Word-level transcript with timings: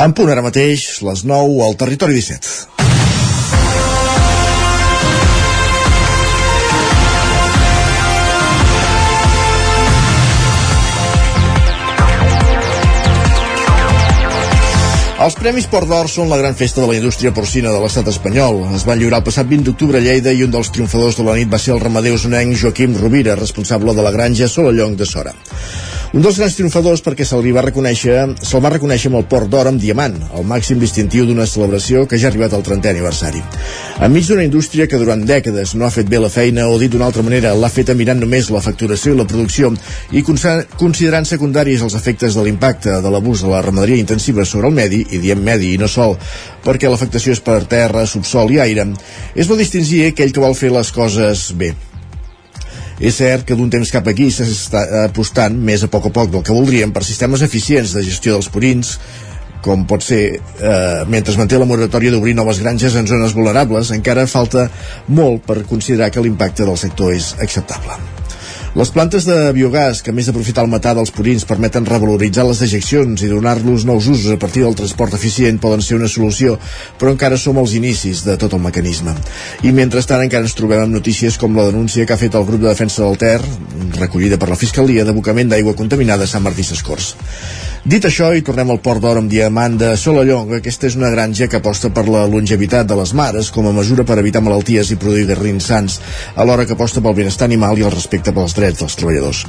En 0.00 0.14
punt 0.16 0.30
ara 0.32 0.40
mateix, 0.40 0.82
les 1.04 1.26
9 1.28 1.58
al 1.60 1.74
Territori 1.76 2.14
17. 2.16 2.80
Els 15.20 15.36
Premis 15.36 15.66
Port 15.68 15.84
d'Or 15.84 16.08
són 16.08 16.32
la 16.32 16.38
gran 16.40 16.56
festa 16.56 16.80
de 16.80 16.86
la 16.88 16.96
indústria 16.96 17.34
porcina 17.36 17.68
de 17.68 17.84
l'estat 17.84 18.08
espanyol. 18.08 18.62
Es 18.72 18.88
van 18.88 18.96
lliurar 18.96 19.20
el 19.20 19.26
passat 19.28 19.52
20 19.52 19.68
d'octubre 19.68 20.00
a 20.00 20.06
Lleida 20.06 20.32
i 20.32 20.46
un 20.46 20.56
dels 20.56 20.72
triomfadors 20.72 21.20
de 21.20 21.28
la 21.28 21.36
nit 21.36 21.52
va 21.52 21.60
ser 21.60 21.76
el 21.76 21.84
ramader 21.84 22.16
usonenc 22.16 22.56
Joaquim 22.56 22.96
Rovira, 22.96 23.36
responsable 23.36 23.92
de 23.92 24.08
la 24.08 24.16
granja 24.16 24.48
Solallong 24.48 24.96
de 24.96 25.12
Sora. 25.12 25.36
Un 26.10 26.24
dels 26.24 26.40
grans 26.40 26.56
triomfadors 26.58 27.04
perquè 27.06 27.22
se'l 27.22 27.44
va 27.54 27.62
reconèixer, 27.62 28.14
se'l 28.42 28.62
va 28.64 28.72
reconèixer 28.72 29.06
amb 29.12 29.20
el 29.20 29.28
Port 29.30 29.46
d'Or 29.46 29.68
amb 29.70 29.78
diamant, 29.78 30.16
el 30.34 30.42
màxim 30.42 30.80
distintiu 30.82 31.22
d'una 31.28 31.44
celebració 31.46 32.02
que 32.10 32.18
ja 32.18 32.26
ha 32.26 32.32
arribat 32.32 32.56
al 32.56 32.64
30è 32.66 32.90
aniversari. 32.90 33.42
Enmig 34.02 34.26
d'una 34.26 34.42
indústria 34.42 34.88
que 34.90 34.98
durant 34.98 35.22
dècades 35.28 35.76
no 35.78 35.86
ha 35.86 35.90
fet 35.94 36.10
bé 36.10 36.18
la 36.18 36.32
feina 36.34 36.64
o 36.66 36.80
dit 36.82 36.90
d'una 36.90 37.06
altra 37.06 37.22
manera 37.22 37.52
l'ha 37.54 37.70
feta 37.70 37.94
mirant 37.94 38.18
només 38.18 38.50
la 38.50 38.62
facturació 38.64 39.14
i 39.14 39.20
la 39.20 39.26
producció 39.30 39.70
i 40.10 40.24
considerant 40.26 41.30
secundaris 41.30 41.84
els 41.86 41.94
efectes 41.94 42.34
de 42.34 42.42
l'impacte 42.42 42.96
de 43.04 43.12
l'abús 43.14 43.44
de 43.44 43.52
la 43.52 43.62
ramaderia 43.62 44.02
intensiva 44.02 44.42
sobre 44.44 44.66
el 44.66 44.74
medi, 44.74 45.04
i 45.14 45.22
diem 45.22 45.38
medi 45.38 45.76
i 45.76 45.78
no 45.78 45.86
sol, 45.86 46.16
perquè 46.66 46.90
l'afectació 46.90 47.38
és 47.38 47.44
per 47.44 47.60
terra, 47.70 48.02
subsol 48.02 48.50
i 48.50 48.58
aire, 48.66 48.88
és 49.36 49.46
bo 49.46 49.54
distingir 49.54 50.08
aquell 50.08 50.34
que 50.34 50.42
vol 50.42 50.58
fer 50.58 50.72
les 50.74 50.90
coses 50.90 51.52
bé 51.54 51.70
és 53.00 53.16
cert 53.16 53.46
que 53.48 53.56
d'un 53.56 53.72
temps 53.72 53.90
cap 53.90 54.06
aquí 54.12 54.28
s'està 54.32 54.84
apostant 55.06 55.56
més 55.56 55.82
a 55.82 55.88
poc 55.92 56.10
a 56.10 56.14
poc 56.14 56.30
del 56.34 56.44
que 56.44 56.54
voldríem 56.56 56.92
per 56.92 57.04
sistemes 57.06 57.42
eficients 57.46 57.96
de 57.96 58.04
gestió 58.04 58.36
dels 58.36 58.50
purins, 58.52 58.98
com 59.64 59.84
pot 59.88 60.04
ser 60.04 60.22
eh, 60.36 61.02
mentre 61.08 61.32
es 61.32 61.40
manté 61.40 61.58
la 61.60 61.68
moratòria 61.68 62.12
d'obrir 62.12 62.36
noves 62.36 62.60
granges 62.60 62.96
en 62.96 63.08
zones 63.08 63.36
vulnerables, 63.36 63.92
encara 63.96 64.28
falta 64.28 64.68
molt 65.08 65.44
per 65.48 65.62
considerar 65.68 66.12
que 66.12 66.24
l'impacte 66.24 66.68
del 66.68 66.80
sector 66.80 67.16
és 67.16 67.34
acceptable. 67.40 68.19
Les 68.78 68.90
plantes 68.94 69.24
de 69.26 69.34
biogàs, 69.50 69.98
que 69.98 70.12
a 70.12 70.14
més 70.14 70.28
d'aprofitar 70.28 70.62
el 70.62 70.68
metà 70.70 70.92
dels 70.94 71.10
purins 71.10 71.42
permeten 71.42 71.88
revaloritzar 71.88 72.44
les 72.46 72.60
dejeccions 72.62 73.24
i 73.26 73.30
donar-los 73.32 73.82
nous 73.88 74.06
usos 74.12 74.30
a 74.30 74.38
partir 74.38 74.62
del 74.62 74.76
transport 74.78 75.16
eficient 75.18 75.58
poden 75.58 75.82
ser 75.82 75.98
una 75.98 76.06
solució, 76.12 76.54
però 77.00 77.10
encara 77.10 77.38
som 77.40 77.58
als 77.58 77.74
inicis 77.74 78.22
de 78.22 78.36
tot 78.38 78.54
el 78.54 78.62
mecanisme. 78.62 79.16
I 79.66 79.74
mentrestant 79.74 80.22
encara 80.22 80.46
ens 80.46 80.54
trobem 80.54 80.84
amb 80.84 80.94
notícies 80.94 81.34
com 81.34 81.58
la 81.58 81.66
denúncia 81.66 82.06
que 82.06 82.14
ha 82.14 82.20
fet 82.20 82.38
el 82.38 82.46
grup 82.46 82.62
de 82.62 82.70
defensa 82.70 83.02
del 83.02 83.18
Ter, 83.18 83.40
recollida 83.98 84.38
per 84.38 84.52
la 84.52 84.60
Fiscalia, 84.60 85.02
d'abocament 85.04 85.50
d'aigua 85.50 85.74
contaminada 85.74 86.30
a 86.30 86.30
Sant 86.30 86.46
Martí 86.46 86.62
Sescors. 86.62 87.16
Dit 87.80 88.04
això, 88.04 88.26
i 88.36 88.42
tornem 88.44 88.68
al 88.74 88.82
Port 88.84 89.00
d'Or 89.00 89.16
amb 89.16 89.30
diamant 89.32 89.78
de 89.80 89.94
Solallong, 89.96 90.50
aquesta 90.58 90.84
és 90.84 90.98
una 90.98 91.08
granja 91.14 91.46
que 91.48 91.56
aposta 91.56 91.88
per 91.88 92.02
la 92.12 92.26
longevitat 92.28 92.84
de 92.84 92.96
les 92.98 93.14
mares 93.16 93.48
com 93.54 93.64
a 93.70 93.72
mesura 93.72 94.04
per 94.04 94.18
evitar 94.20 94.42
malalties 94.44 94.90
i 94.92 94.98
produir 95.00 95.24
garrins 95.30 95.70
sants, 95.70 95.94
alhora 96.36 96.66
que 96.68 96.74
aposta 96.76 97.00
pel 97.00 97.14
benestar 97.16 97.46
animal 97.48 97.80
i 97.80 97.86
el 97.88 97.94
respecte 97.94 98.34
pels 98.36 98.52
drets 98.58 98.82
dels 98.82 98.98
treballadors. 99.00 99.40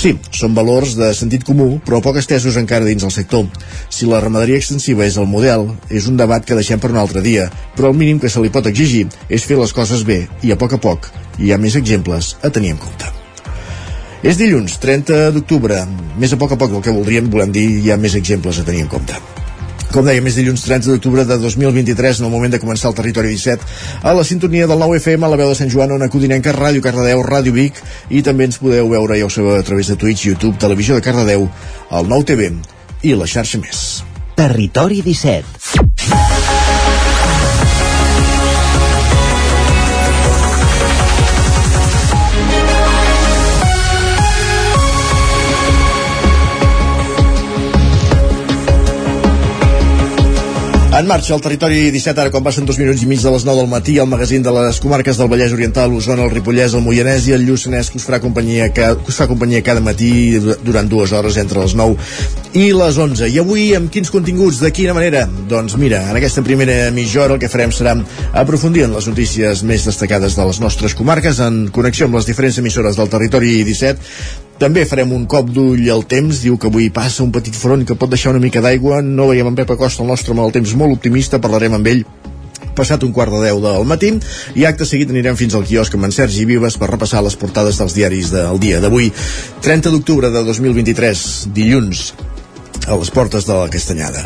Sí, 0.00 0.14
són 0.32 0.56
valors 0.56 0.94
de 0.96 1.10
sentit 1.12 1.44
comú, 1.44 1.74
però 1.84 2.00
poc 2.00 2.16
estesos 2.22 2.56
encara 2.56 2.88
dins 2.88 3.04
el 3.04 3.12
sector. 3.12 3.44
Si 3.92 4.08
la 4.08 4.22
ramaderia 4.24 4.62
extensiva 4.62 5.04
és 5.04 5.18
el 5.20 5.28
model, 5.28 5.66
és 5.92 6.08
un 6.08 6.16
debat 6.16 6.40
que 6.40 6.56
deixem 6.56 6.80
per 6.80 6.88
un 6.94 7.02
altre 7.02 7.20
dia, 7.20 7.50
però 7.76 7.92
el 7.92 8.00
mínim 8.00 8.22
que 8.22 8.32
se 8.32 8.40
li 8.40 8.52
pot 8.54 8.64
exigir 8.72 9.10
és 9.28 9.44
fer 9.44 9.60
les 9.60 9.76
coses 9.76 10.08
bé 10.08 10.22
i 10.40 10.56
a 10.56 10.56
poc 10.56 10.78
a 10.78 10.80
poc 10.80 11.12
hi 11.36 11.52
ha 11.52 11.60
més 11.60 11.76
exemples 11.76 12.32
a 12.40 12.48
tenir 12.48 12.72
en 12.78 12.80
compte. 12.80 13.23
És 14.24 14.38
dilluns, 14.40 14.78
30 14.80 15.34
d'octubre. 15.34 15.82
Més 16.16 16.32
a 16.32 16.38
poc 16.40 16.54
a 16.54 16.56
poc 16.56 16.70
del 16.72 16.80
que 16.84 16.92
voldríem, 16.96 17.26
volem 17.28 17.50
dir, 17.52 17.64
hi 17.84 17.90
ha 17.92 17.98
més 18.00 18.14
exemples 18.16 18.56
a 18.56 18.64
tenir 18.64 18.86
en 18.86 18.88
compte. 18.88 19.18
Com 19.92 20.08
deia, 20.08 20.22
més 20.24 20.38
dilluns 20.38 20.64
30 20.64 20.88
d'octubre 20.94 21.26
de 21.28 21.36
2023, 21.42 22.22
en 22.22 22.26
el 22.30 22.32
moment 22.32 22.54
de 22.54 22.58
començar 22.62 22.88
el 22.88 22.96
Territori 22.96 23.34
17, 23.36 23.68
a 24.02 24.14
la 24.16 24.24
sintonia 24.24 24.66
del 24.70 24.80
9 24.80 24.96
FM, 25.02 25.28
a 25.28 25.30
la 25.30 25.38
veu 25.38 25.52
de 25.52 25.58
Sant 25.58 25.68
Joan, 25.70 25.92
on 25.92 26.08
Codinenca, 26.08 26.56
Ràdio 26.56 26.80
Cardedeu, 26.82 27.20
Ràdio 27.22 27.52
Vic, 27.52 27.82
i 28.08 28.24
també 28.24 28.48
ens 28.48 28.58
podeu 28.62 28.88
veure, 28.88 29.20
ja 29.20 29.28
ho 29.28 29.30
sabeu, 29.30 29.58
a 29.60 29.68
través 29.68 29.92
de 29.92 29.98
Twitch, 30.00 30.24
YouTube, 30.30 30.56
Televisió 30.56 30.96
de 30.96 31.04
Cardedeu, 31.04 31.44
el 31.92 32.08
9 32.08 32.30
TV 32.32 32.50
i 33.04 33.12
la 33.12 33.28
xarxa 33.28 33.60
més. 33.60 33.84
Territori 34.40 35.04
17. 35.04 36.43
En 50.94 51.08
marxa 51.10 51.32
el 51.34 51.40
territori 51.42 51.88
17, 51.90 52.20
ara 52.22 52.30
quan 52.30 52.44
passen 52.46 52.68
dos 52.68 52.76
minuts 52.78 53.00
i 53.02 53.06
mig 53.10 53.18
de 53.18 53.30
les 53.34 53.42
9 53.42 53.58
del 53.58 53.70
matí, 53.70 53.96
el 53.98 54.06
magazín 54.06 54.44
de 54.46 54.52
les 54.54 54.76
comarques 54.78 55.18
del 55.18 55.26
Vallès 55.32 55.50
Oriental, 55.56 55.90
l'Osona, 55.90 56.22
el 56.22 56.30
Ripollès, 56.30 56.76
el 56.78 56.84
Moianès 56.86 57.26
i 57.26 57.34
el 57.34 57.42
Lluçanès, 57.48 57.90
que 57.90 57.98
us 57.98 58.06
farà 58.06 58.20
companyia, 58.22 58.68
que, 58.70 58.92
que 59.00 59.10
us 59.10 59.18
fa 59.18 59.26
companyia 59.26 59.64
cada 59.66 59.82
matí 59.82 60.38
durant 60.38 60.86
dues 60.86 61.10
hores 61.10 61.40
entre 61.42 61.64
les 61.64 61.74
9 61.74 61.98
i 62.62 62.70
les 62.78 63.02
11. 63.08 63.26
I 63.26 63.42
avui 63.42 63.66
amb 63.74 63.90
quins 63.90 64.14
continguts, 64.14 64.62
de 64.62 64.70
quina 64.70 64.94
manera? 64.94 65.26
Doncs 65.50 65.74
mira, 65.82 66.04
en 66.12 66.22
aquesta 66.22 66.46
primera 66.46 66.78
mitja 66.94 67.24
hora 67.24 67.34
el 67.34 67.42
que 67.42 67.50
farem 67.50 67.74
serà 67.74 67.98
aprofundir 68.46 68.86
en 68.86 68.94
les 68.94 69.10
notícies 69.10 69.66
més 69.66 69.90
destacades 69.90 70.38
de 70.38 70.46
les 70.46 70.62
nostres 70.62 70.94
comarques 70.94 71.42
en 71.42 71.64
connexió 71.74 72.06
amb 72.06 72.22
les 72.22 72.30
diferents 72.30 72.62
emissores 72.62 73.02
del 73.02 73.10
territori 73.10 73.64
17 73.66 74.43
també 74.58 74.84
farem 74.86 75.12
un 75.12 75.24
cop 75.30 75.48
d'ull 75.50 75.82
al 75.90 76.04
temps, 76.10 76.42
diu 76.44 76.58
que 76.58 76.70
avui 76.70 76.90
passa 76.94 77.24
un 77.24 77.32
petit 77.34 77.54
front 77.58 77.84
que 77.86 77.96
pot 77.98 78.10
deixar 78.10 78.34
una 78.34 78.42
mica 78.42 78.62
d'aigua, 78.64 79.00
no 79.02 79.30
veiem 79.32 79.50
en 79.50 79.56
Pep 79.58 79.74
Acosta 79.74 80.04
el 80.04 80.12
nostre 80.12 80.36
mal 80.36 80.54
temps 80.54 80.76
molt 80.78 80.94
optimista, 80.98 81.42
parlarem 81.42 81.74
amb 81.78 81.90
ell 81.90 82.04
passat 82.74 83.04
un 83.06 83.12
quart 83.14 83.30
de 83.30 83.40
deu 83.44 83.60
del 83.62 83.86
matí. 83.86 84.10
I 84.58 84.66
acte 84.66 84.86
seguit 84.88 85.10
anirem 85.12 85.38
fins 85.38 85.54
al 85.54 85.66
quiosc 85.68 85.94
amb 85.94 86.08
en 86.08 86.14
Sergi 86.16 86.46
Vives 86.48 86.78
per 86.80 86.90
repassar 86.90 87.22
les 87.22 87.38
portades 87.38 87.78
dels 87.78 87.94
diaris 87.94 88.34
del 88.34 88.58
dia 88.58 88.82
d'avui. 88.82 89.12
30 89.62 89.94
d'octubre 89.94 90.32
de 90.34 90.42
2023 90.50 91.26
dilluns 91.54 92.08
a 92.86 92.98
les 92.98 93.10
portes 93.10 93.46
de 93.46 93.56
la 93.56 93.70
Castanyada. 93.72 94.24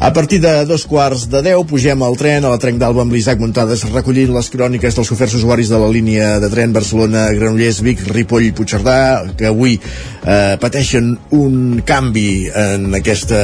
A 0.00 0.12
partir 0.12 0.40
de 0.42 0.52
dos 0.66 0.84
quarts 0.90 1.28
de 1.30 1.40
deu 1.46 1.64
pugem 1.64 2.02
al 2.02 2.18
tren 2.20 2.44
a 2.44 2.50
la 2.52 2.58
Trenc 2.60 2.80
d'Alba 2.82 3.04
amb 3.04 3.14
l'Isaac 3.14 3.40
Muntades 3.40 3.86
recollint 3.92 4.34
les 4.34 4.50
cròniques 4.52 4.98
dels 4.98 5.12
oferts 5.14 5.38
usuaris 5.38 5.70
de 5.70 5.80
la 5.80 5.88
línia 5.88 6.34
de 6.42 6.50
tren 6.52 6.74
Barcelona-Granollers, 6.74 7.80
Vic, 7.86 8.04
Ripoll, 8.10 8.50
Puigcerdà, 8.56 8.98
que 9.38 9.48
avui 9.48 9.78
eh, 9.78 10.54
pateixen 10.60 11.14
un 11.38 11.82
canvi 11.86 12.50
en 12.50 12.90
aquesta 12.98 13.42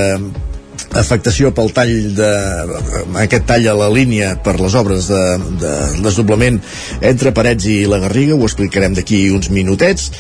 afectació 0.96 1.52
pel 1.54 1.70
tall 1.74 1.92
de 2.16 2.30
aquest 3.22 3.44
tall 3.46 3.68
a 3.70 3.76
la 3.78 3.90
línia 3.92 4.32
per 4.42 4.56
les 4.58 4.74
obres 4.74 5.06
de, 5.10 5.22
de 5.60 5.74
desdoblament 6.02 6.58
entre 7.12 7.34
Parets 7.36 7.68
i 7.70 7.84
la 7.90 8.00
Garriga 8.02 8.34
ho 8.34 8.46
explicarem 8.48 8.96
d'aquí 8.96 9.22
uns 9.30 9.52
minutets 9.54 10.10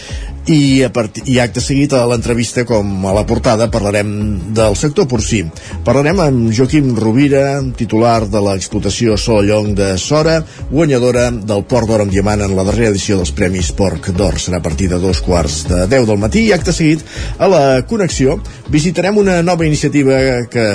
i, 0.46 0.82
a 0.82 0.88
part, 0.92 1.20
i 1.28 1.38
acte 1.42 1.60
seguit 1.62 1.92
a 1.92 2.02
l'entrevista 2.08 2.64
com 2.68 3.04
a 3.06 3.12
la 3.14 3.24
portada 3.28 3.68
parlarem 3.70 4.10
del 4.56 4.76
sector 4.78 5.06
porcí. 5.10 5.42
Parlarem 5.84 6.22
amb 6.24 6.50
Joaquim 6.56 6.94
Rovira 6.96 7.60
titular 7.76 8.24
de 8.30 8.42
l'explotació 8.44 9.18
Solallong 9.20 9.74
de 9.78 9.92
Sora 10.00 10.40
guanyadora 10.70 11.28
del 11.30 11.64
Port 11.68 11.90
d'Or 11.90 12.04
amb 12.06 12.14
Diamant 12.14 12.44
en 12.46 12.56
la 12.56 12.64
darrera 12.66 12.94
edició 12.94 13.20
dels 13.20 13.34
Premis 13.36 13.72
Porc 13.76 14.10
d'Or. 14.16 14.40
Serà 14.40 14.60
a 14.60 14.64
partir 14.64 14.90
de 14.90 15.00
dos 15.02 15.20
quarts 15.24 15.62
de 15.68 15.84
10 15.90 16.08
del 16.08 16.20
matí 16.20 16.46
i 16.48 16.54
acte 16.56 16.74
seguit 16.74 17.04
a 17.38 17.48
la 17.50 17.62
connexió. 17.86 18.38
Visitarem 18.70 19.20
una 19.20 19.40
nova 19.42 19.68
iniciativa 19.68 20.46
que 20.50 20.66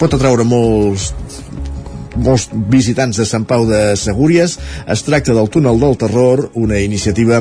pot 0.00 0.18
atraure 0.18 0.44
molts 0.44 1.12
molts 2.12 2.50
visitants 2.68 3.16
de 3.16 3.24
Sant 3.24 3.46
Pau 3.48 3.64
de 3.64 3.94
Segúries. 3.96 4.58
Es 4.86 5.04
tracta 5.06 5.32
del 5.32 5.48
túnel 5.48 5.80
del 5.80 5.96
terror 5.96 6.50
una 6.60 6.80
iniciativa 6.80 7.40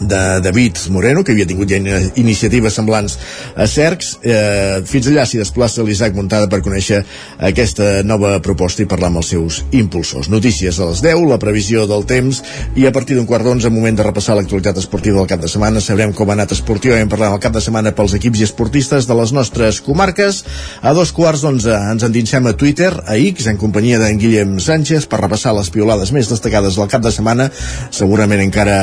de 0.00 0.40
David 0.40 0.78
Moreno, 0.90 1.22
que 1.24 1.32
havia 1.32 1.46
tingut 1.48 1.70
ja 1.70 1.78
iniciatives 2.20 2.74
semblants 2.76 3.16
a 3.56 3.66
Cercs. 3.68 4.12
Eh, 4.22 4.80
fins 4.88 5.08
allà 5.10 5.26
s'hi 5.28 5.40
desplaça 5.40 5.84
l'Isaac 5.84 6.16
Montada 6.16 6.48
per 6.50 6.60
conèixer 6.64 7.02
aquesta 7.50 8.02
nova 8.04 8.36
proposta 8.44 8.84
i 8.84 8.88
parlar 8.90 9.10
amb 9.10 9.20
els 9.22 9.32
seus 9.32 9.60
impulsors. 9.76 10.30
Notícies 10.32 10.80
a 10.80 10.90
les 10.90 11.02
10, 11.04 11.24
la 11.30 11.40
previsió 11.42 11.86
del 11.90 12.04
temps 12.08 12.42
i 12.76 12.86
a 12.86 12.92
partir 12.92 13.16
d'un 13.16 13.28
quart 13.28 13.44
d'onze, 13.44 13.70
moment 13.72 13.96
de 13.96 14.06
repassar 14.06 14.36
l'actualitat 14.38 14.80
esportiva 14.80 15.20
del 15.20 15.30
cap 15.30 15.40
de 15.40 15.48
setmana. 15.52 15.80
Sabrem 15.80 16.12
com 16.16 16.30
ha 16.30 16.36
anat 16.38 16.52
esportivament 16.56 17.10
parlant 17.10 17.36
el 17.36 17.42
cap 17.42 17.56
de 17.56 17.64
setmana 17.64 17.94
pels 17.96 18.16
equips 18.18 18.40
i 18.40 18.48
esportistes 18.48 19.08
de 19.08 19.16
les 19.16 19.32
nostres 19.36 19.80
comarques. 19.84 20.44
A 20.82 20.94
dos 20.96 21.12
quarts 21.16 21.44
d'onze 21.46 21.72
ens 21.92 22.04
endinsem 22.06 22.46
a 22.46 22.56
Twitter, 22.56 22.92
a 23.06 23.16
X, 23.16 23.48
en 23.50 23.60
companyia 23.60 24.00
d'en 24.00 24.20
Guillem 24.20 24.58
Sánchez, 24.60 25.08
per 25.10 25.22
repassar 25.24 25.54
les 25.56 25.70
piolades 25.72 26.12
més 26.12 26.28
destacades 26.30 26.76
del 26.76 26.90
cap 26.90 27.04
de 27.04 27.12
setmana. 27.14 27.50
Segurament 27.94 28.42
encara 28.42 28.78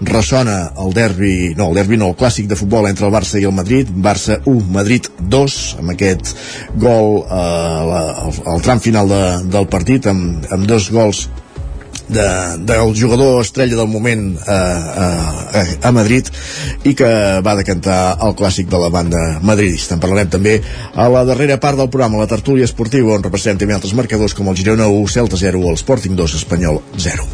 ressò 0.00 0.35
sona 0.36 0.72
el 0.82 0.92
derbi, 0.92 1.54
no, 1.56 1.70
el 1.70 1.78
derbi 1.80 1.96
no, 1.96 2.10
el 2.12 2.18
clàssic 2.18 2.48
de 2.50 2.58
futbol 2.58 2.88
entre 2.90 3.06
el 3.08 3.14
Barça 3.14 3.40
i 3.40 3.46
el 3.48 3.54
Madrid, 3.56 3.88
Barça 3.88 4.40
1, 4.44 4.68
Madrid 4.74 5.08
2, 5.20 5.56
amb 5.80 5.94
aquest 5.94 6.34
gol 6.82 7.22
eh, 7.24 8.60
tram 8.66 8.82
final 8.84 9.08
de, 9.08 9.24
del 9.56 9.68
partit, 9.72 10.08
amb, 10.12 10.44
amb 10.52 10.68
dos 10.68 10.90
gols 10.92 11.26
de, 12.08 12.26
del 12.68 12.92
jugador 12.94 13.40
estrella 13.42 13.78
del 13.80 13.88
moment 13.88 14.36
a, 14.44 14.58
a, 15.06 15.64
a 15.88 15.94
Madrid 15.96 16.28
i 16.86 16.92
que 16.98 17.08
va 17.42 17.56
decantar 17.58 18.18
el 18.22 18.36
clàssic 18.38 18.68
de 18.70 18.82
la 18.82 18.92
banda 18.92 19.24
madridista. 19.42 19.96
En 19.96 20.04
parlarem 20.04 20.30
també 20.36 20.58
a 20.94 21.08
la 21.10 21.24
darrera 21.26 21.58
part 21.62 21.80
del 21.80 21.90
programa, 21.90 22.20
la 22.20 22.30
tertúlia 22.30 22.68
esportiva, 22.68 23.16
on 23.16 23.24
representem 23.24 23.72
altres 23.74 23.96
marcadors 23.96 24.36
com 24.36 24.52
el 24.52 24.60
Girona 24.60 24.90
1, 24.92 25.16
Celta 25.16 25.40
0 25.40 25.64
o 25.64 25.72
el 25.72 25.80
Sporting 25.80 26.14
2, 26.20 26.38
Espanyol 26.44 26.82
0. 27.08 27.26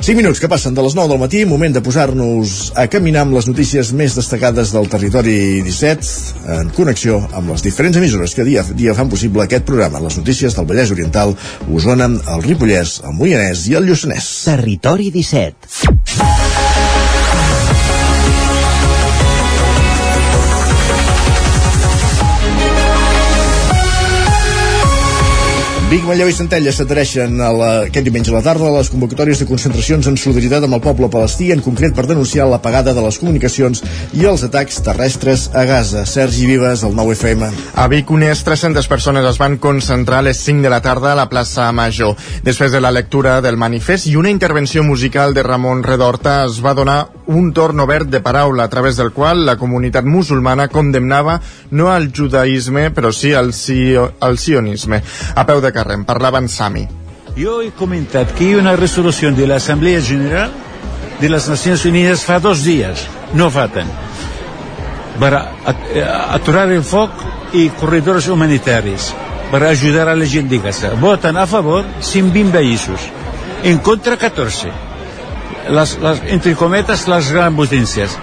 5 0.00 0.16
minuts 0.16 0.38
que 0.40 0.48
passen 0.48 0.74
de 0.74 0.82
les 0.82 0.94
9 0.94 1.10
del 1.10 1.20
matí, 1.20 1.42
moment 1.44 1.74
de 1.74 1.82
posar-nos 1.84 2.72
a 2.78 2.86
caminar 2.88 3.24
amb 3.26 3.34
les 3.34 3.48
notícies 3.50 3.90
més 3.98 4.14
destacades 4.16 4.70
del 4.72 4.86
territori 4.88 5.60
17 5.66 6.54
en 6.60 6.72
connexió 6.76 7.18
amb 7.34 7.50
les 7.52 7.66
diferents 7.66 7.98
emissores 7.98 8.36
que 8.38 8.46
dia 8.46 8.62
dia 8.78 8.94
fan 8.94 9.10
possible 9.10 9.42
aquest 9.44 9.66
programa, 9.68 10.00
les 10.04 10.16
notícies 10.20 10.54
del 10.56 10.70
Vallès 10.70 10.94
Oriental, 10.94 11.34
Osona, 11.74 12.08
el 12.08 12.46
Ripollès, 12.46 13.00
el 13.04 13.18
Moianès 13.18 13.66
i 13.68 13.78
el 13.80 13.90
Lluçanès. 13.90 14.30
Territori 14.46 15.10
17. 15.10 16.37
Vic, 25.88 26.02
Manlleu 26.04 26.28
i 26.28 26.34
Centella 26.36 26.68
s'adhereixen 26.68 27.38
aquest 27.40 28.04
diumenge 28.04 28.28
a 28.28 28.34
la 28.34 28.42
tarda 28.44 28.66
a 28.68 28.72
les 28.74 28.90
convocatòries 28.92 29.38
de 29.40 29.46
concentracions 29.48 30.04
en 30.10 30.18
solidaritat 30.20 30.66
amb 30.66 30.76
el 30.76 30.82
poble 30.84 31.08
palestí, 31.08 31.46
en 31.54 31.62
concret 31.64 31.94
per 31.96 32.04
denunciar 32.04 32.44
la 32.44 32.58
pagada 32.60 32.92
de 32.92 33.00
les 33.00 33.16
comunicacions 33.16 33.80
i 34.12 34.26
els 34.28 34.44
atacs 34.44 34.82
terrestres 34.84 35.46
a 35.56 35.64
Gaza. 35.64 36.02
Sergi 36.04 36.44
Vives, 36.44 36.82
el 36.84 36.92
9FM. 36.92 37.48
A 37.80 37.86
Vic, 37.88 38.12
unes 38.12 38.44
300 38.44 38.84
persones 38.84 39.24
es 39.30 39.40
van 39.40 39.56
concentrar 39.56 40.18
a 40.20 40.26
les 40.28 40.42
5 40.44 40.66
de 40.66 40.74
la 40.74 40.82
tarda 40.84 41.14
a 41.14 41.16
la 41.22 41.30
plaça 41.32 41.70
Major. 41.72 42.12
Després 42.44 42.76
de 42.76 42.84
la 42.84 42.92
lectura 42.92 43.38
del 43.40 43.56
manifest 43.56 44.10
i 44.12 44.16
una 44.20 44.28
intervenció 44.28 44.84
musical 44.84 45.32
de 45.32 45.46
Ramon 45.46 45.80
Redorta 45.88 46.42
es 46.50 46.60
va 46.60 46.76
donar 46.76 46.98
un 47.32 47.54
torn 47.56 47.80
obert 47.80 48.12
de 48.12 48.20
paraula 48.20 48.64
a 48.64 48.68
través 48.68 49.00
del 49.00 49.14
qual 49.16 49.46
la 49.46 49.56
comunitat 49.56 50.04
musulmana 50.04 50.68
condemnava 50.68 51.40
no 51.70 51.88
al 51.92 52.12
judaïsme 52.12 52.90
però 52.92 53.08
sí 53.12 53.32
al, 53.32 53.52
al 54.20 54.36
sionisme. 54.36 55.00
A 55.34 55.48
peu 55.48 55.64
de 55.64 55.77
carrer. 55.78 55.98
En 56.00 56.06
parlava 56.08 56.42
en 56.42 56.50
Sami. 56.50 56.86
Jo 57.38 57.60
he 57.62 57.70
comentat 57.70 58.34
que 58.34 58.44
hi 58.44 58.54
ha 58.56 58.62
una 58.62 58.74
resolució 58.76 59.30
de 59.34 59.46
l'Assemblea 59.46 60.02
General 60.02 60.50
de 61.20 61.28
les 61.30 61.48
Nacions 61.50 61.84
Unides 61.86 62.24
fa 62.26 62.38
dos 62.42 62.64
dies, 62.66 63.04
no 63.34 63.48
fa 63.50 63.66
tant, 63.70 63.90
per 65.18 65.32
aturar 66.34 66.68
el 66.70 66.84
foc 66.86 67.54
i 67.58 67.68
corredors 67.78 68.28
humanitaris, 68.30 69.12
per 69.50 69.62
ajudar 69.66 70.08
a 70.08 70.16
la 70.16 70.26
gent 70.26 70.50
de 70.50 70.60
Gaza. 70.62 70.92
Voten 71.00 71.36
a 71.36 71.46
favor 71.46 71.86
120 72.00 72.54
països, 72.54 73.08
en 73.64 73.78
contra 73.78 74.16
14. 74.16 74.70
Les, 75.68 75.94
les, 76.00 76.20
entre 76.32 76.54
cometes, 76.56 77.06
les 77.10 77.32
grans 77.34 77.56
potències. 77.56 78.14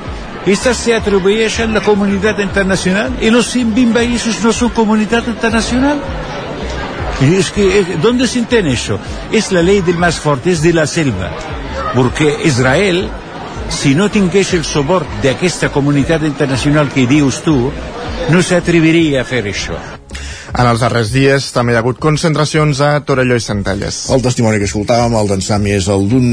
Estas 0.46 0.78
se 0.78 0.94
atribueixen 0.94 1.72
a 1.74 1.80
la 1.80 1.81
comunitat 1.81 2.40
internacional 2.44 3.16
i 3.19 3.31
els 3.31 3.48
120 3.50 3.96
països 3.98 4.44
no 4.44 4.54
són 4.54 4.72
comunitat 4.78 5.28
internacional. 5.31 6.00
Es 7.21 7.51
que, 7.51 7.79
eh, 7.79 7.97
¿dónde 8.01 8.27
se 8.27 8.39
entiende 8.39 8.73
eso? 8.73 9.00
Es 9.31 9.51
la 9.51 9.62
ley 9.62 9.81
del 9.81 9.97
más 9.97 10.19
fuerte, 10.19 10.51
es 10.51 10.62
de 10.62 10.73
la 10.73 10.85
selva. 10.85 11.31
Porque 11.94 12.38
Israel, 12.44 13.07
si 13.69 13.95
no 13.95 14.12
tingués 14.12 14.53
el 14.53 14.65
sobor 14.65 15.06
d'aquesta 15.23 15.71
comunitat 15.71 16.23
internacional 16.23 16.89
que 16.91 17.07
dius 17.07 17.41
tu, 17.41 17.71
no 18.29 18.41
s'atreviria 18.44 19.21
a 19.21 19.27
fer 19.27 19.45
això. 19.47 19.79
En 20.56 20.68
els 20.69 20.80
darrers 20.80 21.10
dies 21.12 21.50
també 21.52 21.74
hi 21.74 21.75
ha 21.75 21.81
hagut 21.81 21.98
concentracions 22.00 22.80
a 22.80 22.94
Torelló 23.04 23.36
i 23.36 23.44
Centelles. 23.44 23.98
El 24.16 24.22
testimoni 24.24 24.62
que 24.62 24.69
escoltàvem, 24.69 25.18
el 25.19 25.28
d'en 25.28 25.44
Sami, 25.44 25.74
és 25.75 25.90
el 25.92 26.06
d'un 26.07 26.30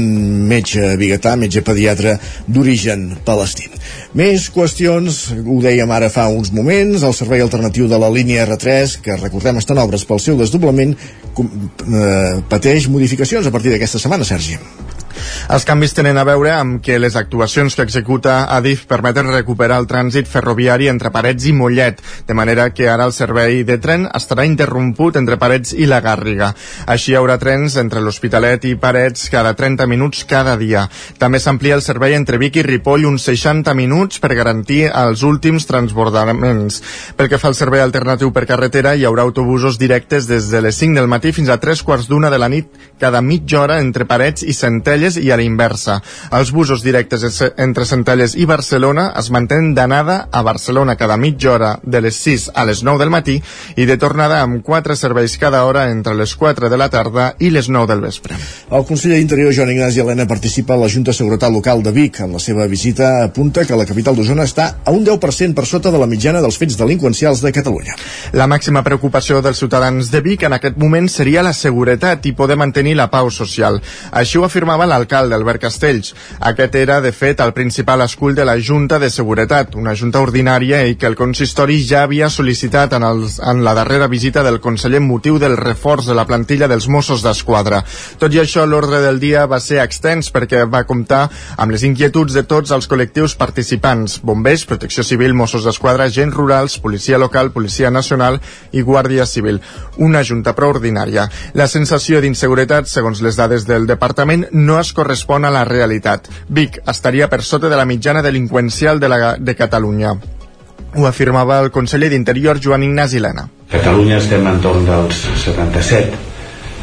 metge 0.47 0.93
biguetà, 1.01 1.33
metge 1.39 1.63
pediatre 1.65 2.15
d'origen 2.47 3.09
palestí. 3.27 3.67
Més 4.15 4.47
qüestions, 4.53 5.19
ho 5.43 5.59
dèiem 5.65 5.91
ara 5.91 6.07
fa 6.13 6.29
uns 6.31 6.53
moments, 6.55 7.03
el 7.03 7.17
servei 7.17 7.43
alternatiu 7.43 7.89
de 7.91 7.99
la 7.99 8.11
línia 8.13 8.47
R3, 8.47 8.95
que 9.03 9.19
recordem 9.19 9.59
està 9.59 9.75
en 9.75 9.83
obres 9.83 10.07
pel 10.07 10.23
seu 10.23 10.39
desdoblament, 10.39 10.95
eh, 10.95 12.39
pateix 12.47 12.87
modificacions 12.87 13.47
a 13.47 13.51
partir 13.51 13.75
d'aquesta 13.75 13.99
setmana, 13.99 14.23
Sergi. 14.23 14.55
Els 15.53 15.65
canvis 15.67 15.93
tenen 15.95 16.17
a 16.17 16.25
veure 16.27 16.53
amb 16.55 16.81
que 16.83 16.99
les 16.99 17.15
actuacions 17.19 17.75
que 17.75 17.85
executa 17.85 18.43
Adif 18.55 18.85
permeten 18.89 19.31
recuperar 19.31 19.79
el 19.81 19.87
trànsit 19.89 20.29
ferroviari 20.29 20.87
entre 20.91 21.11
Parets 21.13 21.47
i 21.49 21.53
Mollet, 21.53 22.01
de 22.27 22.37
manera 22.37 22.69
que 22.73 22.87
ara 22.89 23.07
el 23.09 23.13
servei 23.15 23.63
de 23.67 23.77
tren 23.83 24.07
estarà 24.13 24.45
interromput 24.47 25.17
entre 25.19 25.37
Parets 25.41 25.73
i 25.73 25.87
la 25.89 26.01
Gàrriga. 26.01 26.53
Així 26.87 27.13
hi 27.13 27.17
haurà 27.19 27.37
trens 27.41 27.75
entre 27.81 28.01
l'Hospitalet 28.01 28.65
i 28.69 28.75
Parets 28.79 29.27
cada 29.33 29.53
30 29.57 29.87
minuts 29.91 30.23
cada 30.29 30.55
dia. 30.57 30.85
També 31.19 31.39
s'amplia 31.39 31.75
el 31.77 31.85
servei 31.85 32.15
entre 32.17 32.39
Vic 32.41 32.57
i 32.59 32.65
Ripoll 32.65 33.07
uns 33.09 33.27
60 33.29 33.73
minuts 33.77 34.21
per 34.23 34.33
garantir 34.37 34.87
els 34.89 35.23
últims 35.27 35.67
transbordaments. 35.69 36.81
Pel 37.17 37.29
que 37.29 37.39
fa 37.41 37.51
al 37.51 37.57
servei 37.59 37.83
alternatiu 37.83 38.31
per 38.33 38.47
carretera, 38.49 38.95
hi 38.95 39.05
haurà 39.05 39.27
autobusos 39.27 39.77
directes 39.81 40.27
des 40.29 40.49
de 40.51 40.61
les 40.63 40.79
5 40.79 40.99
del 40.99 41.11
matí 41.11 41.33
fins 41.35 41.49
a 41.49 41.59
3 41.61 41.83
quarts 41.83 42.09
d'una 42.09 42.31
de 42.33 42.39
la 42.41 42.49
nit 42.49 42.71
cada 42.99 43.21
mitja 43.21 43.61
hora 43.61 43.79
entre 43.83 44.07
Parets 44.09 44.43
i 44.47 44.53
Centelles 45.03 45.17
i 45.19 45.31
a 45.31 45.37
la 45.37 45.43
inversa. 45.43 45.99
Els 46.31 46.51
busos 46.51 46.83
directes 46.83 47.41
entre 47.57 47.85
Centelles 47.85 48.35
i 48.39 48.45
Barcelona 48.45 49.11
es 49.19 49.29
mantenen 49.31 49.73
d'anada 49.75 50.29
a 50.31 50.41
Barcelona 50.43 50.95
cada 50.95 51.17
mitja 51.17 51.51
hora 51.51 51.79
de 51.83 52.01
les 52.01 52.15
6 52.15 52.51
a 52.53 52.65
les 52.65 52.83
9 52.83 52.99
del 52.99 53.11
matí 53.11 53.41
i 53.75 53.85
de 53.85 53.97
tornada 53.97 54.41
amb 54.41 54.63
4 54.63 54.95
serveis 54.95 55.37
cada 55.37 55.65
hora 55.65 55.89
entre 55.91 56.15
les 56.15 56.35
4 56.35 56.69
de 56.69 56.77
la 56.77 56.89
tarda 56.89 57.33
i 57.39 57.49
les 57.49 57.69
9 57.69 57.87
del 57.87 58.01
vespre. 58.01 58.37
El 58.71 58.85
conseller 58.85 59.17
d'Interior, 59.17 59.53
Joan 59.53 59.71
Ignasi 59.71 59.99
Helena, 59.99 60.27
participa 60.27 60.73
a 60.73 60.77
la 60.77 60.89
Junta 60.89 61.11
de 61.11 61.17
Seguretat 61.17 61.51
Local 61.51 61.83
de 61.83 61.91
Vic. 61.91 62.21
En 62.21 62.33
la 62.33 62.39
seva 62.39 62.67
visita 62.67 63.23
apunta 63.23 63.65
que 63.65 63.75
la 63.75 63.85
capital 63.85 64.15
d'Osona 64.15 64.47
està 64.47 64.69
a 64.85 64.91
un 64.91 65.03
10% 65.05 65.53
per 65.53 65.65
sota 65.65 65.91
de 65.91 65.99
la 65.99 66.07
mitjana 66.07 66.41
dels 66.41 66.57
fets 66.57 66.77
delinqüencials 66.79 67.43
de 67.43 67.51
Catalunya. 67.51 67.97
La 68.33 68.47
màxima 68.47 68.83
preocupació 68.83 69.41
dels 69.41 69.59
ciutadans 69.59 70.11
de 70.11 70.21
Vic 70.23 70.47
en 70.47 70.55
aquest 70.55 70.77
moment 70.79 71.09
seria 71.09 71.43
la 71.43 71.53
seguretat 71.53 72.25
i 72.25 72.35
poder 72.37 72.57
mantenir 72.57 72.95
la 72.95 73.09
pau 73.11 73.29
social. 73.31 73.81
Així 74.11 74.39
ho 74.39 74.45
afirmava 74.47 74.87
l'alcalde 74.93 75.35
Albert 75.35 75.61
Castells. 75.65 76.13
Aquest 76.39 76.75
era, 76.79 76.99
de 77.01 77.11
fet, 77.11 77.41
el 77.41 77.53
principal 77.53 78.03
escull 78.05 78.35
de 78.37 78.45
la 78.45 78.55
Junta 78.61 78.99
de 78.99 79.09
Seguretat, 79.09 79.75
una 79.79 79.95
junta 79.97 80.21
ordinària 80.21 80.83
i 80.87 80.95
que 80.99 81.09
el 81.09 81.17
consistori 81.19 81.79
ja 81.81 82.03
havia 82.03 82.29
sol·licitat 82.29 82.95
en, 82.97 83.05
els, 83.07 83.39
en 83.41 83.63
la 83.65 83.73
darrera 83.77 84.09
visita 84.11 84.43
del 84.45 84.59
conseller 84.63 85.01
motiu 85.03 85.39
del 85.41 85.57
reforç 85.57 86.07
de 86.09 86.17
la 86.17 86.27
plantilla 86.29 86.69
dels 86.69 86.87
Mossos 86.87 87.23
d'Esquadra. 87.25 87.81
Tot 88.21 88.33
i 88.33 88.41
això, 88.43 88.65
l'ordre 88.69 89.01
del 89.03 89.19
dia 89.21 89.47
va 89.49 89.59
ser 89.63 89.81
extens 89.83 90.29
perquè 90.33 90.63
va 90.69 90.85
comptar 90.89 91.25
amb 91.57 91.73
les 91.73 91.85
inquietuds 91.87 92.35
de 92.37 92.45
tots 92.49 92.73
els 92.75 92.89
col·lectius 92.89 93.37
participants, 93.39 94.19
bombers, 94.23 94.67
protecció 94.69 95.03
civil, 95.07 95.33
Mossos 95.33 95.65
d'Esquadra, 95.67 96.07
agents 96.11 96.35
rurals, 96.35 96.77
policia 96.83 97.19
local, 97.21 97.51
policia 97.55 97.91
nacional 97.91 98.39
i 98.71 98.83
guàrdia 98.85 99.25
civil. 99.29 99.61
Una 99.97 100.23
junta 100.23 100.55
prou 100.57 100.73
ordinària. 100.75 101.27
La 101.53 101.67
sensació 101.71 102.21
d'inseguretat, 102.21 102.89
segons 102.89 103.21
les 103.23 103.37
dades 103.39 103.67
del 103.69 103.87
departament, 103.89 104.47
no 104.51 104.79
es 104.83 104.91
correspon 104.93 105.47
a 105.47 105.51
la 105.53 105.63
realitat. 105.65 106.29
Vic 106.49 106.81
estaria 106.85 107.29
per 107.31 107.41
sota 107.41 107.71
de 107.71 107.79
la 107.79 107.87
mitjana 107.89 108.21
delinqüencial 108.21 108.99
de, 108.99 109.09
la, 109.09 109.33
de 109.39 109.55
Catalunya. 109.55 110.13
Ho 110.93 111.07
afirmava 111.09 111.57
el 111.63 111.71
conseller 111.73 112.11
d'Interior 112.11 112.59
Joan 112.61 112.83
Ignasi 112.85 113.23
Lena. 113.23 113.47
Catalunya 113.71 114.19
estem 114.21 114.45
entorn 114.45 114.85
dels 114.85 115.23
77 115.47 116.33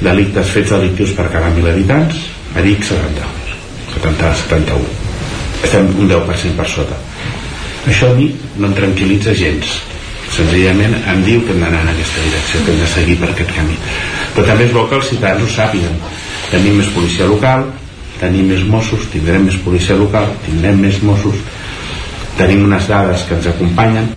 delictes 0.00 0.49
fets 0.54 0.73
delictius 0.73 1.12
per 1.16 1.28
cada 1.30 1.50
mil 1.54 1.69
habitants, 1.69 2.25
a 2.57 2.64
Vic 2.64 2.83
70, 2.88 3.28
70 3.95 4.33
71. 4.42 4.88
Estem 5.62 5.92
un 6.00 6.09
10% 6.09 6.57
per 6.57 6.66
sota. 6.69 6.97
Això 7.88 8.11
a 8.11 8.16
mi 8.16 8.30
no 8.57 8.71
em 8.71 8.76
tranquil·litza 8.76 9.37
gens. 9.37 9.76
Senzillament 10.30 10.95
em 11.11 11.23
diu 11.26 11.42
que 11.45 11.52
hem 11.52 11.62
d'anar 11.64 11.83
en 11.85 11.92
aquesta 11.92 12.25
direcció, 12.25 12.64
que 12.64 12.73
hem 12.73 12.80
de 12.80 12.88
seguir 12.88 13.16
per 13.21 13.30
aquest 13.33 13.52
camí. 13.57 13.76
Però 14.35 14.47
també 14.47 14.69
és 14.69 14.75
bo 14.75 14.87
que 14.88 14.97
els 15.00 15.09
ciutadans 15.11 15.45
ho 15.45 15.52
sàpiguen. 15.52 15.97
Tenim 16.50 16.78
més 16.80 16.90
policia 16.95 17.28
local, 17.28 17.66
tenim 18.21 18.53
més 18.53 18.65
Mossos, 18.69 19.09
tindrem 19.12 19.49
més 19.49 19.59
policia 19.65 19.99
local, 19.99 20.29
tindrem 20.47 20.81
més 20.87 21.03
Mossos, 21.03 21.41
tenim 22.39 22.65
unes 22.69 22.89
dades 22.89 23.27
que 23.29 23.39
ens 23.39 23.50
acompanyen, 23.50 24.12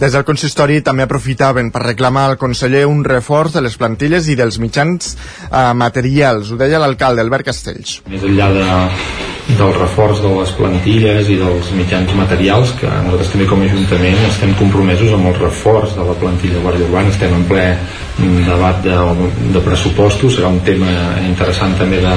des 0.00 0.14
del 0.16 0.24
consistori 0.24 0.78
també 0.80 1.04
aprofitaven 1.04 1.66
per 1.74 1.82
reclamar 1.82 2.22
al 2.30 2.38
conseller 2.40 2.86
un 2.88 3.02
reforç 3.04 3.52
de 3.58 3.60
les 3.66 3.74
plantilles 3.76 4.30
i 4.32 4.36
dels 4.38 4.56
mitjans 4.62 5.10
eh, 5.12 5.74
materials. 5.76 6.54
Ho 6.54 6.56
deia 6.56 6.80
l'alcalde 6.80 7.20
Albert 7.20 7.50
Castells. 7.50 7.98
Més 8.08 8.24
enllà 8.24 8.46
de, 8.54 8.64
del 9.58 9.74
reforç 9.76 10.22
de 10.24 10.30
les 10.38 10.54
plantilles 10.56 11.28
i 11.28 11.36
dels 11.42 11.68
mitjans 11.76 12.16
materials, 12.16 12.72
que 12.80 12.88
nosaltres 12.88 13.34
també 13.34 13.50
com 13.50 13.60
a 13.60 13.68
Ajuntament 13.68 14.24
estem 14.30 14.56
compromesos 14.62 15.12
amb 15.18 15.28
el 15.34 15.36
reforç 15.42 15.92
de 15.98 16.08
la 16.08 16.16
plantilla 16.22 16.56
de 16.56 16.64
Guàrdia 16.64 16.88
Urbana, 16.88 17.12
estem 17.12 17.36
en 17.36 17.44
ple 17.52 17.66
debat 18.46 18.80
de, 18.84 18.96
de 19.54 19.62
pressupostos, 19.64 20.36
serà 20.36 20.50
un 20.52 20.60
tema 20.66 20.90
interessant 21.26 21.76
també 21.78 22.00
de, 22.02 22.14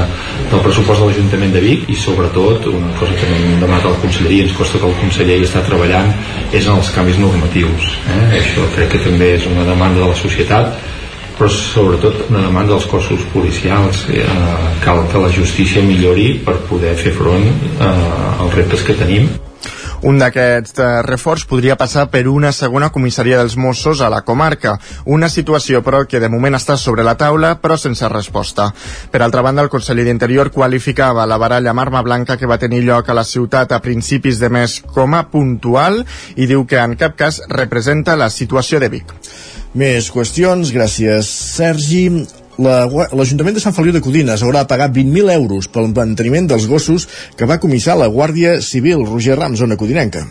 del 0.51 0.63
pressupost 0.65 1.03
de 1.03 1.09
l'Ajuntament 1.09 1.53
de 1.55 1.61
Vic 1.63 1.85
i 1.93 1.97
sobretot, 1.99 2.67
una 2.71 2.91
cosa 2.99 3.15
que 3.19 3.29
hem 3.29 3.61
demanat 3.61 3.87
a 3.87 3.93
la 3.93 4.01
conselleria, 4.03 4.47
ens 4.47 4.57
costa 4.57 4.81
que 4.81 4.89
el 4.89 4.97
conseller 5.01 5.39
hi 5.39 5.47
està 5.47 5.63
treballant, 5.67 6.11
és 6.51 6.67
en 6.67 6.79
els 6.79 6.91
canvis 6.95 7.21
normatius. 7.21 7.93
Eh? 8.15 8.25
Això 8.41 8.67
crec 8.75 8.95
que 8.95 9.05
també 9.05 9.33
és 9.37 9.47
una 9.51 9.67
demanda 9.69 10.03
de 10.03 10.11
la 10.11 10.19
societat 10.19 10.91
però 11.33 11.47
sobretot 11.49 12.27
una 12.29 12.43
demanda 12.43 12.75
dels 12.75 12.85
cossos 12.85 13.23
policials 13.33 14.03
eh, 14.13 14.21
cal 14.83 15.01
que 15.09 15.21
la 15.23 15.31
justícia 15.33 15.81
millori 15.81 16.35
per 16.45 16.59
poder 16.69 16.93
fer 16.99 17.15
front 17.17 17.47
eh, 17.49 17.87
als 17.87 18.53
reptes 18.53 18.85
que 18.85 18.93
tenim 18.99 19.31
un 20.03 20.19
d'aquests 20.19 20.75
eh, 20.79 20.87
reforç 21.05 21.45
podria 21.47 21.77
passar 21.79 22.09
per 22.11 22.25
una 22.27 22.51
segona 22.51 22.89
comissaria 22.91 23.37
dels 23.39 23.55
Mossos 23.55 24.01
a 24.03 24.09
la 24.11 24.21
comarca, 24.27 24.75
una 25.05 25.29
situació 25.31 25.79
però 25.83 26.03
que 26.09 26.19
de 26.19 26.29
moment 26.29 26.57
està 26.59 26.75
sobre 26.77 27.05
la 27.07 27.15
taula 27.19 27.55
però 27.61 27.77
sense 27.79 28.09
resposta. 28.11 28.69
Per 29.11 29.21
altra 29.23 29.41
banda, 29.45 29.63
el 29.63 29.71
conseller 29.71 30.05
d'Interior 30.07 30.51
qualificava 30.51 31.27
la 31.29 31.39
baralla 31.39 31.71
amb 31.71 31.85
arma 31.85 32.03
blanca 32.03 32.37
que 32.37 32.49
va 32.49 32.59
tenir 32.59 32.83
lloc 32.83 33.09
a 33.09 33.17
la 33.17 33.23
ciutat 33.23 33.71
a 33.71 33.81
principis 33.81 34.43
de 34.43 34.51
mes 34.51 34.81
com 34.93 35.15
a 35.15 35.23
puntual 35.31 36.03
i 36.35 36.47
diu 36.51 36.67
que 36.67 36.83
en 36.83 36.97
cap 36.99 37.15
cas 37.15 37.41
representa 37.49 38.19
la 38.19 38.29
situació 38.29 38.83
de 38.83 38.91
Vic. 38.91 39.15
Més 39.73 40.11
qüestions, 40.13 40.69
gràcies 40.75 41.31
Sergi 41.55 42.05
l'Ajuntament 42.59 43.57
de 43.57 43.63
Sant 43.63 43.73
Feliu 43.73 43.95
de 43.95 44.01
Codines 44.03 44.43
haurà 44.45 44.63
de 44.63 44.69
pagar 44.69 44.91
20.000 44.93 45.33
euros 45.33 45.69
pel 45.73 45.89
manteniment 45.93 46.47
dels 46.51 46.67
gossos 46.69 47.07
que 47.37 47.49
va 47.49 47.61
comissar 47.63 47.97
la 47.97 48.11
Guàrdia 48.13 48.59
Civil 48.61 49.05
Roger 49.07 49.39
Ram, 49.39 49.57
zona 49.57 49.77
codinenca. 49.79 50.27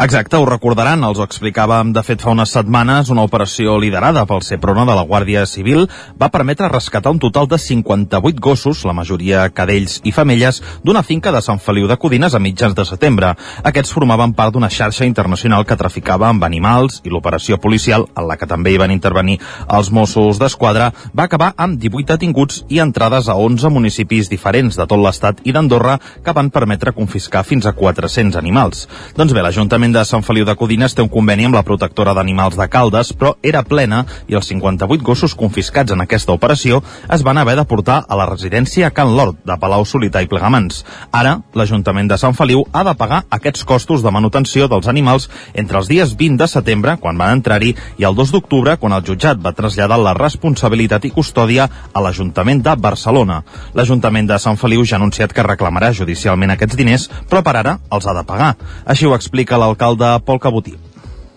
Exacte, 0.00 0.36
ho 0.38 0.44
recordaran, 0.46 1.00
els 1.02 1.18
ho 1.18 1.24
explicàvem 1.26 1.88
de 1.90 2.04
fet 2.06 2.20
fa 2.22 2.30
unes 2.30 2.52
setmanes, 2.54 3.08
una 3.10 3.24
operació 3.26 3.72
liderada 3.82 4.22
pel 4.30 4.44
CEPRONA 4.46 4.84
de 4.86 4.94
la 4.94 5.02
Guàrdia 5.02 5.40
Civil 5.50 5.88
va 6.20 6.28
permetre 6.30 6.68
rescatar 6.70 7.10
un 7.10 7.18
total 7.18 7.48
de 7.50 7.58
58 7.58 8.38
gossos, 8.38 8.84
la 8.86 8.94
majoria 8.94 9.48
cadells 9.50 9.96
i 10.06 10.12
femelles, 10.14 10.60
d'una 10.86 11.02
finca 11.02 11.32
de 11.34 11.40
Sant 11.42 11.58
Feliu 11.58 11.88
de 11.90 11.96
Codines 11.98 12.36
a 12.36 12.38
mitjans 12.38 12.76
de 12.78 12.84
setembre. 12.86 13.32
Aquests 13.66 13.90
formaven 13.96 14.36
part 14.38 14.54
d'una 14.54 14.68
xarxa 14.70 15.02
internacional 15.08 15.66
que 15.66 15.76
traficava 15.80 16.28
amb 16.28 16.46
animals 16.46 17.00
i 17.02 17.10
l'operació 17.10 17.58
policial, 17.58 18.06
en 18.14 18.30
la 18.30 18.38
que 18.38 18.46
també 18.46 18.76
hi 18.76 18.78
van 18.78 18.94
intervenir 18.94 19.40
els 19.66 19.90
Mossos 19.90 20.38
d'Esquadra, 20.38 20.92
va 21.10 21.26
acabar 21.26 21.50
amb 21.56 21.74
18 21.74 22.12
detinguts 22.12 22.60
i 22.68 22.78
entrades 22.86 23.26
a 23.26 23.34
11 23.34 23.74
municipis 23.74 24.30
diferents 24.30 24.78
de 24.78 24.86
tot 24.86 25.02
l'Estat 25.02 25.42
i 25.42 25.50
d'Andorra 25.50 25.98
que 26.22 26.38
van 26.38 26.54
permetre 26.54 26.94
confiscar 26.94 27.42
fins 27.42 27.66
a 27.66 27.74
400 27.74 28.38
animals. 28.38 28.86
Doncs 29.18 29.34
bé, 29.34 29.42
l'Ajuntament 29.42 29.87
l'Ajuntament 29.88 30.04
de 30.04 30.04
Sant 30.04 30.24
Feliu 30.24 30.44
de 30.44 30.54
Codines 30.56 30.92
té 30.92 31.00
un 31.00 31.08
conveni 31.08 31.46
amb 31.46 31.56
la 31.56 31.62
protectora 31.64 32.12
d'animals 32.12 32.56
de 32.58 32.66
Caldes, 32.68 33.14
però 33.16 33.34
era 33.42 33.62
plena 33.64 34.02
i 34.28 34.36
els 34.36 34.48
58 34.50 35.04
gossos 35.04 35.34
confiscats 35.34 35.92
en 35.94 36.02
aquesta 36.02 36.34
operació 36.34 36.82
es 37.14 37.22
van 37.24 37.38
haver 37.38 37.54
de 37.56 37.64
portar 37.64 38.02
a 38.04 38.16
la 38.18 38.26
residència 38.28 38.90
Can 38.92 39.14
Lord 39.16 39.38
de 39.48 39.56
Palau 39.56 39.86
Solità 39.88 40.20
i 40.20 40.28
Plegamans. 40.28 40.84
Ara, 41.12 41.38
l'Ajuntament 41.54 42.10
de 42.10 42.18
Sant 42.20 42.36
Feliu 42.36 42.66
ha 42.72 42.82
de 42.84 42.94
pagar 43.00 43.22
aquests 43.30 43.64
costos 43.64 44.04
de 44.04 44.12
manutenció 44.12 44.68
dels 44.68 44.88
animals 44.92 45.30
entre 45.54 45.80
els 45.80 45.88
dies 45.88 46.12
20 46.18 46.36
de 46.42 46.50
setembre, 46.52 46.98
quan 47.00 47.16
van 47.16 47.38
entrar-hi, 47.38 47.74
i 47.96 48.04
el 48.04 48.18
2 48.18 48.34
d'octubre, 48.34 48.76
quan 48.76 48.92
el 48.92 49.06
jutjat 49.06 49.40
va 49.40 49.54
traslladar 49.56 49.96
la 50.02 50.16
responsabilitat 50.18 51.08
i 51.08 51.14
custòdia 51.16 51.68
a 51.92 52.04
l'Ajuntament 52.04 52.60
de 52.66 52.76
Barcelona. 52.76 53.40
L'Ajuntament 53.72 54.28
de 54.28 54.40
Sant 54.42 54.60
Feliu 54.60 54.84
ja 54.84 54.98
ha 54.98 55.00
anunciat 55.00 55.32
que 55.32 55.46
reclamarà 55.46 55.94
judicialment 55.96 56.52
aquests 56.52 56.76
diners, 56.76 57.08
però 57.30 57.40
per 57.46 57.56
ara 57.56 57.78
els 57.88 58.04
ha 58.04 58.16
de 58.20 58.26
pagar. 58.28 58.52
Així 58.84 59.08
ho 59.08 59.16
explica 59.16 59.56
l'alcalde 59.56 59.77
l'alcalde 59.78 60.24
Pol 60.24 60.38
Cabotí. 60.38 60.74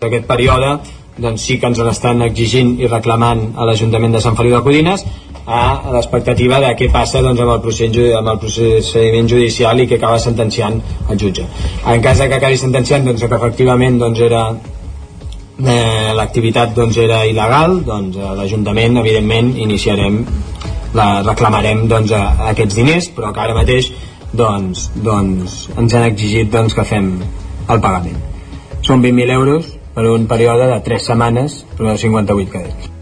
Aquest 0.01 0.25
període 0.25 0.79
doncs 1.21 1.43
sí 1.45 1.59
que 1.59 1.67
ens 1.67 1.77
l'estan 1.77 2.21
exigint 2.25 2.79
i 2.79 2.87
reclamant 2.87 3.51
a 3.55 3.65
l'Ajuntament 3.67 4.13
de 4.15 4.21
Sant 4.21 4.35
Feliu 4.35 4.55
de 4.55 4.63
Codines 4.65 5.03
a 5.45 5.91
l'expectativa 5.93 6.59
de 6.61 6.71
què 6.77 6.87
passa 6.91 7.21
doncs, 7.21 7.39
amb, 7.39 7.51
el 7.51 7.61
procés, 7.61 7.97
amb 8.17 8.29
el 8.31 8.39
procediment 8.39 9.27
judicial 9.27 9.79
i 9.79 9.87
que 9.87 9.97
acaba 9.99 10.19
sentenciant 10.19 10.79
el 11.09 11.19
jutge. 11.19 11.45
En 11.85 12.01
cas 12.01 12.21
que 12.21 12.37
acabi 12.37 12.57
sentenciant 12.57 13.05
doncs, 13.05 13.25
que 13.25 13.35
efectivament 13.35 13.99
doncs, 13.99 14.21
era 14.21 14.43
eh, 14.53 16.13
l'activitat 16.17 16.73
doncs, 16.77 16.97
era 16.97 17.25
il·legal, 17.25 17.81
doncs 17.85 18.17
l'Ajuntament 18.39 18.97
evidentment 19.03 19.53
iniciarem 19.57 20.23
la, 20.95 21.21
reclamarem 21.27 21.85
doncs, 21.91 22.15
a, 22.15 22.23
a 22.39 22.49
aquests 22.55 22.79
diners, 22.79 23.11
però 23.13 23.33
que 23.35 23.45
ara 23.45 23.57
mateix 23.57 23.91
doncs, 24.33 24.89
doncs, 24.95 25.67
ens 25.77 25.93
han 25.93 26.09
exigit 26.09 26.49
doncs, 26.49 26.73
que 26.73 26.87
fem 26.87 27.15
el 27.69 27.81
pagament. 27.81 28.30
Són 28.81 29.03
20.000 29.03 29.37
euros 29.37 29.75
per 29.95 30.07
un 30.09 30.25
període 30.31 30.71
de 30.71 30.79
3 30.87 31.11
setmanes 31.11 31.61
per 31.77 31.97
58 31.97 32.51
cadells. 32.55 33.00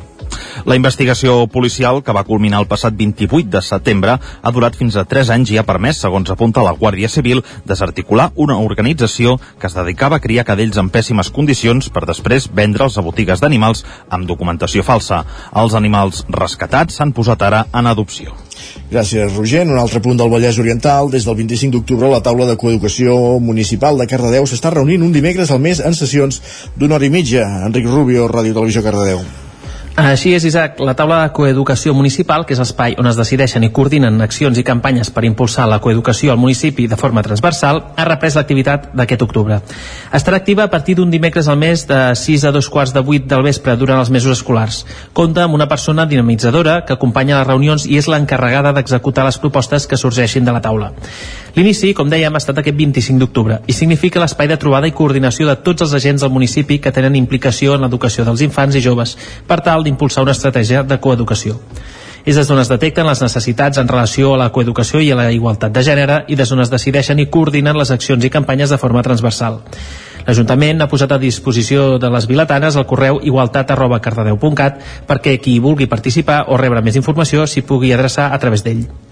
La 0.65 0.75
investigació 0.75 1.45
policial, 1.47 2.01
que 2.03 2.15
va 2.15 2.25
culminar 2.27 2.59
el 2.59 2.67
passat 2.67 2.95
28 2.97 3.49
de 3.53 3.61
setembre, 3.63 4.17
ha 4.19 4.51
durat 4.51 4.75
fins 4.75 4.97
a 4.97 5.05
3 5.07 5.31
anys 5.35 5.53
i 5.53 5.59
ha 5.59 5.65
permès, 5.67 6.01
segons 6.03 6.31
apunta 6.33 6.63
la 6.65 6.75
Guàrdia 6.75 7.09
Civil, 7.09 7.43
desarticular 7.65 8.29
una 8.35 8.57
organització 8.59 9.37
que 9.59 9.67
es 9.69 9.77
dedicava 9.77 10.17
a 10.17 10.23
criar 10.23 10.47
cadells 10.47 10.77
en 10.81 10.91
pèssimes 10.91 11.31
condicions 11.31 11.89
per 11.93 12.05
després 12.09 12.49
vendre'ls 12.53 12.97
a 12.97 13.05
botigues 13.05 13.39
d'animals 13.39 13.85
amb 14.09 14.27
documentació 14.27 14.83
falsa. 14.83 15.23
Els 15.55 15.75
animals 15.77 16.25
rescatats 16.29 16.99
s'han 16.99 17.15
posat 17.15 17.41
ara 17.47 17.65
en 17.73 17.87
adopció. 17.87 18.35
Gràcies, 18.91 19.35
Roger. 19.35 19.63
En 19.63 19.75
un 19.75 19.79
altre 19.79 20.01
punt 20.03 20.17
del 20.19 20.31
Vallès 20.31 20.59
Oriental, 20.59 21.11
des 21.13 21.25
del 21.25 21.37
25 21.37 21.77
d'octubre, 21.77 22.09
la 22.11 22.23
taula 22.25 22.47
de 22.49 22.57
coeducació 22.57 23.39
municipal 23.39 23.97
de 23.97 24.07
Cardedeu 24.09 24.49
s'està 24.49 24.73
reunint 24.73 25.05
un 25.05 25.13
dimecres 25.15 25.51
al 25.51 25.61
mes 25.63 25.79
en 25.79 25.95
sessions 25.95 26.41
d'una 26.75 26.97
hora 26.97 27.05
i 27.05 27.13
mitja. 27.13 27.45
Enric 27.67 27.87
Rubio, 27.87 28.27
Ràdio 28.27 28.57
Televisió 28.57 28.83
Cardedeu. 28.83 29.23
Així 29.95 30.33
és, 30.33 30.45
Isaac. 30.45 30.77
La 30.79 30.93
taula 30.95 31.23
de 31.23 31.31
coeducació 31.35 31.93
municipal, 31.93 32.45
que 32.45 32.53
és 32.55 32.59
l'espai 32.61 32.95
on 33.01 33.07
es 33.09 33.17
decideixen 33.19 33.65
i 33.65 33.71
coordinen 33.75 34.21
accions 34.21 34.57
i 34.57 34.63
campanyes 34.63 35.09
per 35.11 35.25
impulsar 35.27 35.67
la 35.67 35.79
coeducació 35.83 36.31
al 36.31 36.39
municipi 36.39 36.87
de 36.87 36.97
forma 36.99 37.23
transversal, 37.25 37.81
ha 37.97 38.05
reprès 38.07 38.37
l'activitat 38.37 38.89
d'aquest 38.95 39.25
octubre. 39.25 39.59
Estarà 40.13 40.39
activa 40.39 40.63
a 40.63 40.71
partir 40.71 40.95
d'un 40.95 41.11
dimecres 41.11 41.47
al 41.47 41.59
mes 41.59 41.85
de 41.89 41.99
6 42.15 42.45
a 42.45 42.53
2 42.55 42.69
quarts 42.69 42.93
de 42.95 43.03
8 43.03 43.27
del 43.27 43.43
vespre 43.43 43.75
durant 43.75 43.99
els 43.99 44.09
mesos 44.09 44.37
escolars. 44.37 44.85
Compta 45.13 45.43
amb 45.43 45.57
una 45.57 45.67
persona 45.67 46.05
dinamitzadora 46.05 46.85
que 46.85 46.93
acompanya 46.93 47.39
les 47.39 47.47
reunions 47.47 47.85
i 47.85 47.97
és 47.97 48.07
l'encarregada 48.07 48.73
d'executar 48.73 49.25
les 49.27 49.37
propostes 49.37 49.87
que 49.87 49.97
sorgeixin 49.97 50.45
de 50.45 50.55
la 50.55 50.61
taula. 50.61 50.93
L'inici, 51.55 51.93
com 51.97 52.09
dèiem, 52.09 52.33
ha 52.33 52.41
estat 52.41 52.59
aquest 52.61 52.77
25 52.77 53.19
d'octubre 53.21 53.59
i 53.67 53.73
significa 53.73 54.21
l'espai 54.21 54.49
de 54.51 54.57
trobada 54.61 54.89
i 54.89 54.95
coordinació 54.95 55.47
de 55.49 55.55
tots 55.65 55.85
els 55.85 55.95
agents 55.97 56.21
del 56.21 56.33
municipi 56.33 56.77
que 56.79 56.93
tenen 56.93 57.17
implicació 57.17 57.75
en 57.75 57.85
l'educació 57.85 58.25
dels 58.27 58.43
infants 58.45 58.75
i 58.75 58.83
joves 58.85 59.15
per 59.47 59.61
tal 59.65 59.83
d'impulsar 59.83 60.23
una 60.23 60.35
estratègia 60.37 60.83
de 60.83 60.99
coeducació. 60.99 61.57
És 62.25 62.35
des 62.35 62.47
d'on 62.47 62.59
es 62.59 62.69
detecten 62.69 63.07
les 63.07 63.21
necessitats 63.23 63.79
en 63.79 63.87
relació 63.87 64.33
a 64.35 64.37
la 64.37 64.51
coeducació 64.53 64.99
i 65.01 65.09
a 65.11 65.17
la 65.17 65.31
igualtat 65.31 65.73
de 65.73 65.83
gènere 65.83 66.23
i 66.27 66.35
des 66.35 66.49
d'on 66.49 66.61
es 66.61 66.69
decideixen 66.69 67.19
i 67.19 67.29
coordinen 67.31 67.77
les 67.77 67.91
accions 67.95 68.23
i 68.25 68.29
campanyes 68.29 68.69
de 68.69 68.77
forma 68.77 69.01
transversal. 69.01 69.61
L'Ajuntament 70.27 70.83
ha 70.83 70.89
posat 70.91 71.15
a 71.15 71.17
disposició 71.17 71.97
de 71.97 72.09
les 72.13 72.27
biletanes 72.27 72.75
el 72.75 72.85
correu 72.85 73.21
igualtat 73.23 73.71
arroba 73.71 74.01
perquè 75.07 75.39
qui 75.39 75.59
vulgui 75.59 75.87
participar 75.87 76.45
o 76.49 76.57
rebre 76.57 76.81
més 76.81 76.95
informació 76.95 77.47
s'hi 77.47 77.61
pugui 77.61 77.93
adreçar 77.93 78.33
a 78.33 78.37
través 78.37 78.63
d'ell. 78.63 79.08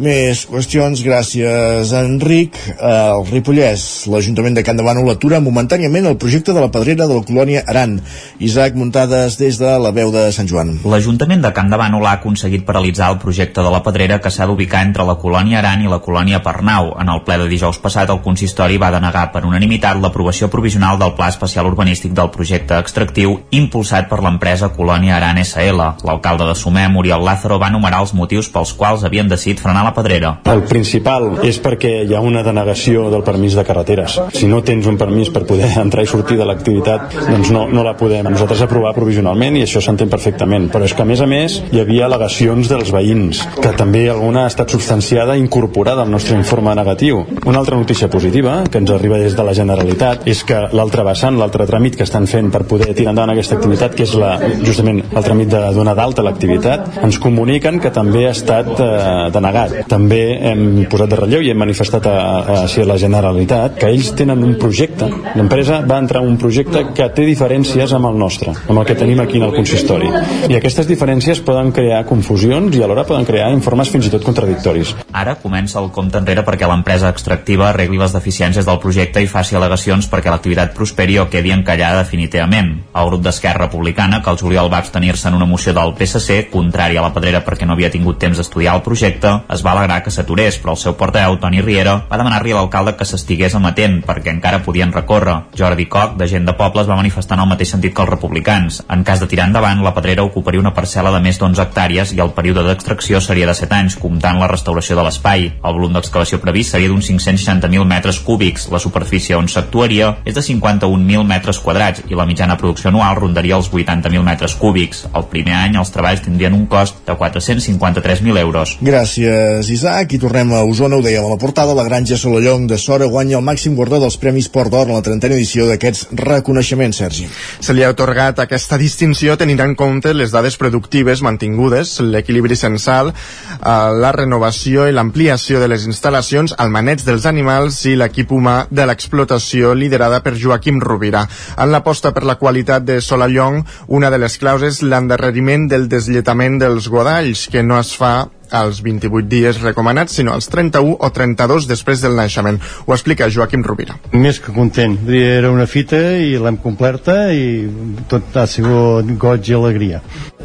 Més 0.00 0.46
qüestions, 0.48 1.02
gràcies 1.04 1.90
Enric. 1.92 2.56
El 2.80 3.26
Ripollès, 3.28 4.06
l'Ajuntament 4.08 4.54
de 4.56 4.62
Can 4.64 4.78
de 4.78 4.84
Bànol 4.86 5.10
atura 5.12 5.40
momentàniament 5.44 6.06
el 6.08 6.16
projecte 6.16 6.54
de 6.56 6.62
la 6.64 6.70
pedrera 6.72 7.04
de 7.04 7.18
la 7.18 7.24
colònia 7.28 7.60
Aran. 7.68 7.98
Isaac 8.40 8.72
Muntades 8.72 9.36
des 9.36 9.58
de 9.60 9.74
la 9.76 9.90
veu 9.92 10.08
de 10.08 10.22
Sant 10.32 10.48
Joan. 10.48 10.78
L'Ajuntament 10.88 11.44
de 11.44 11.50
Can 11.52 11.68
de 11.68 11.76
Bànol 11.76 12.08
ha 12.08 12.14
aconseguit 12.16 12.64
paralitzar 12.64 13.10
el 13.12 13.18
projecte 13.20 13.60
de 13.60 13.72
la 13.74 13.82
pedrera 13.84 14.16
que 14.24 14.32
s'ha 14.32 14.46
d'ubicar 14.48 14.80
entre 14.86 15.04
la 15.04 15.18
colònia 15.20 15.58
Aran 15.60 15.84
i 15.84 15.92
la 15.92 16.00
colònia 16.00 16.40
Pernau. 16.40 16.94
En 16.96 17.12
el 17.12 17.20
ple 17.28 17.36
de 17.42 17.50
dijous 17.52 17.76
passat, 17.76 18.08
el 18.08 18.24
consistori 18.24 18.80
va 18.80 18.94
denegar 18.96 19.26
per 19.36 19.44
unanimitat 19.44 20.00
l'aprovació 20.00 20.48
provisional 20.48 20.96
del 20.96 21.12
Pla 21.20 21.28
Especial 21.34 21.68
Urbanístic 21.68 22.16
del 22.16 22.32
projecte 22.32 22.80
extractiu 22.80 23.42
impulsat 23.50 24.08
per 24.08 24.22
l'empresa 24.24 24.72
Colònia 24.72 25.18
Aran 25.20 25.44
SL. 25.44 25.84
L'alcalde 26.00 26.48
de 26.48 26.56
Sumem, 26.56 26.96
Oriol 26.96 27.28
Lázaro, 27.28 27.60
va 27.60 27.68
enumerar 27.68 28.00
els 28.06 28.16
motius 28.16 28.48
pels 28.48 28.72
quals 28.72 29.04
havien 29.04 29.28
decidit 29.28 29.60
frenar 29.60 29.81
a 29.82 29.84
la 29.84 29.94
Pedrera. 29.94 30.32
El 30.46 30.62
principal 30.70 31.40
és 31.46 31.58
perquè 31.62 31.90
hi 32.06 32.14
ha 32.14 32.22
una 32.22 32.44
denegació 32.46 33.08
del 33.12 33.24
permís 33.26 33.56
de 33.58 33.64
carreteres. 33.66 34.18
Si 34.36 34.46
no 34.50 34.62
tens 34.62 34.86
un 34.86 34.98
permís 34.98 35.32
per 35.34 35.44
poder 35.48 35.72
entrar 35.82 36.04
i 36.06 36.10
sortir 36.10 36.38
de 36.38 36.46
l'activitat, 36.48 37.16
doncs 37.26 37.50
no, 37.54 37.66
no 37.68 37.84
la 37.84 37.96
podem 37.98 38.30
nosaltres 38.30 38.62
aprovar 38.64 38.94
provisionalment 38.96 39.58
i 39.58 39.64
això 39.66 39.82
s'entén 39.82 40.10
perfectament. 40.12 40.70
Però 40.72 40.86
és 40.86 40.94
que 40.94 41.02
a 41.04 41.08
més 41.08 41.20
a 41.20 41.28
més 41.28 41.58
hi 41.72 41.82
havia 41.82 42.06
al·legacions 42.06 42.70
dels 42.70 42.92
veïns, 42.94 43.42
que 43.58 43.74
també 43.78 44.06
alguna 44.12 44.46
ha 44.46 44.52
estat 44.52 44.72
substanciada 44.72 45.36
i 45.36 45.42
incorporada 45.42 46.06
al 46.06 46.12
nostre 46.12 46.38
informe 46.38 46.74
negatiu. 46.78 47.24
Una 47.44 47.58
altra 47.58 47.76
notícia 47.76 48.10
positiva 48.10 48.62
que 48.70 48.78
ens 48.78 48.94
arriba 48.94 49.18
des 49.18 49.36
de 49.36 49.46
la 49.46 49.56
Generalitat 49.56 50.28
és 50.30 50.44
que 50.46 50.60
l'altre 50.72 51.04
vessant, 51.06 51.38
l'altre 51.40 51.66
tràmit 51.66 51.98
que 51.98 52.06
estan 52.06 52.28
fent 52.30 52.52
per 52.54 52.62
poder 52.70 52.92
tirar 52.94 53.16
endavant 53.16 53.34
aquesta 53.34 53.58
activitat, 53.58 53.96
que 53.98 54.06
és 54.06 54.14
la, 54.18 54.36
justament 54.62 55.02
el 55.10 55.26
tràmit 55.26 55.50
de 55.50 55.64
donar 55.74 55.96
d'alta 55.98 56.22
l'activitat, 56.22 57.02
ens 57.02 57.18
comuniquen 57.22 57.80
que 57.82 57.90
també 57.94 58.28
ha 58.28 58.36
estat 58.36 58.70
eh, 58.78 58.94
denegat 59.34 59.71
També 59.88 60.20
hem 60.50 60.64
posat 60.90 61.12
de 61.12 61.18
relleu 61.22 61.44
i 61.44 61.50
hem 61.52 61.60
manifestat 61.62 62.06
a, 62.08 62.14
a, 62.14 62.56
a 62.66 62.86
la 62.88 62.98
Generalitat 63.00 63.78
que 63.80 63.90
ells 63.92 64.12
tenen 64.18 64.42
un 64.44 64.56
projecte, 64.60 65.08
l'empresa 65.36 65.80
va 65.88 65.98
entrar 66.02 66.22
en 66.22 66.32
un 66.32 66.38
projecte 66.40 66.84
que 66.96 67.08
té 67.14 67.26
diferències 67.28 67.92
amb 67.96 68.10
el 68.10 68.18
nostre, 68.20 68.54
amb 68.68 68.78
el 68.78 68.86
que 68.88 68.96
tenim 68.98 69.20
aquí 69.22 69.40
en 69.40 69.46
el 69.48 69.54
consistori. 69.56 70.10
I 70.48 70.58
aquestes 70.58 70.88
diferències 70.90 71.42
poden 71.44 71.72
crear 71.74 72.02
confusions 72.08 72.76
i 72.76 72.82
alhora 72.84 73.06
poden 73.08 73.26
crear 73.28 73.50
informes 73.54 73.90
fins 73.92 74.08
i 74.08 74.12
tot 74.12 74.24
contradictoris. 74.26 74.94
Ara 75.12 75.36
comença 75.40 75.80
el 75.80 75.90
compte 75.94 76.20
enrere 76.20 76.44
perquè 76.46 76.68
l'empresa 76.68 77.10
extractiva 77.12 77.68
arregli 77.70 78.00
les 78.00 78.14
deficiències 78.16 78.66
del 78.68 78.80
projecte 78.82 79.22
i 79.22 79.30
faci 79.30 79.56
al·legacions 79.58 80.08
perquè 80.12 80.32
l'activitat 80.32 80.74
prosperi 80.76 81.18
o 81.22 81.28
quedi 81.32 81.52
encallada 81.54 82.02
definitivament. 82.02 82.72
El 82.92 83.10
grup 83.10 83.24
d'Esquerra 83.24 83.66
Republicana, 83.66 84.22
que 84.22 84.30
el 84.32 84.40
juliol 84.40 84.70
va 84.72 84.80
abstenir-se 84.82 85.28
en 85.28 85.38
una 85.38 85.48
moció 85.48 85.74
del 85.76 85.94
PSC, 85.98 86.48
contrari 86.52 86.98
a 86.98 87.06
la 87.06 87.12
pedrera 87.14 87.42
perquè 87.44 87.66
no 87.66 87.76
havia 87.76 87.92
tingut 87.92 88.18
temps 88.22 88.38
d'estudiar 88.38 88.76
el 88.76 88.84
projecte, 88.86 89.34
es 89.52 89.61
va 89.64 89.72
alegrar 89.72 90.02
que 90.02 90.12
s'aturés, 90.14 90.58
però 90.62 90.74
el 90.76 90.80
seu 90.80 90.96
portaveu, 90.98 91.38
Toni 91.40 91.62
Riera, 91.62 91.94
va 92.10 92.18
demanar-li 92.20 92.52
a 92.52 92.60
l'alcalde 92.60 92.94
que 92.98 93.06
s'estigués 93.08 93.54
amatent 93.58 94.00
perquè 94.06 94.32
encara 94.34 94.62
podien 94.66 94.92
recórrer. 94.92 95.36
Jordi 95.58 95.86
Coc, 95.90 96.16
de 96.20 96.28
gent 96.28 96.46
de 96.48 96.54
pobles, 96.58 96.88
va 96.88 96.98
manifestar 96.98 97.38
en 97.38 97.44
el 97.44 97.50
mateix 97.52 97.72
sentit 97.74 97.94
que 97.94 98.02
els 98.04 98.10
republicans. 98.10 98.82
En 98.90 99.04
cas 99.04 99.20
de 99.20 99.28
tirar 99.30 99.48
endavant, 99.48 99.82
la 99.84 99.94
pedrera 99.94 100.24
ocuparia 100.26 100.60
una 100.62 100.74
parcel·la 100.74 101.12
de 101.14 101.22
més 101.24 101.38
d'11 101.40 101.62
hectàrees 101.66 102.14
i 102.16 102.20
el 102.24 102.34
període 102.36 102.64
d'extracció 102.66 103.20
seria 103.20 103.48
de 103.48 103.54
7 103.58 103.78
anys, 103.78 103.98
comptant 104.00 104.40
la 104.40 104.50
restauració 104.50 104.96
de 104.98 105.06
l'espai. 105.06 105.48
El 105.62 105.76
volum 105.76 105.96
d'excavació 105.96 106.40
previst 106.42 106.74
seria 106.74 106.90
d'uns 106.92 107.10
560.000 107.10 107.86
metres 107.88 108.20
cúbics. 108.20 108.68
La 108.72 108.80
superfície 108.82 109.36
on 109.38 109.48
s'actuaria 109.48 110.16
és 110.24 110.34
de 110.36 110.44
51.000 110.44 111.26
metres 111.28 111.60
quadrats 111.62 112.04
i 112.08 112.18
la 112.18 112.26
mitjana 112.28 112.56
producció 112.60 112.90
anual 112.90 113.18
rondaria 113.20 113.58
els 113.58 113.70
80.000 113.70 114.24
metres 114.26 114.56
cúbics. 114.58 115.06
El 115.14 115.28
primer 115.32 115.56
any 115.58 115.78
els 115.80 115.92
treballs 115.94 116.24
tindrien 116.24 116.56
un 116.56 116.66
cost 116.66 117.02
de 117.06 117.16
453.000 117.18 118.38
euros. 118.40 118.76
Gràcies, 118.80 119.51
Isaac. 119.60 120.14
I 120.16 120.20
tornem 120.22 120.52
a 120.56 120.62
Osona, 120.64 120.96
ho 120.96 121.04
dèiem 121.04 121.26
a 121.26 121.32
la 121.34 121.38
portada, 121.40 121.74
la 121.76 121.84
granja 121.84 122.16
Solallong 122.16 122.64
de 122.70 122.78
Sora 122.80 123.06
guanya 123.10 123.36
el 123.38 123.44
màxim 123.44 123.74
guardó 123.76 124.00
dels 124.00 124.16
Premis 124.16 124.48
Port 124.48 124.72
d'Or 124.72 124.88
en 124.88 124.96
la 124.96 125.04
trentena 125.04 125.36
edició 125.36 125.66
d'aquests 125.68 126.08
reconeixements, 126.18 127.02
Sergi. 127.02 127.28
Se 127.60 127.74
li 127.76 127.84
ha 127.84 127.90
otorgat 127.92 128.40
aquesta 128.42 128.78
distinció 128.80 129.36
tenint 129.36 129.60
en 129.60 129.74
compte 129.78 130.14
les 130.14 130.32
dades 130.32 130.56
productives 130.56 131.22
mantingudes, 131.22 131.98
l'equilibri 132.00 132.56
censal, 132.56 133.12
eh, 133.12 133.76
la 134.04 134.12
renovació 134.16 134.88
i 134.88 134.96
l'ampliació 134.96 135.60
de 135.60 135.68
les 135.68 135.86
instal·lacions, 135.86 136.56
el 136.58 136.72
maneig 136.72 137.04
dels 137.04 137.26
animals 137.28 137.84
i 137.86 137.96
l'equip 137.96 138.32
humà 138.32 138.66
de 138.70 138.86
l'explotació 138.88 139.74
liderada 139.74 140.22
per 140.24 140.36
Joaquim 140.38 140.80
Rovira. 140.80 141.26
En 141.58 141.72
l'aposta 141.72 142.12
per 142.12 142.24
la 142.24 142.38
qualitat 142.40 142.84
de 142.84 143.00
Solallong, 143.00 143.62
una 143.88 144.10
de 144.10 144.18
les 144.18 144.38
claus 144.38 144.62
és 144.62 144.82
l'endarreriment 144.82 145.68
del 145.68 145.88
deslletament 145.88 146.60
dels 146.62 146.88
godalls, 146.88 147.48
que 147.52 147.62
no 147.62 147.78
es 147.80 147.94
fa 147.96 148.14
als 148.52 148.82
28 148.84 149.28
dies 149.28 149.60
recomanats, 149.62 150.16
sinó 150.18 150.36
als 150.36 150.48
31 150.52 150.96
o 151.00 151.10
32 151.10 151.66
després 151.70 152.02
del 152.04 152.16
naixement. 152.16 152.60
Ho 152.86 152.94
explica 152.94 153.30
Joaquim 153.32 153.64
Rovira. 153.64 153.96
Més 154.12 154.40
que 154.42 154.54
content. 154.54 154.98
Era 155.08 155.50
una 155.50 155.66
fita 155.66 155.98
i 156.20 156.36
l'hem 156.38 156.58
complerta 156.62 157.32
i 157.32 157.66
tot 158.12 158.36
ha 158.36 158.46
sigut 158.50 159.08
goig 159.20 159.48
i 159.48 159.56
alegria. 159.56 160.02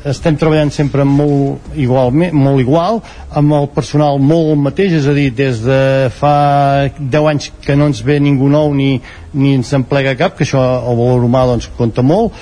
Estem 0.07 0.37
treballant 0.39 0.71
sempre 0.71 1.03
molt 1.07 1.73
igual, 1.75 2.13
molt 2.13 2.61
igual 2.63 3.01
amb 3.37 3.57
el 3.57 3.67
personal 3.75 4.21
molt 4.23 4.55
mateix, 4.61 4.95
és 5.01 5.07
a 5.09 5.15
dir, 5.17 5.29
des 5.35 5.59
de 5.65 5.81
fa 6.15 6.87
10 6.97 7.31
anys 7.33 7.51
que 7.65 7.75
no 7.75 7.89
ens 7.91 8.03
ve 8.05 8.19
ningú 8.23 8.47
nou 8.51 8.71
ni, 8.77 8.95
ni 9.33 9.57
ens 9.57 9.73
en 9.75 9.83
plega 9.89 10.15
cap, 10.19 10.37
que 10.37 10.47
això 10.47 10.61
el 10.61 10.97
valor 10.97 11.27
humà 11.27 11.43
doncs 11.49 11.69
compta 11.77 12.05
molt 12.05 12.33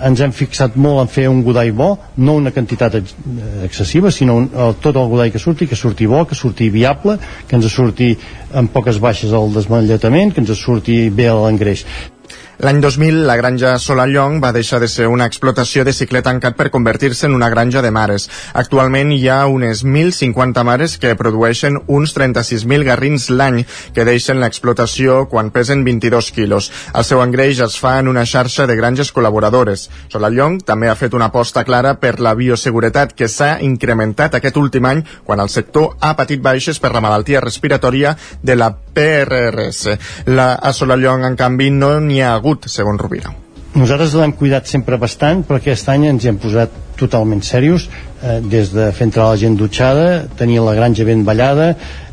ens 0.00 0.20
hem 0.24 0.32
fixat 0.32 0.76
molt 0.80 1.02
en 1.02 1.10
fer 1.12 1.26
un 1.28 1.42
godall 1.44 1.72
bo, 1.76 1.90
no 2.16 2.36
una 2.40 2.52
quantitat 2.54 2.96
ex 3.00 3.14
excessiva, 3.66 4.10
sinó 4.10 4.38
un, 4.40 4.48
el, 4.54 4.74
tot 4.80 4.96
el 4.96 5.10
godall 5.10 5.32
que 5.32 5.42
surti, 5.42 5.68
que 5.68 5.76
surti 5.76 6.08
bo, 6.08 6.24
que 6.28 6.38
surti 6.38 6.70
viable, 6.72 7.18
que 7.48 7.58
ens 7.58 7.68
surti 7.72 8.12
amb 8.56 8.72
poques 8.72 9.00
baixes 9.02 9.32
al 9.36 9.52
desmanlletament, 9.52 10.32
que 10.32 10.42
ens 10.44 10.56
surti 10.58 11.04
bé 11.10 11.28
l'engreix. 11.28 11.84
L'any 12.60 12.82
2000, 12.84 13.22
la 13.26 13.34
granja 13.40 13.72
Solallong 13.80 14.36
va 14.42 14.52
deixar 14.52 14.78
de 14.82 14.88
ser 14.88 15.06
una 15.08 15.24
explotació 15.24 15.86
de 15.88 15.94
cicle 15.96 16.20
tancat 16.22 16.54
per 16.58 16.68
convertir-se 16.70 17.24
en 17.26 17.34
una 17.34 17.48
granja 17.48 17.80
de 17.82 17.90
mares. 17.90 18.28
Actualment 18.52 19.10
hi 19.16 19.24
ha 19.32 19.46
unes 19.48 19.80
1.050 19.86 20.62
mares 20.68 20.98
que 21.00 21.14
produeixen 21.16 21.80
uns 21.86 22.12
36.000 22.14 22.84
garrins 22.84 23.30
l'any 23.32 23.62
que 23.96 24.04
deixen 24.04 24.42
l'explotació 24.42 25.24
quan 25.32 25.50
pesen 25.50 25.82
22 25.88 26.30
quilos. 26.36 26.70
El 26.92 27.08
seu 27.08 27.22
engreix 27.24 27.62
es 27.64 27.78
fa 27.80 27.96
en 28.02 28.12
una 28.12 28.26
xarxa 28.28 28.68
de 28.68 28.76
granges 28.76 29.14
col·laboradores. 29.16 29.88
Solallong 30.12 30.60
també 30.60 30.92
ha 30.92 30.98
fet 30.98 31.16
una 31.16 31.30
aposta 31.32 31.64
clara 31.64 31.96
per 31.96 32.18
la 32.20 32.36
bioseguretat 32.36 33.16
que 33.16 33.30
s'ha 33.32 33.56
incrementat 33.64 34.36
aquest 34.36 34.60
últim 34.60 34.86
any 34.92 35.02
quan 35.24 35.40
el 35.40 35.48
sector 35.48 35.96
ha 36.00 36.12
patit 36.20 36.44
baixes 36.44 36.78
per 36.78 36.92
la 36.92 37.00
malaltia 37.00 37.40
respiratòria 37.40 38.14
de 38.42 38.60
la 38.60 38.70
PRRS. 38.92 39.98
La, 40.26 40.52
a 40.54 40.72
Solallong, 40.76 41.24
en 41.24 41.36
canvi, 41.40 41.70
no 41.72 41.94
n'hi 42.00 42.20
ha 42.20 42.36
hagut, 42.42 42.68
segons 42.68 43.00
Rovira. 43.00 43.32
Nosaltres 43.72 44.12
l'hem 44.18 44.34
cuidat 44.36 44.68
sempre 44.68 44.98
bastant, 45.00 45.46
però 45.48 45.56
aquest 45.56 45.88
any 45.88 46.10
ens 46.10 46.26
hi 46.26 46.28
hem 46.28 46.38
posat 46.42 46.74
totalment 47.00 47.40
serios, 47.46 47.86
eh, 48.20 48.40
des 48.44 48.68
de 48.74 48.90
fer 48.92 49.06
entrar 49.08 49.30
la 49.30 49.38
gent 49.40 49.56
dutxada, 49.56 50.26
tenir 50.36 50.60
la 50.60 50.74
granja 50.76 51.06
ben 51.08 51.24
ballada, 51.24 51.72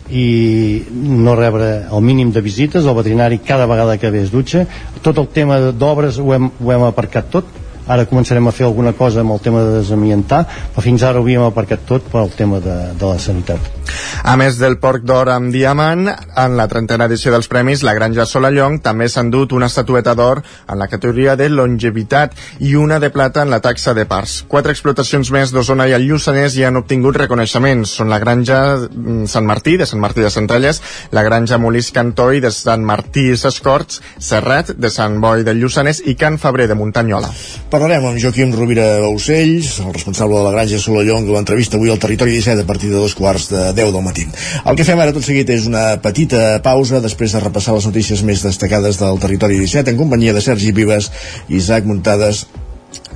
i 0.10 0.86
no 0.89 1.36
rebre 1.38 1.86
el 1.92 2.02
mínim 2.02 2.32
de 2.34 2.42
visites, 2.42 2.86
el 2.86 2.96
veterinari 2.98 3.42
cada 3.46 3.68
vegada 3.70 3.98
que 3.98 4.10
ve 4.10 4.24
es 4.24 4.32
dutxa. 4.32 4.65
Tot 5.04 5.20
el 5.22 5.28
tema 5.36 5.60
d'obres 5.72 6.18
ho, 6.18 6.32
hem, 6.34 6.50
ho 6.50 6.72
hem 6.74 6.86
aparcat 6.88 7.30
tot, 7.30 7.52
ara 7.89 8.06
començarem 8.10 8.47
a 8.47 8.54
fer 8.56 8.67
alguna 8.67 8.93
cosa 8.93 9.23
amb 9.25 9.34
el 9.36 9.41
tema 9.43 9.65
de 9.65 9.80
desamientar, 9.80 10.45
però 10.75 10.86
fins 10.86 11.04
ara 11.04 11.19
ho 11.19 11.25
havíem 11.25 11.43
aparcat 11.47 11.86
tot 11.89 12.08
pel 12.13 12.32
tema 12.38 12.62
de, 12.63 12.78
de 12.93 13.06
la 13.06 13.19
sanitat. 13.19 13.75
A 14.23 14.36
més 14.38 14.60
del 14.60 14.78
porc 14.78 15.06
d'or 15.08 15.32
amb 15.34 15.49
diamant, 15.54 16.06
en 16.10 16.58
la 16.58 16.67
trentena 16.69 17.08
edició 17.10 17.32
dels 17.34 17.49
premis, 17.49 17.82
la 17.86 17.95
Granja 17.97 18.25
Solallong 18.30 18.80
també 18.86 19.08
s'ha 19.10 19.23
endut 19.25 19.56
una 19.58 19.69
estatueta 19.71 20.13
d'or 20.17 20.41
en 20.43 20.80
la 20.80 20.88
categoria 20.91 21.36
de 21.39 21.49
longevitat 21.49 22.36
i 22.65 22.75
una 22.78 22.99
de 23.02 23.10
plata 23.10 23.41
en 23.41 23.49
la 23.49 23.62
taxa 23.63 23.95
de 23.97 24.06
parts. 24.10 24.43
Quatre 24.47 24.75
explotacions 24.75 25.32
més 25.34 25.54
d'Osona 25.56 25.88
i 25.89 25.95
el 25.97 26.06
Lluçanès 26.10 26.58
hi 26.58 26.65
han 26.67 26.78
obtingut 26.78 27.17
reconeixements. 27.17 27.95
Són 27.99 28.12
la 28.13 28.19
Granja 28.21 28.60
mm, 28.78 29.25
Sant 29.32 29.47
Martí, 29.49 29.78
de 29.80 29.88
Sant 29.89 30.02
Martí 30.04 30.25
de 30.25 30.34
Centrelles, 30.34 30.82
la 31.15 31.23
Granja 31.25 31.58
Molís 31.58 31.91
Cantoi, 31.95 32.43
de 32.43 32.52
Sant 32.54 32.86
Martí 32.86 33.30
i 33.34 33.39
Sescorts, 33.39 34.04
Serrat, 34.19 34.75
de 34.78 34.93
Sant 34.93 35.19
Boi 35.23 35.45
del 35.47 35.62
Lluçanès 35.63 36.04
i 36.06 36.15
Can 36.19 36.38
Febrer, 36.38 36.69
de 36.69 36.78
Muntanyola. 36.78 37.32
Parlarem 37.80 38.10
amb 38.10 38.20
Joaquim 38.20 38.50
Rovira 38.52 38.86
Ocells, 39.08 39.78
el 39.80 39.94
responsable 39.96 40.36
de 40.36 40.42
la 40.44 40.50
Granja 40.52 40.76
Solallong, 40.84 41.30
l'entrevista 41.32 41.78
avui 41.80 41.88
al 41.88 42.02
Territori 42.04 42.34
17 42.36 42.65
a 42.65 42.68
partir 42.68 42.89
de 42.92 42.98
dos 43.00 43.13
quarts 43.15 43.46
de 43.54 43.62
10 43.72 43.94
del 43.96 44.04
matí. 44.04 44.26
El 44.68 44.76
que 44.76 44.84
fem 44.84 45.00
ara 45.00 45.13
tot 45.15 45.24
seguit 45.24 45.48
és 45.56 45.63
una 45.70 45.84
petita 46.04 46.60
pausa 46.65 47.00
després 47.00 47.32
de 47.32 47.39
repassar 47.39 47.78
les 47.78 47.86
notícies 47.88 48.20
més 48.28 48.44
destacades 48.44 49.00
del 49.00 49.22
Territori 49.24 49.62
17 49.63 49.94
en 49.94 50.02
companyia 50.02 50.34
de 50.36 50.44
Sergi 50.44 50.74
Vives, 50.76 51.08
Isaac 51.48 51.88
Muntades, 51.88 52.42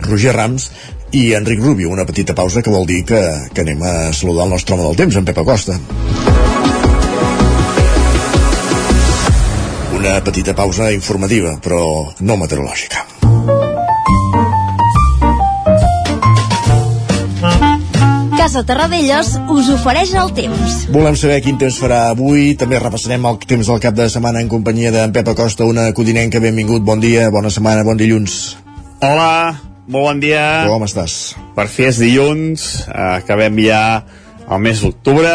Roger 0.08 0.32
Rams 0.38 0.70
i 1.12 1.34
Enric 1.36 1.60
Rubio. 1.60 1.92
Una 1.92 2.08
petita 2.08 2.32
pausa 2.32 2.64
que 2.64 2.72
vol 2.72 2.88
dir 2.88 3.02
que, 3.04 3.20
que 3.52 3.66
anem 3.68 3.84
a 3.84 4.14
saludar 4.16 4.46
el 4.48 4.56
nostre 4.56 4.78
home 4.78 4.86
del 4.88 5.02
temps, 5.02 5.18
en 5.20 5.28
Pep 5.28 5.42
Acosta. 5.44 5.76
Una 10.00 10.22
petita 10.24 10.56
pausa 10.56 10.88
informativa, 10.96 11.58
però 11.60 12.14
no 12.24 12.40
meteorològica. 12.40 13.13
Casa 18.44 18.66
Terradellos 18.68 19.38
us 19.56 19.70
ofereix 19.72 20.10
el 20.20 20.34
temps. 20.36 20.82
Volem 20.92 21.16
saber 21.16 21.38
quin 21.46 21.56
temps 21.56 21.78
farà 21.80 22.10
avui. 22.12 22.58
També 22.60 22.76
repassarem 22.76 23.24
el 23.30 23.38
temps 23.40 23.70
del 23.72 23.78
cap 23.80 23.96
de 23.96 24.10
setmana 24.12 24.42
en 24.44 24.50
companyia 24.52 24.90
d'en 24.92 25.14
Pep 25.16 25.30
Acosta, 25.32 25.64
una 25.64 25.86
codinenca. 25.96 26.42
Benvingut, 26.44 26.84
bon 26.84 27.00
dia, 27.00 27.30
bona 27.32 27.48
setmana, 27.48 27.86
bon 27.88 27.96
dilluns. 27.96 28.58
Hola, 29.00 29.54
molt 29.88 30.10
bon 30.10 30.20
dia. 30.20 30.42
Com 30.68 30.84
estàs? 30.84 31.16
Per 31.56 31.66
fi 31.72 31.86
és 31.88 32.02
dilluns, 32.04 32.66
acabem 32.92 33.62
ja 33.64 33.80
el 34.52 34.60
mes 34.66 34.82
d'octubre, 34.84 35.32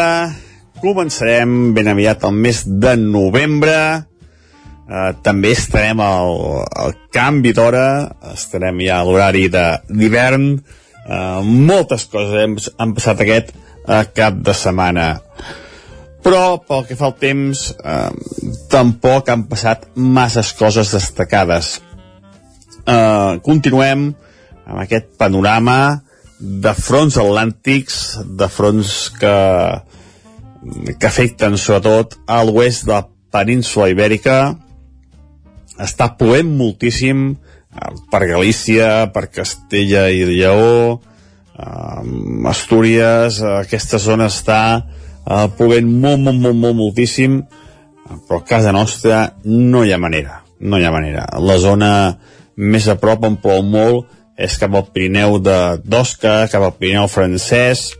començarem 0.83 1.55
ben 1.73 1.89
aviat 1.89 2.27
el 2.29 2.37
mes 2.43 2.59
de 2.69 2.93
novembre, 3.01 3.79
eh, 4.85 5.09
també 5.25 5.55
estarem 5.57 6.05
al, 6.05 6.35
al 6.85 6.93
canvi 7.09 7.55
d'hora, 7.57 7.87
estarem 8.35 8.85
ja 8.85 8.99
a 9.01 9.09
l'horari 9.09 9.47
d'hivern, 9.49 10.45
Uh, 11.07 11.39
moltes 11.45 12.05
coses 12.11 12.35
hem, 12.41 12.57
han 12.77 12.93
passat 12.97 13.23
aquest 13.23 13.53
uh, 13.55 14.03
cap 14.15 14.39
de 14.45 14.55
setmana. 14.57 15.07
Però 16.23 16.59
pel 16.67 16.83
que 16.87 16.97
fa 16.99 17.07
al 17.09 17.15
temps 17.21 17.69
uh, 17.79 18.11
tampoc 18.71 19.31
han 19.31 19.47
passat 19.49 19.87
masses 19.95 20.51
coses 20.59 20.91
destacades. 20.93 21.77
Uh, 22.83 23.39
continuem 23.45 24.11
amb 24.69 24.81
aquest 24.83 25.13
panorama 25.19 26.01
de 26.39 26.73
fronts 26.77 27.17
atlàntics 27.19 28.19
de 28.39 28.47
fronts 28.51 29.09
que 29.19 29.35
que 30.99 31.07
afecten 31.07 31.57
sobretot 31.57 32.17
a 32.27 32.41
l'oest 32.43 32.85
de 32.87 32.91
la 32.91 33.05
península 33.31 33.89
ibèrica. 33.93 34.57
Està 35.79 36.09
plovent 36.19 36.49
moltíssim 36.59 37.37
per 38.11 38.25
Galícia, 38.27 39.09
per 39.13 39.29
Castella 39.29 40.07
i 40.09 40.23
Lleó, 40.25 40.99
um, 41.59 42.47
Astúries, 42.49 43.41
aquesta 43.61 43.99
zona 44.01 44.29
està 44.31 44.61
eh, 44.79 45.47
plovent 45.57 45.89
molt, 45.89 46.21
molt, 46.25 46.39
molt, 46.39 46.57
molt, 46.57 46.77
moltíssim, 46.79 47.39
però 48.27 48.41
a 48.41 48.47
casa 48.47 48.73
nostra 48.73 49.21
no 49.45 49.83
hi 49.85 49.93
ha 49.93 50.01
manera, 50.01 50.41
no 50.59 50.79
hi 50.79 50.85
ha 50.85 50.93
manera. 50.93 51.27
La 51.39 51.59
zona 51.61 51.91
més 52.57 52.89
a 52.89 52.97
prop 52.99 53.23
on 53.27 53.37
plou 53.41 53.61
molt 53.63 54.09
és 54.39 54.57
cap 54.59 54.73
al 54.75 54.87
Pirineu 54.93 55.37
d'Osca, 55.43 56.47
cap 56.51 56.63
al 56.63 56.75
Pirineu 56.79 57.09
francès, 57.11 57.91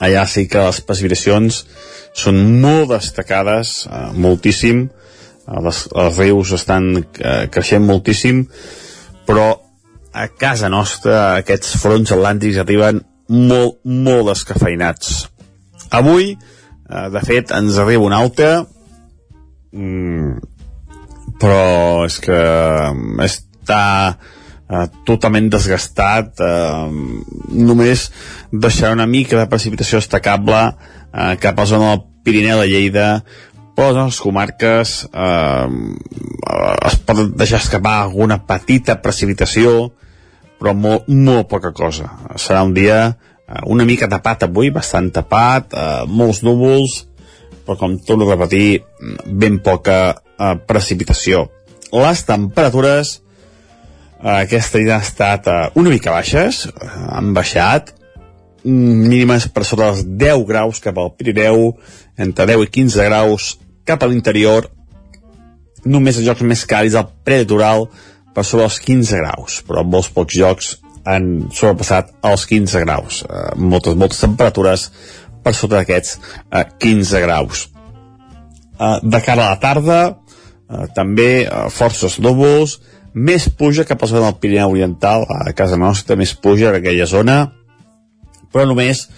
allà 0.00 0.24
sí 0.30 0.46
que 0.48 0.62
les 0.64 0.80
precipitacions 0.86 1.64
són 2.16 2.40
molt 2.62 2.94
destacades, 2.94 3.84
eh, 3.86 4.08
moltíssim, 4.16 4.88
les, 5.46 5.80
els 5.94 6.20
rius 6.20 6.52
estan 6.56 6.92
eh, 7.00 7.46
creixent 7.52 7.86
moltíssim, 7.86 8.44
però 9.26 9.48
a 10.12 10.26
casa 10.34 10.68
nostra 10.68 11.36
aquests 11.38 11.76
fronts 11.80 12.12
atlàntics 12.14 12.58
arriben 12.62 13.00
molt, 13.30 13.78
molt 13.84 14.32
descafeinats. 14.32 15.28
Avui, 15.90 16.34
eh, 16.34 17.08
de 17.14 17.22
fet, 17.26 17.54
ens 17.54 17.78
arriba 17.78 18.06
un 18.06 18.14
alta, 18.14 18.66
mm, 19.72 20.38
però 21.40 22.04
és 22.06 22.18
que 22.20 22.40
està 23.24 23.84
eh, 24.70 24.86
totalment 25.06 25.48
desgastat, 25.50 26.40
eh, 26.40 26.90
només 27.50 28.10
deixarà 28.52 28.92
una 28.94 29.06
mica 29.06 29.38
de 29.38 29.48
precipitació 29.50 29.98
destacable 29.98 30.60
eh, 30.70 31.36
cap 31.42 31.58
a 31.58 31.62
la 31.62 31.70
zona 31.70 31.90
del 31.90 32.04
Pirineu 32.24 32.60
de 32.60 32.68
Lleida, 32.68 33.06
a 33.88 34.04
les 34.04 34.20
comarques 34.20 34.90
eh, 35.08 35.68
es 36.86 36.96
pot 37.06 37.20
deixar 37.38 37.60
escapar 37.62 37.96
alguna 38.02 38.40
petita 38.44 38.98
precipitació, 39.00 39.92
però 40.60 40.74
molt, 40.76 41.08
molt 41.08 41.48
poca 41.48 41.72
cosa. 41.72 42.10
Serà 42.36 42.60
un 42.66 42.74
dia 42.76 42.98
eh, 43.08 43.62
una 43.72 43.86
mica 43.88 44.08
tapat 44.10 44.44
avui, 44.48 44.68
bastant 44.74 45.08
tapat, 45.14 45.72
eh, 45.72 46.02
molts 46.06 46.42
núvols, 46.44 47.06
però 47.64 47.78
com 47.80 47.96
torno 48.04 48.28
a 48.28 48.34
repetir, 48.34 48.82
ben 49.26 49.60
poca 49.64 50.00
eh, 50.12 50.54
precipitació. 50.68 51.46
Les 51.90 52.24
temperatures 52.28 53.14
eh, 53.16 54.42
aquesta 54.42 54.78
nit 54.82 54.92
han 54.92 55.06
estat 55.06 55.48
eh, 55.48 55.62
una 55.80 55.94
mica 55.94 56.12
baixes, 56.12 56.66
eh, 56.68 56.92
han 57.16 57.32
baixat, 57.36 57.94
mínimes 58.60 59.48
per 59.48 59.64
sota 59.64 59.88
dels 59.88 60.04
10 60.20 60.44
graus 60.44 60.84
cap 60.84 61.00
al 61.00 61.14
Pirineu, 61.16 61.70
entre 62.20 62.44
10 62.52 62.68
i 62.68 62.72
15 62.76 63.08
graus 63.08 63.50
cap 63.88 64.02
a 64.02 64.08
l'interior, 64.10 64.68
només 65.84 66.18
els 66.18 66.26
jocs 66.26 66.44
més 66.46 66.66
càlids 66.68 66.98
al 66.98 67.08
prelitoral 67.24 67.88
per 68.34 68.44
sobre 68.46 68.66
els 68.68 68.78
15 68.84 69.20
graus, 69.22 69.60
però 69.66 69.84
molts 69.84 70.10
pocs 70.14 70.36
jocs 70.36 70.70
han 71.08 71.48
sobrepassat 71.54 72.12
els 72.28 72.44
15 72.46 72.84
graus. 72.84 73.22
Eh, 73.24 73.50
moltes, 73.56 73.96
moltes 73.98 74.20
temperatures 74.20 74.88
per 75.44 75.54
sota 75.56 75.80
d'aquests 75.80 76.18
eh, 76.18 76.64
15 76.78 77.22
graus. 77.24 77.66
Eh, 78.78 78.96
de 79.02 79.22
cara 79.24 79.46
a 79.46 79.54
la 79.54 79.60
tarda, 79.62 80.00
eh, 80.10 80.86
també 80.96 81.30
eh, 81.42 81.68
forces 81.74 82.18
núvols, 82.20 82.78
més 83.14 83.48
puja 83.48 83.86
cap 83.88 84.02
a 84.04 84.10
zona 84.10 84.28
del 84.28 84.38
Pirineu 84.42 84.76
Oriental, 84.76 85.26
a 85.26 85.54
casa 85.56 85.78
nostra 85.80 86.14
més 86.16 86.34
puja 86.36 86.70
en 86.70 86.78
aquella 86.78 87.08
zona, 87.10 87.40
però 88.52 88.68
només 88.68 89.08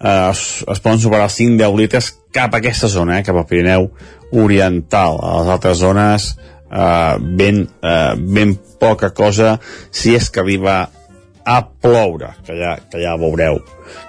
es, 0.00 0.64
es 0.66 0.82
poden 0.82 1.00
superar 1.02 1.28
els 1.28 1.38
5-10 1.38 1.78
litres 1.78 2.10
cap 2.34 2.54
a 2.54 2.60
aquesta 2.60 2.90
zona, 2.90 3.18
eh, 3.18 3.26
cap 3.26 3.36
al 3.38 3.46
Pirineu 3.46 3.88
Oriental. 4.32 5.20
A 5.22 5.38
les 5.40 5.52
altres 5.54 5.78
zones 5.78 6.28
eh, 6.34 7.16
ben, 7.20 7.64
eh, 7.82 8.14
ben 8.18 8.56
poca 8.80 9.12
cosa 9.14 9.58
si 9.90 10.14
és 10.18 10.30
que 10.30 10.42
arriba 10.42 10.82
a 11.44 11.58
ploure, 11.68 12.32
que 12.46 12.56
ja, 12.56 12.78
que 12.90 13.02
ja 13.02 13.14
veureu, 13.20 13.60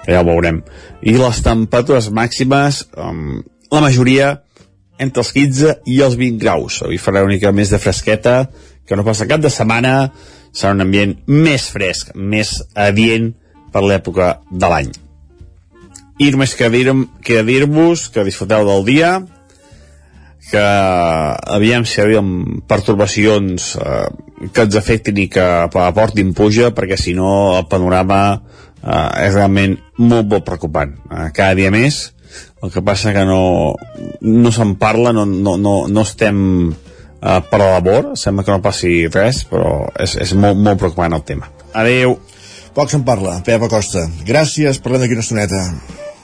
que 0.04 0.14
ja 0.14 0.22
ho 0.22 0.26
veurem. 0.26 0.62
I 1.04 1.18
les 1.20 1.42
temperatures 1.44 2.08
màximes, 2.08 2.86
um, 2.96 3.42
la 3.70 3.82
majoria 3.84 4.30
entre 4.98 5.20
els 5.20 5.34
15 5.36 5.74
i 5.92 6.00
els 6.00 6.16
20 6.16 6.40
graus. 6.40 6.80
Avui 6.82 6.96
farà 6.96 7.26
una 7.26 7.36
mica 7.36 7.52
més 7.52 7.74
de 7.74 7.80
fresqueta, 7.82 8.46
que 8.88 8.96
no 8.96 9.04
passa 9.04 9.28
cap 9.28 9.42
de 9.44 9.52
setmana, 9.52 9.96
serà 10.56 10.72
un 10.72 10.86
ambient 10.86 11.18
més 11.28 11.68
fresc, 11.68 12.14
més 12.16 12.56
adient 12.72 13.34
per 13.72 13.84
l'època 13.84 14.38
de 14.50 14.72
l'any. 14.72 14.94
I 16.18 16.30
només 16.32 16.54
que 16.56 16.70
dir-vos 16.72 17.08
que, 17.22 17.42
dir 17.44 17.66
que 18.12 18.24
disfruteu 18.24 18.64
del 18.64 18.84
dia, 18.88 19.10
que 20.50 20.62
aviam 20.62 21.84
si 21.84 22.00
arriben 22.00 22.62
pertorbacions 22.70 23.74
eh, 23.76 24.06
que 24.52 24.66
ens 24.66 24.76
afectin 24.78 25.18
i 25.18 25.26
que 25.32 25.44
aportin 25.82 26.32
puja, 26.36 26.70
perquè 26.76 26.98
si 27.00 27.16
no 27.18 27.56
el 27.58 27.66
panorama 27.70 28.20
eh, 28.36 29.26
és 29.26 29.34
realment 29.34 29.76
molt, 29.98 30.28
molt 30.30 30.46
preocupant. 30.46 30.94
Eh, 31.10 31.28
cada 31.34 31.56
dia 31.58 31.72
més, 31.74 32.14
el 32.62 32.72
que 32.72 32.84
passa 32.86 33.14
que 33.16 33.26
no, 33.26 33.74
no 34.22 34.54
se'n 34.54 34.76
parla, 34.80 35.12
no, 35.16 35.26
no, 35.26 35.56
no, 35.58 35.76
no 35.90 36.06
estem 36.06 36.38
eh, 36.70 37.40
per 37.50 37.60
la 37.60 37.74
labor, 37.74 38.14
sembla 38.16 38.46
que 38.46 38.54
no 38.54 38.64
passi 38.64 38.94
res, 39.10 39.44
però 39.50 39.90
és, 39.98 40.16
és 40.22 40.36
molt, 40.38 40.62
molt 40.62 40.80
preocupant 40.80 41.18
el 41.18 41.26
tema. 41.26 41.50
Adeu. 41.74 42.20
Poc 42.76 42.90
se'n 42.92 43.06
parla, 43.08 43.38
Pep 43.44 43.62
Acosta. 43.66 44.04
Gràcies, 44.28 44.82
parlem 44.84 45.06
d'aquí 45.06 45.16
una 45.16 45.24
estoneta. 45.24 45.62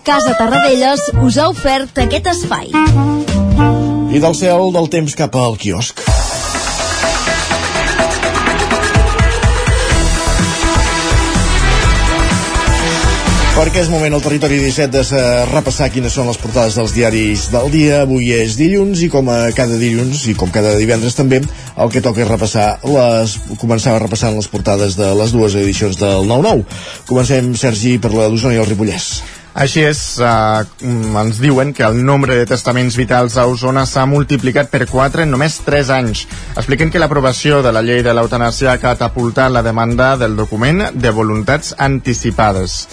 Casa 0.03 0.35
Tarradellas 0.35 0.99
us 1.23 1.37
ha 1.38 1.45
ofert 1.47 1.99
aquest 2.03 2.27
espai. 2.27 2.73
I 4.11 4.19
del 4.19 4.35
cel 4.35 4.73
del 4.75 4.88
temps 4.91 5.12
cap 5.15 5.37
al 5.38 5.55
quiosc. 5.61 6.01
Perquè 13.53 13.85
és 13.85 13.91
moment 13.93 14.17
al 14.17 14.25
territori 14.25 14.59
17 14.59 15.05
de 15.12 15.23
repassar 15.53 15.87
quines 15.95 16.17
són 16.17 16.27
les 16.27 16.41
portades 16.41 16.75
dels 16.75 16.95
diaris 16.97 17.45
del 17.53 17.71
dia. 17.71 18.01
Avui 18.03 18.33
és 18.35 18.57
dilluns 18.59 19.05
i 19.07 19.11
com 19.12 19.31
a 19.31 19.53
cada 19.55 19.79
dilluns 19.79 20.25
i 20.33 20.35
com 20.35 20.51
cada 20.51 20.73
divendres 20.81 21.15
també, 21.15 21.38
el 21.79 21.93
que 21.95 22.03
toca 22.03 22.25
és 22.25 22.33
repassar 22.33 22.67
les, 22.83 23.37
començar 23.62 23.95
repassant 24.03 24.35
les 24.35 24.51
portades 24.51 24.99
de 24.99 25.12
les 25.15 25.37
dues 25.37 25.55
edicions 25.62 26.01
del 26.01 26.27
9-9. 26.27 26.67
Comencem, 27.07 27.55
Sergi, 27.55 28.01
per 28.03 28.11
la 28.17 28.27
d'Osona 28.33 28.59
i 28.59 28.61
el 28.65 28.69
Ripollès. 28.73 29.12
Així 29.53 29.83
és, 29.85 30.19
eh, 30.19 30.65
ens 30.81 31.38
diuen 31.41 31.75
que 31.77 31.85
el 31.85 31.99
nombre 32.05 32.37
de 32.37 32.47
testaments 32.49 32.97
vitals 32.97 33.37
a 33.37 33.45
Osona 33.47 33.85
s'ha 33.87 34.07
multiplicat 34.07 34.71
per 34.73 34.87
4 34.88 35.23
en 35.23 35.31
només 35.31 35.59
3 35.67 35.91
anys. 35.91 36.27
Expliquen 36.57 36.91
que 36.91 36.99
l'aprovació 36.99 37.61
de 37.62 37.73
la 37.73 37.83
llei 37.83 38.03
de 38.03 38.15
l'eutanàsia 38.15 38.73
ha 38.73 38.81
catapultat 38.81 39.53
la 39.53 39.62
demanda 39.62 40.17
del 40.17 40.37
document 40.37 40.88
de 40.95 41.11
voluntats 41.11 41.75
anticipades. 41.79 42.88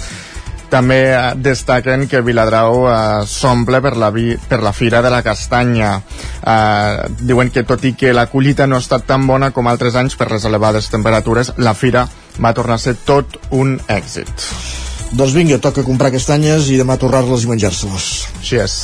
També 0.69 1.00
eh, 1.13 1.22
destaquen 1.36 2.08
que 2.12 2.22
Viladrau 2.22 2.84
eh, 2.89 2.98
s'omple 3.26 3.80
per, 3.82 3.95
la 3.98 4.12
vi, 4.12 4.36
per 4.50 4.60
la 4.62 4.74
Fira 4.76 5.02
de 5.02 5.10
la 5.10 5.24
Castanya. 5.24 5.95
Eh, 6.43 7.08
diuen 7.24 7.50
que 7.56 7.63
tot 7.63 7.88
i 7.88 7.95
que 7.95 8.13
la 8.13 8.28
collita 8.28 8.67
no 8.67 8.76
ha 8.76 8.84
estat 8.84 9.08
tan 9.08 9.26
bona 9.28 9.52
com 9.56 9.72
altres 9.72 9.95
anys 9.95 10.19
per 10.19 10.30
les 10.34 10.45
elevades 10.45 10.91
temperatures, 10.91 11.56
la 11.58 11.74
Fira 11.74 12.06
va 12.38 12.54
tornar 12.54 12.76
a 12.76 12.86
ser 12.86 13.00
tot 13.08 13.39
un 13.50 13.80
èxit. 13.88 14.88
Doncs 15.10 15.34
vinga, 15.34 15.58
toca 15.58 15.82
comprar 15.82 16.12
castanyes 16.13 16.67
i 16.69 16.76
demà 16.78 16.93
torrar-les 17.02 17.41
i 17.41 17.50
menjar-se-les. 17.50 18.10
Així 18.39 18.60
és. 18.62 18.76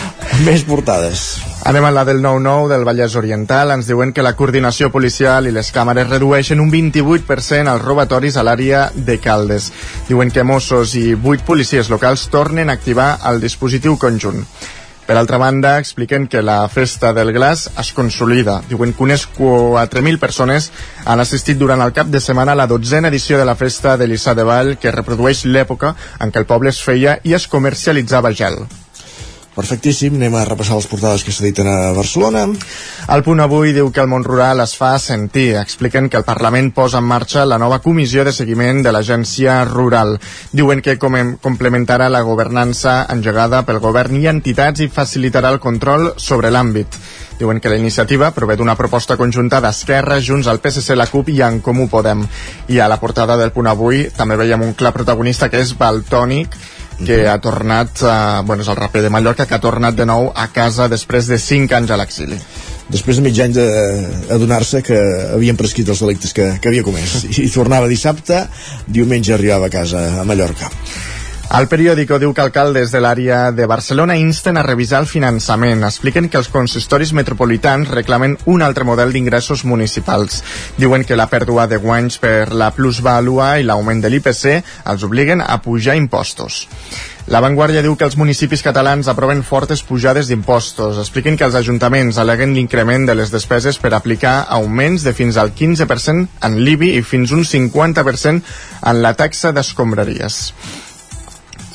Més 0.46 0.64
portades. 0.64 1.26
Anem 1.68 1.84
a 1.84 1.90
la 1.92 2.04
del 2.08 2.22
9-9 2.24 2.70
del 2.72 2.86
Vallès 2.88 3.16
Oriental. 3.20 3.74
Ens 3.74 3.90
diuen 3.90 4.14
que 4.16 4.24
la 4.24 4.32
coordinació 4.38 4.88
policial 4.94 5.50
i 5.50 5.52
les 5.52 5.68
càmeres 5.76 6.08
redueixen 6.08 6.62
un 6.64 6.72
28% 6.72 7.74
els 7.74 7.84
robatoris 7.84 8.40
a 8.40 8.46
l'àrea 8.46 8.86
de 8.94 9.18
Caldes. 9.20 9.68
Diuen 10.08 10.32
que 10.32 10.46
Mossos 10.48 10.96
i 10.96 11.10
8 11.12 11.44
policies 11.44 11.92
locals 11.92 12.24
tornen 12.32 12.72
a 12.72 12.78
activar 12.80 13.10
el 13.28 13.44
dispositiu 13.44 14.00
conjunt. 14.00 14.46
Per 15.06 15.14
altra 15.16 15.38
banda, 15.38 15.78
expliquen 15.78 16.26
que 16.26 16.42
la 16.42 16.68
Festa 16.68 17.12
del 17.14 17.30
Glaç 17.32 17.68
es 17.78 17.92
consolida. 17.94 18.56
Diuen 18.66 18.92
que 18.92 19.04
unes 19.06 19.28
4.000 19.36 20.18
persones 20.18 20.72
han 21.04 21.22
assistit 21.22 21.60
durant 21.60 21.84
el 21.84 21.94
cap 21.94 22.10
de 22.10 22.20
setmana 22.20 22.56
a 22.56 22.58
la 22.58 22.66
dotzena 22.66 23.12
edició 23.14 23.38
de 23.38 23.46
la 23.46 23.54
Festa 23.54 23.94
de 23.96 24.08
l'Issà 24.10 24.34
de 24.34 24.48
Vall, 24.48 24.74
que 24.82 24.94
reprodueix 24.94 25.44
l'època 25.46 25.94
en 26.18 26.34
què 26.34 26.42
el 26.42 26.50
poble 26.50 26.74
es 26.74 26.82
feia 26.82 27.20
i 27.22 27.38
es 27.38 27.46
comercialitzava 27.46 28.34
gel. 28.34 28.64
Perfectíssim, 29.56 30.18
anem 30.18 30.34
a 30.36 30.42
repassar 30.44 30.76
les 30.76 30.86
portades 30.90 31.22
que 31.24 31.32
s'editen 31.32 31.64
a 31.64 31.92
Barcelona. 31.96 32.42
El 33.14 33.22
punt 33.24 33.40
avui 33.40 33.72
diu 33.72 33.88
que 33.88 34.02
el 34.02 34.10
món 34.12 34.26
rural 34.26 34.60
es 34.60 34.74
fa 34.76 34.90
sentir. 35.00 35.54
Expliquen 35.56 36.10
que 36.12 36.20
el 36.20 36.26
Parlament 36.28 36.74
posa 36.76 37.00
en 37.00 37.08
marxa 37.08 37.46
la 37.48 37.56
nova 37.56 37.78
comissió 37.80 38.26
de 38.28 38.34
seguiment 38.36 38.82
de 38.84 38.92
l'agència 38.92 39.62
rural. 39.64 40.18
Diuen 40.52 40.84
que 40.84 40.98
com 41.00 41.16
complementarà 41.40 42.10
la 42.12 42.20
governança 42.20 42.98
engegada 43.16 43.62
pel 43.64 43.80
govern 43.80 44.20
i 44.20 44.28
entitats 44.28 44.84
i 44.84 44.92
facilitarà 44.92 45.54
el 45.56 45.62
control 45.64 46.10
sobre 46.20 46.52
l'àmbit. 46.52 47.00
Diuen 47.40 47.60
que 47.60 47.72
la 47.72 47.80
iniciativa 47.80 48.30
prové 48.36 48.60
d'una 48.60 48.76
proposta 48.76 49.16
conjunta 49.16 49.62
d'Esquerra, 49.64 50.20
Junts, 50.20 50.52
el 50.52 50.60
PSC, 50.60 50.92
la 50.96 51.08
CUP 51.08 51.32
i 51.32 51.40
en 51.44 51.62
Comú 51.64 51.88
Podem. 51.88 52.28
I 52.68 52.80
a 52.80 52.92
la 52.92 53.00
portada 53.00 53.40
del 53.40 53.56
punt 53.56 53.72
avui 53.72 54.06
també 54.16 54.36
veiem 54.36 54.68
un 54.68 54.76
clar 54.76 54.92
protagonista 54.92 55.48
que 55.48 55.64
és 55.64 55.72
Baltònic, 55.80 56.56
que 57.04 57.26
ha 57.28 57.36
tornat, 57.42 58.00
eh, 58.02 58.42
bueno, 58.46 58.62
és 58.62 58.68
el 58.72 58.76
raper 58.76 59.02
de 59.04 59.10
Mallorca, 59.10 59.46
que 59.46 59.54
ha 59.56 59.60
tornat 59.60 59.96
de 59.96 60.06
nou 60.08 60.30
a 60.34 60.46
casa 60.52 60.88
després 60.88 61.28
de 61.28 61.38
5 61.38 61.76
anys 61.76 61.90
a 61.90 61.98
l'exili. 62.00 62.38
Després 62.88 63.18
de 63.18 63.22
mig 63.26 63.38
any 63.42 63.52
d'adonar-se 63.56 64.82
que 64.86 64.96
havien 65.34 65.58
prescrit 65.58 65.88
els 65.88 66.00
delictes 66.00 66.32
que, 66.32 66.52
que 66.60 66.70
havia 66.70 66.86
comès. 66.86 67.24
I 67.42 67.50
tornava 67.50 67.90
dissabte, 67.90 68.46
diumenge 68.86 69.34
arribava 69.34 69.66
a 69.66 69.74
casa, 69.80 70.06
a 70.22 70.24
Mallorca. 70.24 70.70
El 71.46 71.68
periòdico 71.70 72.18
diu 72.18 72.32
que 72.34 72.42
alcaldes 72.42 72.90
de 72.90 72.98
l'àrea 73.00 73.52
de 73.54 73.68
Barcelona 73.70 74.16
insten 74.18 74.58
a 74.58 74.64
revisar 74.66 74.98
el 75.00 75.06
finançament. 75.06 75.84
Expliquen 75.86 76.26
que 76.28 76.40
els 76.40 76.50
consistoris 76.50 77.12
metropolitans 77.14 77.88
reclamen 77.94 78.34
un 78.50 78.64
altre 78.66 78.84
model 78.84 79.12
d'ingressos 79.14 79.62
municipals. 79.64 80.42
Diuen 80.76 81.06
que 81.06 81.16
la 81.16 81.28
pèrdua 81.30 81.68
de 81.70 81.78
guanys 81.78 82.18
per 82.18 82.50
la 82.52 82.72
plusvàlua 82.74 83.60
i 83.60 83.64
l'augment 83.64 84.02
de 84.02 84.10
l'IPC 84.10 84.56
els 84.90 85.04
obliguen 85.06 85.40
a 85.40 85.60
pujar 85.62 85.94
impostos. 85.96 86.66
La 87.30 87.40
Vanguardia 87.42 87.82
diu 87.82 87.94
que 87.98 88.06
els 88.06 88.18
municipis 88.18 88.62
catalans 88.62 89.08
aproven 89.10 89.44
fortes 89.46 89.84
pujades 89.86 90.28
d'impostos. 90.28 90.98
Expliquen 90.98 91.38
que 91.38 91.46
els 91.46 91.56
ajuntaments 91.58 92.18
aleguen 92.22 92.54
l'increment 92.54 93.06
de 93.06 93.16
les 93.18 93.30
despeses 93.34 93.78
per 93.78 93.94
aplicar 93.94 94.44
augments 94.58 95.06
de 95.06 95.14
fins 95.14 95.38
al 95.38 95.54
15% 95.54 96.26
en 96.50 96.58
l'IBI 96.58 96.92
i 96.98 97.06
fins 97.06 97.30
un 97.34 97.46
50% 97.46 98.42
en 98.82 99.02
la 99.02 99.14
taxa 99.14 99.54
d'escombraries. 99.54 100.42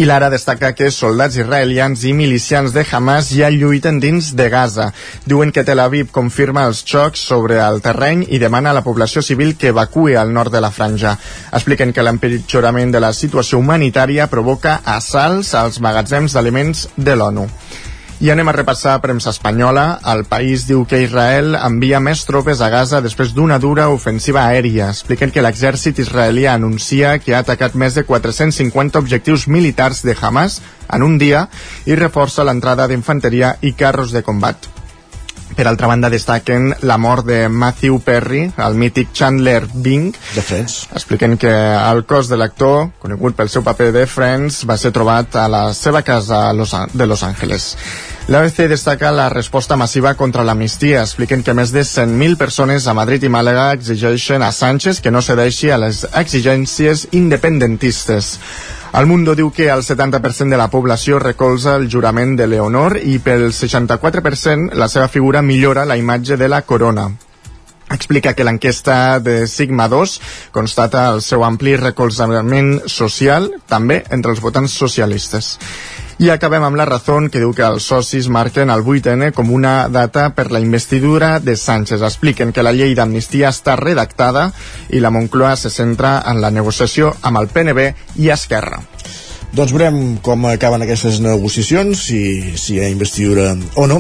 I 0.02 0.06
l'ara 0.10 0.32
destaca 0.34 0.72
que 0.74 0.88
soldats 0.90 1.36
israelians 1.38 2.02
i 2.10 2.12
milicians 2.18 2.72
de 2.74 2.82
Hamas 2.90 3.28
ja 3.38 3.52
lluiten 3.54 4.00
dins 4.02 4.32
de 4.34 4.48
Gaza. 4.50 4.88
Diuen 5.30 5.52
que 5.54 5.62
Tel 5.68 5.78
Aviv 5.84 6.10
confirma 6.16 6.64
els 6.66 6.80
xocs 6.90 7.22
sobre 7.30 7.60
el 7.62 7.78
terreny 7.86 8.24
i 8.34 8.40
demana 8.42 8.72
a 8.72 8.78
la 8.80 8.82
població 8.82 9.22
civil 9.22 9.54
que 9.62 9.70
evacui 9.70 10.18
al 10.18 10.34
nord 10.34 10.56
de 10.58 10.64
la 10.66 10.74
franja. 10.74 11.14
Expliquen 11.54 11.94
que 11.94 12.02
l'empitjorament 12.02 12.90
de 12.98 13.04
la 13.06 13.14
situació 13.14 13.62
humanitària 13.62 14.26
provoca 14.26 14.80
assalts 14.98 15.54
als 15.54 15.78
magatzems 15.86 16.34
d'aliments 16.34 16.88
de 16.98 17.20
l'ONU. 17.22 17.46
I 18.22 18.30
anem 18.30 18.52
a 18.52 18.54
repassar 18.54 19.00
premsa 19.02 19.32
espanyola. 19.34 19.98
El 20.12 20.28
país 20.30 20.68
diu 20.70 20.84
que 20.86 21.00
Israel 21.02 21.56
envia 21.58 21.98
més 21.98 22.20
tropes 22.30 22.60
a 22.62 22.68
Gaza 22.70 23.00
després 23.02 23.32
d'una 23.34 23.58
dura 23.58 23.88
ofensiva 23.90 24.44
aèria. 24.46 24.92
Expliquen 24.94 25.34
que 25.34 25.42
l'exèrcit 25.42 25.98
israelí 26.04 26.46
anuncia 26.46 27.16
que 27.18 27.34
ha 27.34 27.40
atacat 27.42 27.74
més 27.74 27.98
de 27.98 28.04
450 28.06 29.02
objectius 29.02 29.48
militars 29.50 30.04
de 30.06 30.14
Hamas 30.22 30.60
en 30.94 31.02
un 31.02 31.18
dia 31.18 31.48
i 31.90 31.98
reforça 31.98 32.46
l'entrada 32.46 32.86
d'infanteria 32.86 33.56
i 33.66 33.74
carros 33.74 34.14
de 34.14 34.22
combat. 34.22 34.70
Per 35.58 35.66
altra 35.68 35.90
banda, 35.90 36.14
destaquen 36.14 36.76
la 36.88 37.00
mort 37.02 37.26
de 37.26 37.50
Matthew 37.50 38.00
Perry, 38.06 38.46
el 38.56 38.78
mític 38.80 39.12
Chandler 39.18 39.66
Bing. 39.74 40.14
De 40.36 40.46
Friends. 40.46 40.88
Expliquen 40.94 41.36
que 41.42 41.52
el 41.52 42.06
cos 42.06 42.30
de 42.32 42.38
l'actor, 42.40 42.92
conegut 43.02 43.36
pel 43.36 43.50
seu 43.52 43.66
paper 43.66 43.92
de 43.98 44.06
Friends, 44.08 44.64
va 44.70 44.78
ser 44.78 44.94
trobat 44.96 45.36
a 45.36 45.50
la 45.52 45.66
seva 45.74 46.06
casa 46.08 46.48
de 46.54 47.08
Los 47.10 47.24
Angeles. 47.28 47.74
L'ABC 48.28 48.68
destaca 48.70 49.10
la 49.12 49.30
resposta 49.30 49.76
massiva 49.76 50.14
contra 50.14 50.44
l'amnistia. 50.46 51.02
Expliquen 51.02 51.42
que 51.44 51.56
més 51.58 51.72
de 51.74 51.82
100.000 51.82 52.38
persones 52.38 52.86
a 52.86 52.94
Madrid 52.94 53.24
i 53.26 53.32
Màlaga 53.34 53.72
exigeixen 53.74 54.46
a 54.46 54.52
Sánchez 54.54 55.02
que 55.02 55.12
no 55.12 55.24
cedeixi 55.26 55.72
a 55.72 55.80
les 55.82 56.04
exigències 56.14 57.08
independentistes. 57.18 58.38
El 58.94 59.10
Mundo 59.10 59.34
diu 59.36 59.50
que 59.56 59.70
el 59.74 59.82
70% 59.88 60.54
de 60.54 60.60
la 60.60 60.70
població 60.70 61.18
recolza 61.20 61.76
el 61.80 61.90
jurament 61.90 62.38
de 62.38 62.48
Leonor 62.48 63.00
i 63.02 63.18
pel 63.24 63.50
64% 63.50 64.78
la 64.78 64.88
seva 64.92 65.08
figura 65.08 65.42
millora 65.42 65.88
la 65.90 65.98
imatge 65.98 66.38
de 66.38 66.50
la 66.52 66.62
corona 66.62 67.10
explica 67.92 68.34
que 68.34 68.46
l'enquesta 68.48 69.20
de 69.20 69.48
Sigma 69.48 69.88
2 69.92 70.20
constata 70.56 71.10
el 71.12 71.22
seu 71.22 71.44
ampli 71.44 71.76
recolzament 71.76 72.78
social 72.88 73.50
també 73.68 74.02
entre 74.10 74.32
els 74.32 74.40
votants 74.40 74.78
socialistes. 74.84 75.58
I 76.22 76.28
acabem 76.30 76.62
amb 76.62 76.78
la 76.78 76.86
raó 76.86 77.16
que 77.34 77.40
diu 77.42 77.50
que 77.58 77.64
els 77.66 77.88
socis 77.90 78.28
marquen 78.30 78.70
el 78.70 78.84
8N 78.86 79.32
com 79.34 79.50
una 79.50 79.88
data 79.90 80.28
per 80.38 80.52
la 80.52 80.60
investidura 80.62 81.40
de 81.40 81.56
Sánchez. 81.58 82.04
Expliquen 82.06 82.52
que 82.54 82.62
la 82.62 82.76
llei 82.78 82.94
d'amnistia 82.94 83.50
està 83.50 83.74
redactada 83.76 84.52
i 84.94 85.02
la 85.02 85.10
Moncloa 85.10 85.56
se 85.58 85.74
centra 85.74 86.20
en 86.30 86.38
la 86.46 86.54
negociació 86.54 87.16
amb 87.24 87.42
el 87.42 87.50
PNB 87.50 87.88
i 88.22 88.30
Esquerra. 88.30 88.84
Doncs 89.52 89.74
veurem 89.76 89.98
com 90.24 90.46
acaben 90.48 90.86
aquestes 90.86 91.18
negociacions, 91.20 92.00
si, 92.08 92.22
si 92.56 92.78
hi 92.78 92.80
ha 92.80 92.88
investidura 92.88 93.50
o 93.76 93.88
no. 93.90 93.98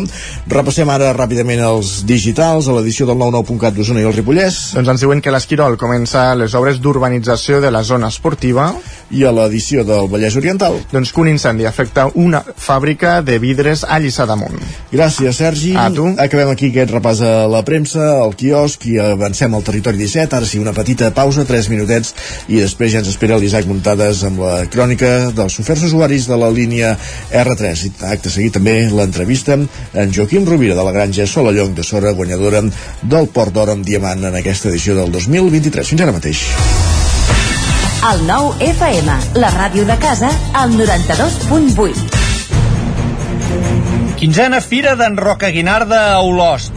Repassem 0.48 0.88
ara 0.94 1.10
ràpidament 1.12 1.60
els 1.68 2.06
digitals 2.08 2.70
a 2.72 2.76
l'edició 2.78 3.08
del 3.10 3.20
99.cat 3.20 3.76
d'Osona 3.76 4.00
i 4.00 4.08
el 4.08 4.16
Ripollès. 4.16 4.62
Doncs 4.78 4.94
ens 4.94 5.04
diuen 5.04 5.20
que 5.20 5.34
l'Esquirol 5.34 5.76
comença 5.82 6.30
les 6.40 6.56
obres 6.56 6.80
d'urbanització 6.80 7.60
de 7.60 7.72
la 7.74 7.84
zona 7.84 8.08
esportiva. 8.08 8.70
I 9.12 9.26
a 9.28 9.34
l'edició 9.36 9.84
del 9.84 10.08
Vallès 10.08 10.38
Oriental. 10.40 10.78
Doncs 10.94 11.12
que 11.12 11.20
un 11.20 11.28
incendi 11.34 11.68
afecta 11.68 12.08
una 12.16 12.40
fàbrica 12.40 13.18
de 13.20 13.36
vidres 13.44 13.84
a 13.84 14.00
Lliçà 14.00 14.24
d'Amunt. 14.30 14.56
Gràcies, 14.94 15.36
Sergi. 15.36 15.74
A 15.76 15.90
tu. 15.92 16.08
Acabem 16.16 16.54
aquí 16.54 16.72
aquest 16.72 16.96
repàs 16.96 17.20
a 17.28 17.34
la 17.52 17.60
premsa, 17.68 18.08
al 18.24 18.38
quiosc 18.40 18.88
i 18.88 18.96
avancem 19.04 19.52
al 19.52 19.68
territori 19.68 20.00
17. 20.00 20.40
Ara 20.40 20.48
sí, 20.48 20.64
una 20.64 20.72
petita 20.72 21.12
pausa, 21.12 21.44
3 21.44 21.68
minutets, 21.76 22.16
i 22.48 22.64
després 22.64 22.96
ja 22.96 23.04
ens 23.04 23.12
espera 23.12 23.36
l'Isaac 23.42 23.68
Muntades 23.68 24.24
amb 24.32 24.46
la 24.46 24.56
crònica 24.72 25.12
dels 25.42 25.60
oferts 25.64 25.88
usuaris 25.90 26.30
de 26.30 26.38
la 26.40 26.52
línia 26.54 26.94
R3. 27.30 27.86
I 27.90 27.92
acte 28.14 28.32
seguit 28.34 28.56
també 28.60 28.78
l'entrevista 28.94 29.58
en 29.58 30.14
Joaquim 30.14 30.46
Rovira 30.48 30.78
de 30.78 30.86
la 30.86 30.96
granja 30.96 31.28
Solallonc 31.28 31.76
de 31.78 31.84
Sora, 31.84 32.16
guanyadora 32.16 32.64
del 33.02 33.28
Port 33.34 33.54
d'Or 33.56 33.74
amb 33.76 33.86
Diamant 33.86 34.30
en 34.30 34.36
aquesta 34.40 34.70
edició 34.72 34.96
del 34.98 35.12
2023. 35.12 35.94
Fins 35.94 36.06
ara 36.06 36.16
mateix. 36.16 36.46
El 38.02 38.24
nou 38.26 38.48
FM, 38.66 39.18
la 39.38 39.52
ràdio 39.54 39.86
de 39.86 39.98
casa, 40.02 40.32
al 40.58 40.74
92.8. 40.74 42.22
Quinzena 44.18 44.62
Fira 44.66 44.96
d'en 44.98 45.18
Roca 45.22 45.54
Guinarda 45.54 46.00
a 46.16 46.20
Olost. 46.26 46.74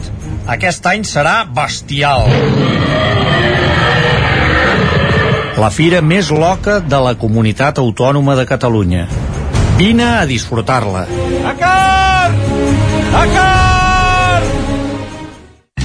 Aquest 0.57 0.85
any 0.93 1.01
serà 1.05 1.39
bestial. 1.49 2.29
La 5.55 5.69
fira 5.71 6.01
més 6.03 6.29
loca 6.35 6.81
de 6.83 6.97
la 6.99 7.13
comunitat 7.19 7.79
autònoma 7.79 8.35
de 8.35 8.43
Catalunya. 8.49 9.05
Vine 9.79 10.09
a 10.17 10.25
disfrutar-la. 10.27 11.05
Acar! 11.53 12.33
Acar! 13.23 13.64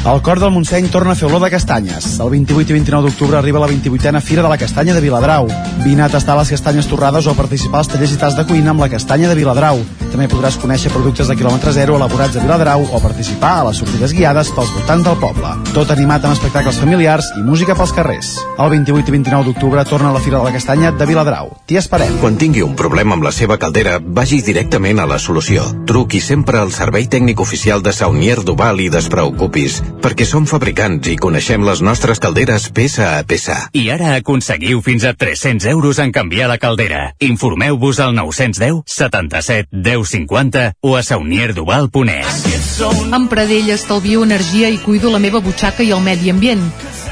El 0.03 0.23
cor 0.23 0.41
del 0.41 0.51
Montseny 0.51 0.89
torna 0.89 1.13
a 1.13 1.15
fer 1.15 1.27
olor 1.29 1.43
de 1.45 1.51
castanyes. 1.53 2.15
El 2.25 2.31
28 2.33 2.73
i 2.73 2.77
29 2.79 3.11
d'octubre 3.11 3.37
arriba 3.37 3.61
la 3.61 3.69
28a 3.69 4.23
Fira 4.25 4.41
de 4.41 4.49
la 4.49 4.57
Castanya 4.57 4.95
de 4.97 5.01
Viladrau. 5.05 5.47
Vine 5.85 6.03
a 6.03 6.09
tastar 6.09 6.39
les 6.39 6.49
castanyes 6.49 6.89
torrades 6.89 7.27
o 7.27 7.35
a 7.35 7.37
participar 7.37 7.83
als 7.83 7.91
tallers 7.93 8.15
i 8.15 8.17
tas 8.17 8.37
de 8.37 8.47
cuina 8.49 8.73
amb 8.73 8.81
la 8.81 8.89
castanya 8.89 9.29
de 9.29 9.37
Viladrau. 9.37 9.77
També 10.11 10.27
podràs 10.27 10.57
conèixer 10.59 10.91
productes 10.91 11.29
de 11.29 11.37
quilòmetre 11.37 11.75
zero 11.77 11.99
elaborats 12.01 12.35
a 12.35 12.41
Viladrau 12.43 12.83
o 12.83 13.01
participar 13.01 13.53
a 13.59 13.67
les 13.69 13.77
sortides 13.79 14.15
guiades 14.17 14.49
pels 14.57 14.73
voltants 14.73 15.05
del 15.05 15.21
poble. 15.21 15.53
Tot 15.75 15.93
animat 15.93 16.25
amb 16.25 16.33
espectacles 16.33 16.81
familiars 16.81 17.29
i 17.37 17.45
música 17.45 17.77
pels 17.77 17.93
carrers. 17.93 18.33
El 18.57 18.73
28 18.73 19.05
i 19.05 19.17
29 19.19 19.51
d'octubre 19.51 19.85
torna 19.85 20.09
a 20.11 20.17
la 20.17 20.25
Fira 20.25 20.41
de 20.41 20.49
la 20.49 20.55
Castanya 20.57 20.95
de 20.97 21.07
Viladrau. 21.07 21.53
T'hi 21.69 21.77
esperem. 21.77 22.17
Quan 22.25 22.41
tingui 22.41 22.65
un 22.65 22.73
problema 22.75 23.15
amb 23.19 23.29
la 23.29 23.35
seva 23.37 23.61
caldera, 23.61 24.01
vagi 24.01 24.41
directament 24.43 25.05
a 25.05 25.07
la 25.07 25.21
solució. 25.21 25.69
Truqui 25.87 26.25
sempre 26.25 26.59
al 26.59 26.73
servei 26.73 27.07
tècnic 27.07 27.45
oficial 27.45 27.85
de 27.85 27.93
Saunier 27.93 28.41
Duval 28.43 28.81
i 28.81 28.89
despreocupis, 28.91 29.83
perquè 29.99 30.27
som 30.29 30.47
fabricants 30.47 31.09
i 31.11 31.17
coneixem 31.21 31.65
les 31.67 31.83
nostres 31.83 32.21
calderes 32.23 32.69
peça 32.75 33.19
a 33.19 33.25
peça. 33.27 33.57
I 33.75 33.89
ara 33.91 34.15
aconseguiu 34.19 34.81
fins 34.85 35.05
a 35.05 35.15
300 35.15 35.67
euros 35.73 35.99
en 35.99 36.13
canviar 36.13 36.49
la 36.51 36.59
caldera. 36.63 37.15
Informeu-vos 37.19 38.01
al 38.01 38.15
910 38.15 38.85
77 38.87 39.69
10 39.73 40.15
50 40.15 40.65
o 40.81 40.97
a 40.97 41.03
saunierduval.es. 41.03 42.81
Amb 43.11 43.29
Pradell 43.33 43.71
estalvio 43.75 44.23
energia 44.25 44.71
i 44.71 44.79
cuido 44.79 45.11
la 45.11 45.19
meva 45.19 45.43
butxaca 45.43 45.83
i 45.83 45.91
el 45.91 46.01
medi 46.05 46.31
ambient. 46.31 46.65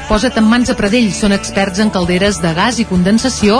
Posa't 0.09 0.39
en 0.41 0.47
mans 0.49 0.71
a 0.71 0.73
Pradell, 0.73 1.11
són 1.13 1.35
experts 1.35 1.77
en 1.83 1.91
calderes 1.93 2.39
de 2.41 2.49
gas 2.57 2.79
i 2.81 2.85
condensació, 2.89 3.59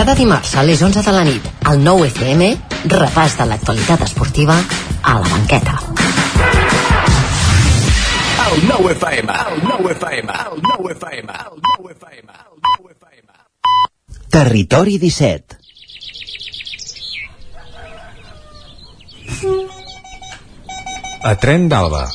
Cada 0.00 0.14
dimarts 0.16 0.54
a 0.56 0.62
les 0.64 0.80
11 0.80 1.02
de 1.04 1.12
la 1.12 1.20
nit, 1.28 1.44
al 1.68 1.82
9 1.84 2.06
FM, 2.08 2.46
repàs 2.88 3.34
de 3.36 3.44
l'actualitat 3.50 4.00
esportiva 4.06 4.54
a 4.56 5.12
la 5.20 5.28
banqueta. 5.28 5.74
El 8.46 8.64
9 8.64 8.94
FM, 8.94 9.34
el 9.52 9.60
9 9.66 9.92
FM, 9.98 10.32
el 10.32 10.56
9 10.64 10.94
FM, 10.94 11.28
el 11.44 11.60
9 11.66 11.92
FM, 11.98 12.32
el 12.32 12.56
9 12.80 12.96
FM. 12.96 13.28
Territori 14.30 14.96
17 15.02 15.58
A 21.22 21.34
Tren 21.36 21.68
d'Alba. 21.68 22.06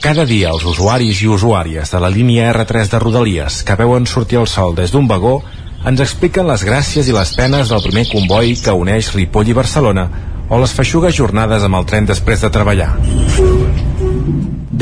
Cada 0.00 0.24
dia 0.24 0.48
els 0.48 0.64
usuaris 0.64 1.20
i 1.20 1.28
usuàries 1.28 1.92
de 1.92 2.00
la 2.00 2.08
línia 2.08 2.48
R3 2.54 2.88
de 2.88 2.98
Rodalies 3.04 3.60
que 3.68 3.76
veuen 3.76 4.08
sortir 4.08 4.40
el 4.40 4.48
sol 4.48 4.72
des 4.80 4.96
d'un 4.96 5.04
vagó 5.12 5.42
ens 5.84 6.00
expliquen 6.00 6.48
les 6.48 6.64
gràcies 6.64 7.08
i 7.08 7.14
les 7.14 7.34
penes 7.36 7.68
del 7.68 7.82
primer 7.84 8.06
comboi 8.08 8.54
que 8.64 8.72
uneix 8.72 9.12
Ripoll 9.12 9.50
i 9.52 9.56
Barcelona 9.56 10.08
o 10.48 10.60
les 10.60 10.72
feixugues 10.76 11.16
jornades 11.16 11.64
amb 11.64 11.76
el 11.80 11.88
tren 11.88 12.08
després 12.08 12.40
de 12.44 12.50
treballar. 12.52 12.90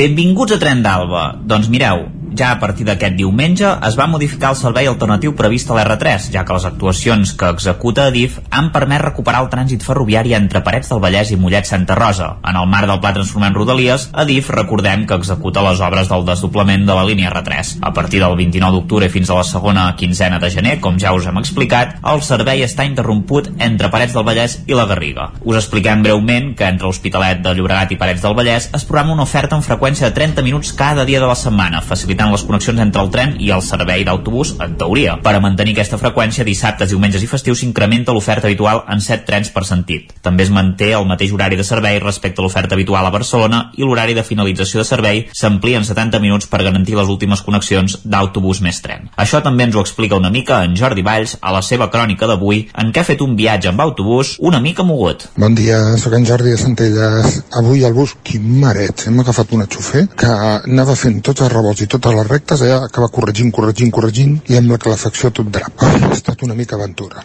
Benvinguts 0.02 0.54
a 0.54 0.58
Tren 0.62 0.82
d'Alba. 0.82 1.24
Doncs 1.42 1.68
mireu, 1.72 2.06
ja 2.38 2.52
a 2.52 2.58
partir 2.60 2.86
d'aquest 2.88 3.16
diumenge 3.18 3.68
es 3.88 3.96
va 3.98 4.08
modificar 4.10 4.52
el 4.52 4.58
servei 4.60 4.88
alternatiu 4.90 5.34
previst 5.36 5.70
a 5.70 5.76
l'R3, 5.76 6.30
ja 6.34 6.44
que 6.44 6.56
les 6.56 6.66
actuacions 6.68 7.34
que 7.38 7.50
executa 7.54 8.06
Adif 8.10 8.38
han 8.50 8.70
permès 8.74 9.02
recuperar 9.02 9.42
el 9.44 9.50
trànsit 9.52 9.84
ferroviari 9.86 10.34
entre 10.38 10.62
Parets 10.64 10.92
del 10.92 11.02
Vallès 11.02 11.32
i 11.32 11.38
Mollet 11.40 11.68
Santa 11.68 11.96
Rosa. 11.98 12.28
En 12.48 12.58
el 12.58 12.68
marc 12.68 12.88
del 12.90 13.00
Pla 13.00 13.12
Transformant 13.16 13.56
Rodalies, 13.56 14.08
Adif 14.12 14.50
recordem 14.54 15.06
que 15.06 15.18
executa 15.18 15.64
les 15.66 15.80
obres 15.80 16.10
del 16.10 16.26
desdoblament 16.28 16.86
de 16.86 16.96
la 16.96 17.06
línia 17.08 17.32
R3. 17.32 17.78
A 17.82 17.92
partir 17.92 18.22
del 18.22 18.36
29 18.36 18.78
d'octubre 18.78 19.10
fins 19.12 19.30
a 19.30 19.38
la 19.40 19.46
segona 19.48 19.86
quinzena 19.96 20.38
de 20.38 20.50
gener, 20.50 20.78
com 20.80 20.98
ja 21.00 21.14
us 21.16 21.26
hem 21.26 21.40
explicat, 21.40 21.96
el 22.12 22.22
servei 22.22 22.64
està 22.66 22.86
interromput 22.88 23.50
entre 23.58 23.90
Parets 23.92 24.16
del 24.16 24.26
Vallès 24.26 24.58
i 24.66 24.78
la 24.78 24.86
Garriga. 24.90 25.30
Us 25.42 25.58
expliquem 25.60 26.02
breument 26.04 26.52
que 26.56 26.68
entre 26.68 26.88
l'Hospitalet 26.88 27.42
de 27.42 27.54
Llobregat 27.56 27.92
i 27.92 27.98
Parets 28.00 28.22
del 28.24 28.36
Vallès 28.38 28.70
es 28.72 28.86
programa 28.88 29.16
una 29.16 29.26
oferta 29.26 29.56
en 29.58 29.66
freqüència 29.66 30.08
de 30.08 30.16
30 30.16 30.44
minuts 30.46 30.72
cada 30.76 31.04
dia 31.08 31.20
de 31.20 31.28
la 31.28 31.38
setmana, 31.38 31.82
facilitant 31.82 32.21
facilitant 32.22 32.32
les 32.32 32.44
connexions 32.46 32.80
entre 32.80 33.02
el 33.02 33.10
tren 33.10 33.34
i 33.40 33.50
el 33.50 33.62
servei 33.62 34.04
d'autobús, 34.04 34.54
en 34.62 34.76
teoria. 34.78 35.16
Per 35.22 35.34
a 35.34 35.40
mantenir 35.42 35.74
aquesta 35.74 35.98
freqüència, 35.98 36.44
dissabtes, 36.44 36.90
diumenges 36.90 37.22
i 37.22 37.26
festius 37.30 37.62
s'incrementa 37.62 38.12
l'oferta 38.12 38.46
habitual 38.46 38.84
en 38.88 39.00
7 39.00 39.26
trens 39.26 39.50
per 39.50 39.64
sentit. 39.66 40.12
També 40.22 40.44
es 40.44 40.50
manté 40.50 40.92
el 40.92 41.06
mateix 41.06 41.32
horari 41.32 41.56
de 41.56 41.64
servei 41.64 41.98
respecte 41.98 42.40
a 42.40 42.44
l'oferta 42.44 42.74
habitual 42.74 43.06
a 43.06 43.10
Barcelona 43.10 43.62
i 43.76 43.82
l'horari 43.82 44.14
de 44.14 44.22
finalització 44.22 44.82
de 44.82 44.86
servei 44.88 45.24
s'amplia 45.32 45.78
en 45.78 45.84
70 45.88 46.20
minuts 46.20 46.46
per 46.46 46.62
garantir 46.62 46.96
les 46.96 47.08
últimes 47.08 47.42
connexions 47.42 47.98
d'autobús 48.04 48.62
més 48.62 48.80
tren. 48.82 49.10
Això 49.16 49.42
també 49.42 49.66
ens 49.66 49.76
ho 49.76 49.82
explica 49.82 50.16
una 50.16 50.30
mica 50.30 50.62
en 50.64 50.76
Jordi 50.76 51.02
Valls 51.02 51.36
a 51.40 51.52
la 51.52 51.62
seva 51.62 51.90
crònica 51.90 52.28
d'avui, 52.30 52.66
en 52.78 52.92
què 52.92 53.02
ha 53.02 53.08
fet 53.08 53.22
un 53.22 53.36
viatge 53.36 53.70
amb 53.72 53.82
autobús 53.82 54.36
una 54.40 54.60
mica 54.60 54.86
mogut. 54.86 55.26
Bon 55.36 55.54
dia, 55.54 55.80
sóc 55.98 56.14
en 56.18 56.26
Jordi 56.26 56.54
de 56.54 56.60
Centelles. 56.60 57.40
Avui 57.58 57.84
al 57.84 57.94
bus, 57.96 58.14
quin 58.22 58.46
maret. 58.60 59.06
Hem 59.08 59.20
agafat 59.22 59.52
una 59.56 59.66
xofer 59.70 60.06
que 60.18 60.28
anava 60.28 60.96
fent 60.98 61.20
tots 61.24 61.42
els 61.42 61.52
revolts 61.52 61.82
i 61.82 61.88
totes 61.90 62.11
les 62.14 62.28
rectes, 62.28 62.60
eh, 62.62 62.72
acaba 62.72 63.08
corregint, 63.08 63.52
corregint, 63.54 63.92
corregint, 63.94 64.36
i 64.48 64.58
amb 64.58 64.70
la 64.74 64.78
calefacció 64.78 65.30
tot 65.30 65.50
drap. 65.50 65.82
Ha 65.82 66.12
estat 66.12 66.42
una 66.42 66.54
mica 66.58 66.76
aventura. 66.76 67.24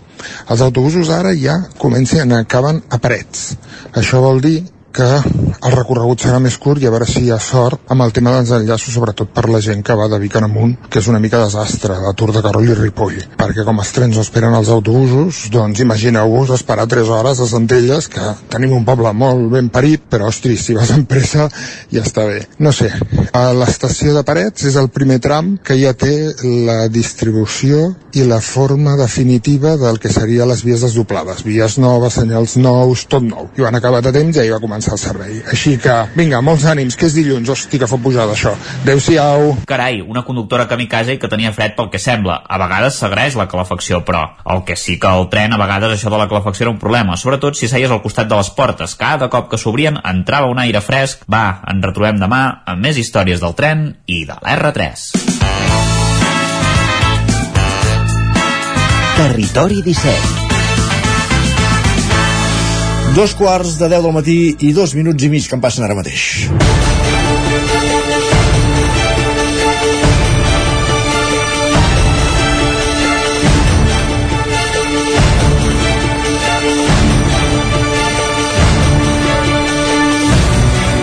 Els 0.50 0.62
autobusos 0.62 1.10
ara 1.10 1.34
ja 1.36 1.58
comencen, 1.78 2.34
acaben 2.34 2.84
a 2.90 2.98
parets. 2.98 3.56
Això 3.94 4.22
vol 4.24 4.42
dir 4.42 4.58
que 4.98 5.08
el 5.68 5.74
recorregut 5.74 6.24
serà 6.24 6.40
més 6.42 6.58
curt 6.62 6.82
i 6.82 6.88
a 6.88 6.92
veure 6.94 7.06
si 7.10 7.24
hi 7.26 7.32
ha 7.34 7.40
sort 7.42 7.92
amb 7.94 8.04
el 8.06 8.14
tema 8.16 8.34
dels 8.36 8.52
enllaços, 8.56 8.94
sobretot 8.94 9.30
per 9.34 9.48
la 9.50 9.62
gent 9.64 9.84
que 9.86 9.96
va 9.98 10.08
de 10.10 10.20
Vic 10.22 10.38
en 10.40 10.48
amunt, 10.48 10.76
que 10.90 11.02
és 11.02 11.10
una 11.12 11.22
mica 11.22 11.42
desastre, 11.44 11.98
la 12.02 12.14
Tour 12.18 12.34
de 12.36 12.44
Carol 12.46 12.66
i 12.66 12.78
Ripoll. 12.78 13.20
Perquè 13.38 13.66
com 13.68 13.82
els 13.84 13.94
trens 13.94 14.18
no 14.18 14.26
esperen 14.26 14.56
els 14.58 14.72
autobusos, 14.74 15.44
doncs 15.54 15.82
imagineu-vos 15.84 16.54
esperar 16.56 16.88
3 16.90 17.12
hores 17.14 17.42
a 17.44 17.50
Centelles, 17.50 18.10
que 18.14 18.34
tenim 18.54 18.74
un 18.78 18.86
poble 18.88 19.14
molt 19.14 19.52
ben 19.54 19.70
parit, 19.74 20.06
però 20.10 20.32
ostres, 20.32 20.66
si 20.66 20.78
vas 20.78 20.94
amb 20.96 21.10
pressa 21.10 21.50
ja 21.94 22.04
està 22.06 22.26
bé. 22.30 22.42
No 22.64 22.74
sé, 22.74 22.90
a 23.34 23.44
l'estació 23.54 24.16
de 24.18 24.26
Parets 24.28 24.66
és 24.70 24.78
el 24.80 24.90
primer 24.94 25.20
tram 25.24 25.56
que 25.64 25.78
ja 25.80 25.94
té 25.94 26.14
la 26.68 26.88
distribució 26.90 27.92
i 28.18 28.24
la 28.26 28.40
forma 28.42 28.96
definitiva 28.98 29.76
del 29.78 30.00
que 30.02 30.10
seria 30.14 30.48
les 30.50 30.64
vies 30.66 30.82
desdoblades. 30.86 31.44
Vies 31.46 31.78
noves, 31.82 32.18
senyals 32.18 32.58
nous, 32.58 33.06
tot 33.12 33.26
nou. 33.26 33.52
I 33.58 33.62
ho 33.62 33.68
han 33.70 33.78
acabat 33.78 34.10
a 34.10 34.16
temps 34.16 34.38
i 34.38 34.42
ahir 34.42 34.56
va 34.56 34.64
començar 34.64 34.87
el 34.94 35.00
servei. 35.02 35.40
Així 35.52 35.76
que, 35.82 35.94
vinga, 36.18 36.42
molts 36.46 36.66
ànims, 36.70 36.98
que 36.98 37.08
és 37.10 37.16
dilluns. 37.16 37.50
Hosti, 37.50 37.80
que 37.82 37.90
fa 37.90 38.00
pujada 38.02 38.34
això. 38.36 38.54
Adéu-siau. 38.84 39.54
Carai, 39.70 40.02
una 40.02 40.24
conductora 40.28 40.68
kamikaze 40.70 41.16
i 41.16 41.22
que 41.22 41.30
tenia 41.32 41.54
fred 41.56 41.76
pel 41.78 41.92
que 41.94 42.02
sembla. 42.02 42.40
A 42.48 42.60
vegades 42.62 43.00
s'agraeix 43.02 43.38
la 43.40 43.48
calefacció, 43.52 44.04
però 44.08 44.24
el 44.46 44.64
que 44.68 44.78
sí 44.80 44.98
que 45.00 45.10
al 45.10 45.30
tren 45.34 45.54
a 45.54 45.62
vegades 45.62 45.96
això 45.96 46.14
de 46.14 46.22
la 46.22 46.30
calefacció 46.32 46.68
era 46.68 46.74
un 46.74 46.82
problema, 46.82 47.18
sobretot 47.18 47.58
si 47.58 47.70
seies 47.72 47.92
al 47.92 48.04
costat 48.04 48.30
de 48.30 48.40
les 48.40 48.52
portes. 48.56 48.96
Cada 49.00 49.30
cop 49.34 49.52
que 49.52 49.62
s'obrien 49.62 50.00
entrava 50.04 50.52
un 50.52 50.60
aire 50.64 50.82
fresc. 50.82 51.28
Va, 51.32 51.62
ens 51.68 51.86
retrobem 51.86 52.20
demà 52.22 52.42
amb 52.66 52.84
més 52.84 52.98
històries 52.98 53.44
del 53.44 53.56
tren 53.58 53.88
i 54.06 54.24
de 54.28 54.38
l'R3. 54.42 55.08
Territori 59.18 59.82
17 59.82 60.47
Dos 63.18 63.34
quarts 63.34 63.80
de 63.80 63.88
10 63.90 64.04
del 64.06 64.14
matí 64.14 64.36
i 64.62 64.68
dos 64.78 64.92
minuts 64.94 65.26
i 65.26 65.30
mig 65.34 65.48
que 65.50 65.58
em 65.58 65.64
passen 65.64 65.88
ara 65.88 65.98
mateix. 65.98 66.46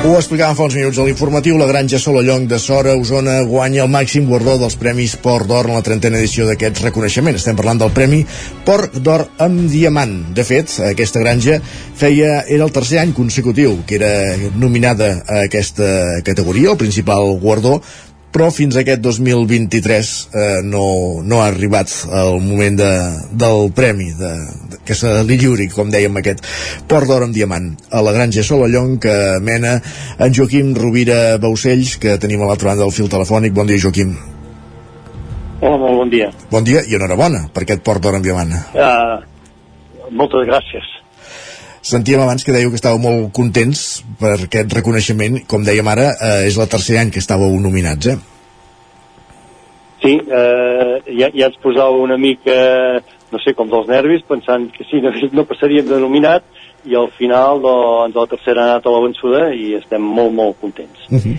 Ho 0.05 0.19
explicàvem 0.19 0.53
fa 0.53 0.67
uns 0.67 0.75
minuts 0.77 0.99
a 1.01 1.05
l'informatiu, 1.07 1.57
la 1.57 1.65
granja 1.65 1.97
Solallonc 1.97 2.45
de 2.51 2.59
Sora, 2.61 2.93
Osona, 3.01 3.39
guanya 3.49 3.87
el 3.87 3.89
màxim 3.89 4.27
guardó 4.29 4.59
dels 4.61 4.77
Premis 4.77 5.15
Port 5.17 5.49
d'Or 5.49 5.71
en 5.71 5.79
la 5.79 5.85
trentena 5.87 6.21
edició 6.21 6.45
d'aquests 6.45 6.85
reconeixements. 6.85 7.41
Estem 7.41 7.57
parlant 7.57 7.81
del 7.81 7.95
Premi 7.97 8.19
Port 8.67 8.99
d'Or 9.01 9.25
amb 9.41 9.65
diamant. 9.73 10.13
De 10.37 10.45
fet, 10.45 10.77
aquesta 10.91 11.25
granja 11.25 11.57
feia, 11.97 12.43
era 12.45 12.69
el 12.69 12.75
tercer 12.77 13.01
any 13.01 13.17
consecutiu 13.17 13.79
que 13.89 13.97
era 13.97 14.13
nominada 14.61 15.15
a 15.25 15.47
aquesta 15.47 16.21
categoria, 16.29 16.75
el 16.75 16.83
principal 16.85 17.39
guardó, 17.41 17.79
però 18.35 18.49
fins 18.51 18.75
a 18.75 18.83
aquest 18.83 18.99
2023 19.05 20.09
eh, 20.35 20.61
no, 20.67 20.85
no 21.23 21.39
ha 21.41 21.47
arribat 21.53 21.93
el 22.11 22.41
moment 22.43 22.81
de, 22.81 22.91
del 23.31 23.69
premi 23.77 24.09
de, 24.19 24.33
de, 24.73 24.81
que 24.87 24.97
se 24.99 25.13
li 25.29 25.39
lliuri, 25.39 25.69
com 25.71 25.93
dèiem, 25.93 26.19
aquest 26.19 26.43
Port 26.91 27.07
d'Or 27.07 27.29
amb 27.29 27.37
diamant 27.37 27.71
a 27.95 28.03
la 28.03 28.15
granja 28.17 28.43
Solallong 28.43 28.97
que 29.03 29.15
mena 29.45 29.77
en 30.19 30.35
Joaquim 30.35 30.75
Rovira 30.75 31.39
Baucells 31.39 31.95
que 32.03 32.17
tenim 32.19 32.43
a 32.43 32.51
l'altra 32.51 32.73
banda 32.73 32.83
del 32.83 32.97
fil 32.97 33.13
telefònic 33.13 33.55
bon 33.55 33.71
dia 33.71 33.79
Joaquim 33.83 34.17
Hola, 35.65 35.79
molt 35.79 35.97
bon 36.03 36.11
dia. 36.13 36.27
Bon 36.51 36.67
dia 36.67 36.83
i 36.85 36.99
enhorabona 36.99 37.47
per 37.55 37.63
aquest 37.63 37.87
Port 37.87 38.03
d'Or 38.03 38.19
amb 38.19 38.27
diamant 38.27 38.59
Uh, 38.75 39.23
moltes 40.11 40.43
gràcies. 40.51 40.91
Sentíem 41.85 42.23
abans 42.25 42.41
que 42.41 42.53
dèieu 42.55 42.71
que 42.73 42.79
estàveu 42.81 42.97
molt 42.97 43.27
contents 43.37 43.81
per 44.17 44.39
aquest 44.47 44.73
reconeixement. 44.73 45.43
Com 45.51 45.67
dèiem 45.67 45.89
ara, 45.93 46.07
eh, 46.17 46.47
és 46.49 46.57
la 46.57 46.65
tercer 46.65 46.97
any 46.97 47.11
que 47.13 47.21
estàveu 47.21 47.53
nominats, 47.61 48.09
eh? 48.09 48.17
Sí, 50.01 50.15
eh, 50.17 50.95
ja, 51.19 51.29
ja 51.29 51.51
ens 51.51 51.61
posava 51.61 52.01
una 52.01 52.17
mica, 52.17 52.55
no 53.33 53.41
sé, 53.45 53.53
com 53.53 53.69
dels 53.69 53.91
nervis, 53.93 54.25
pensant 54.25 54.71
que 54.73 54.89
sí, 54.89 55.03
no, 55.05 55.13
no 55.37 55.45
passaríem 55.49 55.85
de 55.91 56.01
nominat, 56.01 56.49
i 56.85 56.97
al 56.99 57.09
final 57.17 57.63
doncs, 57.65 58.17
la 58.17 58.27
tercera 58.29 58.63
ha 58.63 58.71
anat 58.75 58.87
a 58.87 58.93
la 58.93 59.03
vençuda 59.05 59.43
i 59.57 59.73
estem 59.79 60.03
molt, 60.05 60.33
molt 60.37 60.59
contents. 60.61 61.07
Uh 61.09 61.19
-huh. 61.19 61.35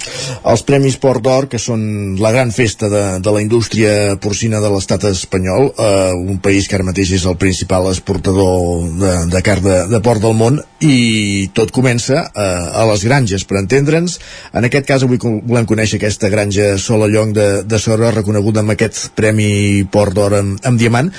Els 0.52 0.64
Premis 0.64 0.98
Port 0.98 1.22
d'Or, 1.22 1.48
que 1.48 1.60
són 1.60 2.16
la 2.20 2.32
gran 2.32 2.52
festa 2.52 2.90
de, 2.90 3.20
de 3.20 3.32
la 3.32 3.42
indústria 3.42 4.18
porcina 4.22 4.60
de 4.60 4.70
l'estat 4.70 5.04
espanyol, 5.04 5.74
eh, 5.78 6.12
un 6.14 6.40
país 6.40 6.68
que 6.68 6.76
ara 6.76 6.84
mateix 6.84 7.12
és 7.12 7.26
el 7.26 7.38
principal 7.38 7.88
exportador 7.88 8.84
de, 9.00 9.14
de 9.36 9.42
carn 9.42 9.64
de, 9.64 9.88
de 9.88 10.00
port 10.00 10.22
del 10.22 10.34
món, 10.34 10.62
i 10.82 11.50
tot 11.54 11.72
comença 11.72 12.32
eh, 12.36 12.82
a 12.82 12.86
les 12.92 13.04
granges, 13.04 13.46
per 13.46 13.58
entendre'ns. 13.58 14.20
En 14.54 14.66
aquest 14.66 14.86
cas, 14.86 15.04
avui 15.04 15.18
volem 15.22 15.66
conèixer 15.66 15.98
aquesta 15.98 16.30
granja 16.30 16.78
Solallong 16.78 17.34
de, 17.34 17.64
de 17.64 17.80
Sora, 17.80 18.12
reconeguda 18.12 18.60
amb 18.62 18.72
aquest 18.72 19.12
Premi 19.16 19.86
Port 19.92 20.14
d'Or 20.14 20.34
amb, 20.34 20.60
amb 20.64 20.80
diamant. 20.80 21.12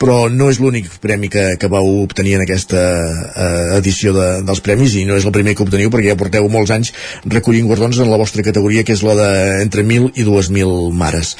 Però 0.00 0.28
no 0.32 0.48
és 0.50 0.58
l'únic 0.62 0.88
premi 1.02 1.30
que, 1.32 1.44
que 1.60 1.70
vau 1.70 1.86
obtenir 2.02 2.36
en 2.38 2.44
aquesta 2.44 2.80
uh, 2.80 3.76
edició 3.78 4.14
de, 4.16 4.28
dels 4.46 4.62
premis 4.64 4.96
i 4.98 5.04
no 5.08 5.18
és 5.18 5.26
el 5.26 5.34
primer 5.34 5.54
que 5.54 5.64
obteniu 5.66 5.92
perquè 5.92 6.12
ja 6.12 6.20
porteu 6.20 6.48
molts 6.52 6.74
anys 6.74 6.92
recollint 7.24 7.68
guardons 7.70 8.00
en 8.02 8.10
la 8.10 8.20
vostra 8.20 8.44
categoria 8.46 8.84
que 8.84 8.96
és 8.96 9.04
la 9.06 9.16
de 9.18 9.30
entre 9.62 9.86
1.000 9.86 10.12
i 10.18 10.26
2.000 10.26 10.90
mares 10.98 11.36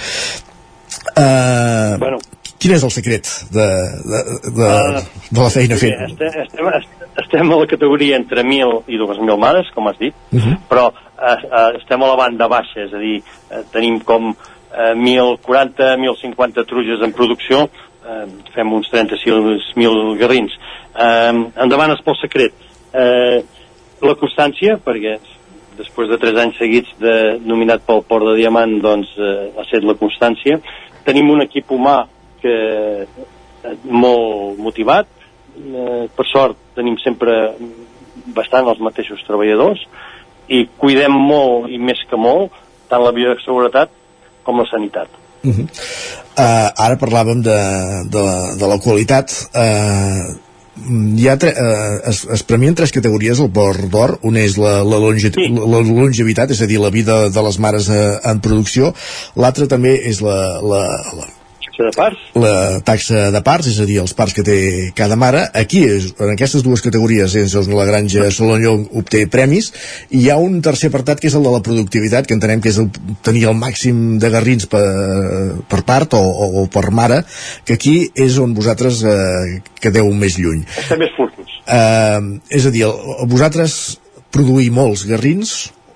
uh, 1.18 1.98
bueno. 1.98 2.22
quin 2.58 2.76
és 2.78 2.86
el 2.86 2.94
secret 2.94 3.30
de, 3.54 3.68
de, 4.12 4.24
de, 4.48 4.70
uh, 4.70 5.02
de 5.30 5.40
la 5.42 5.50
feina 5.52 5.80
sí, 5.80 5.90
feta? 5.90 6.12
Estem, 6.12 6.42
estem, 6.46 7.02
estem 7.22 7.52
a 7.52 7.60
la 7.60 7.66
categoria 7.70 8.16
entre 8.18 8.42
1.000 8.42 8.82
i 8.90 8.98
2.000 8.98 9.38
mares, 9.38 9.70
com 9.74 9.88
has 9.88 9.98
dit, 9.98 10.14
uh 10.32 10.40
-huh. 10.40 10.56
però 10.70 10.88
uh, 10.90 10.94
uh, 11.28 11.70
estem 11.78 12.02
a 12.02 12.06
la 12.06 12.16
banda 12.16 12.48
baixa, 12.48 12.80
és 12.80 12.92
a 12.92 12.98
dir, 12.98 13.22
uh, 13.50 13.62
tenim 13.72 14.00
com 14.00 14.30
uh, 14.30 14.94
1.040, 14.94 15.96
1.050 15.98 16.66
truges 16.66 17.02
en 17.02 17.12
producció, 17.12 17.68
uh, 18.04 18.24
fem 18.54 18.72
uns 18.76 18.90
36.000 18.92 20.16
garrins. 20.20 20.54
Uh, 20.94 21.50
endavant 21.64 21.94
és 21.94 22.02
pel 22.04 22.18
secret. 22.20 22.66
Uh, 22.94 23.40
la 24.04 24.16
constància, 24.20 24.78
perquè 24.84 25.18
després 25.78 26.10
de 26.12 26.18
3 26.22 26.40
anys 26.44 26.58
seguits 26.60 26.92
de, 27.02 27.14
nominat 27.42 27.82
pel 27.86 28.04
Port 28.06 28.28
de 28.28 28.36
Diamant, 28.38 28.76
doncs 28.84 29.10
uh, 29.18 29.50
ha 29.58 29.66
set 29.70 29.86
la 29.86 29.96
constància. 29.98 30.60
Tenim 31.04 31.32
un 31.34 31.42
equip 31.44 31.72
humà 31.74 32.02
que 32.44 32.54
molt 33.84 34.58
motivat, 34.60 35.08
eh, 35.56 36.06
per 36.14 36.26
sort 36.28 36.58
tenim 36.76 36.96
sempre 37.02 37.54
bastant 38.36 38.68
els 38.68 38.80
mateixos 38.80 39.22
treballadors 39.26 39.82
i 40.48 40.64
cuidem 40.78 41.12
molt 41.12 41.70
i 41.72 41.78
més 41.78 42.00
que 42.10 42.18
molt 42.20 42.52
tant 42.90 43.04
la 43.04 43.14
bioseguretat 43.16 43.92
com 44.44 44.60
la 44.60 44.68
sanitat. 44.70 45.08
Uh 45.44 45.52
-huh. 45.52 45.66
uh, 46.38 46.86
ara 46.86 46.96
parlàvem 46.96 47.42
de, 47.42 47.58
de, 48.08 48.24
de 48.58 48.66
la 48.66 48.78
qualitat 48.78 49.30
uh, 49.54 50.34
hi 51.16 51.28
ha 51.28 51.36
tre, 51.38 51.52
uh, 51.54 52.10
es, 52.10 52.24
es 52.32 52.42
premien 52.42 52.74
tres 52.74 52.90
categories 52.90 53.40
al 53.40 53.50
Port 53.50 53.86
d'Or 53.90 54.18
una 54.22 54.40
és 54.40 54.56
la, 54.56 54.82
la, 54.82 54.98
longe, 54.98 55.30
sí. 55.30 55.48
la, 55.52 55.66
la 55.76 55.80
longevitat 55.80 56.50
és 56.50 56.60
a 56.60 56.66
dir, 56.66 56.80
la 56.80 56.90
vida 56.90 57.28
de 57.28 57.42
les 57.42 57.58
mares 57.58 57.88
uh, 57.88 58.18
en 58.24 58.40
producció 58.40 58.94
l'altra 59.36 59.66
també 59.66 60.00
és 60.10 60.20
la, 60.20 60.60
la, 60.62 60.82
la 61.18 61.28
taxa 61.74 61.90
de 61.90 61.96
parts? 61.96 62.18
La 62.34 62.80
taxa 62.84 63.30
de 63.30 63.40
parts, 63.42 63.68
és 63.68 63.78
a 63.80 63.86
dir, 63.86 63.98
els 64.00 64.14
parts 64.14 64.34
que 64.34 64.44
té 64.46 64.92
cada 64.94 65.16
mare. 65.16 65.44
Aquí, 65.54 65.82
en 65.84 66.32
aquestes 66.32 66.62
dues 66.62 66.82
categories, 66.82 67.34
és 67.34 67.54
on 67.58 67.70
la 67.74 67.86
granja 67.88 68.30
Solonyó 68.30 68.74
obté 68.94 69.26
premis, 69.26 69.72
i 70.10 70.24
hi 70.24 70.30
ha 70.30 70.38
un 70.38 70.60
tercer 70.62 70.90
apartat 70.90 71.20
que 71.20 71.28
és 71.28 71.34
el 71.34 71.44
de 71.44 71.52
la 71.52 71.62
productivitat, 71.64 72.26
que 72.26 72.34
entenem 72.34 72.62
que 72.62 72.70
és 72.70 72.78
el, 72.78 72.90
tenir 73.22 73.46
el 73.50 73.58
màxim 73.58 74.18
de 74.22 74.30
garrins 74.30 74.68
per, 74.70 74.84
per 75.68 75.82
part 75.86 76.14
o, 76.14 76.22
o, 76.22 76.50
o 76.62 76.66
per 76.70 76.90
mare, 76.94 77.22
que 77.64 77.78
aquí 77.78 77.96
és 78.14 78.38
on 78.38 78.54
vosaltres 78.54 79.02
eh, 79.08 79.60
quedeu 79.80 80.10
més 80.14 80.38
lluny. 80.38 80.64
Estem 80.78 81.02
més 81.02 81.14
furtos. 81.16 81.58
Eh, 81.66 82.20
és 82.54 82.66
a 82.66 82.74
dir, 82.74 82.86
el, 82.88 83.28
vosaltres 83.30 83.98
produir 84.34 84.70
molts 84.74 85.06
garrins 85.06 85.54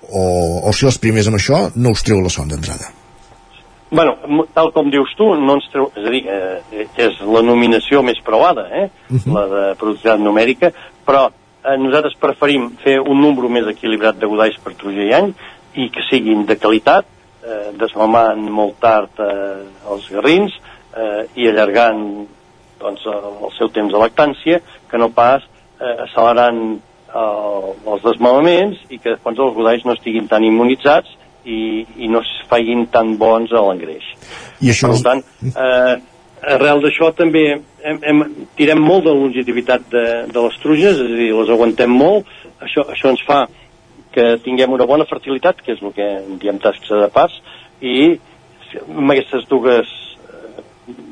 o, 0.09 0.23
o 0.65 0.71
ser 0.73 0.89
els 0.89 1.01
primers 1.01 1.27
amb 1.29 1.39
això 1.39 1.67
no 1.75 1.93
us 1.95 2.05
treu 2.07 2.23
la 2.23 2.31
son 2.33 2.49
d'entrada? 2.51 2.98
Bueno, 3.91 4.17
tal 4.53 4.71
com 4.71 4.89
dius 4.93 5.11
tu, 5.17 5.31
no 5.35 5.57
ens 5.57 5.67
treu, 5.73 5.89
és 5.97 6.05
a 6.05 6.13
dir, 6.13 6.23
eh, 6.29 6.87
és 7.01 7.19
la 7.25 7.41
nominació 7.45 8.03
més 8.05 8.19
provada, 8.25 8.67
eh? 8.71 8.89
Uh 9.09 9.17
-huh. 9.17 9.33
la 9.33 9.45
de 9.47 9.75
productivitat 9.75 10.19
numèrica, 10.19 10.71
però 11.05 11.29
eh, 11.29 11.77
nosaltres 11.77 12.15
preferim 12.19 12.69
fer 12.83 12.99
un 12.99 13.21
número 13.21 13.49
més 13.49 13.67
equilibrat 13.67 14.17
de 14.19 14.27
godalls 14.27 14.57
per 14.63 14.73
truja 14.73 15.01
i 15.01 15.13
any 15.13 15.33
i 15.73 15.89
que 15.89 16.01
siguin 16.09 16.45
de 16.45 16.57
qualitat, 16.57 17.05
eh, 17.43 17.71
desmamant 17.73 18.49
molt 18.49 18.79
tard 18.79 19.09
eh, 19.19 19.65
els 19.91 20.09
garrins 20.09 20.51
eh, 20.95 21.25
i 21.35 21.47
allargant 21.47 22.27
doncs, 22.79 23.05
el 23.05 23.51
seu 23.57 23.69
temps 23.69 23.91
de 23.91 23.99
lactància, 23.99 24.61
que 24.89 24.97
no 24.97 25.09
pas 25.09 25.43
eh, 25.81 25.95
accelerant 26.05 26.79
eh, 27.13 27.91
els 27.91 28.03
desmamaments 28.03 28.77
i 28.89 28.99
que 28.99 29.17
quan 29.23 29.35
els 29.35 29.55
godalls 29.55 29.85
no 29.85 29.93
estiguin 29.93 30.27
tan 30.27 30.43
immunitzats 30.43 31.09
i, 31.45 31.85
i 32.05 32.09
no 32.11 32.21
es 32.23 32.31
facin 32.49 32.85
tan 32.93 33.15
bons 33.21 33.53
a 33.53 33.63
l'engreix. 33.65 34.05
I 34.61 34.73
això... 34.73 34.91
Per 34.93 35.03
tant, 35.05 35.23
eh, 35.49 35.95
arrel 36.55 36.83
d'això 36.83 37.11
també 37.15 37.43
hem, 37.83 37.99
hem, 38.03 38.23
tirem 38.57 38.81
molt 38.83 39.05
de 39.07 39.13
longevitat 39.15 39.87
de, 39.91 40.05
de 40.31 40.43
les 40.45 40.59
truges, 40.63 40.99
és 40.99 41.13
a 41.13 41.19
dir, 41.21 41.31
les 41.35 41.53
aguantem 41.53 41.91
molt, 41.91 42.27
això, 42.63 42.85
això 42.93 43.13
ens 43.13 43.23
fa 43.27 43.45
que 44.15 44.25
tinguem 44.43 44.73
una 44.73 44.87
bona 44.89 45.07
fertilitat, 45.09 45.61
que 45.63 45.75
és 45.75 45.81
el 45.83 45.93
que 45.95 46.07
en 46.23 46.37
diem 46.41 46.59
tasca 46.61 47.03
de 47.03 47.09
pas, 47.13 47.33
i 47.81 48.17
amb 48.85 49.13
aquestes 49.13 49.45
dues 49.49 49.89
eh, 49.89 50.61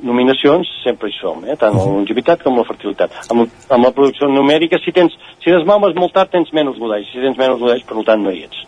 nominacions 0.05 0.69
sempre 0.84 1.11
hi 1.11 1.17
som, 1.19 1.43
eh? 1.45 1.57
tant 1.59 1.75
la 1.78 1.86
longevitat 1.86 2.43
com 2.45 2.57
la 2.57 2.65
fertilitat. 2.67 3.13
Amb, 3.34 3.47
amb 3.69 3.89
la 3.89 3.93
producció 3.93 4.30
numèrica, 4.32 4.82
si 4.84 4.95
tens 4.95 5.15
si 5.43 5.53
desmames 5.53 5.95
molt 5.97 6.15
tard, 6.15 6.34
tens 6.34 6.49
menys 6.55 6.80
godalls. 6.82 7.07
Si 7.13 7.21
tens 7.23 7.38
menys 7.39 7.61
godalls, 7.61 7.86
per 7.88 8.03
tant, 8.09 8.25
no 8.25 8.34
hi 8.34 8.47
ets 8.47 8.65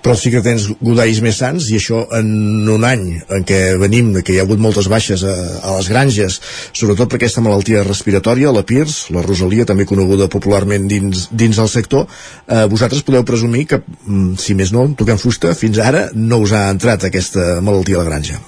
però 0.00 0.16
sí 0.16 0.32
que 0.32 0.42
tens 0.44 0.66
godalls 0.80 1.20
més 1.24 1.38
sants 1.40 1.68
i 1.70 1.76
això 1.78 2.02
en 2.16 2.68
un 2.72 2.84
any 2.88 3.04
en 3.20 3.44
què 3.46 3.60
venim 3.80 4.12
que 4.24 4.34
hi 4.34 4.38
ha 4.40 4.46
hagut 4.46 4.62
moltes 4.62 4.88
baixes 4.92 5.24
a, 5.24 5.34
a 5.60 5.74
les 5.76 5.90
granges, 5.92 6.38
sobretot 6.72 7.10
per 7.10 7.20
aquesta 7.20 7.44
malaltia 7.44 7.84
respiratòria, 7.86 8.52
la 8.54 8.64
PIRS, 8.66 9.10
la 9.16 9.24
Rosalia, 9.26 9.68
també 9.68 9.88
coneguda 9.88 10.30
popularment 10.32 10.88
dins, 10.90 11.28
dins 11.30 11.60
el 11.60 11.68
sector, 11.72 12.06
eh, 12.46 12.64
vosaltres 12.70 13.04
podeu 13.06 13.26
presumir 13.28 13.66
que, 13.70 13.82
mm, 13.82 14.38
si 14.40 14.56
més 14.56 14.72
no, 14.72 14.88
toquem 14.96 15.20
fusta, 15.20 15.54
fins 15.54 15.82
ara 15.84 16.08
no 16.14 16.40
us 16.44 16.56
ha 16.56 16.68
entrat 16.72 17.04
aquesta 17.10 17.60
malaltia 17.60 18.00
a 18.00 18.04
la 18.04 18.10
granja. 18.12 18.40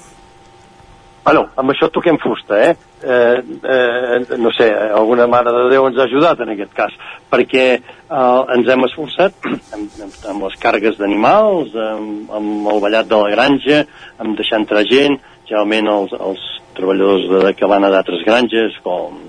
Bueno, 1.23 1.45
amb 1.55 1.71
això 1.71 1.87
toquem 1.87 2.17
fusta, 2.19 2.57
eh? 2.59 2.71
eh, 2.99 3.37
eh, 3.39 4.37
no 4.43 4.51
sé, 4.51 4.65
alguna 4.91 5.23
mare 5.31 5.53
de 5.55 5.69
Déu 5.71 5.85
ens 5.87 5.95
ha 5.95 6.03
ajudat 6.09 6.41
en 6.43 6.51
aquest 6.51 6.73
cas, 6.75 6.97
perquè 7.31 7.63
eh, 7.77 8.41
ens 8.57 8.71
hem 8.73 8.83
esforçat 8.89 9.47
amb, 9.75 9.95
amb, 10.03 10.17
amb 10.33 10.43
les 10.49 10.57
cargues 10.59 10.99
d'animals, 10.99 11.71
amb, 11.79 12.33
amb 12.39 12.67
el 12.73 12.83
ballat 12.83 13.07
de 13.07 13.21
la 13.21 13.31
granja, 13.31 13.79
amb 14.19 14.35
deixar 14.35 14.59
entrar 14.59 14.83
gent, 14.89 15.15
generalment 15.47 15.93
els, 15.93 16.17
els 16.19 16.43
treballadors 16.75 17.29
de, 17.31 17.39
de 17.47 17.53
cabana 17.55 17.93
d'altres 17.93 18.27
granges, 18.27 18.75
com 18.83 19.21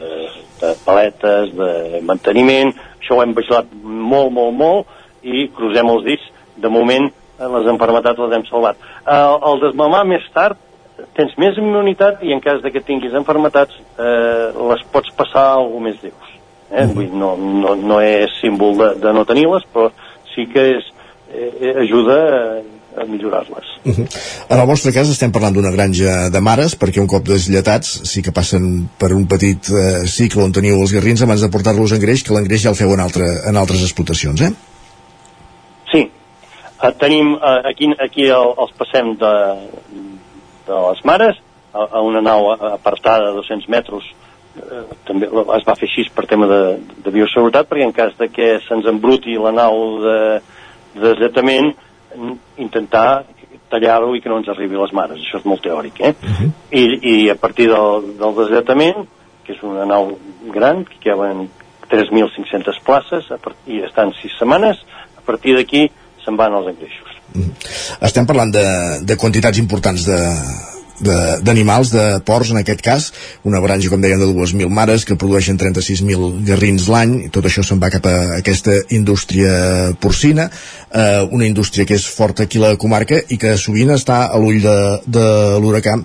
de, 0.00 0.12
de 0.64 0.74
paletes, 0.82 1.54
de 1.54 2.02
manteniment, 2.10 2.74
això 2.98 3.20
ho 3.20 3.22
hem 3.22 3.38
vigilat 3.38 3.70
molt, 3.86 4.34
molt, 4.34 4.58
molt, 4.58 4.98
i 5.22 5.46
crucem 5.54 5.94
els 5.94 6.10
dits, 6.10 6.26
de 6.58 6.72
moment 6.72 7.06
les 7.36 7.66
enfermetats 7.68 8.18
les 8.18 8.32
hem 8.32 8.46
salvat. 8.48 8.78
Eh, 9.04 9.24
el 9.50 9.60
desmamar 9.60 10.06
més 10.08 10.24
tard 10.34 10.58
tens 11.16 11.34
més 11.40 11.58
immunitat 11.60 12.22
i 12.24 12.32
en 12.32 12.40
cas 12.44 12.62
de 12.64 12.72
que 12.72 12.84
tinguis 12.84 13.14
enfermetats 13.16 13.76
eh, 13.98 14.52
les 14.70 14.84
pots 14.92 15.12
passar 15.16 15.44
a 15.50 15.58
algú 15.60 15.80
més 15.84 15.98
lleus. 16.02 16.32
Eh? 16.70 16.84
Mm 16.84 16.90
-hmm. 16.90 16.94
Vull, 16.94 17.10
no, 17.12 17.36
no, 17.36 17.74
no 17.74 18.00
és 18.00 18.30
símbol 18.40 18.76
de, 18.76 18.88
de 19.00 19.12
no 19.12 19.24
tenir-les, 19.24 19.64
però 19.72 19.90
sí 20.34 20.46
que 20.52 20.62
és, 20.76 20.84
eh, 21.32 21.74
ajuda 21.84 22.16
a, 22.38 23.02
a 23.02 23.04
millorar-les. 23.04 23.66
Uh 23.84 23.92
-huh. 23.92 24.06
En 24.48 24.60
el 24.60 24.66
vostre 24.66 24.92
cas 24.92 25.08
estem 25.08 25.32
parlant 25.32 25.54
d'una 25.54 25.70
granja 25.70 26.30
de 26.30 26.40
mares, 26.40 26.78
perquè 26.78 27.00
un 27.00 27.06
cop 27.06 27.24
deslletats 27.24 28.00
sí 28.10 28.22
que 28.22 28.32
passen 28.32 28.88
per 28.98 29.12
un 29.12 29.26
petit 29.26 29.68
eh, 29.68 30.06
cicle 30.06 30.42
on 30.42 30.52
teniu 30.52 30.80
els 30.80 30.92
garrins 30.92 31.22
abans 31.22 31.40
de 31.40 31.48
portar-los 31.48 31.92
en 31.92 32.00
greix, 32.00 32.22
que 32.22 32.34
l'engreix 32.34 32.62
ja 32.62 32.70
el 32.70 32.76
feu 32.76 32.92
en, 32.92 33.00
altre, 33.00 33.24
en 33.48 33.56
altres 33.56 33.82
explotacions, 33.82 34.40
eh? 34.40 34.52
Sí. 35.92 36.10
Uh, 36.82 36.92
tenim, 36.98 37.34
uh, 37.34 37.62
aquí, 37.64 37.86
aquí 37.98 38.22
el, 38.22 38.48
els 38.58 38.72
passem 38.76 39.16
de, 39.16 39.34
de 40.66 40.78
les 40.88 41.02
mares 41.04 41.36
a, 41.72 41.84
a 41.98 42.00
una 42.02 42.22
nau 42.24 42.50
apartada 42.52 43.30
de 43.30 43.36
200 43.38 43.68
metres 43.72 44.08
eh, 44.56 44.84
també 45.08 45.28
es 45.28 45.66
va 45.66 45.76
fer 45.78 45.88
així 45.88 46.06
per 46.14 46.26
tema 46.30 46.48
de, 46.50 46.60
de 47.04 47.14
bioseguretat 47.14 47.68
perquè 47.70 47.86
en 47.86 47.94
cas 47.96 48.16
de 48.20 48.28
que 48.32 48.56
se'ns 48.66 48.88
embruti 48.90 49.36
la 49.40 49.54
nau 49.54 49.98
de, 50.04 50.18
de 50.96 51.04
desertament 51.08 51.72
intentar 52.56 53.24
tallar-ho 53.70 54.14
i 54.14 54.22
que 54.22 54.30
no 54.30 54.38
ens 54.40 54.48
arribi 54.48 54.78
a 54.78 54.84
les 54.84 54.94
mares, 54.94 55.20
això 55.20 55.40
és 55.40 55.46
molt 55.48 55.62
teòric 55.64 56.00
eh? 56.00 56.14
Uh 56.14 56.38
-huh. 56.38 56.50
I, 56.70 56.84
i 57.12 57.30
a 57.30 57.34
partir 57.34 57.68
del, 57.68 58.16
del 58.18 58.34
desertament 58.36 59.06
que 59.44 59.52
és 59.52 59.62
una 59.62 59.84
nau 59.84 60.18
gran 60.52 60.84
que 60.84 61.10
caben 61.10 61.48
3.500 61.90 62.80
places 62.82 63.30
i 63.66 63.82
estan 63.82 64.12
6 64.12 64.38
setmanes 64.38 64.78
a 65.16 65.20
partir 65.20 65.54
d'aquí 65.56 65.90
se'n 66.24 66.36
van 66.36 66.54
els 66.54 66.66
engreixos 66.66 67.15
estem 68.00 68.26
parlant 68.28 68.54
de, 68.54 68.64
de 69.06 69.16
quantitats 69.20 69.58
importants 69.62 70.06
de, 70.08 70.20
d'animals, 71.44 71.90
de, 71.92 71.98
de 72.16 72.20
porcs 72.24 72.50
en 72.52 72.60
aquest 72.60 72.82
cas, 72.84 73.10
una 73.44 73.60
granja 73.60 73.90
com 73.92 74.00
deien 74.00 74.20
de 74.20 74.28
2.000 74.30 74.72
mares 74.72 75.04
que 75.04 75.16
produeixen 75.18 75.58
36.000 75.60 76.42
garrins 76.46 76.88
l'any, 76.92 77.16
i 77.26 77.30
tot 77.32 77.46
això 77.46 77.64
se'n 77.66 77.80
va 77.82 77.92
cap 77.92 78.06
a 78.08 78.16
aquesta 78.38 78.78
indústria 78.96 79.92
porcina 80.00 80.48
eh, 80.48 81.22
una 81.30 81.46
indústria 81.46 81.86
que 81.86 81.96
és 81.98 82.06
forta 82.08 82.46
aquí 82.46 82.58
a 82.62 82.68
la 82.68 82.76
comarca 82.80 83.20
i 83.28 83.38
que 83.40 83.56
sovint 83.60 83.92
està 83.94 84.26
a 84.26 84.40
l'ull 84.40 84.60
de, 84.62 84.76
de 85.06 85.26
l'huracà 85.60 85.98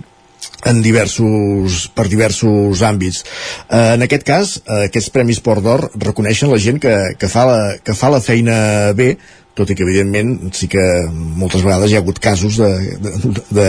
en 0.66 0.80
diversos, 0.82 1.88
per 1.94 2.06
diversos 2.10 2.82
àmbits. 2.86 3.22
Eh, 3.66 3.94
en 3.96 4.04
aquest 4.06 4.24
cas, 4.26 4.56
eh, 4.62 4.86
aquests 4.88 5.10
Premis 5.14 5.40
Port 5.42 5.62
d'Or 5.64 5.88
reconeixen 5.98 6.50
la 6.50 6.60
gent 6.62 6.78
que, 6.82 6.94
que, 7.18 7.30
fa 7.30 7.46
la, 7.48 7.60
que 7.82 7.96
fa 7.98 8.12
la 8.12 8.20
feina 8.22 8.92
bé, 8.98 9.16
tot 9.58 9.70
i 9.70 9.76
que 9.76 9.84
evidentment 9.84 10.52
sí 10.56 10.68
que 10.72 10.84
moltes 11.12 11.64
vegades 11.64 11.92
hi 11.92 11.98
ha 11.98 12.04
hagut 12.04 12.22
casos 12.22 12.56
de, 12.60 12.70
de, 13.02 13.34
de 13.50 13.68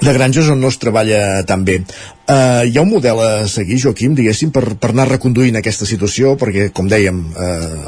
de 0.00 0.12
granges 0.12 0.48
on 0.52 0.60
no 0.60 0.68
es 0.68 0.78
treballa 0.78 1.42
tan 1.48 1.64
bé. 1.64 1.78
Uh, 2.26 2.66
hi 2.66 2.74
ha 2.76 2.82
un 2.82 2.90
model 2.90 3.20
a 3.22 3.30
seguir, 3.48 3.78
Joaquim, 3.80 4.16
diguéssim, 4.18 4.50
per, 4.52 4.74
per 4.82 4.90
anar 4.90 5.06
reconduint 5.08 5.56
aquesta 5.56 5.86
situació, 5.88 6.34
perquè, 6.40 6.68
com 6.74 6.88
dèiem, 6.90 7.20
uh, 7.30 7.46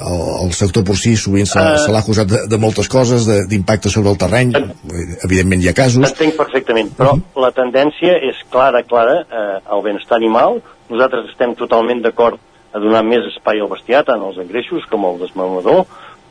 el, 0.08 0.22
el 0.46 0.52
sector 0.56 0.86
porcí 0.88 1.16
sovint 1.18 1.48
se, 1.50 1.58
uh, 1.58 1.74
se 1.82 1.92
l'ha 1.92 2.00
acusat 2.00 2.30
de, 2.30 2.42
de 2.48 2.60
moltes 2.60 2.88
coses, 2.88 3.26
d'impacte 3.50 3.92
sobre 3.92 4.14
el 4.14 4.20
terreny, 4.20 4.54
evidentment 5.26 5.64
hi 5.64 5.72
ha 5.72 5.76
casos. 5.76 6.06
Entenc 6.06 6.38
perfectament, 6.38 6.94
però 6.96 7.16
uh 7.16 7.20
-huh. 7.20 7.42
la 7.44 7.52
tendència 7.52 8.14
és 8.30 8.40
clara, 8.48 8.84
clara, 8.86 9.20
uh, 9.26 9.58
al 9.74 9.82
benestar 9.82 10.16
animal. 10.16 10.62
Nosaltres 10.88 11.28
estem 11.32 11.54
totalment 11.54 12.00
d'acord 12.02 12.38
a 12.72 12.78
donar 12.78 13.02
més 13.04 13.26
espai 13.34 13.60
al 13.60 13.68
bestiar, 13.68 14.04
tant 14.04 14.22
als 14.22 14.38
engreixos 14.38 14.86
com 14.88 15.04
al 15.04 15.18
desmamador, 15.18 15.84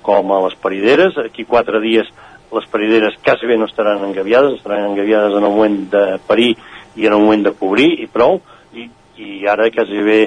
com 0.08 0.32
a 0.32 0.40
les 0.46 0.56
parideres. 0.64 1.20
Aquí 1.20 1.44
quatre 1.46 1.82
dies 1.84 2.08
les 2.52 2.68
parideres 2.72 3.18
quasi 3.24 3.46
bé 3.46 3.58
no 3.58 3.68
estaran 3.68 4.04
engaviades, 4.06 4.56
estaran 4.56 4.92
engaviades 4.92 5.36
en 5.36 5.44
el 5.44 5.52
moment 5.52 5.90
de 5.92 6.06
parir 6.28 6.54
i 6.96 7.06
en 7.06 7.14
el 7.14 7.20
moment 7.20 7.44
de 7.44 7.54
cobrir 7.54 7.90
i 8.00 8.08
prou, 8.08 8.40
i, 8.74 8.88
i 9.20 9.44
ara 9.52 9.68
quasi 9.74 10.00
bé 10.06 10.22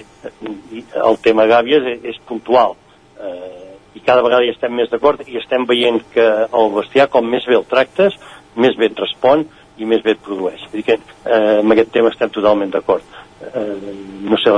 el 0.45 1.18
tema 1.24 1.49
gàbies 1.49 1.89
és, 1.95 2.05
és 2.12 2.20
puntual. 2.28 2.76
Eh, 3.20 3.70
I 3.97 4.05
cada 4.07 4.22
vegada 4.22 4.45
hi 4.45 4.53
estem 4.53 4.76
més 4.76 4.93
d'acord 4.93 5.24
i 5.26 5.41
estem 5.41 5.64
veient 5.66 5.99
que 6.12 6.26
el 6.47 6.70
bestiar, 6.76 7.09
com 7.11 7.26
més 7.26 7.49
bé 7.49 7.57
el 7.57 7.66
tractes, 7.66 8.14
més 8.55 8.76
bé 8.78 8.91
et 8.91 9.01
respon 9.01 9.47
i 9.81 9.89
més 9.89 10.05
bé 10.05 10.14
et 10.14 10.22
produeix. 10.22 10.62
Vull 10.68 10.83
dir 10.83 10.87
que 10.93 10.99
eh, 11.01 11.59
amb 11.59 11.72
aquest 11.74 11.91
tema 11.97 12.12
estem 12.12 12.31
totalment 12.37 12.70
d'acord. 12.76 13.16
Eh, 13.41 13.93
no 14.28 14.36
sé, 14.36 14.53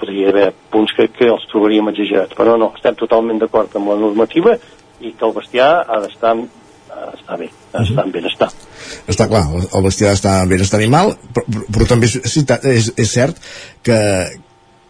podria 0.00 0.30
haver 0.32 0.48
punts 0.72 0.92
que, 0.96 1.08
que 1.14 1.28
els 1.30 1.46
trobaríem 1.52 1.92
exagerats, 1.92 2.34
però 2.34 2.56
no, 2.58 2.72
estem 2.74 2.96
totalment 2.98 3.38
d'acord 3.38 3.76
amb 3.78 3.92
la 3.92 4.00
normativa 4.00 4.56
i 5.00 5.12
que 5.12 5.28
el 5.28 5.34
bestiar 5.36 5.68
ha 5.86 6.00
d'estar 6.02 6.34
està 7.16 7.36
bé, 7.38 7.50
està 7.74 8.04
en 8.04 8.12
benestar. 8.14 8.48
Està 9.10 9.26
clar, 9.30 9.44
el 9.52 9.84
bestiar 9.84 10.14
està 10.16 10.40
en 10.42 10.50
benestar 10.50 10.80
animal, 10.80 11.14
però, 11.34 11.62
però 11.74 11.88
també 11.90 12.08
és, 12.08 12.18
és, 12.24 12.90
és 12.96 13.10
cert 13.10 13.40
que, 13.84 13.98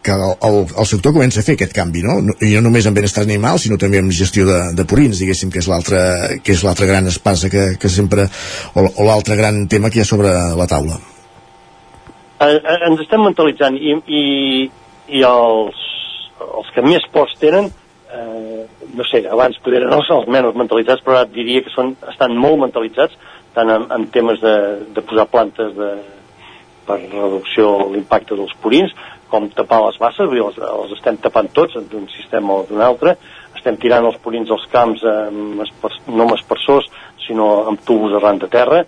que 0.05 0.15
el, 0.15 0.23
el, 0.49 0.59
el 0.71 0.89
sector 0.89 1.15
comença 1.17 1.41
a 1.41 1.47
fer 1.47 1.57
aquest 1.57 1.75
canvi, 1.75 2.05
no? 2.05 2.19
I 2.45 2.53
no 2.55 2.63
només 2.69 2.87
en 2.87 2.95
benestar 2.97 3.25
animal, 3.25 3.59
sinó 3.59 3.79
també 3.81 4.01
en 4.03 4.11
gestió 4.15 4.47
de, 4.49 4.61
de 4.77 4.87
purins, 4.87 5.19
diguéssim, 5.19 5.51
que 5.53 5.61
és 5.63 5.69
l'altre 5.71 5.99
que 6.43 6.55
és 6.55 6.63
l'altra 6.67 6.89
gran 6.89 7.09
espasa 7.11 7.51
que, 7.53 7.69
que 7.81 7.91
sempre 7.91 8.29
o, 8.73 8.87
o 8.87 9.07
l'altre 9.07 9.39
gran 9.39 9.65
tema 9.67 9.91
que 9.91 10.01
hi 10.01 10.05
ha 10.05 10.09
sobre 10.15 10.33
la 10.57 10.69
taula. 10.69 10.99
Eh, 12.37 12.53
eh, 12.53 12.79
ens 12.85 13.01
estem 13.01 13.23
mentalitzant 13.25 13.77
i, 13.77 13.95
i, 14.07 14.23
i 15.17 15.23
els, 15.25 15.83
els 16.45 16.69
que 16.75 16.83
més 16.85 17.05
pocs 17.13 17.37
tenen 17.41 17.71
eh, 18.13 18.65
no 18.93 19.05
sé, 19.09 19.23
abans 19.29 19.57
poder 19.63 19.83
no 19.85 20.01
són 20.05 20.21
els 20.21 20.29
menys 20.31 20.57
mentalitzats, 20.57 21.03
però 21.05 21.19
ara 21.19 21.31
diria 21.33 21.63
que 21.65 21.73
són, 21.73 21.95
estan 22.11 22.37
molt 22.37 22.61
mentalitzats, 22.61 23.17
tant 23.55 23.71
en, 23.73 23.87
en 23.93 24.07
temes 24.13 24.39
de, 24.43 24.55
de 24.95 25.03
posar 25.05 25.27
plantes 25.31 25.73
de, 25.77 25.91
per 26.87 26.99
reducció 27.03 27.73
l'impacte 27.91 28.37
dels 28.37 28.53
purins, 28.63 28.93
com 29.31 29.49
tapar 29.51 29.81
les 29.83 29.97
basses, 29.99 30.29
vull 30.29 30.39
dir, 30.39 30.45
els, 30.45 30.59
els 30.63 30.93
estem 30.95 31.17
tapant 31.23 31.49
tots 31.55 31.75
d'un 31.91 32.07
sistema 32.13 32.61
o 32.61 32.67
d'un 32.69 32.83
altre, 32.85 33.17
estem 33.57 33.75
tirant 33.81 34.07
els 34.07 34.19
purins 34.23 34.51
als 34.53 34.63
camps 34.71 35.03
amb 35.11 35.65
espers, 35.65 35.99
no 36.07 36.27
amb 36.27 36.37
espersors, 36.37 36.87
sinó 37.25 37.49
amb 37.67 37.81
tubos 37.83 38.15
arran 38.15 38.39
de 38.39 38.47
terra, 38.51 38.85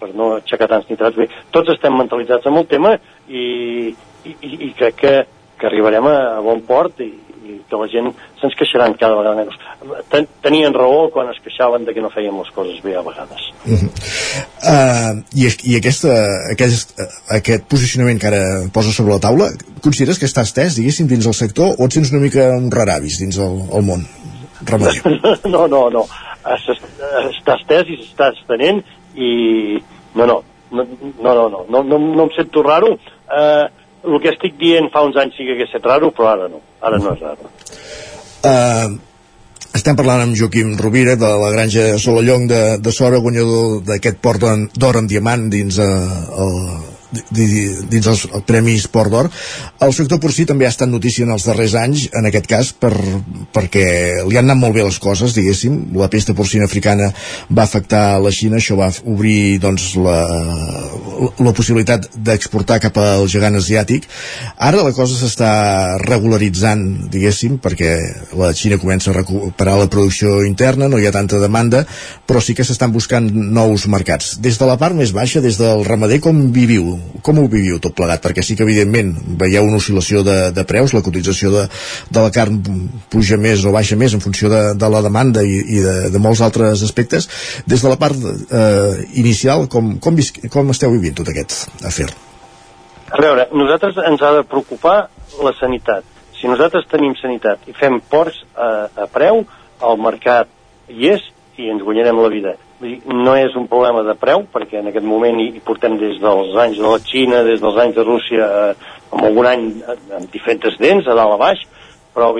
per, 0.00 0.12
no 0.14 0.34
aixecar 0.38 0.68
tants 0.70 0.90
nitrats. 0.90 1.18
Bé, 1.18 1.28
tots 1.54 1.74
estem 1.74 1.96
mentalitzats 1.98 2.46
amb 2.48 2.62
el 2.62 2.68
tema 2.70 2.96
i, 3.28 3.94
i, 4.24 4.52
i 4.68 4.72
crec 4.78 5.00
que, 5.02 5.14
que 5.58 5.70
arribarem 5.70 6.06
a, 6.10 6.18
a 6.38 6.44
bon 6.44 6.62
port 6.66 7.02
i, 7.04 7.10
i 7.48 7.56
que 7.68 7.80
la 7.80 7.88
gent 7.90 8.10
se'ns 8.40 8.56
queixaran 8.58 8.94
cada 9.00 9.16
vegada 9.18 9.36
menys. 9.38 9.56
Ten, 10.12 10.26
tenien 10.44 10.74
raó 10.76 11.06
quan 11.14 11.30
es 11.32 11.40
queixaven 11.44 11.86
de 11.86 11.94
que 11.96 12.02
no 12.04 12.10
fèiem 12.12 12.36
les 12.40 12.50
coses 12.54 12.80
bé 12.84 12.94
a 12.98 13.02
vegades. 13.06 13.48
Uh 13.64 13.78
-huh. 13.78 13.90
uh, 14.72 15.14
I, 15.34 15.48
i 15.70 15.76
aquesta, 15.80 16.12
aquest, 16.52 16.94
aquest 17.38 17.68
posicionament 17.68 18.20
que 18.20 18.28
ara 18.28 18.44
posa 18.72 18.92
sobre 18.92 19.14
la 19.14 19.24
taula, 19.26 19.50
consideres 19.80 20.18
que 20.18 20.26
està 20.26 20.42
estès, 20.42 20.76
diguéssim, 20.76 21.08
dins 21.08 21.26
el 21.26 21.34
sector 21.34 21.74
o 21.78 21.84
et 21.86 21.92
sents 21.92 22.12
una 22.12 22.20
mica 22.20 22.50
un 22.56 22.70
raravis 22.70 23.18
dins 23.18 23.38
el, 23.38 23.60
el 23.72 23.82
món? 23.82 24.06
Remedi. 24.64 25.00
No, 25.54 25.66
no, 25.66 25.88
no. 25.90 26.06
Està 26.48 27.54
estès 27.58 27.88
i 27.88 27.96
s'està 27.96 28.32
estenent 28.32 28.82
i 29.18 29.32
no, 30.14 30.26
no, 30.26 30.38
no, 30.70 30.86
no, 31.18 31.34
no, 31.34 31.64
no, 31.66 31.82
no, 31.82 31.98
no 31.98 32.28
em 32.28 32.32
sento 32.36 32.62
raro. 32.62 32.94
Eh, 33.28 33.66
el 34.08 34.20
que 34.22 34.30
estic 34.32 34.56
dient 34.60 34.88
fa 34.94 35.02
uns 35.06 35.18
anys 35.18 35.36
sí 35.36 35.44
que 35.44 35.56
hagués 35.56 35.70
estat 35.72 35.86
raro, 35.90 36.12
però 36.14 36.32
ara 36.32 36.48
no, 36.52 36.62
ara 36.80 37.00
no 37.02 37.12
és 37.16 37.22
raro. 37.24 37.50
Uh, 38.38 38.94
estem 39.74 39.98
parlant 39.98 40.22
amb 40.24 40.36
Joaquim 40.38 40.76
Rovira 40.78 41.16
de 41.18 41.30
la 41.42 41.50
granja 41.54 41.90
Solallong 42.00 42.46
de, 42.50 42.62
de 42.82 42.94
Sora, 42.94 43.20
guanyador 43.24 43.82
d'aquest 43.88 44.22
port 44.24 44.46
d'or 44.74 45.00
en 45.02 45.10
diamant 45.10 45.48
dins 45.52 45.80
eh, 45.82 45.88
el, 46.44 46.54
dins 47.30 48.06
els 48.10 48.24
Premis 48.46 48.86
Port 48.92 49.12
d'Or. 49.12 49.28
El 49.84 49.94
sector 49.96 50.20
porcí 50.20 50.44
també 50.48 50.66
ha 50.66 50.72
estat 50.72 50.90
notícia 50.90 51.24
en 51.24 51.32
els 51.32 51.46
darrers 51.48 51.74
anys, 51.78 52.06
en 52.16 52.28
aquest 52.28 52.48
cas, 52.50 52.72
per, 52.72 52.92
perquè 53.54 53.86
li 54.28 54.36
han 54.36 54.48
anat 54.48 54.60
molt 54.60 54.76
bé 54.76 54.84
les 54.84 54.98
coses, 55.02 55.34
diguéssim. 55.36 55.78
La 55.98 56.10
pesta 56.12 56.36
porcina 56.36 56.68
africana 56.68 57.10
va 57.48 57.64
afectar 57.64 58.18
la 58.22 58.32
Xina, 58.34 58.58
això 58.60 58.76
va 58.78 58.90
obrir 59.08 59.58
doncs, 59.62 59.90
la, 60.02 60.18
la 61.40 61.54
possibilitat 61.56 62.10
d'exportar 62.14 62.80
cap 62.84 63.00
al 63.00 63.26
gegant 63.30 63.56
asiàtic. 63.58 64.08
Ara 64.56 64.84
la 64.84 64.94
cosa 64.96 65.16
s'està 65.16 65.50
regularitzant, 66.04 66.84
diguéssim, 67.12 67.58
perquè 67.62 67.96
la 68.38 68.52
Xina 68.56 68.80
comença 68.80 69.12
a 69.12 69.16
recuperar 69.16 69.78
la 69.80 69.88
producció 69.90 70.42
interna, 70.46 70.88
no 70.88 71.00
hi 71.00 71.08
ha 71.08 71.14
tanta 71.14 71.40
demanda, 71.40 71.84
però 72.28 72.42
sí 72.44 72.54
que 72.54 72.66
s'estan 72.66 72.92
buscant 72.92 73.30
nous 73.32 73.88
mercats. 73.88 74.36
Des 74.44 74.60
de 74.60 74.68
la 74.68 74.76
part 74.80 74.96
més 74.96 75.14
baixa, 75.16 75.40
des 75.44 75.56
del 75.60 75.84
ramader, 75.88 76.20
com 76.24 76.48
viviu 76.52 76.97
com 77.22 77.38
ho 77.40 77.46
viviu 77.50 77.78
tot 77.82 77.94
plegat? 77.96 78.22
Perquè 78.24 78.44
sí 78.44 78.56
que 78.56 78.64
evidentment 78.66 79.14
veieu 79.40 79.66
una 79.66 79.80
oscil·lació 79.80 80.22
de, 80.26 80.36
de 80.54 80.64
preus, 80.68 80.94
la 80.96 81.02
cotització 81.06 81.52
de, 81.54 81.64
de 82.10 82.24
la 82.24 82.32
carn 82.34 82.60
puja 83.12 83.38
més 83.40 83.64
o 83.66 83.72
baixa 83.74 83.98
més 84.00 84.14
en 84.16 84.22
funció 84.24 84.50
de, 84.52 84.62
de 84.78 84.90
la 84.92 85.02
demanda 85.04 85.44
i, 85.46 85.58
i 85.78 85.82
de, 85.84 85.96
de 86.14 86.22
molts 86.22 86.42
altres 86.44 86.84
aspectes. 86.86 87.28
Des 87.66 87.82
de 87.82 87.92
la 87.92 87.98
part 88.00 88.16
eh, 88.18 89.06
inicial, 89.20 89.66
com, 89.72 89.96
com, 90.02 90.18
vis, 90.18 90.32
com 90.52 90.74
esteu 90.74 90.94
vivint 90.94 91.16
tot 91.18 91.32
aquest 91.32 91.84
afer? 91.86 92.10
A 93.08 93.22
veure, 93.24 93.48
nosaltres 93.56 93.98
ens 94.04 94.22
ha 94.22 94.34
de 94.36 94.44
preocupar 94.46 94.98
la 95.40 95.54
sanitat. 95.56 96.04
Si 96.38 96.46
nosaltres 96.50 96.86
tenim 96.90 97.16
sanitat 97.18 97.64
i 97.66 97.74
fem 97.74 97.98
ports 98.10 98.44
a, 98.54 98.86
a 99.04 99.10
preu, 99.10 99.42
el 99.88 100.00
mercat 100.02 100.50
hi 100.92 101.12
és 101.14 101.24
i 101.58 101.70
ens 101.72 101.82
guanyarem 101.82 102.20
la 102.22 102.30
vida 102.30 102.54
no 102.80 103.34
és 103.36 103.56
un 103.58 103.66
problema 103.66 104.04
de 104.06 104.14
preu, 104.18 104.44
perquè 104.52 104.78
en 104.78 104.90
aquest 104.90 105.06
moment 105.06 105.40
hi, 105.42 105.48
portem 105.64 105.96
des 105.98 106.20
dels 106.22 106.54
anys 106.62 106.78
de 106.78 106.86
la 106.86 107.00
Xina, 107.02 107.42
des 107.46 107.60
dels 107.62 107.80
anys 107.82 107.96
de 107.96 108.04
Rússia, 108.06 108.46
eh, 108.46 108.94
amb 109.10 109.24
algun 109.26 109.48
any 109.50 109.66
eh, 109.80 109.98
amb 110.20 110.30
diferents 110.32 110.78
dents, 110.78 111.08
a 111.08 111.16
dalt 111.18 111.34
a 111.34 111.40
baix, 111.40 111.64
però 112.14 112.30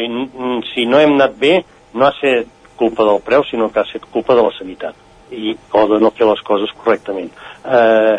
si 0.72 0.86
no 0.86 1.01
hem 1.01 1.16
anat 1.18 1.36
bé, 1.39 1.59
no 1.95 2.07
ha 2.07 2.14
estat 2.14 2.49
culpa 2.78 3.05
del 3.05 3.20
preu, 3.26 3.45
sinó 3.51 3.70
que 3.70 3.82
ha 3.82 3.86
estat 3.86 4.07
culpa 4.14 4.36
de 4.39 4.47
la 4.47 4.55
sanitat 4.59 4.95
i, 5.34 5.57
o 5.74 5.86
de 5.91 6.01
no 6.01 6.14
fer 6.14 6.26
les 6.28 6.41
coses 6.47 6.72
correctament. 6.78 7.30
Eh, 7.66 8.16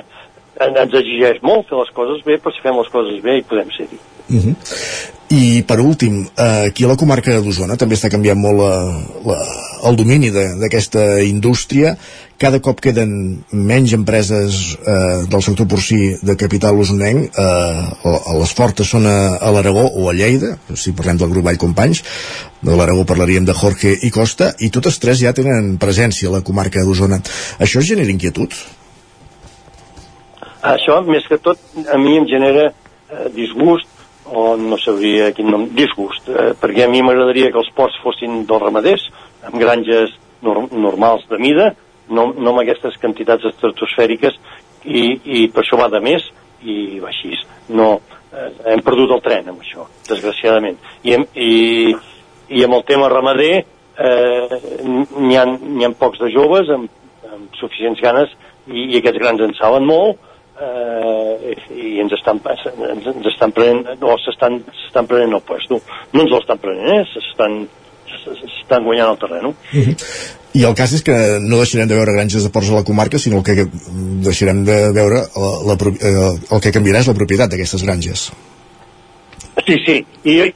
ens 0.60 0.96
exigeix 1.00 1.40
molt 1.42 1.70
fer 1.70 1.80
les 1.80 1.92
coses 1.96 2.24
bé, 2.28 2.38
però 2.38 2.54
si 2.54 2.64
fem 2.64 2.78
les 2.78 2.92
coses 2.92 3.24
bé 3.24 3.40
hi 3.40 3.48
podem 3.48 3.72
ser-hi. 3.78 4.00
Uh. 4.30 4.44
-huh. 4.44 4.56
I 5.30 5.62
per 5.62 5.78
últim, 5.80 6.26
eh, 6.26 6.68
aquí 6.68 6.84
a 6.84 6.88
la 6.90 6.96
comarca 6.98 7.36
d'Osona 7.38 7.76
també 7.78 7.94
està 7.94 8.10
canviant 8.10 8.40
molt 8.42 8.58
la, 8.58 8.70
la, 9.30 9.36
el 9.86 9.96
domini 9.96 10.32
d'aquesta 10.34 11.22
indústria. 11.22 11.92
Cada 12.42 12.58
cop 12.66 12.80
queden 12.82 13.12
menys 13.52 13.94
empreses 13.94 14.58
eh, 14.80 15.28
del 15.30 15.44
sector 15.46 15.68
porcí 15.70 16.16
de 16.26 16.34
capital 16.36 16.80
osonenc. 16.82 17.38
Eh, 17.38 18.10
les 18.40 18.54
fortes 18.58 18.90
són 18.90 19.06
a, 19.06 19.38
a 19.38 19.52
l'Aragó 19.54 19.84
o 19.86 20.08
a 20.10 20.16
Lleida, 20.18 20.56
si 20.74 20.96
parlem 20.98 21.22
del 21.22 21.30
grup 21.36 21.46
Vall 21.46 21.62
Companys. 21.62 22.02
De 22.66 22.74
l'Aragó 22.74 23.06
parlaríem 23.06 23.46
de 23.46 23.54
Jorge 23.54 23.94
i 24.02 24.10
Costa, 24.10 24.56
i 24.58 24.72
totes 24.74 24.98
tres 24.98 25.22
ja 25.22 25.36
tenen 25.38 25.76
presència 25.78 26.32
a 26.32 26.40
la 26.40 26.42
comarca 26.42 26.82
d'Osona. 26.82 27.22
Això 27.62 27.86
genera 27.86 28.10
inquietud? 28.10 28.58
Això, 30.74 31.04
més 31.06 31.30
que 31.30 31.38
tot, 31.38 31.62
a 31.86 32.02
mi 32.02 32.18
em 32.18 32.26
genera 32.34 32.72
eh, 32.72 33.30
disgust 33.38 33.89
o 34.32 34.56
no 34.58 34.78
sabria 34.82 35.32
quin 35.36 35.50
nom, 35.52 35.68
disgust, 35.76 36.30
eh, 36.30 36.52
perquè 36.60 36.86
a 36.86 36.92
mi 36.92 37.02
m'agradaria 37.06 37.52
que 37.52 37.62
els 37.62 37.72
ports 37.76 37.98
fossin 38.04 38.44
dels 38.50 38.64
ramaders, 38.64 39.08
amb 39.48 39.58
granges 39.62 40.14
nor 40.46 40.68
normals 40.72 41.26
de 41.30 41.40
mida, 41.42 41.72
no, 42.10 42.30
no 42.36 42.54
amb 42.54 42.64
aquestes 42.64 42.98
quantitats 43.02 43.50
estratosfèriques, 43.52 44.38
i, 44.86 45.04
i 45.24 45.48
per 45.54 45.64
això 45.64 45.80
va 45.80 45.90
de 45.92 46.02
més, 46.04 46.26
i 46.64 47.00
va 47.02 47.12
així. 47.12 47.34
No, 47.76 47.90
eh, 48.34 48.52
hem 48.74 48.84
perdut 48.86 49.16
el 49.16 49.26
tren 49.26 49.52
amb 49.52 49.64
això, 49.64 49.88
desgraciadament. 50.08 50.80
I, 51.04 51.18
hem, 51.18 51.28
i, 51.36 51.52
i 52.50 52.64
amb 52.66 52.80
el 52.80 52.86
tema 52.88 53.12
ramader 53.12 53.54
eh, 54.00 54.60
n'hi 54.86 55.38
ha, 55.38 55.46
ha 55.46 55.92
pocs 56.00 56.22
de 56.24 56.32
joves 56.34 56.72
amb, 56.74 56.90
amb 57.30 57.60
suficients 57.60 58.02
ganes 58.04 58.34
i, 58.70 58.90
i 58.94 59.00
aquests 59.00 59.22
grans 59.22 59.44
en 59.46 59.56
saben 59.60 59.88
molt 59.88 60.29
eh, 60.62 61.55
i 61.76 61.99
ens 62.03 62.14
estan, 62.18 62.41
ens, 62.45 63.05
ens 63.14 63.30
estan 63.34 63.53
prenent 63.55 64.03
o 64.03 64.16
s'estan 64.24 65.07
prenent 65.07 65.38
el 65.38 65.45
puesto 65.45 65.82
no 66.14 66.26
ens 66.26 66.34
l'estan 66.36 66.62
prenent, 66.62 66.99
eh? 66.99 67.05
s'estan 67.14 67.62
s'estan 68.20 68.84
guanyant 68.84 69.14
el 69.14 69.18
terreny. 69.18 69.47
Uh 69.47 69.55
-huh. 69.86 69.95
I 70.53 70.64
el 70.66 70.76
cas 70.76 70.93
és 70.93 71.03
que 71.03 71.14
no 71.41 71.57
deixarem 71.57 71.88
de 71.88 71.95
veure 71.95 72.14
granges 72.14 72.43
de 72.43 72.49
porcs 72.49 72.72
a 72.72 72.76
la 72.76 72.84
comarca, 72.84 73.20
sinó 73.20 73.43
que 73.43 73.68
deixarem 74.26 74.64
de 74.66 74.91
veure 74.91 75.22
la, 75.36 75.51
la, 75.70 75.76
eh, 76.10 76.55
el 76.55 76.62
que 76.62 76.74
canviarà 76.74 76.99
és 76.99 77.07
la 77.07 77.14
propietat 77.14 77.49
d'aquestes 77.51 77.84
granges. 77.84 78.32
Sí, 79.66 79.76
sí, 79.86 80.05
i, 80.24 80.53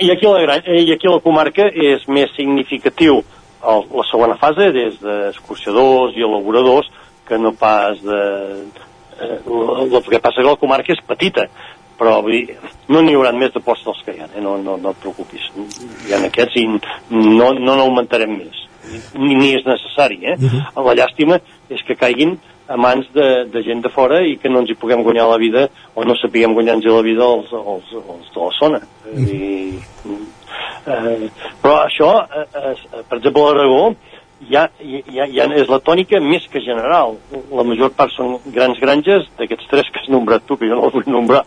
i, 0.00 0.10
aquí 0.10 0.26
la, 0.26 0.56
i 0.58 0.92
aquí 0.92 1.08
la 1.08 1.20
comarca 1.20 1.70
és 1.72 2.06
més 2.08 2.28
significatiu 2.36 3.22
el, 3.62 3.80
la 3.94 4.04
segona 4.10 4.36
fase, 4.36 4.72
des 4.72 5.00
d'excursionadors 5.00 6.16
i 6.16 6.22
elaboradors, 6.22 6.90
que 7.26 7.38
no 7.38 7.52
pas 7.52 8.00
de... 8.02 8.20
Eh, 9.20 9.38
el, 9.46 9.94
el 9.94 10.02
que 10.08 10.20
passa 10.20 10.40
que 10.40 10.48
la 10.48 10.56
comarca 10.60 10.94
és 10.94 11.04
petita, 11.06 11.46
però 12.00 12.20
vull 12.24 12.32
dir, 12.32 12.56
no 12.88 13.02
n'hi 13.04 13.14
haurà 13.16 13.32
més 13.36 13.52
de 13.52 13.60
posts 13.64 13.84
dels 13.84 14.00
que 14.06 14.14
hi 14.16 14.22
ha, 14.22 14.28
eh? 14.32 14.40
no, 14.44 14.56
no, 14.64 14.78
no 14.80 14.94
et 14.94 15.02
preocupis. 15.02 15.50
Hi 16.06 16.14
ha 16.16 16.22
aquests 16.30 16.56
i 16.56 16.66
no 16.70 17.50
n'augmentarem 17.58 18.32
no 18.32 18.38
més, 18.38 18.62
ni, 19.18 19.34
ni 19.36 19.50
és 19.58 19.66
necessari. 19.68 20.22
Eh? 20.24 20.38
Uh 20.38 20.54
-huh. 20.54 20.86
La 20.86 20.96
llàstima 21.02 21.40
és 21.68 21.82
que 21.86 21.96
caiguin 21.96 22.38
a 22.70 22.76
mans 22.76 23.06
de, 23.12 23.44
de 23.52 23.62
gent 23.66 23.82
de 23.82 23.90
fora 23.90 24.22
i 24.22 24.36
que 24.38 24.48
no 24.48 24.60
ens 24.60 24.70
hi 24.70 24.78
puguem 24.78 25.02
guanyar 25.02 25.26
la 25.28 25.38
vida 25.38 25.68
o 25.94 26.04
no 26.04 26.14
sapiguem 26.14 26.54
guanyar-nos 26.54 26.86
la 26.86 27.02
vida 27.02 27.24
els, 27.24 27.52
els, 27.52 27.92
els 27.92 28.28
de 28.34 28.40
la 28.40 28.50
zona. 28.60 28.80
Uh 28.80 29.18
-huh. 29.18 29.34
I, 29.34 29.78
eh, 30.86 31.30
però 31.62 31.74
això, 31.84 32.10
eh, 32.30 32.46
eh, 32.54 33.02
per 33.08 33.18
exemple, 33.18 33.42
a 33.42 33.46
l'Aragó, 33.46 33.94
ja, 34.48 34.68
ja, 34.80 35.26
ja 35.28 35.48
és 35.58 35.68
la 35.68 35.80
tònica 35.84 36.20
més 36.24 36.46
que 36.52 36.62
general. 36.64 37.18
La 37.52 37.66
major 37.66 37.92
part 37.96 38.14
són 38.14 38.38
grans 38.54 38.80
granges, 38.80 39.28
d'aquests 39.38 39.68
tres 39.70 39.92
que 39.92 40.02
has 40.02 40.08
nombrat 40.12 40.46
tu, 40.46 40.56
que 40.56 40.70
jo 40.70 40.78
no 40.78 40.88
els 40.88 40.96
vull 40.96 41.12
nombrar, 41.12 41.44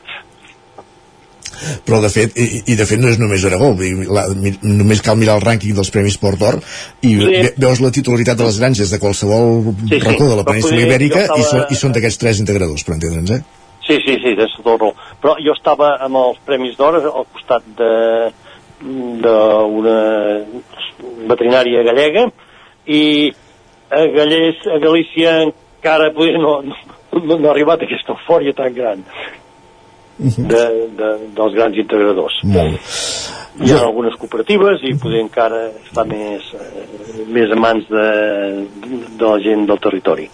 però 1.86 2.00
de 2.04 2.10
fet, 2.12 2.36
i, 2.40 2.62
i 2.74 2.76
de 2.76 2.86
fet 2.88 3.00
no 3.02 3.10
és 3.12 3.20
només 3.22 3.44
Aragó 3.48 3.72
la, 4.16 4.26
només 4.66 5.02
cal 5.06 5.18
mirar 5.20 5.38
el 5.38 5.44
rànquing 5.46 5.76
dels 5.78 5.92
Premis 5.94 6.18
Port 6.20 6.40
d'Or 6.42 6.60
i 7.06 7.14
sí. 7.20 7.42
veus 7.62 7.82
la 7.84 7.92
titularitat 7.94 8.40
de 8.40 8.48
les 8.48 8.60
granges 8.62 8.94
de 8.94 9.00
qualsevol 9.00 9.62
sí, 9.70 9.90
sí. 9.92 10.00
racó 10.04 10.30
de 10.32 10.40
la 10.40 10.48
península 10.48 10.82
ibèrica 10.84 11.26
estava... 11.28 11.40
i, 11.40 11.50
són, 11.50 11.66
i 11.70 11.80
són 11.80 11.96
d'aquests 11.96 12.22
tres 12.24 12.42
integradors, 12.44 12.86
per 12.88 12.98
entendre'ns, 12.98 13.36
eh? 13.38 13.42
Sí, 13.84 14.00
sí, 14.06 14.16
sí, 14.24 14.32
és 14.40 14.56
tot 14.64 14.80
raó. 14.80 14.94
Però 15.22 15.36
jo 15.44 15.56
estava 15.56 15.98
amb 16.04 16.20
els 16.22 16.40
Premis 16.48 16.78
d'Or 16.80 17.02
al 17.04 17.28
costat 17.36 17.68
de 17.80 17.92
d'una 19.24 19.98
veterinària 21.30 21.84
gallega 21.88 22.26
i 22.88 23.32
a, 23.90 24.02
Gallés, 24.16 24.60
a 24.68 24.80
Galícia 24.80 25.38
encara 25.44 26.12
poder 26.16 26.40
no, 26.40 26.62
no, 26.64 27.38
no, 27.38 27.48
ha 27.48 27.52
arribat 27.54 27.86
aquesta 27.86 28.16
eufòria 28.16 28.54
tan 28.58 28.74
gran 28.74 29.04
de, 30.18 30.64
de, 30.98 31.10
dels 31.36 31.56
grans 31.56 31.78
integradors. 31.78 32.40
Molt. 32.44 32.94
Hi 33.64 33.74
ha 33.74 33.84
algunes 33.86 34.16
cooperatives 34.18 34.82
i 34.88 34.96
poder 34.98 35.22
encara 35.22 35.68
està 35.70 36.06
més, 36.10 36.48
eh, 36.58 37.26
més 37.30 37.54
a 37.54 37.60
mans 37.60 37.86
de, 37.90 38.08
de 39.20 39.28
la 39.28 39.38
gent 39.46 39.68
del 39.70 39.82
territori. 39.84 40.30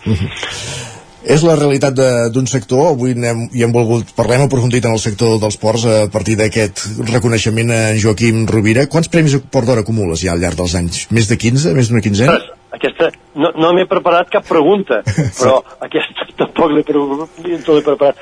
És 1.24 1.44
la 1.44 1.56
realitat 1.60 1.98
d'un 2.34 2.48
sector, 2.48 2.94
avui 2.94 3.12
hem, 3.12 3.42
hi 3.52 3.66
hem 3.66 3.74
volgut, 3.76 4.14
parlem 4.16 4.46
aprofundit 4.46 4.86
en 4.88 4.96
el 4.96 5.02
sector 5.04 5.36
dels 5.42 5.58
ports 5.60 5.84
a 5.90 5.98
partir 6.12 6.38
d'aquest 6.40 6.86
reconeixement 7.10 7.74
a 7.76 7.82
Joaquim 8.00 8.46
Rovira. 8.48 8.88
Quants 8.88 9.12
premis 9.12 9.36
Port 9.52 9.68
d'Or 9.68 9.84
acumules 9.84 10.24
ja 10.24 10.32
al 10.34 10.40
llarg 10.40 10.60
dels 10.60 10.78
anys? 10.80 11.08
Més 11.12 11.28
de 11.28 11.36
15? 11.40 11.76
Més 11.76 11.92
d'una 11.92 12.04
quinzena? 12.06 12.40
Aquesta, 12.72 13.10
no, 13.36 13.52
no 13.58 13.74
m'he 13.76 13.88
preparat 13.90 14.30
cap 14.32 14.46
pregunta, 14.48 15.02
però 15.40 15.60
aquesta 15.84 16.30
tampoc 16.40 16.72
l'he 16.72 16.86
preparat 16.86 18.20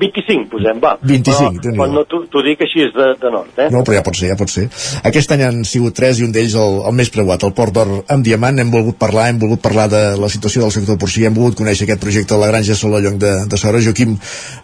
25, 0.00 0.48
posem, 0.52 0.80
va. 0.82 0.94
25, 1.02 1.60
però, 1.62 1.74
però 1.78 1.88
no 1.92 2.04
t'ho 2.06 2.42
dic 2.46 2.64
així 2.66 2.84
és 2.86 2.92
de, 2.94 3.08
de 3.20 3.32
nord, 3.32 3.52
eh? 3.58 3.68
No, 3.72 3.82
però 3.86 3.98
ja 3.98 4.04
pot 4.06 4.18
ser, 4.18 4.30
ja 4.32 4.38
pot 4.38 4.52
ser. 4.52 4.66
Aquest 5.08 5.32
any 5.36 5.44
han 5.46 5.62
sigut 5.68 5.96
tres 5.96 6.20
i 6.20 6.26
un 6.26 6.34
d'ells 6.34 6.56
el, 6.60 6.80
el 6.90 6.96
més 6.98 7.12
preuat, 7.14 7.46
el 7.46 7.54
Port 7.56 7.74
d'Or 7.76 7.94
amb 8.12 8.26
Diamant. 8.26 8.60
Hem 8.62 8.74
volgut 8.74 8.98
parlar, 9.00 9.28
hem 9.32 9.40
volgut 9.42 9.62
parlar 9.64 9.88
de 9.92 10.02
la 10.20 10.30
situació 10.32 10.64
del 10.64 10.74
sector 10.74 11.00
porcí, 11.00 11.24
hem 11.26 11.36
volgut 11.36 11.58
conèixer 11.62 11.88
aquest 11.88 12.02
projecte 12.04 12.34
de 12.34 12.42
la 12.42 12.52
Granja 12.52 12.78
Solallong 12.78 13.18
de, 13.22 13.32
de 13.50 13.60
Sora. 13.60 13.82
Joaquim, 13.82 14.16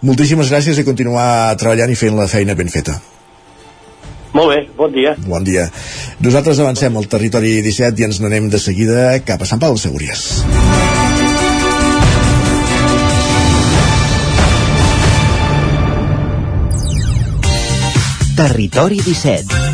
moltíssimes 0.07 0.53
gràcies 0.53 0.79
i 0.79 0.87
continuar 0.89 1.27
treballant 1.61 1.93
i 1.93 1.99
fent 1.99 2.19
la 2.19 2.31
feina 2.31 2.59
ben 2.59 2.73
feta. 2.73 2.99
Molt 4.33 4.49
bé, 4.49 4.63
bon 4.77 4.93
dia. 4.93 5.13
Bon 5.29 5.45
dia. 5.45 5.67
Nosaltres 6.25 6.63
avancem 6.65 6.97
al 6.97 7.09
territori 7.13 7.59
17 7.61 8.01
i 8.01 8.09
ens 8.09 8.23
n'anem 8.25 8.49
de 8.53 8.61
seguida 8.63 9.13
cap 9.29 9.45
a 9.45 9.49
Sant 9.49 9.61
Pau 9.61 9.77
de 9.77 9.85
Segúries. 9.85 10.92
Territori 18.35 18.99
17 19.01 19.72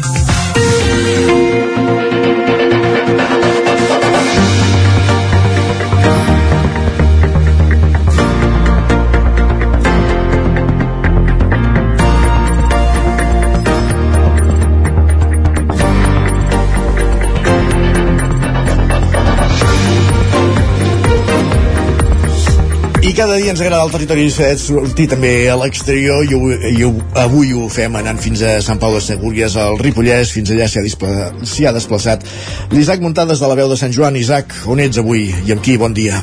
cada 23.19 23.35
dia 23.35 23.51
ens 23.51 23.59
agrada 23.59 23.83
el 23.83 23.91
territori 23.91 24.29
17 24.29 24.61
sortir 24.62 25.09
també 25.11 25.31
a 25.51 25.57
l'exterior 25.59 26.23
i, 26.23 26.37
i 26.71 26.85
avui 27.19 27.51
ho 27.51 27.64
fem 27.66 27.97
anant 27.99 28.21
fins 28.23 28.45
a 28.47 28.53
Sant 28.62 28.79
Pau 28.79 28.95
de 28.95 29.01
Segúries, 29.03 29.57
al 29.59 29.75
Ripollès, 29.81 30.31
fins 30.31 30.53
allà 30.55 30.69
s'hi 30.71 30.79
ha, 30.79 31.73
ha 31.73 31.75
desplaçat 31.75 32.23
l'Isaac 32.71 33.03
Muntades 33.03 33.43
de 33.43 33.49
la 33.51 33.57
veu 33.59 33.66
de 33.73 33.79
Sant 33.81 33.91
Joan. 33.91 34.14
Isaac, 34.23 34.55
on 34.71 34.79
ets 34.85 35.03
avui 35.03 35.33
i 35.33 35.51
amb 35.51 35.64
qui? 35.66 35.75
Bon 35.83 35.97
dia. 35.97 36.21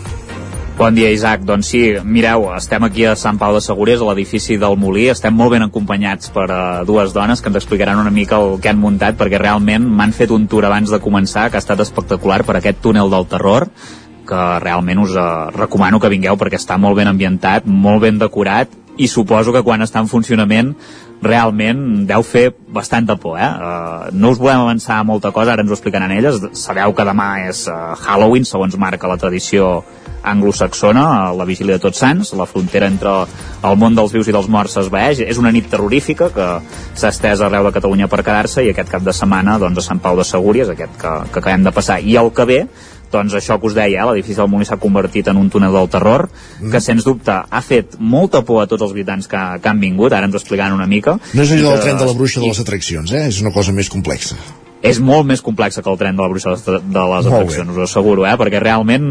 Bon 0.79 0.95
dia, 0.95 1.09
Isaac. 1.11 1.43
Doncs 1.47 1.73
sí, 1.73 1.81
mireu, 2.03 2.47
estem 2.55 2.87
aquí 2.87 3.03
a 3.07 3.17
Sant 3.19 3.41
Pau 3.43 3.51
de 3.55 3.63
Segúries, 3.63 3.99
a 3.99 4.07
l'edifici 4.13 4.55
del 4.59 4.79
Molí. 4.79 5.09
Estem 5.11 5.35
molt 5.35 5.51
ben 5.51 5.67
acompanyats 5.67 6.31
per 6.35 6.47
uh, 6.47 6.63
dues 6.87 7.11
dones 7.15 7.43
que 7.43 7.51
ens 7.51 7.59
explicaran 7.59 7.99
una 7.99 8.11
mica 8.11 8.39
el 8.39 8.55
que 8.63 8.71
han 8.71 8.79
muntat, 8.79 9.19
perquè 9.19 9.39
realment 9.39 9.83
m'han 9.83 10.15
fet 10.15 10.31
un 10.31 10.47
tour 10.47 10.67
abans 10.67 10.95
de 10.95 11.03
començar, 11.03 11.49
que 11.51 11.59
ha 11.59 11.63
estat 11.63 11.83
espectacular 11.83 12.41
per 12.47 12.61
aquest 12.61 12.79
túnel 12.83 13.11
del 13.11 13.27
terror 13.31 13.67
que 14.27 14.41
realment 14.63 15.03
us 15.05 15.15
eh, 15.15 15.27
recomano 15.55 15.99
que 16.01 16.11
vingueu 16.11 16.39
perquè 16.39 16.59
està 16.61 16.79
molt 16.81 16.97
ben 16.99 17.11
ambientat, 17.11 17.67
molt 17.67 18.03
ben 18.05 18.19
decorat 18.21 18.73
i 18.97 19.09
suposo 19.11 19.51
que 19.51 19.63
quan 19.63 19.83
està 19.83 19.99
en 19.99 20.07
funcionament 20.07 20.71
realment 21.25 22.05
deu 22.07 22.23
fer 22.23 22.49
bastanta 22.75 23.15
por, 23.19 23.37
eh? 23.39 23.47
Uh, 23.47 24.09
no 24.13 24.31
us 24.31 24.39
volem 24.39 24.61
avançar 24.61 25.01
molta 25.07 25.31
cosa, 25.35 25.53
ara 25.53 25.63
ens 25.63 25.71
ho 25.71 25.77
explicaran 25.77 26.11
elles. 26.11 26.41
Sabeu 26.59 26.93
que 26.93 27.05
demà 27.07 27.29
és 27.47 27.65
uh, 27.71 27.95
Halloween, 28.05 28.45
segons 28.45 28.75
marca 28.77 29.09
la 29.09 29.17
tradició 29.17 29.79
anglosaxona, 30.25 31.33
la 31.37 31.45
vigília 31.45 31.77
de 31.77 31.83
Tots 31.83 32.01
Sants, 32.01 32.33
la 32.37 32.47
frontera 32.49 32.89
entre 32.89 33.13
el 33.65 33.77
món 33.77 33.97
dels 33.97 34.13
vius 34.13 34.29
i 34.29 34.33
dels 34.33 34.49
morts 34.51 34.73
s'esvaeix. 34.77 35.21
És 35.21 35.39
una 35.41 35.53
nit 35.53 35.69
terrorífica 35.71 36.31
que 36.33 36.49
s'ha 36.97 37.11
estès 37.13 37.43
arreu 37.45 37.67
de 37.67 37.75
Catalunya 37.75 38.09
per 38.11 38.23
quedar-se 38.23 38.65
i 38.65 38.71
aquest 38.73 38.91
cap 38.91 39.05
de 39.05 39.13
setmana 39.13 39.59
doncs, 39.61 39.83
a 39.83 39.87
Sant 39.91 40.01
Pau 40.01 40.17
de 40.17 40.25
Segúries, 40.27 40.71
aquest 40.73 40.97
que, 41.01 41.13
que 41.31 41.41
acabem 41.43 41.65
de 41.65 41.73
passar, 41.75 42.01
i 42.01 42.17
el 42.21 42.33
que 42.33 42.49
ve 42.49 42.61
doncs 43.15 43.37
això 43.39 43.59
que 43.59 43.69
us 43.71 43.77
deia, 43.77 44.03
eh, 44.03 44.09
l'edifici 44.09 44.39
del 44.41 44.51
Molí 44.51 44.67
s'ha 44.67 44.79
convertit 44.81 45.31
en 45.31 45.39
un 45.41 45.49
túnel 45.53 45.73
del 45.75 45.89
terror, 45.91 46.27
mm. 46.59 46.73
que 46.73 46.83
sens 46.83 47.07
dubte 47.07 47.39
ha 47.45 47.63
fet 47.65 47.97
molta 47.99 48.43
por 48.45 48.61
a 48.63 48.67
tots 48.67 48.85
els 48.85 48.93
visitants 48.95 49.31
que, 49.31 49.45
que 49.61 49.71
han 49.71 49.81
vingut, 49.81 50.13
ara 50.13 50.29
ens 50.29 50.35
ho 50.35 50.43
explicaran 50.43 50.75
una 50.75 50.89
mica. 50.91 51.17
No 51.33 51.47
és 51.47 51.55
allò 51.55 51.75
del 51.75 51.87
tren 51.87 52.03
de 52.03 52.11
la 52.11 52.19
bruixa 52.19 52.43
de 52.43 52.51
les 52.51 52.61
atraccions, 52.61 53.15
eh? 53.15 53.27
és 53.31 53.41
una 53.43 53.55
cosa 53.55 53.75
més 53.75 53.91
complexa 53.91 54.37
és 54.85 54.99
molt 55.03 55.27
més 55.27 55.41
complexa 55.45 55.83
que 55.83 55.91
el 55.91 55.99
tren 55.99 56.17
de 56.17 56.23
la 56.23 56.29
bruixa 56.31 56.55
de 56.55 57.03
les 57.11 57.29
atraccions, 57.29 57.71
us 57.73 57.79
ho 57.79 57.85
asseguro, 57.87 58.25
eh? 58.27 58.35
perquè 58.39 58.61
realment 58.61 59.07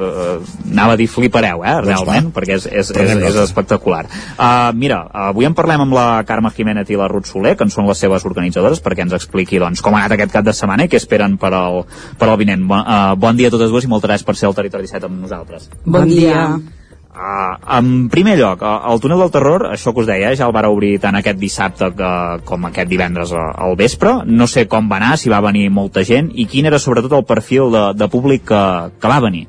eh, 0.00 0.36
anava 0.72 0.96
a 0.96 1.00
dir 1.00 1.08
flipareu, 1.10 1.64
eh? 1.64 1.76
Doncs 1.80 1.90
realment, 1.90 2.30
doncs 2.30 2.36
perquè 2.38 2.56
és, 2.58 2.66
és, 2.66 2.92
és, 2.94 3.12
és 3.30 3.38
espectacular. 3.44 4.04
Uh, 4.34 4.70
mira, 4.76 5.02
avui 5.28 5.48
en 5.48 5.56
parlem 5.58 5.84
amb 5.86 5.96
la 5.96 6.06
Carme 6.28 6.52
Jiménez 6.56 6.90
i 6.90 6.98
la 7.00 7.08
Ruth 7.10 7.30
Soler, 7.30 7.56
que 7.58 7.66
en 7.66 7.74
són 7.74 7.88
les 7.90 8.00
seves 8.00 8.26
organitzadores, 8.28 8.82
perquè 8.84 9.06
ens 9.06 9.16
expliqui 9.16 9.60
doncs, 9.62 9.84
com 9.84 9.96
ha 9.96 10.04
anat 10.04 10.16
aquest 10.18 10.34
cap 10.38 10.46
de 10.46 10.56
setmana 10.56 10.86
i 10.86 10.92
què 10.92 11.00
esperen 11.00 11.38
per 11.40 11.52
al, 11.56 11.82
per 12.18 12.30
al 12.30 12.40
vinent. 12.40 12.66
Bon, 12.70 12.80
uh, 12.80 13.14
bon 13.20 13.38
dia 13.38 13.52
a 13.52 13.56
totes 13.56 13.72
dues 13.72 13.86
i 13.86 13.92
moltes 13.92 14.10
gràcies 14.10 14.28
per 14.28 14.38
ser 14.38 14.50
al 14.50 14.58
Territori 14.58 14.88
17 14.88 15.10
amb 15.10 15.24
nosaltres. 15.28 15.70
Bon, 15.84 16.02
bon 16.02 16.12
dia. 16.12 16.44
dia. 16.44 16.79
Uh, 17.10 17.58
en 17.76 18.08
primer 18.08 18.36
lloc, 18.38 18.60
el 18.62 19.00
túnel 19.02 19.18
del 19.18 19.32
terror, 19.34 19.64
això 19.66 19.90
que 19.90 20.04
us 20.04 20.06
deia, 20.06 20.30
ja 20.38 20.46
el 20.46 20.54
va 20.54 20.62
obrir 20.70 20.92
tant 21.02 21.18
aquest 21.18 21.40
dissabte 21.40 21.88
que, 21.98 22.10
com 22.46 22.68
aquest 22.68 22.88
divendres 22.88 23.32
al 23.34 23.74
vespre. 23.76 24.20
No 24.26 24.46
sé 24.46 24.68
com 24.70 24.86
va 24.90 25.00
anar, 25.00 25.16
si 25.18 25.32
va 25.32 25.42
venir 25.42 25.66
molta 25.74 26.04
gent, 26.06 26.30
i 26.38 26.46
quin 26.46 26.70
era 26.70 26.78
sobretot 26.78 27.16
el 27.18 27.26
perfil 27.26 27.74
de, 27.74 27.84
de 27.98 28.08
públic 28.08 28.46
que, 28.52 28.62
que 28.94 29.10
va 29.10 29.18
venir. 29.26 29.48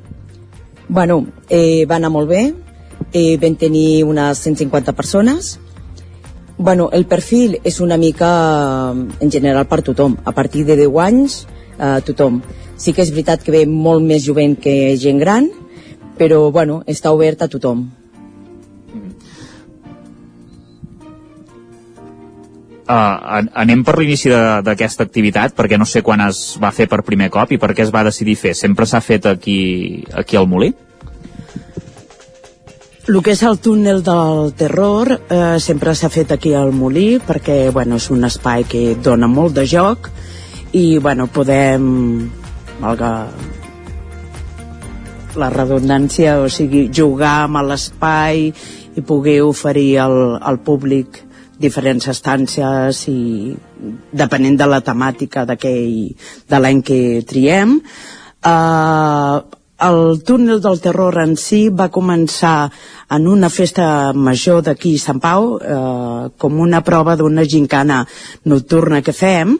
Bueno, 0.88 1.22
eh, 1.48 1.86
va 1.86 2.00
anar 2.00 2.10
molt 2.10 2.28
bé, 2.28 2.42
eh, 3.12 3.38
vam 3.38 3.54
tenir 3.56 4.02
unes 4.04 4.42
150 4.42 4.92
persones. 4.98 5.58
Bueno, 6.58 6.90
el 6.92 7.06
perfil 7.06 7.60
és 7.64 7.80
una 7.80 7.96
mica, 7.96 8.90
en 8.92 9.30
general, 9.30 9.66
per 9.70 9.82
tothom. 9.86 10.18
A 10.24 10.34
partir 10.34 10.66
de 10.66 10.76
10 10.76 10.98
anys, 11.06 11.46
eh, 11.78 12.00
tothom. 12.04 12.42
Sí 12.76 12.92
que 12.92 13.02
és 13.06 13.14
veritat 13.14 13.42
que 13.42 13.54
ve 13.54 13.66
molt 13.66 14.02
més 14.02 14.26
jovent 14.26 14.58
que 14.58 14.96
gent 14.98 15.22
gran, 15.22 15.48
però 16.22 16.46
bueno, 16.54 16.82
està 16.86 17.10
obert 17.10 17.42
a 17.42 17.50
tothom. 17.50 17.82
Uh, 22.82 23.46
anem 23.56 23.82
per 23.86 23.94
l'inici 23.96 24.28
de- 24.28 24.60
d'aquesta 24.66 25.04
activitat, 25.06 25.54
perquè 25.56 25.78
no 25.78 25.86
sé 25.88 26.02
quan 26.02 26.20
es 26.26 26.58
va 26.62 26.70
fer 26.74 26.88
per 26.90 27.00
primer 27.06 27.30
cop 27.30 27.52
i 27.54 27.58
per 27.58 27.70
què 27.72 27.86
es 27.86 27.92
va 27.94 28.02
decidir 28.04 28.34
fer. 28.36 28.54
Sempre 28.58 28.86
s'ha 28.86 29.00
fet 29.00 29.26
aquí, 29.26 30.04
aquí 30.12 30.36
al 30.36 30.46
Molí? 30.50 30.72
El 33.08 33.22
que 33.22 33.32
és 33.32 33.42
el 33.42 33.58
túnel 33.58 34.02
del 34.06 34.52
terror 34.54 35.08
eh, 35.28 35.58
sempre 35.58 35.94
s'ha 35.94 36.10
fet 36.12 36.30
aquí 36.36 36.52
al 36.54 36.70
Molí 36.70 37.18
perquè 37.18 37.72
bueno, 37.72 37.96
és 37.96 38.10
un 38.14 38.22
espai 38.28 38.62
que 38.62 38.94
dona 38.94 39.26
molt 39.26 39.56
de 39.56 39.64
joc 39.66 40.10
i 40.72 40.98
bueno, 40.98 41.26
podem 41.26 42.30
valga 42.78 43.26
la 45.38 45.50
redundància, 45.52 46.38
o 46.42 46.48
sigui, 46.52 46.88
jugar 46.94 47.44
amb 47.46 47.62
l'espai 47.68 48.48
i 48.96 49.04
poder 49.06 49.40
oferir 49.46 49.98
al, 50.04 50.16
al 50.40 50.60
públic 50.64 51.22
diferents 51.62 52.08
estàncies 52.10 53.04
i 53.12 53.54
depenent 54.12 54.58
de 54.58 54.68
la 54.68 54.82
temàtica 54.84 55.46
d'aquell 55.48 56.12
de 56.50 56.60
l'any 56.60 56.82
que 56.82 57.00
triem. 57.28 57.78
Uh, 58.42 59.42
el 59.82 60.22
túnel 60.22 60.60
del 60.62 60.80
terror 60.80 61.16
en 61.22 61.34
si 61.36 61.66
va 61.68 61.90
començar 61.90 62.70
en 63.12 63.26
una 63.26 63.50
festa 63.50 64.12
major 64.14 64.62
d'aquí 64.62 64.94
a 64.96 65.02
Sant 65.02 65.20
Pau 65.22 65.56
eh, 65.58 66.30
com 66.38 66.60
una 66.62 66.82
prova 66.86 67.16
d'una 67.18 67.44
gincana 67.44 68.04
nocturna 68.46 69.02
que 69.02 69.12
fem 69.12 69.56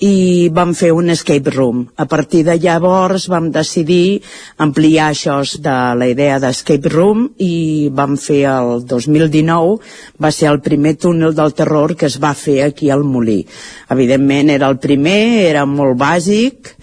i 0.00 0.48
vam 0.54 0.72
fer 0.74 0.92
un 0.92 1.10
escape 1.10 1.50
room. 1.50 1.84
A 1.96 2.06
partir 2.06 2.42
de 2.46 2.56
llavors 2.58 3.28
vam 3.28 3.50
decidir 3.52 4.22
ampliar 4.58 5.10
això 5.10 5.38
de 5.42 5.76
la 5.98 6.08
idea 6.08 6.38
d'escape 6.42 6.88
room 6.88 7.28
i 7.38 7.90
vam 7.92 8.16
fer 8.16 8.42
el 8.50 8.86
2019, 8.88 9.78
va 10.18 10.32
ser 10.32 10.50
el 10.50 10.60
primer 10.60 10.96
túnel 10.96 11.34
del 11.34 11.54
terror 11.54 11.96
que 11.96 12.06
es 12.06 12.18
va 12.22 12.34
fer 12.34 12.62
aquí 12.64 12.90
al 12.90 13.04
Molí. 13.04 13.42
Evidentment 13.90 14.50
era 14.50 14.68
el 14.72 14.78
primer, 14.78 15.46
era 15.50 15.66
molt 15.66 15.98
bàsic, 15.98 16.74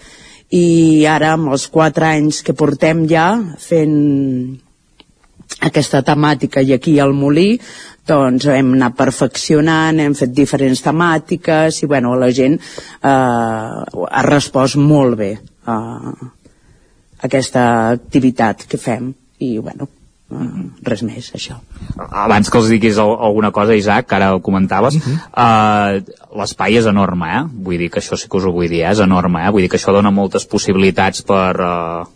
i 0.50 1.06
ara 1.06 1.34
amb 1.36 1.52
els 1.54 1.68
quatre 1.70 2.08
anys 2.08 2.42
que 2.42 2.56
portem 2.58 3.06
ja 3.10 3.28
fent 3.58 4.58
aquesta 5.60 6.00
temàtica 6.06 6.62
i 6.62 6.72
aquí 6.74 6.98
al 6.98 7.12
Molí 7.14 7.52
doncs 8.08 8.46
hem 8.46 8.72
anat 8.74 8.96
perfeccionant, 8.98 10.00
hem 10.00 10.14
fet 10.14 10.32
diferents 10.34 10.82
temàtiques 10.82 11.82
i 11.82 11.86
bueno, 11.86 12.16
la 12.18 12.30
gent 12.34 12.58
eh, 12.58 13.08
ha 13.08 14.22
respost 14.26 14.76
molt 14.76 15.16
bé 15.20 15.32
a 15.66 15.76
aquesta 17.22 17.62
activitat 17.92 18.64
que 18.68 18.78
fem 18.80 19.10
i 19.44 19.58
bueno, 19.58 19.86
eh, 20.32 20.66
res 20.88 21.02
més, 21.06 21.30
això. 21.36 21.58
Abans 22.08 22.50
que 22.50 22.58
els 22.58 22.70
diguis 22.72 22.98
al- 22.98 23.16
alguna 23.28 23.50
cosa, 23.52 23.76
Isaac, 23.76 24.06
que 24.08 24.16
ara 24.16 24.34
ho 24.34 24.40
comentaves, 24.40 24.96
uh 24.96 25.00
-huh. 25.00 25.18
uh, 25.36 26.38
l'espai 26.38 26.76
és 26.76 26.86
enorme, 26.86 27.26
eh? 27.38 27.42
Vull 27.52 27.78
dir 27.78 27.90
que 27.90 28.00
això 28.00 28.16
sí 28.16 28.28
que 28.28 28.36
us 28.38 28.44
ho 28.44 28.52
vull 28.52 28.68
dir, 28.68 28.82
eh? 28.82 28.90
és 28.90 28.98
enorme, 28.98 29.44
eh? 29.46 29.50
Vull 29.50 29.62
dir 29.62 29.68
que 29.70 29.76
això 29.76 29.92
dona 29.92 30.10
moltes 30.10 30.46
possibilitats 30.46 31.22
per, 31.22 31.56
uh, 31.60 32.06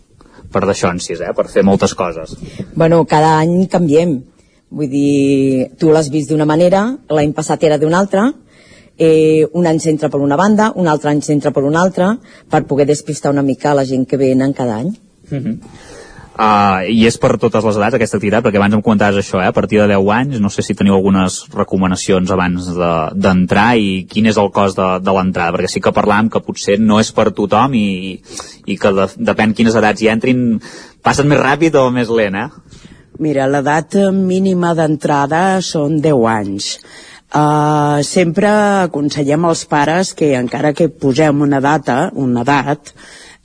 per 0.52 0.62
d'això 0.66 0.90
en 0.90 1.00
sis, 1.00 1.20
eh? 1.20 1.32
per 1.34 1.48
fer 1.48 1.62
moltes 1.62 1.94
coses. 1.94 2.36
Bueno, 2.74 3.04
cada 3.04 3.38
any 3.38 3.68
canviem. 3.68 4.22
Vull 4.70 4.88
dir, 4.90 5.70
tu 5.78 5.90
l'has 5.92 6.08
vist 6.10 6.30
d'una 6.30 6.46
manera, 6.48 6.96
l'any 7.08 7.32
passat 7.32 7.62
era 7.64 7.78
d'una 7.78 7.98
altra, 7.98 8.32
eh, 8.98 9.46
un 9.52 9.66
any 9.66 9.78
s'entra 9.78 10.08
per 10.08 10.20
una 10.20 10.36
banda, 10.36 10.72
un 10.74 10.88
altre 10.88 11.10
any 11.10 11.20
s'entra 11.22 11.50
per 11.50 11.64
una 11.64 11.82
altra, 11.82 12.16
per 12.50 12.64
poder 12.66 12.86
despistar 12.86 13.32
una 13.32 13.42
mica 13.42 13.74
la 13.74 13.84
gent 13.84 14.06
que 14.06 14.16
venen 14.16 14.52
cada 14.52 14.76
any. 14.76 14.94
Uh 15.30 15.38
-huh. 15.38 15.58
Uh, 16.34 16.82
I 16.90 17.04
és 17.06 17.14
per 17.22 17.36
totes 17.38 17.62
les 17.62 17.76
edats 17.78 17.94
aquesta 17.94 18.16
activitat, 18.16 18.42
perquè 18.42 18.58
abans 18.58 18.74
em 18.74 18.80
comentaves 18.82 19.20
això, 19.20 19.38
eh? 19.38 19.46
a 19.46 19.52
partir 19.52 19.78
de 19.78 19.86
10 19.86 20.08
anys, 20.10 20.40
no 20.42 20.50
sé 20.50 20.64
si 20.66 20.74
teniu 20.74 20.96
algunes 20.96 21.46
recomanacions 21.54 22.32
abans 22.34 22.66
de- 22.74 23.10
d'entrar 23.14 23.76
de, 23.76 23.78
i 23.78 24.06
quin 24.10 24.26
és 24.26 24.36
el 24.36 24.50
cost 24.50 24.76
de, 24.76 24.98
de 24.98 25.12
l'entrada, 25.14 25.52
perquè 25.54 25.70
sí 25.70 25.80
que 25.80 25.92
parlàvem 25.94 26.32
que 26.32 26.42
potser 26.42 26.80
no 26.80 26.98
és 26.98 27.12
per 27.12 27.30
tothom 27.30 27.76
i, 27.78 28.20
i 28.66 28.76
que 28.76 28.92
de, 28.96 29.06
depèn 29.30 29.54
quines 29.54 29.78
edats 29.78 30.02
hi 30.02 30.10
entrin, 30.10 30.58
passen 31.06 31.30
més 31.30 31.38
ràpid 31.38 31.78
o 31.78 31.86
més 31.94 32.10
lent, 32.10 32.34
eh? 32.34 32.48
Mira, 33.22 33.44
l'edat 33.46 33.94
mínima 34.10 34.72
d'entrada 34.74 35.60
són 35.62 36.00
10 36.02 36.24
anys. 36.26 36.70
Uh, 37.34 38.02
sempre 38.02 38.48
aconsellem 38.86 39.46
als 39.46 39.62
pares 39.70 40.10
que 40.18 40.32
encara 40.34 40.72
que 40.74 40.88
posem 40.88 41.44
una 41.46 41.60
data, 41.62 42.10
una 42.14 42.42
edat, 42.42 42.90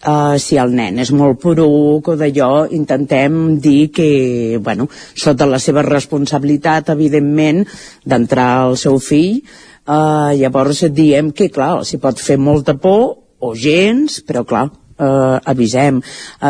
uh, 0.09 0.37
si 0.41 0.57
el 0.57 0.73
nen 0.73 0.97
és 1.05 1.11
molt 1.13 1.37
poruc 1.41 2.09
o 2.09 2.17
d'allò, 2.17 2.65
intentem 2.73 3.59
dir 3.61 3.91
que, 3.93 4.09
bueno, 4.57 4.89
sota 5.13 5.45
la 5.45 5.61
seva 5.61 5.85
responsabilitat, 5.85 6.89
evidentment, 6.89 7.61
d'entrar 8.05 8.49
al 8.65 8.77
seu 8.77 8.97
fill, 8.97 9.43
uh, 9.85 10.33
llavors 10.33 10.87
diem 10.89 11.29
que, 11.29 11.51
clar, 11.53 11.85
si 11.85 12.01
pot 12.01 12.17
fer 12.17 12.41
molta 12.41 12.73
por 12.73 13.19
o 13.37 13.53
gens, 13.53 14.17
però 14.25 14.45
clar, 14.49 14.67
eh, 14.99 15.39
avisem. 15.53 16.01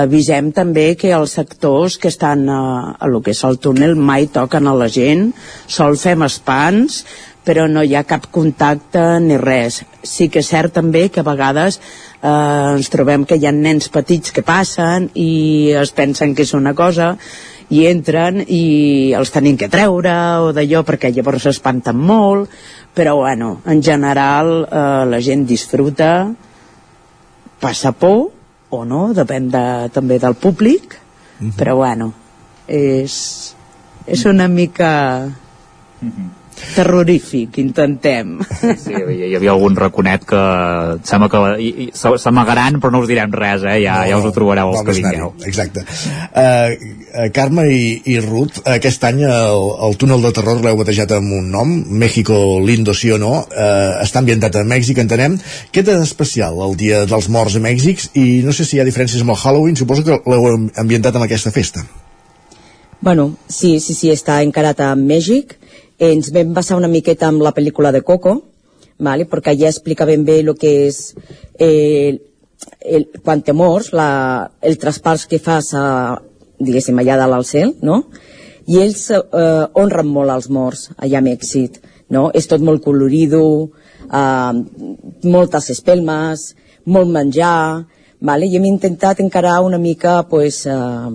Avisem 0.02 0.52
també 0.56 0.93
que 1.00 1.14
els 1.16 1.38
sectors 1.38 1.97
que 2.02 2.12
estan 2.12 2.47
a, 2.50 2.62
a 3.00 3.08
lo 3.08 3.22
que 3.22 3.32
és 3.36 3.43
el 3.47 3.60
túnel 3.62 3.95
mai 3.95 4.28
toquen 4.34 4.68
a 4.68 4.76
la 4.76 4.89
gent, 4.91 5.30
sol 5.68 5.97
fem 6.02 6.26
espans, 6.28 7.04
però 7.45 7.66
no 7.72 7.82
hi 7.82 7.95
ha 7.95 8.06
cap 8.06 8.28
contacte 8.34 9.02
ni 9.24 9.38
res. 9.39 9.82
Sí 10.04 10.28
que 10.30 10.43
és 10.43 10.50
cert 10.52 10.76
també 10.76 11.08
que 11.10 11.24
a 11.24 11.28
vegades 11.28 11.80
eh, 11.80 12.30
ens 12.30 12.91
trobem 12.93 13.26
que 13.26 13.39
hi 13.39 13.47
ha 13.47 13.56
nens 13.56 13.89
petits 13.93 14.36
que 14.36 14.45
passen 14.45 15.10
i 15.16 15.72
es 15.80 15.93
pensen 15.95 16.36
que 16.36 16.45
és 16.45 16.54
una 16.58 16.76
cosa 16.78 17.16
i 17.70 17.86
entren 17.86 18.41
i 18.47 19.14
els 19.18 19.32
tenim 19.34 19.58
que 19.58 19.70
treure 19.70 20.14
o 20.43 20.52
d'allò 20.58 20.82
perquè 20.86 21.12
llavors 21.14 21.45
s'espanten 21.45 21.97
molt 21.97 22.50
però 22.97 23.16
bueno, 23.20 23.62
en 23.70 23.84
general 23.86 24.66
eh, 24.66 25.06
la 25.10 25.22
gent 25.22 25.45
disfruta 25.47 26.12
passa 27.62 27.93
por 27.93 28.39
o 28.70 28.84
no, 28.86 29.10
depèn 29.18 29.50
de, 29.54 29.64
també 29.94 30.20
del 30.22 30.36
públic, 30.38 30.98
però 31.58 31.76
bueno, 31.80 32.12
és, 32.68 33.16
és 34.06 34.26
una 34.30 34.48
mica 34.52 34.92
terrorífic, 36.76 37.60
intentem. 37.62 38.38
Sí, 38.80 38.93
hi 38.93 39.36
havia 39.38 39.53
algun 39.53 39.76
raconet 39.80 40.26
que 40.28 40.41
sembla 41.07 41.30
que 41.32 41.89
s'amagaran 41.93 42.80
però 42.80 42.93
no 42.93 43.03
us 43.03 43.10
direm 43.10 43.34
res, 43.36 43.64
eh? 43.68 43.80
ja, 43.84 44.01
ja 44.10 44.18
us 44.20 44.28
ho 44.28 44.34
trobareu 44.36 44.74
els 44.74 44.86
que 44.88 44.95
vingueu. 44.97 45.34
Exacte. 45.49 45.84
Uh, 45.84 46.95
uh, 47.14 47.28
Carme 47.36 47.66
i, 47.74 47.84
i 48.14 48.18
Ruth, 48.24 48.62
aquest 48.70 49.05
any 49.10 49.24
el, 49.28 49.66
el 49.88 49.97
túnel 50.01 50.24
de 50.26 50.34
terror 50.36 50.62
l'heu 50.64 50.80
batejat 50.80 51.16
amb 51.18 51.36
un 51.39 51.49
nom, 51.53 51.76
México 52.03 52.60
lindo 52.66 52.95
sí 52.97 53.14
o 53.16 53.20
no, 53.22 53.34
uh, 53.43 53.93
està 54.03 54.24
ambientat 54.24 54.60
a 54.60 54.66
Mèxic, 54.68 55.01
entenem. 55.03 55.39
Què 55.74 55.84
té 55.84 55.95
d'especial 55.95 56.60
el 56.66 56.78
Dia 56.80 57.05
dels 57.10 57.30
Morts 57.34 57.57
a 57.60 57.64
Mèxic 57.64 58.10
i 58.20 58.41
no 58.45 58.55
sé 58.55 58.68
si 58.68 58.78
hi 58.78 58.84
ha 58.84 58.88
diferències 58.88 59.26
amb 59.26 59.36
el 59.36 59.41
Halloween, 59.41 59.80
suposo 59.80 60.05
que 60.05 60.22
l'heu 60.26 60.51
ambientat 60.80 61.16
amb 61.16 61.28
aquesta 61.28 61.53
festa. 61.55 61.86
Bueno, 63.01 63.38
sí, 63.47 63.80
sí, 63.80 63.93
sí, 63.95 64.12
està 64.12 64.41
encarat 64.43 64.82
a 64.84 64.91
Mèxic. 64.99 65.55
Ens 66.00 66.32
vam 66.32 66.54
basar 66.56 66.78
una 66.80 66.88
miqueta 66.88 67.28
amb 67.28 67.43
la 67.43 67.52
pel·lícula 67.56 67.91
de 67.91 68.02
Coco, 68.08 68.36
vale? 69.00 69.26
perquè 69.28 69.54
allà 69.54 69.70
explica 69.70 70.08
ben 70.08 70.24
bé 70.28 70.39
el 70.39 70.54
que 70.60 70.72
és 70.88 71.00
eh, 71.60 72.20
el, 72.80 73.08
quan 73.24 73.41
te 73.43 73.54
mors, 73.54 73.91
la, 73.95 74.10
el 74.62 74.80
traspàs 74.80 75.26
que 75.28 75.39
fas 75.43 75.74
a, 75.76 75.86
diguéssim, 76.60 76.97
allà 77.00 77.18
dalt 77.20 77.36
al 77.36 77.47
cel, 77.47 77.76
no? 77.84 78.04
I 78.70 78.82
ells 78.84 79.08
eh, 79.16 79.66
honren 79.82 80.08
molt 80.08 80.32
als 80.32 80.50
morts 80.54 80.89
allà 80.97 81.20
a 81.20 81.26
Mèxic, 81.26 81.80
no? 82.14 82.30
És 82.36 82.47
tot 82.52 82.62
molt 82.64 82.84
colorido, 82.86 83.43
eh, 84.06 84.54
moltes 85.24 85.72
espelmes, 85.76 86.54
molt 86.86 87.12
menjar, 87.12 87.86
vale? 88.20 88.47
i 88.47 88.58
hem 88.58 88.68
intentat 88.70 89.20
encarar 89.24 89.60
una 89.66 89.80
mica 89.80 90.22
pues, 90.30 90.66
eh, 90.66 91.10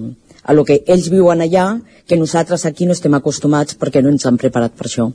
a 0.45 0.53
lo 0.53 0.65
que 0.65 0.83
ells 0.87 1.09
viuen 1.11 1.41
allà, 1.41 1.81
que 2.07 2.21
nosaltres 2.21 2.67
aquí 2.69 2.87
no 2.87 2.93
estem 2.93 3.17
acostumats 3.17 3.79
perquè 3.81 4.03
no 4.03 4.13
ens 4.13 4.27
han 4.29 4.39
preparat 4.41 4.77
per 4.77 4.87
això. 4.91 5.09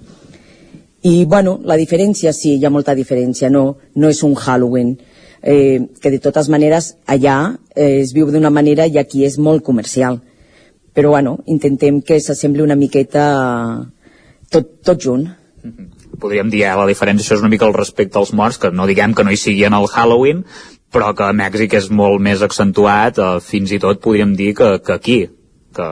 I, 1.05 1.23
bueno, 1.25 1.59
la 1.63 1.77
diferència, 1.79 2.33
sí, 2.35 2.57
hi 2.57 2.65
ha 2.65 2.73
molta 2.73 2.95
diferència, 2.97 3.49
no, 3.49 3.77
no 3.95 4.09
és 4.09 4.23
un 4.27 4.33
Halloween, 4.35 4.97
eh, 5.41 5.79
que 6.01 6.11
de 6.11 6.19
totes 6.19 6.49
maneres 6.49 6.95
allà 7.07 7.37
eh, 7.75 8.01
es 8.01 8.11
viu 8.13 8.27
d'una 8.31 8.51
manera 8.51 8.87
i 8.87 8.97
aquí 8.99 9.23
és 9.23 9.37
molt 9.37 9.63
comercial. 9.63 10.19
Però, 10.93 11.13
bueno, 11.13 11.37
intentem 11.45 12.01
que 12.01 12.19
s'assembli 12.19 12.65
una 12.65 12.75
miqueta 12.75 13.23
tot, 14.51 14.73
tot 14.83 14.99
junt. 14.99 15.29
Podríem 16.21 16.49
dir, 16.51 16.63
eh, 16.67 16.75
la 16.75 16.87
diferència 16.89 17.25
això 17.25 17.37
és 17.37 17.45
una 17.45 17.51
mica 17.51 17.67
el 17.67 17.77
respecte 17.77 18.19
als 18.19 18.33
morts, 18.33 18.59
que 18.59 18.71
no 18.71 18.87
diguem 18.89 19.15
que 19.15 19.23
no 19.23 19.31
hi 19.31 19.39
sigui 19.39 19.65
en 19.67 19.77
el 19.77 19.87
Halloween, 19.87 20.43
però 20.93 21.13
que 21.15 21.27
a 21.27 21.35
Mèxic 21.35 21.75
és 21.79 21.89
molt 21.93 22.21
més 22.21 22.41
accentuat, 22.41 23.19
eh, 23.19 23.39
fins 23.45 23.71
i 23.71 23.79
tot 23.79 24.01
podríem 24.01 24.35
dir 24.35 24.53
que, 24.57 24.79
que 24.85 24.93
aquí, 24.93 25.19
que, 25.75 25.87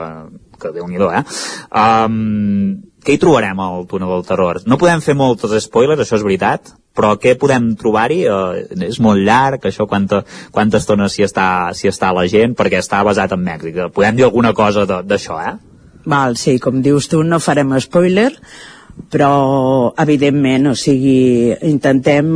que 0.58 0.74
déu-n'hi-do, 0.74 1.10
eh? 1.14 1.22
Um, 1.70 2.82
què 3.04 3.14
hi 3.14 3.20
trobarem 3.22 3.60
al 3.62 3.86
túnel 3.88 4.10
del 4.16 4.26
terror? 4.26 4.60
No 4.66 4.78
podem 4.80 5.00
fer 5.04 5.14
molts 5.16 5.46
spoilers, 5.64 6.02
això 6.02 6.18
és 6.18 6.26
veritat, 6.26 6.74
però 6.98 7.14
què 7.20 7.36
podem 7.38 7.70
trobar-hi? 7.78 8.24
Uh, 8.26 8.82
és 8.88 8.98
molt 9.00 9.22
llarg, 9.22 9.68
això 9.68 9.86
quanta, 9.88 10.24
quanta 10.52 10.80
estona 10.82 11.06
s'hi 11.08 11.24
està, 11.28 11.46
s'hi 11.78 11.92
està 11.92 12.10
la 12.12 12.26
gent, 12.30 12.56
perquè 12.58 12.82
està 12.82 13.04
basat 13.06 13.32
en 13.36 13.44
Mèxic. 13.46 13.78
Podem 13.94 14.18
dir 14.18 14.26
alguna 14.26 14.52
cosa 14.52 14.84
d'això, 14.88 15.38
eh? 15.38 15.54
Val, 16.08 16.36
sí, 16.40 16.56
com 16.58 16.82
dius 16.82 17.06
tu, 17.12 17.22
no 17.22 17.38
farem 17.42 17.74
spoiler, 17.84 18.32
però 19.12 19.92
evidentment, 19.98 20.72
o 20.72 20.76
sigui, 20.76 21.54
intentem 21.70 22.28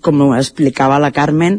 com 0.00 0.22
explicava 0.34 1.00
la 1.02 1.12
Carmen 1.12 1.58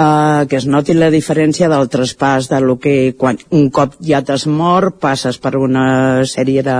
eh, 0.00 0.46
que 0.48 0.56
es 0.56 0.66
noti 0.66 0.94
la 0.96 1.10
diferència 1.12 1.68
del 1.70 1.88
traspàs 1.92 2.48
de 2.50 2.60
lo 2.64 2.78
que 2.82 3.14
quan 3.18 3.38
un 3.56 3.68
cop 3.74 3.98
ja 4.06 4.22
t'has 4.24 4.46
mort 4.46 5.00
passes 5.02 5.38
per 5.38 5.56
una 5.58 6.24
sèrie 6.28 6.64
de, 6.66 6.78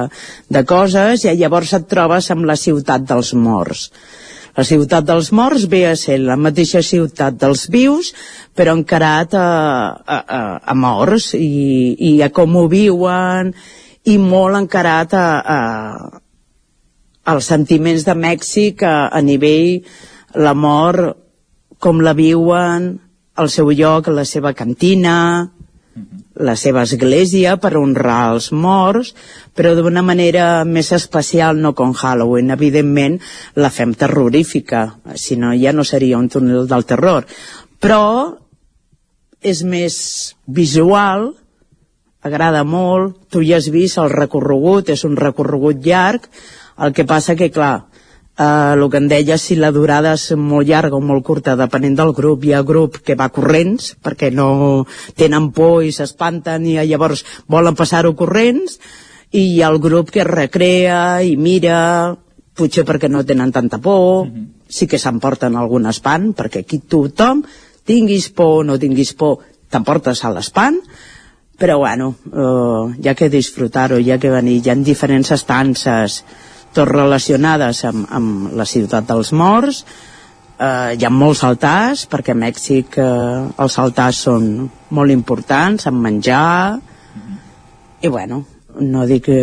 de 0.49 0.65
coses 0.65 1.25
i 1.25 1.37
llavors 1.37 1.75
et 1.77 1.89
trobes 1.91 2.31
amb 2.31 2.49
la 2.49 2.57
ciutat 2.57 3.07
dels 3.09 3.35
morts. 3.35 3.91
La 4.57 4.65
ciutat 4.67 5.07
dels 5.07 5.31
morts 5.33 5.69
ve 5.71 5.85
a 5.87 5.95
ser 5.97 6.19
la 6.21 6.37
mateixa 6.37 6.83
ciutat 6.83 7.37
dels 7.39 7.69
vius 7.71 8.11
però 8.57 8.75
encarat 8.77 9.37
a, 9.39 9.45
a, 10.01 10.19
a, 10.19 10.41
a 10.73 10.75
morts 10.75 11.31
i, 11.39 11.95
i 12.11 12.17
a 12.25 12.33
com 12.35 12.57
ho 12.59 12.67
viuen 12.69 13.55
i 14.11 14.17
molt 14.19 14.59
encarat 14.59 15.15
a, 15.15 15.29
a, 15.39 16.21
als 17.25 17.51
sentiments 17.53 18.07
de 18.07 18.15
Mèxic 18.17 18.83
a, 18.87 19.09
a 19.13 19.21
nivell 19.21 19.83
la 20.35 20.55
mort 20.55 21.17
com 21.81 22.01
la 22.05 22.15
viuen 22.15 22.93
al 23.41 23.49
seu 23.49 23.71
lloc, 23.73 24.11
la 24.13 24.27
seva 24.29 24.53
cantina, 24.53 25.51
la 26.41 26.55
seva 26.57 26.85
església 26.87 27.57
per 27.61 27.75
honrar 27.79 28.35
els 28.35 28.51
morts, 28.53 29.15
però 29.57 29.73
d'una 29.77 30.03
manera 30.05 30.65
més 30.65 30.93
especial, 30.97 31.59
no 31.61 31.73
com 31.77 31.95
Halloween. 31.97 32.53
Evidentment, 32.55 33.19
la 33.57 33.73
fem 33.73 33.95
terrorífica, 33.95 34.87
si 35.15 35.37
no 35.41 35.53
ja 35.57 35.73
no 35.73 35.85
seria 35.85 36.19
un 36.19 36.29
túnel 36.29 36.69
del 36.69 36.87
terror. 36.89 37.27
Però 37.81 38.05
és 39.41 39.63
més 39.65 39.97
visual, 40.47 41.31
agrada 42.21 42.65
molt, 42.65 43.17
tu 43.33 43.43
ja 43.45 43.57
has 43.57 43.71
vist 43.73 44.01
el 44.01 44.13
recorregut, 44.13 44.93
és 44.93 45.05
un 45.09 45.17
recorregut 45.17 45.81
llarg, 45.85 46.29
el 46.81 46.93
que 46.97 47.05
passa 47.05 47.37
que, 47.37 47.51
clar, 47.51 47.87
eh, 48.39 48.73
el 48.75 48.87
que 48.91 49.01
em 49.01 49.09
deia 49.11 49.37
si 49.39 49.57
la 49.57 49.73
durada 49.75 50.15
és 50.17 50.31
molt 50.37 50.69
llarga 50.69 50.97
o 50.97 51.03
molt 51.05 51.25
curta, 51.27 51.59
depenent 51.61 51.99
del 51.99 52.15
grup. 52.17 52.45
Hi 52.45 52.55
ha 52.57 52.63
grup 52.67 53.01
que 53.05 53.19
va 53.19 53.31
corrents, 53.35 53.95
perquè 54.03 54.33
no 54.33 54.87
tenen 55.17 55.51
por 55.57 55.85
i 55.85 55.93
s'espanten 55.93 56.67
i 56.67 56.79
llavors 56.81 57.25
volen 57.49 57.77
passar-ho 57.77 58.15
corrents, 58.17 58.79
i 59.31 59.45
hi 59.55 59.61
ha 59.63 59.71
el 59.71 59.79
grup 59.79 60.11
que 60.11 60.27
recrea 60.27 61.23
i 61.23 61.37
mira, 61.37 62.17
potser 62.57 62.85
perquè 62.87 63.09
no 63.09 63.25
tenen 63.25 63.53
tanta 63.53 63.79
por, 63.79 64.27
mm 64.27 64.33
-hmm. 64.33 64.47
sí 64.69 64.87
que 64.87 64.99
s'emporten 64.99 65.57
algun 65.57 65.87
espant, 65.87 66.35
perquè 66.35 66.61
aquí 66.61 66.79
tothom, 66.79 67.45
tinguis 67.85 68.29
por 68.31 68.61
o 68.61 68.65
no 68.65 68.79
tinguis 68.79 69.15
por, 69.15 69.39
t'emportes 69.71 70.25
a 70.25 70.31
l'espant, 70.31 70.81
però 71.59 71.79
bueno, 71.79 72.15
eh, 72.33 73.09
ha 73.09 73.15
que 73.15 73.29
disfrutar-ho, 73.29 73.97
ha 73.97 74.19
que 74.19 74.31
venir, 74.31 74.63
hi 74.65 74.71
ha 74.71 74.75
diferents 74.75 75.31
estances, 75.31 76.25
tot 76.77 76.89
relacionades 76.89 77.85
amb, 77.89 78.07
amb 78.11 78.55
la 78.57 78.67
ciutat 78.69 79.09
dels 79.09 79.33
morts 79.37 79.83
eh, 80.61 80.97
hi 80.97 81.07
ha 81.07 81.13
molts 81.13 81.45
altars 81.47 82.07
perquè 82.11 82.35
a 82.35 82.41
Mèxic 82.41 83.01
eh, 83.01 83.63
els 83.65 83.79
altars 83.83 84.25
són 84.29 84.51
molt 84.97 85.15
importants 85.15 85.89
amb 85.91 86.03
menjar 86.07 86.79
i 88.01 88.09
bueno 88.09 88.45
no 88.81 89.07
dic 89.07 89.27
que 89.27 89.41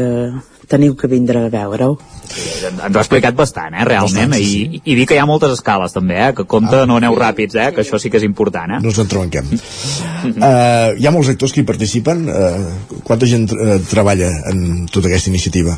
teniu 0.68 0.96
que 1.00 1.08
vindre 1.12 1.46
a 1.46 1.52
veure-ho 1.52 1.98
ens 2.28 2.96
ho 2.96 3.00
ha 3.00 3.04
explicat 3.04 3.36
bastant, 3.38 3.74
eh, 3.74 3.86
realment, 3.88 4.32
bastant, 4.32 4.36
sí, 4.36 4.46
sí. 4.52 4.80
I, 4.80 4.82
i 4.92 4.96
dir 5.00 5.06
que 5.08 5.16
hi 5.16 5.22
ha 5.22 5.28
moltes 5.30 5.54
escales 5.56 5.96
també, 5.96 6.18
eh, 6.20 6.32
que 6.36 6.44
compte 6.50 6.82
ah, 6.84 6.88
no 6.90 6.98
aneu 7.00 7.16
ràpids, 7.16 7.56
eh, 7.56 7.70
que 7.76 7.84
això 7.86 8.00
sí 8.02 8.12
que 8.12 8.20
és 8.20 8.26
important. 8.28 8.76
Eh? 8.76 8.80
No 8.84 8.92
ens 8.92 9.00
en 9.00 9.12
trenquem. 9.12 9.52
uh, 9.54 10.92
hi 10.98 11.08
ha 11.08 11.14
molts 11.16 11.32
actors 11.34 11.56
que 11.56 11.64
hi 11.64 11.68
participen. 11.68 12.26
Uh, 12.28 13.00
quanta 13.08 13.30
gent 13.30 13.48
uh, 13.56 13.78
treballa 13.88 14.32
en 14.52 14.88
tota 14.92 15.08
aquesta 15.12 15.32
iniciativa? 15.32 15.78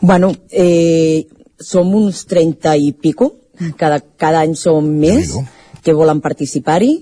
Bueno, 0.00 0.32
eh, 0.50 1.26
som 1.58 1.94
uns 1.94 2.24
30 2.26 2.76
i 2.76 2.92
pico, 2.92 3.34
cada, 3.76 4.00
cada 4.00 4.40
any 4.40 4.56
som 4.56 4.86
més 4.86 5.34
que 5.84 5.92
volen 5.92 6.22
participar-hi. 6.24 6.92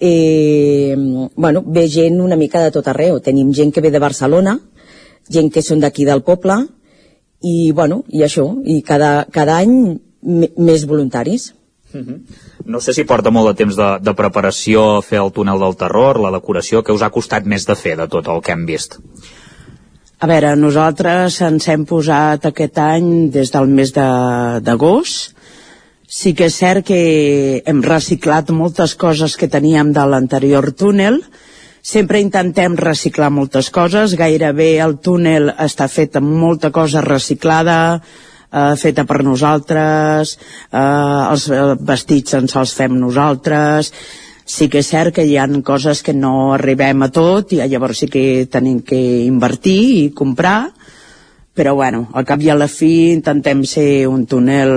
Eh, 0.00 0.94
bueno, 1.36 1.62
ve 1.66 1.88
gent 1.90 2.20
una 2.22 2.38
mica 2.38 2.62
de 2.62 2.70
tot 2.70 2.86
arreu. 2.88 3.18
Tenim 3.20 3.52
gent 3.52 3.72
que 3.74 3.82
ve 3.82 3.90
de 3.90 4.00
Barcelona, 4.00 4.58
gent 5.28 5.50
que 5.50 5.62
són 5.62 5.82
d'aquí 5.82 6.06
del 6.06 6.22
poble, 6.22 6.56
i, 7.42 7.72
bueno, 7.72 8.04
i 8.08 8.22
això, 8.24 8.46
i 8.64 8.80
cada, 8.86 9.26
cada 9.32 9.58
any 9.58 9.98
més 10.22 10.86
voluntaris. 10.86 11.54
Uh 11.92 11.98
mhm. 11.98 12.06
-huh. 12.08 12.20
No 12.64 12.80
sé 12.80 12.92
si 12.92 13.04
porta 13.04 13.30
molt 13.30 13.48
de 13.48 13.64
temps 13.64 13.76
de, 13.76 13.98
de 14.00 14.14
preparació 14.14 15.02
fer 15.02 15.18
el 15.18 15.32
túnel 15.32 15.58
del 15.58 15.76
terror, 15.76 16.20
la 16.20 16.30
decoració, 16.30 16.82
que 16.82 16.92
us 16.92 17.02
ha 17.02 17.10
costat 17.10 17.44
més 17.44 17.66
de 17.66 17.74
fer 17.74 17.96
de 17.96 18.06
tot 18.06 18.28
el 18.28 18.40
que 18.40 18.52
hem 18.52 18.66
vist. 18.66 19.00
A 20.20 20.28
veure, 20.28 20.50
nosaltres 20.52 21.38
ens 21.46 21.64
hem 21.72 21.86
posat 21.88 22.44
aquest 22.50 22.76
any 22.82 23.06
des 23.32 23.48
del 23.54 23.70
mes 23.72 23.88
d'agost. 23.96 25.30
Sí 26.04 26.34
que 26.36 26.50
és 26.50 26.58
cert 26.60 26.84
que 26.84 27.62
hem 27.64 27.80
reciclat 27.80 28.50
moltes 28.52 28.92
coses 29.00 29.38
que 29.40 29.48
teníem 29.48 29.94
de 29.96 30.04
l'anterior 30.04 30.74
túnel. 30.76 31.22
Sempre 31.80 32.20
intentem 32.20 32.76
reciclar 32.76 33.30
moltes 33.32 33.70
coses. 33.72 34.12
Gairebé 34.12 34.74
el 34.84 34.98
túnel 35.00 35.54
està 35.56 35.88
fet 35.88 36.20
amb 36.20 36.36
molta 36.42 36.68
cosa 36.68 37.00
reciclada, 37.00 37.78
eh, 38.52 38.76
feta 38.76 39.06
per 39.08 39.22
nosaltres, 39.24 40.36
eh, 40.68 41.30
els 41.32 41.48
vestits 41.80 42.34
ens 42.34 42.56
els 42.56 42.74
fem 42.76 43.00
nosaltres, 43.00 43.94
sí 44.50 44.68
que 44.68 44.82
és 44.82 44.90
cert 44.90 45.14
que 45.14 45.24
hi 45.26 45.36
han 45.38 45.62
coses 45.66 46.02
que 46.02 46.14
no 46.16 46.52
arribem 46.56 47.06
a 47.06 47.10
tot 47.14 47.54
i 47.54 47.60
llavors 47.62 48.02
sí 48.02 48.08
que 48.10 48.46
tenim 48.50 48.80
que 48.86 49.00
invertir 49.26 49.80
i 49.98 50.04
comprar 50.10 50.70
però 51.54 51.74
bueno, 51.74 52.06
al 52.14 52.24
cap 52.24 52.40
i 52.40 52.48
a 52.50 52.56
la 52.56 52.70
fi 52.70 53.10
intentem 53.12 53.64
ser 53.68 54.06
un 54.08 54.24
túnel 54.26 54.70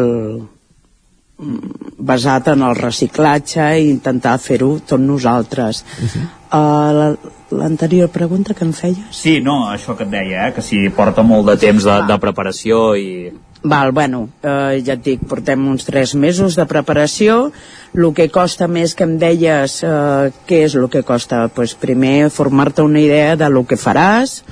mm, 1.37 2.01
basat 2.09 2.49
en 2.53 2.65
el 2.67 2.75
reciclatge 2.75 3.69
i 3.79 3.89
intentar 3.91 4.35
fer-ho 4.41 4.75
tot 4.87 4.99
nosaltres 4.99 5.83
uh 5.83 6.09
-huh. 6.09 6.25
uh, 6.59 7.31
l'anterior 7.53 8.09
pregunta 8.09 8.53
que 8.53 8.65
em 8.65 8.73
feies? 8.73 9.09
Sí, 9.11 9.39
no, 9.41 9.69
això 9.69 9.95
que 9.95 10.03
et 10.03 10.09
deia, 10.09 10.47
eh? 10.47 10.53
que 10.53 10.61
si 10.61 10.89
porta 10.89 11.23
molt 11.23 11.47
de 11.47 11.57
temps 11.57 11.83
de, 11.83 11.97
de 12.07 12.19
preparació 12.19 12.95
i... 12.95 13.31
Val, 13.63 13.93
bueno, 13.93 14.27
eh, 14.43 14.81
ja 14.83 14.97
et 14.97 15.03
dic, 15.05 15.21
portem 15.23 15.61
uns 15.71 15.85
tres 15.87 16.11
mesos 16.19 16.57
de 16.59 16.65
preparació. 16.67 17.53
El 17.95 18.09
que 18.11 18.27
costa 18.27 18.67
més 18.67 18.91
que 18.91 19.07
em 19.07 19.13
deies, 19.21 19.77
eh, 19.87 20.33
què 20.49 20.65
és 20.65 20.75
el 20.75 20.89
que 20.91 21.03
costa? 21.07 21.47
pues 21.47 21.73
primer 21.73 22.29
formar-te 22.29 22.81
una 22.81 22.99
idea 22.99 23.37
de 23.37 23.49
lo 23.49 23.63
que 23.63 23.79
faràs, 23.79 24.43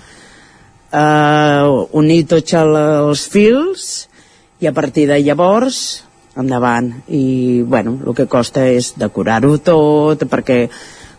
eh, 0.93 1.87
unir 1.91 2.25
tots 2.27 2.53
els 2.53 3.27
fils 3.27 4.07
i 4.61 4.67
a 4.67 4.71
partir 4.71 5.07
de 5.07 5.19
llavors 5.19 6.03
endavant 6.37 7.03
i 7.09 7.61
bueno, 7.63 7.99
el 8.05 8.15
que 8.15 8.27
costa 8.27 8.65
és 8.67 8.93
decorar-ho 8.95 9.57
tot 9.57 10.23
perquè 10.23 10.69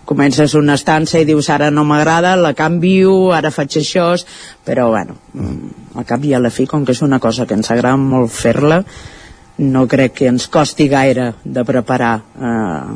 comences 0.04 0.54
una 0.58 0.74
estança 0.78 1.20
i 1.20 1.26
dius 1.28 1.48
ara 1.50 1.70
no 1.70 1.84
m'agrada, 1.84 2.34
la 2.36 2.52
canvio, 2.58 3.32
ara 3.32 3.52
faig 3.54 3.78
això, 3.80 4.10
però 4.66 4.88
bueno, 4.90 5.16
mm, 5.34 5.96
al 5.98 6.08
cap 6.08 6.24
i 6.24 6.34
a 6.34 6.40
la 6.42 6.50
fi, 6.50 6.66
com 6.66 6.84
que 6.84 6.92
és 6.92 7.02
una 7.02 7.20
cosa 7.20 7.46
que 7.46 7.54
ens 7.54 7.70
agrada 7.70 7.96
molt 7.96 8.32
fer-la, 8.32 8.82
no 9.62 9.86
crec 9.86 10.18
que 10.18 10.28
ens 10.30 10.48
costi 10.48 10.88
gaire 10.88 11.32
de 11.44 11.64
preparar. 11.64 12.14
Eh, 12.40 12.92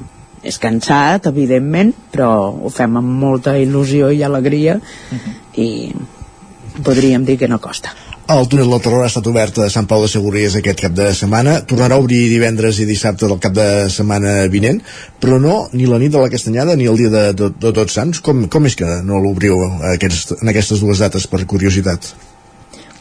és 0.47 0.59
cansat, 0.63 1.27
evidentment, 1.27 1.93
però 2.13 2.31
ho 2.55 2.71
fem 2.71 2.97
amb 3.01 3.17
molta 3.23 3.57
il·lusió 3.59 4.13
i 4.15 4.23
alegria 4.23 4.77
uh 4.77 5.15
mhm. 5.15 5.21
-huh. 5.21 5.35
i 5.63 6.83
podríem 6.83 7.25
dir 7.25 7.39
que 7.39 7.49
no 7.49 7.59
costa. 7.59 7.91
El 8.27 8.49
túnel 8.51 8.67
del 8.67 8.81
terror 8.83 9.05
ha 9.05 9.07
estat 9.07 9.27
obert 9.31 9.59
a 9.63 9.69
Sant 9.71 9.87
Pau 9.87 10.01
de 10.03 10.09
Segúries 10.11 10.57
aquest 10.59 10.81
cap 10.83 10.95
de 10.99 11.05
setmana. 11.15 11.61
Tornarà 11.71 11.95
a 11.95 12.03
obrir 12.03 12.25
divendres 12.27 12.81
i 12.83 12.87
dissabte 12.89 13.29
del 13.31 13.39
cap 13.39 13.53
de 13.55 13.87
setmana 13.95 14.49
vinent, 14.51 14.81
però 15.23 15.39
no 15.39 15.69
ni 15.79 15.87
la 15.87 16.01
nit 16.03 16.11
de 16.11 16.19
la 16.25 16.31
Castanyada 16.33 16.75
ni 16.75 16.89
el 16.91 16.99
dia 16.99 17.13
de, 17.13 17.23
de, 17.39 17.53
de 17.55 17.73
Tots 17.77 17.95
Sants. 17.95 18.19
Com, 18.27 18.49
com 18.51 18.67
és 18.67 18.75
que 18.75 18.97
no 19.07 19.23
l'obriu 19.23 19.63
aquest, 19.93 20.35
en 20.41 20.51
aquestes 20.51 20.83
dues 20.83 21.05
dates, 21.05 21.29
per 21.31 21.45
curiositat? 21.47 22.11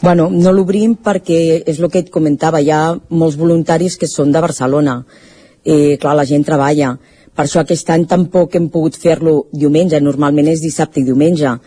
Bueno, 0.04 0.30
no 0.30 0.54
l'obrim 0.54 0.94
perquè 0.94 1.42
és 1.66 1.82
el 1.82 1.90
que 1.90 2.06
et 2.06 2.14
comentava, 2.14 2.62
hi 2.62 2.70
ha 2.70 2.94
molts 2.94 3.42
voluntaris 3.42 3.98
que 3.98 4.12
són 4.12 4.30
de 4.30 4.46
Barcelona. 4.46 5.00
Eh, 5.66 5.98
clar, 5.98 6.14
la 6.22 6.30
gent 6.30 6.46
treballa. 6.46 6.94
Per 7.34 7.48
això 7.48 7.66
aquest 7.66 7.90
any 7.90 8.06
tampoc 8.06 8.54
hem 8.62 8.70
pogut 8.70 9.02
fer-lo 9.02 9.48
diumenge, 9.50 9.98
normalment 10.06 10.54
és 10.54 10.62
dissabte 10.62 11.02
i 11.02 11.10
diumenge, 11.10 11.58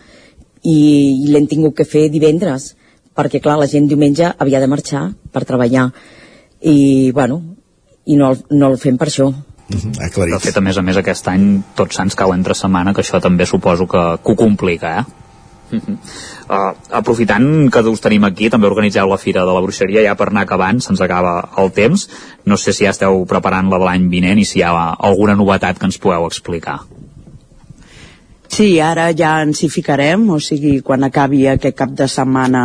i, 0.63 0.79
i 1.27 1.33
l'hem 1.33 1.51
tingut 1.51 1.75
que 1.75 1.91
fer 1.91 2.07
divendres 2.07 2.77
perquè 3.19 3.41
clar, 3.43 3.59
la 3.59 3.67
gent 3.67 3.87
diumenge 3.91 4.31
havia 4.39 4.63
de 4.63 4.71
marxar 4.71 5.09
per 5.33 5.45
treballar. 5.47 5.89
I 6.63 7.11
bueno, 7.15 7.41
i 8.07 8.17
no, 8.19 8.33
no 8.55 8.73
el 8.73 8.79
fem 8.81 8.97
per 8.97 9.09
això. 9.11 9.29
Mm 9.69 9.77
-hmm, 9.77 10.31
de 10.31 10.39
fet, 10.39 10.57
a 10.57 10.61
més 10.61 10.77
a 10.77 10.81
més, 10.81 10.97
aquest 10.97 11.27
any 11.27 11.61
tots 11.75 11.95
sants 11.95 12.15
cau 12.15 12.33
entre 12.33 12.55
setmana, 12.55 12.93
que 12.93 13.01
això 13.01 13.21
també 13.21 13.45
suposo 13.45 13.87
que, 13.87 14.17
que 14.23 14.31
ho 14.31 14.35
complica, 14.35 14.99
eh? 14.99 15.05
Uh 15.71 15.79
-huh. 15.79 15.97
uh, 16.49 16.73
aprofitant 16.89 17.69
que 17.71 17.79
us 17.79 18.01
tenim 18.01 18.23
aquí 18.23 18.49
també 18.49 18.65
organitzeu 18.67 19.07
la 19.07 19.17
Fira 19.17 19.45
de 19.45 19.53
la 19.53 19.61
Bruixeria 19.61 20.01
ja 20.01 20.15
per 20.15 20.27
anar 20.27 20.41
acabant, 20.41 20.81
se'ns 20.81 21.01
acaba 21.01 21.49
el 21.57 21.71
temps. 21.71 22.09
No 22.45 22.57
sé 22.57 22.73
si 22.73 22.85
ja 22.85 22.89
esteu 22.89 23.25
preparant 23.25 23.69
la 23.69 23.77
de 23.77 23.85
l'any 23.85 24.09
vinent 24.09 24.39
i 24.39 24.45
si 24.45 24.59
hi 24.59 24.63
ha 24.63 24.95
alguna 24.99 25.35
novetat 25.35 25.77
que 25.77 25.85
ens 25.85 25.99
podeu 25.99 26.25
explicar 26.25 26.79
Sí, 28.49 28.79
ara 28.81 29.11
ja 29.13 29.37
ens 29.45 29.61
hi 29.63 29.69
ficarem, 29.69 30.25
o 30.33 30.39
sigui, 30.41 30.79
quan 30.81 31.05
acabi 31.05 31.45
aquest 31.47 31.77
cap 31.77 31.91
de 31.95 32.07
setmana 32.09 32.63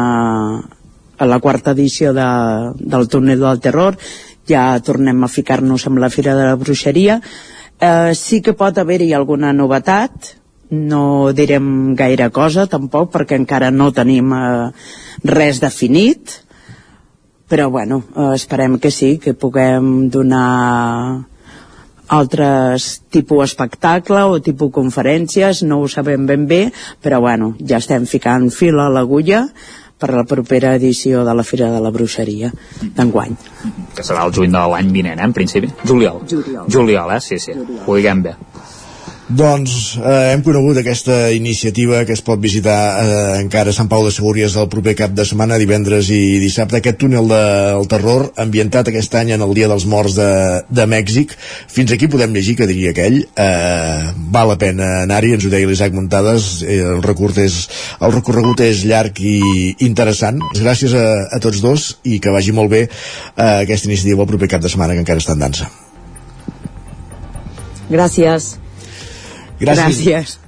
a 1.19 1.27
la 1.29 1.39
quarta 1.39 1.75
edició 1.77 2.15
de, 2.17 2.29
del 2.81 3.09
túnel 3.09 3.45
del 3.45 3.61
terror 3.61 3.99
ja 4.49 4.65
tornem 4.85 5.23
a 5.25 5.31
ficar-nos 5.31 5.87
amb 5.89 6.01
la 6.03 6.11
Fira 6.11 6.35
de 6.37 6.49
la 6.49 6.57
Bruixeria. 6.61 7.21
Eh, 7.81 8.15
sí 8.15 8.41
que 8.43 8.57
pot 8.57 8.79
haver-hi 8.79 9.13
alguna 9.15 9.53
novetat 9.53 10.35
no 10.75 11.33
direm 11.37 11.95
gaire 11.95 12.31
cosa 12.33 12.67
tampoc 12.67 13.13
perquè 13.13 13.37
encara 13.39 13.71
no 13.71 13.93
tenim 13.93 14.33
eh, 14.33 14.71
res 15.25 15.61
definit 15.63 16.41
però 17.49 17.69
bueno, 17.71 18.03
eh, 18.17 18.33
esperem 18.35 18.79
que 18.81 18.91
sí 18.91 19.19
que 19.19 19.35
puguem 19.35 20.09
donar 20.11 21.29
altres 22.09 23.03
tipus 23.11 23.51
espectacle 23.51 24.25
o 24.29 24.41
tipus 24.45 24.73
conferències, 24.75 25.63
no 25.65 25.81
ho 25.81 25.89
sabem 25.89 26.27
ben 26.27 26.47
bé, 26.47 26.67
però 27.01 27.21
bueno, 27.25 27.55
ja 27.61 27.81
estem 27.81 28.07
ficant 28.07 28.51
fil 28.53 28.81
a 28.81 28.91
l'agulla 28.93 29.47
per 29.99 30.11
la 30.13 30.25
propera 30.29 30.75
edició 30.77 31.23
de 31.25 31.35
la 31.35 31.45
Fira 31.47 31.71
de 31.73 31.81
la 31.81 31.93
Bruixeria 31.95 32.51
d'enguany. 32.83 33.37
Que 33.95 34.05
serà 34.05 34.27
el 34.27 34.35
juny 34.37 34.53
de 34.53 34.65
l'any 34.73 34.91
vinent, 34.93 35.21
eh, 35.21 35.25
en 35.25 35.33
principi? 35.33 35.71
Juliol. 35.87 36.25
Juliol. 36.29 36.67
Juliol, 36.69 37.15
eh? 37.15 37.21
Sí, 37.21 37.39
sí. 37.39 37.55
Juliol. 37.55 37.87
Ho 37.87 37.97
diguem 37.97 38.23
bé. 38.27 38.35
Doncs 39.25 39.95
eh, 39.97 40.35
hem 40.35 40.43
conegut 40.45 40.77
aquesta 40.77 41.31
iniciativa 41.33 42.03
que 42.05 42.13
es 42.13 42.21
pot 42.21 42.37
visitar 42.37 42.77
eh, 43.01 43.37
encara 43.41 43.73
a 43.73 43.77
Sant 43.77 43.89
Pau 43.89 44.03
de 44.05 44.11
Segúries 44.13 44.53
el 44.61 44.67
proper 44.69 44.93
cap 44.99 45.15
de 45.17 45.25
setmana, 45.25 45.57
divendres 45.57 46.11
i 46.13 46.37
dissabte. 46.43 46.77
Aquest 46.77 46.99
túnel 47.01 47.31
del 47.31 47.87
terror 47.89 48.27
ambientat 48.37 48.91
aquest 48.91 49.15
any 49.17 49.33
en 49.33 49.45
el 49.47 49.55
Dia 49.57 49.71
dels 49.71 49.87
Morts 49.89 50.19
de, 50.19 50.29
de 50.69 50.85
Mèxic. 50.93 51.33
Fins 51.73 51.95
aquí 51.95 52.05
podem 52.13 52.37
llegir 52.37 52.59
que 52.59 52.69
diria 52.69 52.93
aquell. 52.93 53.23
Eh, 53.25 54.13
val 54.35 54.51
la 54.53 54.59
pena 54.61 54.91
anar-hi, 55.07 55.33
ens 55.39 55.47
ho 55.49 55.53
deia 55.55 55.71
l'Isaac 55.71 55.97
Muntades. 55.97 56.59
Eh, 56.61 56.83
el, 56.85 57.01
recurt 57.07 57.41
és, 57.41 57.57
el 58.05 58.13
recorregut 58.13 58.61
és 58.67 58.83
llarg 58.85 59.23
i 59.25 59.73
interessant. 59.89 60.43
Gràcies 60.59 60.93
a, 61.01 61.07
a 61.33 61.41
tots 61.41 61.63
dos 61.65 61.95
i 62.05 62.19
que 62.21 62.35
vagi 62.35 62.53
molt 62.53 62.75
bé 62.77 62.83
eh, 62.85 63.49
aquesta 63.63 63.89
iniciativa 63.89 64.29
el 64.29 64.29
proper 64.35 64.51
cap 64.53 64.67
de 64.67 64.75
setmana 64.75 64.93
que 64.93 65.01
encara 65.07 65.25
està 65.25 65.33
en 65.33 65.47
dansa. 65.47 65.71
Gràcies. 67.89 68.64
Gràcies. 69.65 70.05
Gràcies. 70.05 70.39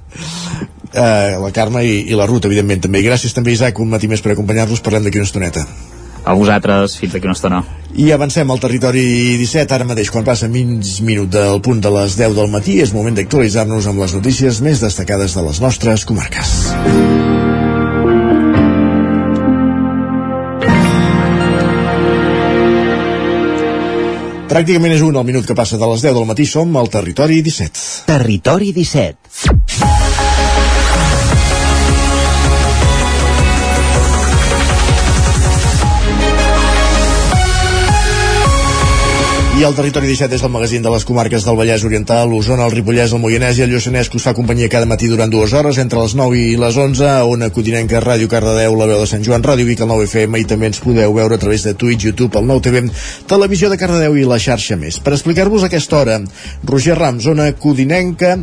Uh, 0.87 1.37
la 1.43 1.51
Carme 1.53 1.83
i, 1.85 1.99
i 2.09 2.17
la 2.17 2.25
Ruth, 2.29 2.47
evidentment, 2.47 2.81
també. 2.87 3.03
I 3.03 3.09
gràcies 3.09 3.35
també, 3.35 3.53
Isaac, 3.53 3.79
un 3.83 3.91
matí 3.91 4.09
més 4.09 4.23
per 4.23 4.33
acompanyar-nos. 4.33 4.81
Parlem 4.85 5.07
d'aquí 5.07 5.21
una 5.21 5.27
estoneta. 5.29 5.65
A 6.27 6.33
vosaltres, 6.35 6.97
fins 6.99 7.13
d'aquí 7.13 7.27
una 7.29 7.35
estona. 7.37 7.61
I 7.95 8.09
avancem 8.11 8.49
al 8.51 8.59
territori 8.59 9.03
17, 9.39 9.77
ara 9.77 9.87
mateix, 9.87 10.11
quan 10.11 10.25
passa 10.27 10.49
mig 10.51 10.89
minut 11.07 11.31
del 11.31 11.61
punt 11.63 11.79
de 11.83 11.91
les 11.99 12.17
10 12.19 12.35
del 12.35 12.51
matí, 12.51 12.79
és 12.83 12.95
moment 12.95 13.15
d'actualitzar-nos 13.15 13.87
amb 13.87 14.03
les 14.03 14.15
notícies 14.17 14.63
més 14.65 14.83
destacades 14.83 15.37
de 15.37 15.47
les 15.47 15.63
nostres 15.63 16.07
comarques. 16.09 16.57
Pràcticament 24.57 24.95
és 24.95 25.03
un 25.05 25.17
al 25.19 25.25
minut 25.27 25.45
que 25.45 25.53
passa 25.53 25.77
de 25.77 25.89
les 25.91 26.01
10 26.01 26.15
del 26.17 26.25
matí, 26.25 26.47
som 26.49 26.73
al 26.81 26.89
territori 26.89 27.43
17. 27.45 27.85
Territori 28.09 28.73
17. 28.73 30.06
I 39.57 39.63
el 39.65 39.73
territori 39.73 40.05
17 40.05 40.35
és 40.37 40.43
el 40.45 40.51
magazín 40.53 40.83
de 40.85 40.89
les 40.93 41.01
comarques 41.01 41.41
del 41.41 41.55
Vallès 41.57 41.81
Oriental, 41.87 42.27
l'Osona, 42.29 42.67
el 42.67 42.75
Ripollès, 42.75 43.09
el 43.15 43.21
Moianès 43.23 43.57
i 43.57 43.63
el 43.65 43.71
Lluçanès, 43.73 44.05
que 44.05 44.19
us 44.19 44.25
fa 44.27 44.35
companyia 44.37 44.69
cada 44.69 44.85
matí 44.85 45.07
durant 45.09 45.31
dues 45.33 45.55
hores, 45.57 45.79
entre 45.81 45.97
les 45.97 46.13
9 46.13 46.37
i 46.37 46.51
les 46.61 46.75
11, 46.77 47.01
a 47.09 47.23
Ona 47.25 47.49
Codinenca, 47.55 47.97
Ràdio 48.03 48.29
Cardedeu, 48.29 48.75
la 48.77 48.85
veu 48.85 49.01
de 49.01 49.07
Sant 49.09 49.25
Joan, 49.25 49.41
Ràdio 49.41 49.65
Vic, 49.65 49.81
el 49.81 49.89
9 49.89 50.05
FM, 50.05 50.43
i 50.43 50.45
també 50.45 50.69
ens 50.69 50.77
podeu 50.83 51.15
veure 51.15 51.39
a 51.39 51.41
través 51.41 51.65
de 51.65 51.73
Twitch, 51.73 52.05
YouTube, 52.05 52.37
el 52.37 52.45
9 52.51 52.63
TV, 52.67 52.83
Televisió 53.25 53.71
de 53.73 53.79
Cardedeu 53.81 54.19
i 54.21 54.27
la 54.29 54.37
xarxa 54.37 54.77
més. 54.77 54.99
Per 55.01 55.15
explicar-vos 55.17 55.65
aquesta 55.65 56.03
hora, 56.03 56.19
Roger 56.61 56.99
Rams, 57.01 57.25
Ona 57.25 57.49
Codinenca, 57.57 58.35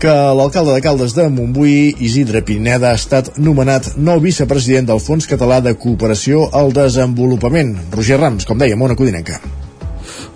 que 0.00 0.16
l'alcalde 0.40 0.72
de 0.72 0.80
Caldes 0.88 1.12
de 1.20 1.28
Montbui, 1.28 1.92
Isidre 2.00 2.40
Pineda, 2.48 2.94
ha 2.94 3.02
estat 3.02 3.34
nomenat 3.36 3.92
nou 4.00 4.24
vicepresident 4.24 4.88
del 4.88 5.04
Fons 5.04 5.28
Català 5.28 5.60
de 5.60 5.76
Cooperació 5.76 6.48
al 6.48 6.72
Desenvolupament. 6.72 7.76
Roger 7.92 8.22
Rams, 8.24 8.48
com 8.48 8.56
dèiem, 8.56 8.88
Ona 8.88 8.96
Codinenca. 8.96 9.65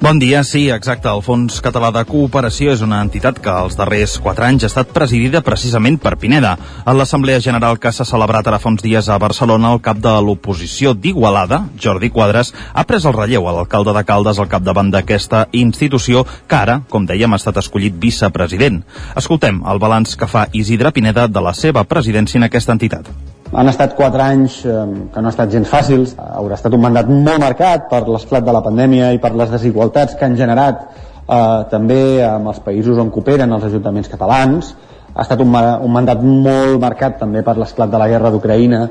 Bon 0.01 0.19
dia, 0.19 0.41
sí, 0.45 0.71
exacte. 0.73 1.11
El 1.13 1.21
Fons 1.21 1.59
Català 1.61 1.91
de 1.93 2.01
Cooperació 2.09 2.73
és 2.73 2.81
una 2.81 3.03
entitat 3.05 3.37
que 3.45 3.53
els 3.53 3.75
darrers 3.77 4.15
quatre 4.25 4.47
anys 4.47 4.65
ha 4.65 4.71
estat 4.71 4.95
presidida 4.97 5.43
precisament 5.45 5.99
per 6.01 6.15
Pineda. 6.17 6.55
En 6.89 6.97
l'Assemblea 6.97 7.43
General 7.45 7.77
que 7.77 7.93
s'ha 7.93 8.07
celebrat 8.09 8.49
ara 8.49 8.57
fa 8.63 8.71
uns 8.73 8.81
dies 8.81 9.11
a 9.13 9.19
Barcelona, 9.21 9.75
el 9.77 9.83
cap 9.85 10.01
de 10.01 10.15
l'oposició 10.25 10.95
d'Igualada, 10.97 11.67
Jordi 11.77 12.09
Quadres, 12.09 12.55
ha 12.73 12.87
pres 12.89 13.05
el 13.05 13.13
relleu 13.13 13.45
a 13.45 13.53
l'alcalde 13.59 13.93
de 13.93 14.05
Caldes 14.09 14.41
al 14.41 14.49
capdavant 14.49 14.89
d'aquesta 14.95 15.43
institució 15.53 16.25
que 16.49 16.57
ara, 16.57 16.79
com 16.89 17.05
dèiem, 17.05 17.37
ha 17.37 17.41
estat 17.43 17.61
escollit 17.61 18.01
vicepresident. 18.01 18.81
Escoltem 19.21 19.61
el 19.69 19.85
balanç 19.85 20.17
que 20.17 20.31
fa 20.33 20.47
Isidre 20.57 20.95
Pineda 20.97 21.29
de 21.29 21.45
la 21.45 21.53
seva 21.53 21.85
presidència 21.85 22.41
en 22.41 22.49
aquesta 22.49 22.73
entitat. 22.73 23.13
Han 23.51 23.67
estat 23.67 23.97
quatre 23.99 24.23
anys 24.23 24.61
eh, 24.63 24.83
que 25.11 25.19
no 25.19 25.27
han 25.27 25.33
estat 25.33 25.51
gens 25.51 25.71
fàcils. 25.71 26.15
Haurà 26.23 26.55
estat 26.55 26.75
un 26.77 26.83
mandat 26.85 27.09
molt 27.11 27.43
marcat 27.43 27.89
per 27.91 28.05
l'esclat 28.07 28.45
de 28.47 28.55
la 28.55 28.63
pandèmia 28.63 29.11
i 29.17 29.19
per 29.23 29.33
les 29.35 29.51
desigualtats 29.51 30.15
que 30.15 30.27
han 30.29 30.37
generat 30.39 30.85
eh, 30.87 31.63
també 31.73 32.23
amb 32.27 32.53
els 32.53 32.61
països 32.63 33.01
on 33.03 33.11
cooperen 33.11 33.51
els 33.57 33.67
ajuntaments 33.67 34.13
catalans. 34.13 34.71
Ha 35.11 35.25
estat 35.25 35.43
un, 35.43 35.51
un 35.51 35.91
mandat 35.91 36.23
molt 36.23 36.79
marcat 36.79 37.19
també 37.19 37.43
per 37.43 37.57
l'esclat 37.59 37.91
de 37.91 37.99
la 37.99 38.07
guerra 38.13 38.31
d'Ucraïna 38.31 38.85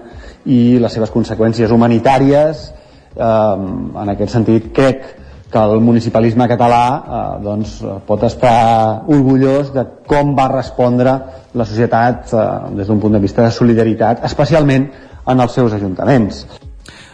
i 0.52 0.76
les 0.84 0.92
seves 0.92 1.16
conseqüències 1.16 1.72
humanitàries. 1.72 2.68
Eh, 3.16 3.24
en 4.04 4.16
aquest 4.16 4.36
sentit, 4.36 4.74
crec 4.76 5.08
que 5.08 5.29
el 5.58 5.82
municipalisme 5.82 6.48
català 6.48 6.84
eh, 7.00 7.44
doncs, 7.44 7.80
pot 8.06 8.24
estar 8.28 9.04
orgullós 9.08 9.74
de 9.74 9.86
com 10.08 10.36
va 10.38 10.50
respondre 10.54 11.18
la 11.54 11.66
societat 11.66 12.34
eh, 12.34 12.48
des 12.78 12.88
d'un 12.88 13.00
punt 13.00 13.18
de 13.18 13.24
vista 13.24 13.44
de 13.44 13.52
solidaritat, 13.52 14.24
especialment 14.24 14.90
en 15.30 15.40
els 15.40 15.54
seus 15.54 15.74
ajuntaments. 15.74 16.46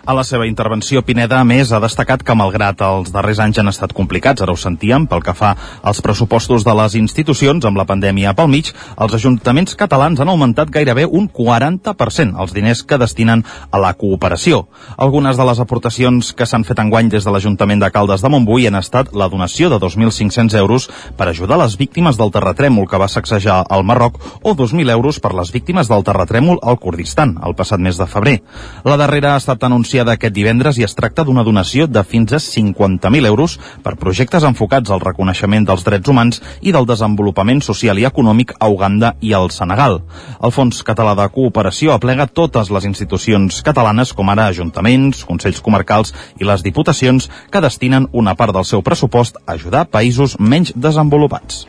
A 0.05 0.13
la 0.13 0.21
seva 0.21 0.45
intervenció, 0.45 1.01
Pineda, 1.01 1.39
a 1.41 1.45
més, 1.49 1.71
ha 1.73 1.79
destacat 1.81 2.21
que 2.21 2.33
malgrat 2.37 2.77
els 2.85 3.07
darrers 3.09 3.39
anys 3.41 3.57
han 3.57 3.71
estat 3.71 3.93
complicats, 3.97 4.43
ara 4.45 4.53
ho 4.53 4.59
sentíem, 4.61 5.07
pel 5.09 5.23
que 5.25 5.33
fa 5.33 5.55
als 5.81 5.97
pressupostos 6.05 6.61
de 6.61 6.75
les 6.77 6.93
institucions 6.99 7.65
amb 7.65 7.79
la 7.81 7.87
pandèmia 7.89 8.35
pel 8.37 8.51
mig, 8.51 8.69
els 9.01 9.15
ajuntaments 9.17 9.73
catalans 9.73 10.21
han 10.21 10.29
augmentat 10.29 10.69
gairebé 10.69 11.07
un 11.09 11.25
40% 11.25 12.37
els 12.37 12.53
diners 12.53 12.83
que 12.85 12.99
destinen 13.01 13.41
a 13.71 13.81
la 13.81 13.95
cooperació. 13.97 14.67
Algunes 15.07 15.39
de 15.41 15.47
les 15.49 15.63
aportacions 15.63 16.29
que 16.37 16.45
s'han 16.45 16.67
fet 16.69 16.83
enguany 16.85 17.09
des 17.09 17.25
de 17.25 17.33
l'Ajuntament 17.33 17.81
de 17.81 17.89
Caldes 17.89 18.21
de 18.21 18.29
Montbui 18.29 18.69
han 18.69 18.77
estat 18.77 19.09
la 19.17 19.25
donació 19.33 19.71
de 19.73 19.81
2.500 19.81 20.53
euros 20.61 20.87
per 21.17 21.31
ajudar 21.31 21.57
les 21.63 21.79
víctimes 21.81 22.21
del 22.21 22.29
terratrèmol 22.29 22.85
que 22.85 23.01
va 23.01 23.09
sacsejar 23.09 23.63
al 23.65 23.81
Marroc 23.81 24.21
o 24.43 24.53
2.000 24.53 24.93
euros 24.99 25.17
per 25.17 25.33
les 25.33 25.49
víctimes 25.49 25.89
del 25.89 26.05
terratrèmol 26.05 26.61
al 26.61 26.77
Kurdistan, 26.77 27.39
el 27.41 27.57
passat 27.57 27.81
mes 27.81 27.97
de 27.97 28.05
febrer. 28.05 28.37
La 28.85 29.01
darrera 29.01 29.33
ha 29.33 29.41
estat 29.41 29.65
anunciada 29.65 29.94
aquest 30.03 30.33
divendres 30.35 30.77
i 30.79 30.83
es 30.85 30.95
tracta 30.95 31.23
d'una 31.23 31.43
donació 31.47 31.85
de 31.87 32.03
fins 32.03 32.33
a 32.33 32.39
50.000 32.43 33.27
euros 33.29 33.57
per 33.83 33.95
projectes 34.01 34.43
enfocats 34.43 34.91
al 34.91 35.03
reconeixement 35.03 35.67
dels 35.67 35.85
drets 35.87 36.09
humans 36.11 36.41
i 36.61 36.73
del 36.75 36.87
desenvolupament 36.89 37.61
social 37.65 37.99
i 37.99 38.07
econòmic 38.09 38.55
a 38.59 38.69
Uganda 38.69 39.13
i 39.21 39.33
al 39.33 39.51
Senegal. 39.55 40.01
El 40.41 40.53
Fons 40.55 40.81
Català 40.87 41.15
de 41.15 41.27
Cooperació 41.31 41.93
aplega 41.93 42.27
totes 42.27 42.71
les 42.71 42.85
institucions 42.89 43.61
catalanes, 43.65 44.13
com 44.13 44.29
ara 44.29 44.49
ajuntaments, 44.51 45.23
consells 45.25 45.61
comarcals 45.61 46.13
i 46.39 46.47
les 46.47 46.63
diputacions, 46.65 47.29
que 47.51 47.63
destinen 47.63 48.09
una 48.11 48.35
part 48.35 48.55
del 48.55 48.65
seu 48.65 48.83
pressupost 48.83 49.39
a 49.45 49.55
ajudar 49.55 49.87
països 49.87 50.39
menys 50.39 50.73
desenvolupats. 50.75 51.65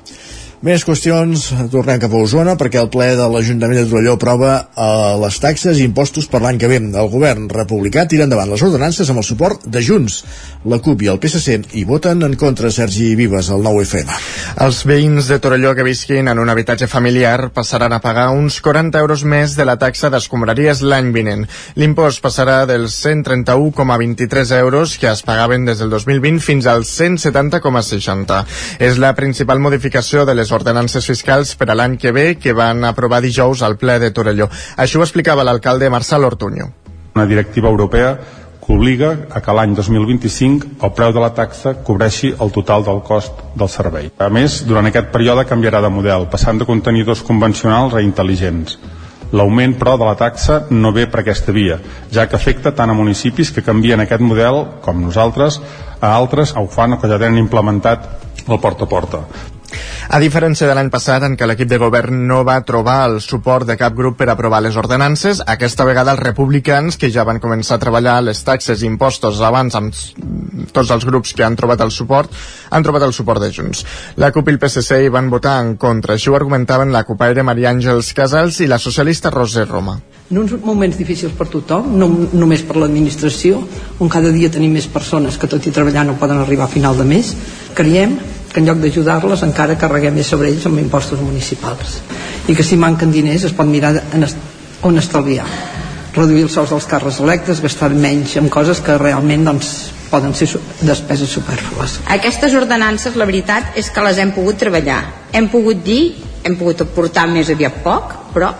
Més 0.64 0.80
qüestions, 0.88 1.50
tornem 1.68 1.98
cap 2.00 2.14
a 2.16 2.20
Osona 2.24 2.54
perquè 2.56 2.78
el 2.80 2.88
ple 2.88 3.10
de 3.18 3.26
l'Ajuntament 3.28 3.76
de 3.76 3.90
Torelló 3.90 4.14
aprova 4.16 4.52
eh, 4.64 4.84
les 5.20 5.36
taxes 5.36 5.76
i 5.76 5.84
impostos 5.84 6.24
per 6.32 6.40
l'any 6.40 6.56
que 6.56 6.70
ve. 6.70 6.78
El 6.80 7.10
govern 7.12 7.50
republicà 7.52 8.06
tira 8.08 8.24
endavant 8.24 8.48
les 8.48 8.62
ordenances 8.64 9.10
amb 9.12 9.20
el 9.20 9.26
suport 9.28 9.66
de 9.68 9.82
Junts, 9.84 10.22
la 10.64 10.78
CUP 10.80 11.04
i 11.04 11.10
el 11.12 11.20
PSC 11.20 11.76
i 11.76 11.84
voten 11.84 12.24
en 12.24 12.38
contra 12.40 12.70
Sergi 12.72 13.10
Vives, 13.18 13.50
el 13.52 13.60
nou 13.66 13.82
FM. 13.82 14.16
Els 14.64 14.78
veïns 14.88 15.28
de 15.28 15.38
Torelló 15.44 15.74
que 15.76 15.84
visquin 15.84 16.32
en 16.32 16.40
un 16.40 16.48
habitatge 16.48 16.88
familiar 16.88 17.50
passaran 17.52 17.92
a 17.92 18.00
pagar 18.00 18.30
uns 18.32 18.56
40 18.64 19.04
euros 19.04 19.26
més 19.28 19.58
de 19.60 19.68
la 19.68 19.76
taxa 19.76 20.08
d'escombraries 20.12 20.80
l'any 20.80 21.12
vinent. 21.12 21.44
L'impost 21.76 22.24
passarà 22.24 22.62
dels 22.64 22.96
131,23 23.04 24.56
euros 24.62 24.96
que 24.96 25.12
es 25.12 25.20
pagaven 25.20 25.68
des 25.68 25.84
del 25.84 25.92
2020 25.92 26.40
fins 26.40 26.64
als 26.64 26.96
170,60. 26.96 28.42
És 28.80 28.96
la 28.96 29.12
principal 29.20 29.60
modificació 29.60 30.24
de 30.24 30.34
les 30.34 30.46
ordenances 30.56 31.06
fiscals 31.06 31.54
per 31.60 31.70
a 31.70 31.76
l'any 31.78 31.98
que 32.00 32.12
ve 32.16 32.26
que 32.40 32.56
van 32.56 32.84
aprovar 32.88 33.20
dijous 33.22 33.62
al 33.62 33.76
ple 33.78 34.00
de 34.02 34.10
Torelló. 34.10 34.48
Això 34.76 34.98
ho 34.98 35.06
explicava 35.06 35.44
l'alcalde 35.44 35.92
Marçal 35.92 36.24
Ortuño. 36.24 36.72
Una 37.14 37.26
directiva 37.26 37.68
europea 37.68 38.16
que 38.66 38.72
obliga 38.74 39.12
a 39.30 39.40
que 39.40 39.54
l'any 39.54 39.76
2025 39.78 40.82
el 40.82 40.92
preu 40.98 41.12
de 41.14 41.22
la 41.22 41.30
taxa 41.34 41.76
cobreixi 41.86 42.32
el 42.34 42.50
total 42.50 42.84
del 42.84 42.98
cost 43.06 43.38
del 43.54 43.70
servei. 43.70 44.10
A 44.18 44.28
més, 44.28 44.64
durant 44.66 44.90
aquest 44.90 45.12
període 45.14 45.46
canviarà 45.46 45.80
de 45.84 45.92
model, 45.92 46.26
passant 46.32 46.58
de 46.58 46.66
contenidors 46.66 47.22
convencionals 47.22 47.94
a 47.94 48.02
intel·ligents. 48.02 48.80
L'augment, 49.32 49.74
però, 49.78 49.96
de 49.98 50.06
la 50.06 50.18
taxa 50.18 50.60
no 50.70 50.92
ve 50.94 51.06
per 51.10 51.22
aquesta 51.22 51.54
via, 51.54 51.78
ja 52.14 52.26
que 52.26 52.38
afecta 52.38 52.74
tant 52.74 52.90
a 52.90 52.94
municipis 52.98 53.50
que 53.50 53.64
canvien 53.66 54.02
aquest 54.02 54.22
model, 54.22 54.64
com 54.82 55.02
nosaltres, 55.02 55.60
a 56.00 56.14
altres 56.14 56.54
ho 56.54 56.66
fan 56.70 56.94
o 56.94 57.00
que 57.00 57.10
ja 57.10 57.18
tenen 57.22 57.42
implementat 57.42 58.06
el 58.46 58.60
porta 58.62 58.86
a 58.86 58.90
porta. 58.90 59.22
A 60.06 60.20
diferència 60.22 60.68
de 60.68 60.74
l'any 60.76 60.90
passat, 60.92 61.24
en 61.26 61.34
què 61.36 61.48
l'equip 61.48 61.68
de 61.70 61.78
govern 61.82 62.26
no 62.28 62.42
va 62.46 62.60
trobar 62.66 62.98
el 63.08 63.18
suport 63.24 63.66
de 63.66 63.76
cap 63.80 63.94
grup 63.98 64.18
per 64.20 64.28
aprovar 64.30 64.60
les 64.62 64.76
ordenances, 64.78 65.42
aquesta 65.54 65.86
vegada 65.88 66.14
els 66.14 66.22
republicans, 66.22 66.96
que 66.96 67.10
ja 67.10 67.24
van 67.26 67.40
començar 67.42 67.76
a 67.76 67.82
treballar 67.82 68.20
les 68.24 68.42
taxes 68.46 68.82
i 68.82 68.90
impostos 68.90 69.42
abans 69.42 69.74
amb 69.74 69.94
tots 70.72 70.92
els 70.94 71.06
grups 71.08 71.34
que 71.34 71.44
han 71.46 71.58
trobat 71.58 71.82
el 71.84 71.94
suport, 71.94 72.30
han 72.70 72.86
trobat 72.86 73.06
el 73.08 73.16
suport 73.16 73.42
de 73.42 73.50
Junts. 73.52 73.84
La 74.16 74.32
CUP 74.32 74.48
i 74.48 74.56
el 74.56 74.60
PSC 74.62 75.02
hi 75.04 75.12
van 75.12 75.30
votar 75.32 75.58
en 75.64 75.74
contra. 75.76 76.14
Així 76.14 76.30
ho 76.30 76.38
argumentaven 76.38 76.94
la 76.94 77.04
copaire 77.08 77.46
Maria 77.46 77.72
Àngels 77.74 78.12
Casals 78.16 78.60
i 78.60 78.70
la 78.70 78.82
socialista 78.82 79.34
Roser 79.34 79.66
Roma. 79.68 79.98
En 80.26 80.40
uns 80.42 80.56
moments 80.58 80.96
difícils 80.98 81.34
per 81.38 81.46
tothom, 81.46 81.92
no 82.00 82.08
només 82.34 82.64
per 82.66 82.74
l'administració, 82.80 83.60
on 84.02 84.10
cada 84.10 84.32
dia 84.34 84.50
tenim 84.50 84.72
més 84.74 84.88
persones 84.90 85.38
que 85.38 85.46
tot 85.46 85.66
i 85.68 85.74
treballar 85.74 86.02
no 86.08 86.16
poden 86.18 86.40
arribar 86.42 86.66
a 86.66 86.72
final 86.72 86.98
de 86.98 87.06
mes, 87.06 87.30
creiem 87.78 88.16
que 88.50 88.58
en 88.58 88.66
lloc 88.66 88.80
d'ajudar-les 88.82 89.44
encara 89.46 89.78
carreguem 89.78 90.16
més 90.18 90.26
sobre 90.32 90.50
ells 90.50 90.66
amb 90.66 90.82
impostos 90.82 91.20
municipals 91.22 92.00
i 92.48 92.54
que 92.56 92.64
si 92.66 92.78
manquen 92.80 93.12
diners 93.14 93.44
es 93.46 93.54
pot 93.54 93.68
mirar 93.68 93.92
est 93.98 94.38
on 94.86 94.98
estalviar 94.98 95.46
reduir 96.16 96.46
els 96.46 96.54
sous 96.56 96.70
dels 96.72 96.86
càrrecs 96.88 97.20
electes, 97.20 97.60
gastar 97.60 97.90
menys 97.92 98.36
en 98.40 98.48
coses 98.48 98.80
que 98.80 98.96
realment 98.98 99.44
doncs, 99.44 99.72
poden 100.10 100.32
ser 100.38 100.48
despeses 100.80 101.28
superflues. 101.28 101.98
Aquestes 102.14 102.54
ordenances, 102.56 103.18
la 103.20 103.26
veritat, 103.28 103.74
és 103.76 103.90
que 103.92 104.04
les 104.06 104.20
hem 104.22 104.32
pogut 104.32 104.56
treballar. 104.58 105.02
Hem 105.36 105.50
pogut 105.52 105.82
dir, 105.84 106.14
hem 106.46 106.56
pogut 106.56 106.86
aportar 106.86 107.26
més 107.28 107.50
aviat 107.52 107.82
poc, 107.84 108.14
però 108.32 108.54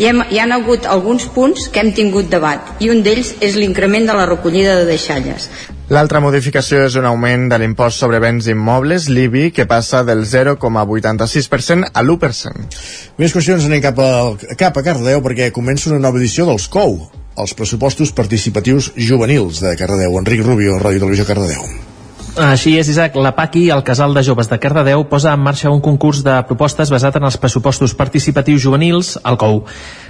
hi, 0.00 0.06
hem, 0.08 0.22
hi 0.32 0.40
han 0.40 0.54
hagut 0.56 0.86
alguns 0.88 1.26
punts 1.34 1.68
que 1.68 1.82
hem 1.82 1.92
tingut 1.92 2.30
debat 2.32 2.80
i 2.80 2.88
un 2.92 3.02
d'ells 3.04 3.34
és 3.44 3.58
l'increment 3.60 4.08
de 4.08 4.16
la 4.16 4.24
recollida 4.30 4.78
de 4.80 4.86
deixalles. 4.88 5.50
L'altra 5.90 6.22
modificació 6.22 6.84
és 6.86 6.94
un 6.96 7.04
augment 7.08 7.48
de 7.50 7.58
l'impost 7.58 8.00
sobre 8.00 8.20
béns 8.22 8.46
immobles, 8.48 9.08
l'IBI, 9.10 9.50
que 9.52 9.66
passa 9.68 10.04
del 10.06 10.22
0,86% 10.24 11.90
a 11.92 12.04
l'1%. 12.04 12.80
Més 13.18 13.34
qüestions 13.36 13.66
anem 13.66 13.82
cap 13.84 14.00
a, 14.00 14.10
cap 14.56 14.78
a 14.78 14.86
Cardedeu 14.86 15.20
perquè 15.26 15.50
comença 15.52 15.90
una 15.90 16.00
nova 16.00 16.22
edició 16.22 16.48
dels 16.48 16.70
COU, 16.70 16.96
els 17.42 17.56
pressupostos 17.58 18.14
participatius 18.16 18.92
juvenils 18.96 19.60
de 19.66 19.76
Cardedeu. 19.76 20.16
Enric 20.22 20.46
Rubio, 20.46 20.78
Ràdio 20.78 21.04
Televisió 21.04 21.28
Cardedeu. 21.28 21.89
Així 22.38 22.76
és, 22.78 22.88
Isaac. 22.88 23.16
La 23.18 23.32
PACI, 23.34 23.64
el 23.74 23.82
Casal 23.82 24.14
de 24.14 24.22
Joves 24.22 24.48
de 24.50 24.58
Cardedeu, 24.62 25.02
posa 25.10 25.32
en 25.34 25.40
marxa 25.42 25.70
un 25.70 25.80
concurs 25.82 26.22
de 26.22 26.36
propostes 26.46 26.90
basat 26.92 27.16
en 27.18 27.26
els 27.26 27.36
pressupostos 27.40 27.94
participatius 27.98 28.62
juvenils, 28.62 29.16
el 29.26 29.38
COU. 29.40 29.64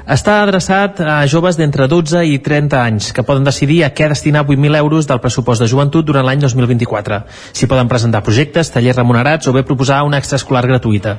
Està 0.08 0.38
adreçat 0.40 1.00
a 1.04 1.26
joves 1.28 1.58
d'entre 1.58 1.84
12 1.88 2.22
i 2.24 2.38
30 2.40 2.78
anys, 2.80 3.10
que 3.12 3.24
poden 3.26 3.44
decidir 3.44 3.82
a 3.84 3.90
què 3.92 4.08
destinar 4.08 4.46
8.000 4.46 4.78
euros 4.78 5.06
del 5.06 5.20
pressupost 5.20 5.60
de 5.60 5.68
joventut 5.68 6.06
durant 6.06 6.24
l'any 6.24 6.40
2024. 6.40 7.18
S'hi 7.52 7.68
poden 7.68 7.88
presentar 7.88 8.22
projectes, 8.24 8.70
tallers 8.72 8.96
remunerats 8.96 9.46
o 9.46 9.52
bé 9.52 9.62
proposar 9.62 10.00
una 10.08 10.16
extraescolar 10.16 10.64
gratuïta. 10.66 11.18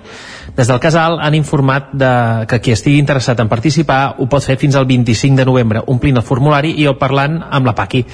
Des 0.57 0.67
del 0.67 0.79
Casal 0.82 1.19
han 1.21 1.38
informat 1.38 1.91
de 1.93 2.11
que 2.49 2.59
qui 2.59 2.73
estigui 2.73 2.97
interessat 2.97 3.39
en 3.39 3.51
participar 3.51 4.15
ho 4.17 4.25
pot 4.25 4.43
fer 4.43 4.57
fins 4.57 4.75
al 4.75 4.88
25 4.89 5.38
de 5.38 5.45
novembre, 5.45 5.84
omplint 5.86 6.17
el 6.17 6.25
formulari 6.25 6.73
i 6.82 6.88
el 6.89 6.97
parlant 6.97 7.38
amb 7.51 7.69
la 7.69 7.75
PACI. 7.77 8.05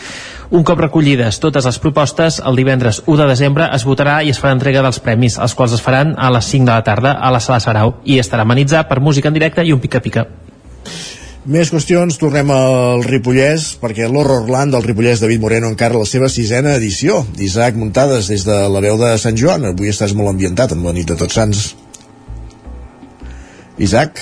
Un 0.52 0.64
cop 0.68 0.80
recollides 0.80 1.40
totes 1.44 1.66
les 1.66 1.80
propostes, 1.80 2.42
el 2.44 2.60
divendres 2.60 3.02
1 3.06 3.18
de 3.24 3.30
desembre 3.32 3.70
es 3.76 3.88
votarà 3.88 4.20
i 4.24 4.32
es 4.36 4.40
farà 4.40 4.54
entrega 4.56 4.84
dels 4.84 5.00
premis, 5.00 5.40
els 5.40 5.56
quals 5.56 5.76
es 5.80 5.84
faran 5.84 6.14
a 6.18 6.30
les 6.32 6.52
5 6.52 6.68
de 6.68 6.76
la 6.76 6.84
tarda 6.84 7.16
a 7.16 7.32
la 7.32 7.40
Sala 7.40 7.60
Sarau 7.64 7.98
i 8.04 8.20
estarà 8.20 8.44
amenitzat 8.44 8.88
per 8.88 9.00
música 9.00 9.32
en 9.32 9.40
directe 9.40 9.64
i 9.64 9.74
un 9.76 9.80
pica-pica. 9.84 10.28
Més 11.48 11.70
qüestions, 11.72 12.18
tornem 12.20 12.50
al 12.52 13.06
Ripollès, 13.06 13.70
perquè 13.80 14.10
l'Horror 14.12 14.50
Land 14.52 14.76
del 14.76 14.84
Ripollès 14.84 15.22
David 15.24 15.40
Moreno 15.40 15.70
encara 15.72 15.96
la 15.96 16.08
seva 16.10 16.28
sisena 16.28 16.74
edició. 16.76 17.22
Isaac 17.40 17.78
Muntades, 17.80 18.28
des 18.28 18.44
de 18.44 18.58
la 18.68 18.82
veu 18.84 19.00
de 19.00 19.14
Sant 19.22 19.38
Joan. 19.40 19.70
Avui 19.70 19.94
estàs 19.94 20.12
molt 20.18 20.34
ambientat 20.34 20.76
amb 20.76 20.90
la 20.90 20.96
nit 20.98 21.08
de 21.08 21.16
Tots 21.16 21.40
Sants. 21.40 21.70
Isaac? 23.80 24.20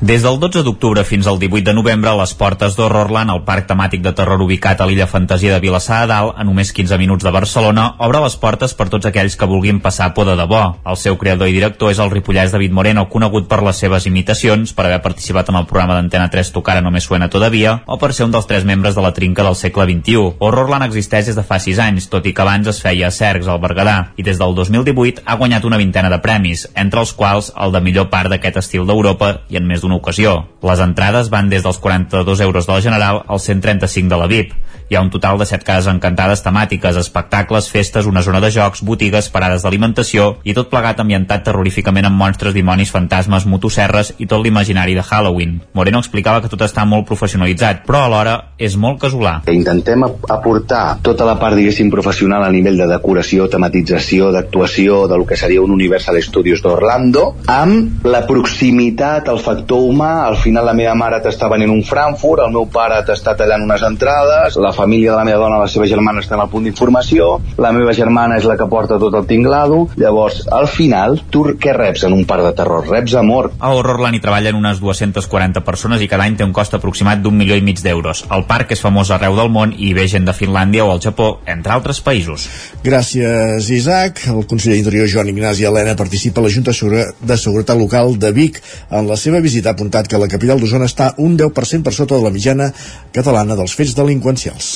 Des 0.00 0.20
del 0.20 0.36
12 0.36 0.60
d'octubre 0.60 1.02
fins 1.08 1.24
al 1.26 1.38
18 1.40 1.64
de 1.64 1.72
novembre, 1.72 2.10
a 2.10 2.18
les 2.18 2.34
portes 2.36 2.74
d'Horrorland, 2.76 3.32
el 3.32 3.40
parc 3.46 3.64
temàtic 3.70 4.02
de 4.04 4.10
terror 4.12 4.42
ubicat 4.44 4.82
a 4.82 4.86
l'illa 4.86 5.06
Fantasia 5.08 5.54
de 5.54 5.60
Vilassar 5.64 6.02
de 6.02 6.10
Dalt, 6.10 6.34
a 6.36 6.44
només 6.44 6.68
15 6.76 6.98
minuts 7.00 7.24
de 7.24 7.30
Barcelona, 7.32 7.86
obre 8.04 8.20
les 8.20 8.36
portes 8.36 8.74
per 8.76 8.90
tots 8.92 9.08
aquells 9.08 9.38
que 9.40 9.48
vulguin 9.48 9.80
passar 9.80 10.10
por 10.12 10.28
de 10.28 10.34
debò. 10.36 10.76
El 10.84 10.98
seu 11.00 11.16
creador 11.16 11.48
i 11.48 11.54
director 11.56 11.94
és 11.94 11.98
el 11.98 12.12
ripollès 12.12 12.52
David 12.52 12.74
Moreno, 12.76 13.06
conegut 13.08 13.48
per 13.48 13.62
les 13.64 13.80
seves 13.80 14.04
imitacions, 14.04 14.74
per 14.76 14.84
haver 14.84 15.00
participat 15.00 15.48
en 15.48 15.56
el 15.62 15.64
programa 15.64 15.96
d'Antena 15.96 16.28
3 16.28 16.52
Tocara 16.52 16.84
només 16.84 17.08
suena 17.08 17.30
todavía, 17.32 17.78
o 17.86 17.96
per 17.96 18.12
ser 18.12 18.28
un 18.28 18.36
dels 18.36 18.46
tres 18.46 18.68
membres 18.68 19.00
de 19.00 19.00
la 19.00 19.14
trinca 19.16 19.48
del 19.48 19.56
segle 19.56 19.88
XXI. 19.88 20.36
Horrorland 20.44 20.90
existeix 20.90 21.32
des 21.32 21.40
de 21.40 21.46
fa 21.48 21.56
6 21.56 21.80
anys, 21.86 22.10
tot 22.12 22.28
i 22.28 22.34
que 22.36 22.44
abans 22.44 22.68
es 22.68 22.82
feia 22.84 23.08
a 23.08 23.10
Cercs, 23.10 23.48
al 23.48 23.64
Berguedà, 23.64 24.12
i 24.20 24.28
des 24.28 24.36
del 24.36 24.52
2018 24.60 25.24
ha 25.24 25.40
guanyat 25.40 25.64
una 25.64 25.80
vintena 25.80 26.12
de 26.12 26.20
premis, 26.20 26.68
entre 26.76 27.00
els 27.00 27.16
quals 27.16 27.48
el 27.56 27.72
de 27.72 27.80
millor 27.80 28.10
part 28.12 28.28
d'aquest 28.28 28.60
estil 28.60 28.84
d'Europa 28.84 29.38
i 29.48 29.56
en 29.56 29.64
més 29.64 29.85
d'una 29.86 30.00
ocasió. 30.02 30.42
Les 30.66 30.82
entrades 30.82 31.30
van 31.30 31.48
des 31.48 31.62
dels 31.62 31.78
42 31.78 32.42
euros 32.42 32.66
de 32.66 32.74
la 32.74 32.82
General 32.82 33.22
als 33.26 33.46
135 33.46 34.10
de 34.10 34.18
la 34.18 34.26
VIP. 34.26 34.54
Hi 34.88 34.94
ha 34.94 35.00
un 35.02 35.10
total 35.10 35.38
de 35.38 35.46
7 35.46 35.64
cases 35.66 35.88
encantades 35.90 36.44
temàtiques, 36.44 36.94
espectacles, 37.00 37.66
festes, 37.70 38.06
una 38.06 38.22
zona 38.22 38.38
de 38.40 38.52
jocs, 38.54 38.84
botigues, 38.86 39.28
parades 39.34 39.64
d'alimentació 39.64 40.36
i 40.46 40.54
tot 40.54 40.70
plegat 40.70 41.00
ambientat 41.02 41.42
terroríficament 41.48 42.06
amb 42.06 42.20
monstres, 42.20 42.54
dimonis, 42.54 42.92
fantasmes, 42.94 43.48
motosserres 43.50 44.12
i 44.22 44.28
tot 44.30 44.44
l'imaginari 44.44 44.94
de 44.94 45.02
Halloween. 45.02 45.56
Moreno 45.74 46.02
explicava 46.02 46.42
que 46.42 46.50
tot 46.52 46.62
està 46.62 46.84
molt 46.86 47.06
professionalitzat, 47.08 47.82
però 47.86 48.04
alhora 48.06 48.36
és 48.58 48.76
molt 48.78 49.00
casolà. 49.02 49.40
Intentem 49.50 50.06
aportar 50.06 51.00
tota 51.02 51.26
la 51.26 51.34
part, 51.40 51.58
diguéssim, 51.58 51.90
professional 51.90 52.46
a 52.46 52.52
nivell 52.54 52.78
de 52.78 52.86
decoració, 52.90 53.50
tematització, 53.50 54.30
d'actuació, 54.34 55.02
del 55.10 55.26
que 55.26 55.36
seria 55.36 55.62
un 55.66 55.74
Universal 55.74 56.20
Studios 56.22 56.62
d'Orlando, 56.62 57.32
amb 57.50 58.06
la 58.06 58.22
proximitat, 58.26 59.28
el 59.34 59.42
factor 59.42 59.75
humà, 59.82 60.26
al 60.26 60.36
final 60.40 60.66
la 60.66 60.74
meva 60.76 60.94
mare 60.98 61.20
t'està 61.24 61.48
venent 61.52 61.72
un 61.72 61.82
Frankfurt, 61.86 62.42
el 62.44 62.52
meu 62.54 62.66
pare 62.72 63.02
t'està 63.06 63.36
tallant 63.38 63.64
unes 63.66 63.82
entrades, 63.86 64.56
la 64.62 64.72
família 64.76 65.12
de 65.12 65.18
la 65.20 65.26
meva 65.28 65.42
dona, 65.44 65.60
la 65.62 65.70
seva 65.70 65.88
germana 65.90 66.22
està 66.24 66.36
en 66.36 66.44
el 66.44 66.50
punt 66.52 66.66
d'informació, 66.66 67.28
la 67.60 67.72
meva 67.76 67.94
germana 67.96 68.38
és 68.40 68.46
la 68.48 68.56
que 68.58 68.68
porta 68.70 69.00
tot 69.02 69.14
el 69.14 69.26
tinglado, 69.26 69.86
llavors, 69.96 70.42
al 70.52 70.68
final, 70.70 71.20
tu 71.30 71.44
què 71.60 71.74
reps 71.76 72.06
en 72.08 72.16
un 72.16 72.24
parc 72.28 72.44
de 72.46 72.52
terror? 72.58 72.86
Reps 72.90 73.14
amor. 73.18 73.50
A 73.60 73.72
Horrorland 73.74 74.18
hi 74.18 74.22
treballen 74.24 74.58
unes 74.58 74.80
240 74.82 75.62
persones 75.66 76.02
i 76.02 76.08
cada 76.10 76.26
any 76.26 76.36
té 76.38 76.46
un 76.46 76.54
cost 76.56 76.74
aproximat 76.76 77.22
d'un 77.22 77.36
milió 77.36 77.56
i 77.56 77.64
mig 77.64 77.82
d'euros. 77.84 78.24
El 78.34 78.46
parc 78.48 78.72
és 78.74 78.82
famós 78.82 79.12
arreu 79.14 79.36
del 79.38 79.52
món 79.52 79.74
i 79.76 79.92
ve 79.96 80.06
gent 80.10 80.26
de 80.26 80.34
Finlàndia 80.36 80.86
o 80.86 80.92
el 80.94 81.02
Japó, 81.04 81.28
entre 81.46 81.74
altres 81.74 82.00
països. 82.04 82.48
Gràcies, 82.84 83.70
Isaac. 83.72 84.24
El 84.32 84.46
conseller 84.48 84.78
d'Interior, 84.78 85.08
Joan 85.10 85.30
Ignasi 85.32 85.66
Helena, 85.68 85.96
participa 85.98 86.40
a 86.40 86.46
la 86.46 86.52
Junta 86.52 86.72
de 86.72 87.36
Seguretat 87.36 87.78
Local 87.78 88.18
de 88.18 88.32
Vic. 88.32 88.60
En 88.90 89.08
la 89.08 89.16
seva 89.20 89.40
visita 89.44 89.65
ha 89.68 89.74
apuntat 89.76 90.08
que 90.08 90.20
la 90.20 90.28
capital 90.30 90.60
d'Osona 90.60 90.88
està 90.88 91.12
un 91.22 91.36
10% 91.38 91.84
per 91.86 91.94
sota 91.94 92.16
de 92.16 92.24
la 92.24 92.32
mitjana 92.34 92.70
catalana 93.14 93.56
dels 93.56 93.74
fets 93.76 93.94
delinqüencials. 93.96 94.70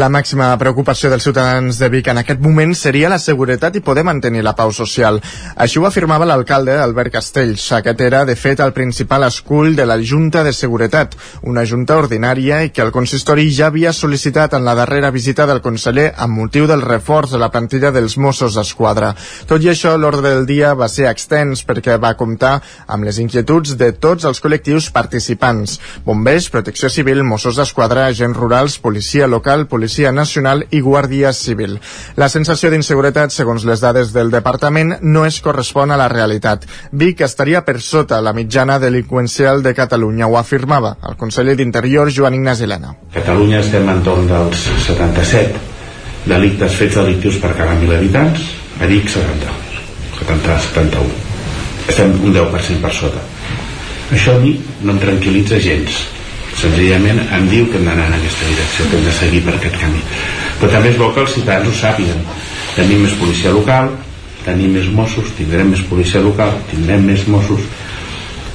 La 0.00 0.08
màxima 0.10 0.48
preocupació 0.58 1.10
dels 1.12 1.26
ciutadans 1.26 1.78
de 1.78 1.88
Vic 1.92 2.08
en 2.10 2.22
aquest 2.22 2.40
moment 2.42 2.72
seria 2.74 3.10
la 3.12 3.20
seguretat 3.22 3.76
i 3.76 3.84
poder 3.84 4.04
mantenir 4.06 4.42
la 4.42 4.54
pau 4.58 4.72
social. 4.72 5.20
Així 5.56 5.78
ho 5.78 5.86
afirmava 5.86 6.26
l'alcalde 6.26 6.78
Albert 6.80 7.12
Castells. 7.18 7.66
Aquest 7.76 8.00
era, 8.00 8.24
de 8.24 8.36
fet, 8.36 8.62
el 8.64 8.72
principal 8.72 9.26
escull 9.28 9.76
de 9.76 9.86
la 9.86 9.98
Junta 10.00 10.42
de 10.46 10.54
Seguretat, 10.56 11.16
una 11.42 11.66
junta 11.66 11.98
ordinària 12.00 12.62
i 12.64 12.72
que 12.72 12.82
el 12.82 12.94
consistori 12.94 13.50
ja 13.52 13.68
havia 13.68 13.92
sol·licitat 13.92 14.56
en 14.56 14.64
la 14.64 14.74
darrera 14.78 15.12
visita 15.12 15.46
del 15.46 15.60
conseller 15.60 16.08
amb 16.16 16.38
motiu 16.40 16.66
del 16.66 16.82
reforç 16.82 17.34
de 17.34 17.42
la 17.42 17.50
plantilla 17.52 17.92
dels 17.92 18.16
Mossos 18.16 18.56
d'Esquadra. 18.56 19.12
Tot 19.46 19.62
i 19.62 19.70
això, 19.72 19.96
l'ordre 20.00 20.32
del 20.32 20.46
dia 20.48 20.72
va 20.74 20.88
ser 20.88 21.10
extens 21.10 21.62
perquè 21.66 21.98
va 22.00 22.14
comptar 22.16 22.56
amb 22.86 23.04
les 23.04 23.20
inquietuds 23.20 23.76
de 23.76 23.92
tots 23.92 24.15
els 24.24 24.40
col·lectius 24.40 24.88
participants. 24.94 25.76
Bombers, 26.06 26.48
Protecció 26.54 26.88
Civil, 26.88 27.20
Mossos 27.26 27.58
d'Esquadra, 27.60 28.06
agents 28.06 28.38
rurals, 28.38 28.78
policia 28.78 29.26
local, 29.28 29.66
policia 29.68 30.12
nacional 30.12 30.64
i 30.70 30.80
guàrdia 30.80 31.34
civil. 31.36 31.76
La 32.16 32.30
sensació 32.32 32.70
d'inseguretat, 32.72 33.34
segons 33.34 33.66
les 33.68 33.84
dades 33.84 34.14
del 34.16 34.30
departament, 34.30 34.96
no 35.02 35.26
es 35.26 35.40
correspon 35.44 35.92
a 35.92 36.00
la 36.00 36.08
realitat. 36.08 36.64
Vic 36.92 37.20
estaria 37.26 37.64
per 37.66 37.80
sota 37.80 38.22
la 38.22 38.32
mitjana 38.32 38.78
delinqüencial 38.80 39.62
de 39.62 39.74
Catalunya, 39.74 40.26
ho 40.26 40.38
afirmava 40.38 40.96
el 41.08 41.20
conseller 41.20 41.56
d'Interior, 41.56 42.10
Joan 42.10 42.40
Ignasi 42.40 42.64
Helena. 42.64 42.96
Catalunya 43.12 43.60
estem 43.60 43.88
entorn 43.92 44.28
dels 44.30 44.68
77 44.86 45.74
delictes 46.26 46.74
fets 46.74 46.98
delictius 46.98 47.38
per 47.42 47.54
cada 47.54 47.76
mil 47.78 47.92
habitants, 47.94 48.42
a 48.80 48.86
Vic 48.90 49.08
70, 49.08 49.54
70 50.18 50.58
71. 50.66 51.24
Estem 51.86 52.16
un 52.18 52.34
10% 52.34 52.82
per 52.82 52.92
sota. 52.92 53.22
Això 54.14 54.36
a 54.36 54.42
mi 54.42 54.54
no 54.82 54.94
em 54.94 55.00
tranquil·litza 55.02 55.58
gens. 55.62 56.02
Senzillament 56.56 57.20
em 57.36 57.48
diu 57.50 57.66
que 57.68 57.80
hem 57.80 57.88
d'anar 57.88 58.06
en 58.08 58.16
aquesta 58.20 58.46
direcció, 58.48 58.86
que 58.88 59.00
hem 59.00 59.04
de 59.04 59.14
seguir 59.18 59.42
per 59.44 59.56
aquest 59.56 59.76
camí. 59.82 60.00
Però 60.60 60.72
també 60.72 60.94
és 60.94 61.00
bo 61.00 61.10
que 61.12 61.24
els 61.24 61.34
ciutadans 61.36 61.68
ho 61.68 61.76
sàpiguen. 61.76 62.22
Tenim 62.76 63.04
més 63.04 63.18
policia 63.20 63.52
local, 63.52 63.92
tenim 64.46 64.78
més 64.78 64.88
Mossos, 64.94 65.34
tindrem 65.36 65.74
més 65.74 65.84
policia 65.90 66.22
local, 66.24 66.54
tindrem 66.70 67.04
més 67.10 67.26
Mossos, 67.28 67.62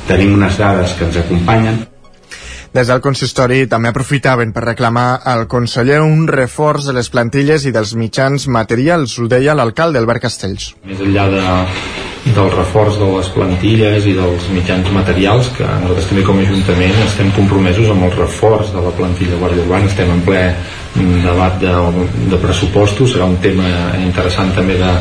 tenim 0.07 0.33
unes 0.39 0.57
dades 0.57 0.97
que 0.97 1.09
ens 1.09 1.21
acompanyen 1.21 1.83
des 2.71 2.87
del 2.87 3.01
consistori 3.03 3.65
també 3.67 3.89
aprofitaven 3.91 4.53
per 4.55 4.63
reclamar 4.63 5.19
al 5.27 5.43
conseller 5.51 5.97
un 6.05 6.23
reforç 6.31 6.87
de 6.87 6.95
les 6.95 7.09
plantilles 7.11 7.65
i 7.67 7.73
dels 7.75 7.91
mitjans 7.99 8.47
materials, 8.47 9.17
ho 9.19 9.27
deia 9.27 9.55
l'alcalde 9.59 9.99
Albert 9.99 10.23
Castells. 10.23 10.69
Més 10.87 11.03
enllà 11.03 11.27
de, 11.33 11.41
del 12.25 12.51
reforç 12.53 12.99
de 13.01 13.07
les 13.15 13.29
plantilles 13.33 14.05
i 14.05 14.13
dels 14.13 14.45
mitjans 14.53 14.91
materials, 14.93 15.49
que 15.57 15.65
nosaltres 15.65 16.09
també 16.11 16.25
com 16.27 16.37
a 16.37 16.43
Ajuntament 16.45 16.99
estem 17.07 17.31
compromesos 17.33 17.89
amb 17.89 18.05
el 18.05 18.13
reforç 18.13 18.69
de 18.75 18.83
la 18.85 18.93
plantilla 18.97 19.39
Guàrdia 19.41 19.65
Urbana, 19.65 19.89
estem 19.89 20.11
en 20.13 20.21
ple 20.27 20.43
debat 20.93 21.57
de, 21.61 21.73
de 22.29 22.37
pressupostos, 22.41 23.13
serà 23.13 23.25
un 23.25 23.37
tema 23.41 23.67
interessant 24.03 24.51
també 24.53 24.75
de, 24.77 24.91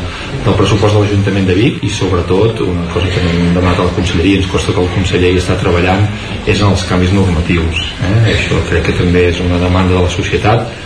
del 0.45 0.55
pressupost 0.57 0.95
de 0.95 1.03
l'Ajuntament 1.03 1.49
de 1.49 1.57
Vic 1.57 1.81
i 1.85 1.91
sobretot 1.93 2.63
una 2.65 2.87
cosa 2.93 3.11
que 3.11 3.21
hem 3.21 3.51
demanat 3.53 3.83
a 3.83 3.89
la 3.89 3.95
conselleria, 3.97 4.39
ens 4.41 4.49
costa 4.51 4.73
que 4.73 4.81
el 4.81 4.93
conseller 4.95 5.33
hi 5.35 5.41
està 5.41 5.59
treballant, 5.61 6.07
és 6.47 6.61
en 6.61 6.71
els 6.71 6.85
canvis 6.89 7.13
normatius. 7.13 7.89
Eh? 8.07 8.15
Això 8.33 8.61
crec 8.71 8.87
que 8.89 8.97
també 9.03 9.27
és 9.29 9.43
una 9.43 9.59
demanda 9.61 9.99
de 9.99 10.07
la 10.07 10.15
societat 10.15 10.80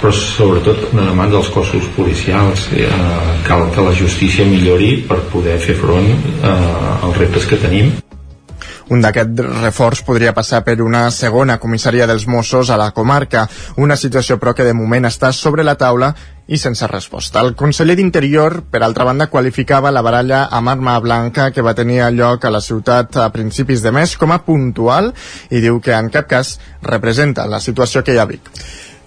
però 0.00 0.12
sobretot 0.16 0.90
una 0.94 1.04
demanda 1.10 1.36
dels 1.36 1.50
cossos 1.52 1.88
policials 1.96 2.70
eh, 2.72 2.88
cal 3.46 3.68
que 3.74 3.84
la 3.84 3.92
justícia 3.96 4.46
millori 4.48 4.94
per 5.08 5.20
poder 5.32 5.58
fer 5.60 5.76
front 5.76 6.08
eh, 6.08 6.54
als 7.04 7.20
reptes 7.20 7.48
que 7.50 7.60
tenim 7.60 7.92
un 8.90 8.98
d'aquest 8.98 9.38
reforç 9.46 10.00
podria 10.02 10.32
passar 10.34 10.64
per 10.66 10.80
una 10.82 11.04
segona 11.14 11.60
comissaria 11.62 12.08
dels 12.10 12.26
Mossos 12.26 12.72
a 12.74 12.78
la 12.80 12.88
comarca, 12.90 13.44
una 13.78 13.94
situació 13.94 14.36
però 14.42 14.50
que 14.50 14.66
de 14.66 14.74
moment 14.74 15.06
està 15.06 15.30
sobre 15.30 15.62
la 15.62 15.76
taula 15.78 16.10
i 16.50 16.58
sense 16.58 16.88
resposta. 16.90 17.38
El 17.46 17.54
conseller 17.54 17.94
d'Interior, 17.94 18.64
per 18.66 18.82
altra 18.82 19.06
banda, 19.06 19.30
qualificava 19.30 19.94
la 19.94 20.02
baralla 20.02 20.48
amb 20.50 20.74
arma 20.74 20.98
blanca 20.98 21.52
que 21.54 21.62
va 21.62 21.76
tenir 21.78 22.02
lloc 22.18 22.44
a 22.44 22.50
la 22.50 22.60
ciutat 22.60 23.22
a 23.22 23.30
principis 23.30 23.86
de 23.86 23.94
mes 23.94 24.18
com 24.18 24.34
a 24.34 24.42
puntual 24.42 25.12
i 25.50 25.62
diu 25.62 25.78
que 25.78 25.94
en 25.94 26.10
cap 26.10 26.26
cas 26.26 26.56
representa 26.82 27.46
la 27.46 27.62
situació 27.62 28.02
que 28.02 28.18
hi 28.18 28.18
ha 28.18 28.26
a 28.26 28.32
Vic 28.34 28.50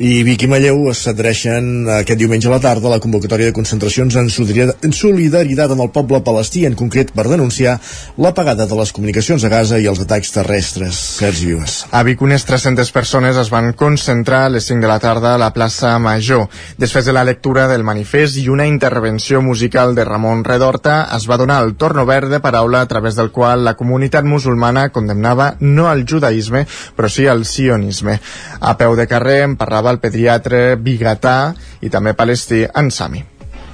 i 0.03 0.17
Vic 0.27 0.41
i 0.43 0.47
Malleu 0.51 0.89
s'adreixen 0.99 1.85
aquest 2.01 2.19
diumenge 2.19 2.49
a 2.49 2.51
la 2.51 2.59
tarda 2.59 2.89
a 2.89 2.91
la 2.91 2.99
convocatòria 2.99 3.47
de 3.47 3.55
concentracions 3.55 4.17
en 4.19 4.27
solidaritat 4.27 5.71
amb 5.71 5.83
el 5.85 5.91
poble 5.95 6.19
palestí, 6.25 6.65
en 6.67 6.75
concret 6.75 7.13
per 7.15 7.23
denunciar 7.31 7.77
l'apagada 8.19 8.65
de 8.67 8.75
les 8.75 8.91
comunicacions 8.91 9.45
a 9.47 9.51
Gaza 9.53 9.79
i 9.79 9.87
els 9.87 10.01
atacs 10.03 10.33
terrestres. 10.35 10.99
Sergi 11.21 11.47
Vives. 11.53 11.75
A 11.95 12.01
Vic 12.03 12.19
unes 12.19 12.43
300 12.43 12.91
persones 12.91 13.39
es 13.39 13.51
van 13.53 13.71
concentrar 13.79 14.41
a 14.49 14.49
les 14.51 14.67
5 14.67 14.83
de 14.83 14.89
la 14.91 14.97
tarda 14.99 15.37
a 15.37 15.39
la 15.39 15.53
plaça 15.55 15.93
Major. 16.03 16.49
Després 16.75 17.07
de 17.07 17.15
la 17.15 17.23
lectura 17.23 17.69
del 17.71 17.87
manifest 17.87 18.41
i 18.43 18.49
una 18.51 18.67
intervenció 18.67 19.39
musical 19.41 19.95
de 19.95 20.03
Ramon 20.03 20.43
Redorta, 20.43 20.97
es 21.15 21.29
va 21.31 21.39
donar 21.39 21.61
el 21.63 21.77
torno 21.79 22.03
verd 22.03 22.27
de 22.33 22.41
paraula 22.43 22.83
a 22.83 22.91
través 22.91 23.15
del 23.15 23.31
qual 23.31 23.63
la 23.63 23.77
comunitat 23.79 24.27
musulmana 24.27 24.89
condemnava 24.91 25.53
no 25.61 25.87
al 25.87 26.03
judaïsme, 26.03 26.67
però 26.97 27.07
sí 27.07 27.23
al 27.23 27.47
sionisme. 27.47 28.19
A 28.59 28.75
peu 28.75 28.99
de 28.99 29.07
carrer 29.07 29.39
en 29.47 29.55
parlava 29.55 29.92
el 29.93 30.01
pediatre 30.01 30.75
biguetà 30.75 31.53
i 31.81 31.89
també 31.93 32.15
palestí 32.17 32.63
Ansami. 32.65 33.23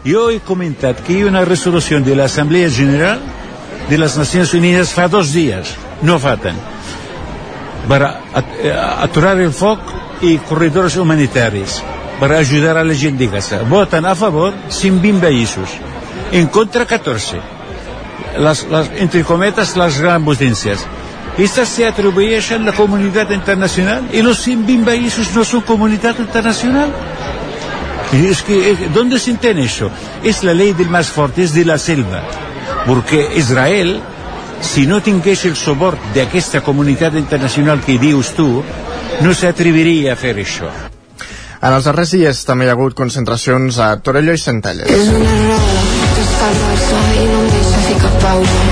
Yo 0.03 0.29
he 0.31 0.39
comentado 0.39 1.03
que 1.05 1.15
hay 1.17 1.23
una 1.23 1.43
resolución 1.43 2.03
de 2.03 2.15
la 2.15 2.25
Asamblea 2.25 2.69
General 2.69 3.19
de 3.89 3.97
las 3.97 4.17
Naciones 4.17 4.53
Unidas 4.53 4.93
fa 4.93 5.07
dos 5.07 5.33
días, 5.33 5.75
no 6.01 6.19
faltan, 6.19 6.55
para 7.87 8.21
aturar 9.01 9.39
el 9.41 9.51
foc 9.51 9.81
i 10.21 10.37
corredors 10.45 10.95
humanitaris 10.99 11.79
per 12.19 12.33
ajudar 12.35 12.77
a 12.77 12.83
la 12.83 12.93
gent 12.93 13.17
de 13.17 13.27
Gaza. 13.27 13.63
Voten 13.63 14.05
a 14.05 14.15
favor 14.15 14.53
120 14.69 15.23
països, 15.23 15.73
en 16.31 16.47
contra 16.47 16.85
14. 16.85 17.39
Les, 18.39 18.63
les, 18.69 18.91
entre 19.01 19.23
cometes, 19.25 19.75
les 19.79 20.01
grans 20.03 20.25
potències. 20.25 20.85
Estas 21.39 21.69
se 21.69 21.85
atribuyen 21.85 22.43
a 22.51 22.57
la 22.57 22.73
comunidad 22.73 23.29
internacional 23.31 24.09
y 24.11 24.21
los 24.21 24.41
120 24.41 24.85
países 24.85 25.33
no 25.33 25.45
son 25.45 25.61
comunidad 25.61 26.19
internacional. 26.19 26.91
Y 28.11 28.27
es 28.27 28.41
que, 28.41 28.75
¿dónde 28.93 29.17
se 29.19 29.31
entiende 29.31 29.63
eso? 29.63 29.89
Es 30.21 30.43
la 30.43 30.53
ley 30.53 30.73
del 30.73 30.89
más 30.89 31.07
fuerte, 31.07 31.43
es 31.43 31.53
de 31.53 31.63
la 31.63 31.77
selva. 31.77 32.23
Porque 32.85 33.29
Israel, 33.37 34.01
si 34.59 34.85
no 34.85 35.01
tingués 35.01 35.45
el 35.45 35.55
soporte 35.55 36.01
de 36.13 36.23
aquesta 36.23 36.59
comunitat 36.59 37.15
internacional 37.15 37.79
que 37.81 37.97
dius 37.97 38.33
tu, 38.35 38.61
no 39.21 39.33
s'atreviria 39.33 40.13
a 40.13 40.19
fer 40.19 40.35
això. 40.43 40.67
En 41.59 41.75
els 41.75 41.87
darrers 41.87 42.11
dies 42.15 42.43
també 42.47 42.67
hi 42.67 42.71
ha 42.71 42.75
hagut 42.75 42.95
concentracions 42.95 43.79
a 43.79 43.93
Torelló 44.03 44.35
i 44.35 44.41
Centelles. 44.43 44.91
És 44.91 45.11
una 45.11 45.35
roda 45.43 45.83
que 46.15 46.23
escalfa 46.27 47.03
i 47.15 47.27
no 47.31 47.43
em 47.43 47.51
deixa 47.55 47.83
fer 47.87 47.99
cap 48.05 48.23
pausa. 48.23 48.63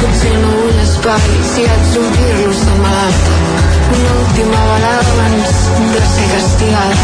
Potser 0.00 0.34
no 0.40 0.59
espai, 1.00 1.20
si 1.54 1.62
haig 1.64 1.86
d'omplir-lo 1.94 2.52
se 2.54 2.74
mata. 2.82 3.36
Una 3.90 4.10
última 4.22 4.60
abans 4.90 5.54
de 5.92 6.02
ser 6.12 6.26
castigada. 6.32 6.98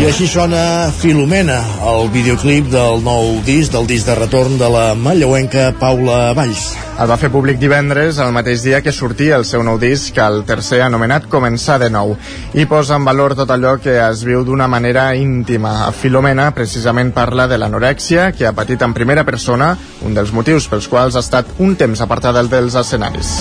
I 0.00 0.08
així 0.08 0.26
sona 0.28 0.90
Filomena, 0.98 1.60
el 1.92 2.08
videoclip 2.14 2.70
del 2.72 3.04
nou 3.04 3.38
disc, 3.46 3.72
del 3.72 3.86
disc 3.86 4.08
de 4.08 4.16
retorn 4.18 4.58
de 4.58 4.70
la 4.70 4.86
mallauenca 4.94 5.72
Paula 5.78 6.32
Valls. 6.34 6.72
El 6.94 7.08
va 7.10 7.16
fer 7.18 7.26
públic 7.34 7.58
divendres, 7.58 8.20
el 8.22 8.30
mateix 8.30 8.62
dia 8.62 8.78
que 8.80 8.92
sortia 8.94 9.34
el 9.34 9.44
seu 9.48 9.64
nou 9.66 9.80
disc, 9.82 10.14
el 10.22 10.44
tercer 10.46 10.78
anomenat 10.84 11.26
Començar 11.32 11.80
de 11.82 11.88
nou, 11.90 12.14
i 12.54 12.68
posa 12.70 12.94
en 12.94 13.08
valor 13.08 13.34
tot 13.34 13.50
allò 13.50 13.74
que 13.82 13.96
es 13.98 14.22
viu 14.22 14.44
d'una 14.46 14.68
manera 14.70 15.08
íntima. 15.18 15.90
Filomena 15.90 16.52
precisament 16.54 17.10
parla 17.16 17.48
de 17.50 17.58
l'anorèxia 17.58 18.30
que 18.30 18.46
ha 18.46 18.54
patit 18.54 18.86
en 18.86 18.94
primera 18.94 19.26
persona, 19.26 19.72
un 20.06 20.14
dels 20.14 20.30
motius 20.30 20.70
pels 20.70 20.86
quals 20.86 21.18
ha 21.18 21.24
estat 21.26 21.58
un 21.58 21.74
temps 21.74 22.04
apartada 22.06 22.46
dels 22.46 22.78
escenaris. 22.78 23.34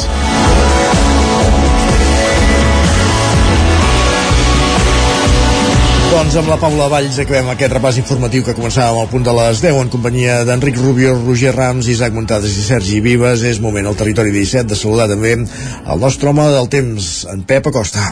Doncs 6.23 6.37
amb 6.39 6.53
la 6.53 6.55
Paula 6.55 6.85
Valls 6.87 7.17
acabem 7.19 7.49
aquest 7.51 7.73
repàs 7.75 7.97
informatiu 7.99 8.45
que 8.47 8.53
començàvem 8.55 8.95
al 8.95 9.09
punt 9.11 9.25
de 9.27 9.31
les 9.35 9.59
10 9.59 9.75
en 9.75 9.89
companyia 9.91 10.37
d'Enric 10.47 10.77
Rubio, 10.79 11.17
Roger 11.17 11.51
Rams, 11.51 11.89
Isaac 11.91 12.13
Montades 12.15 12.53
i 12.55 12.63
Sergi 12.63 13.01
Vives. 13.03 13.43
És 13.43 13.59
moment 13.59 13.89
al 13.89 13.97
territori 13.99 14.31
17 14.31 14.69
de 14.71 14.77
saludar 14.79 15.09
també 15.11 15.33
el 15.35 15.99
nostre 15.99 16.31
home 16.31 16.45
del 16.53 16.69
temps, 16.71 17.09
en 17.27 17.43
Pep 17.43 17.67
Acosta. 17.67 18.05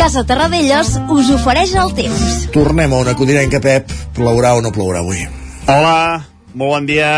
Casa 0.00 0.24
Terradellos 0.24 0.96
us 1.12 1.34
ofereix 1.36 1.76
el 1.84 1.92
temps. 2.00 2.48
Tornem 2.56 2.96
a 2.96 3.02
una 3.04 3.12
codirenca, 3.12 3.60
Pep. 3.60 3.92
Plourà 4.16 4.56
o 4.56 4.64
no 4.64 4.72
plourà 4.72 5.04
avui? 5.04 5.26
Hola, 5.68 6.24
molt 6.54 6.78
bon 6.78 6.88
dia. 6.88 7.12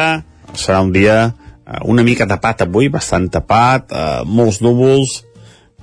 Serà 0.59 0.83
un 0.83 0.91
dia 0.91 1.21
eh, 1.31 1.79
una 1.87 2.03
mica 2.03 2.27
tapat 2.27 2.67
avui, 2.67 2.91
bastant 2.91 3.31
tapat, 3.31 3.95
eh, 3.95 4.27
molts 4.27 4.59
núvols, 4.67 5.21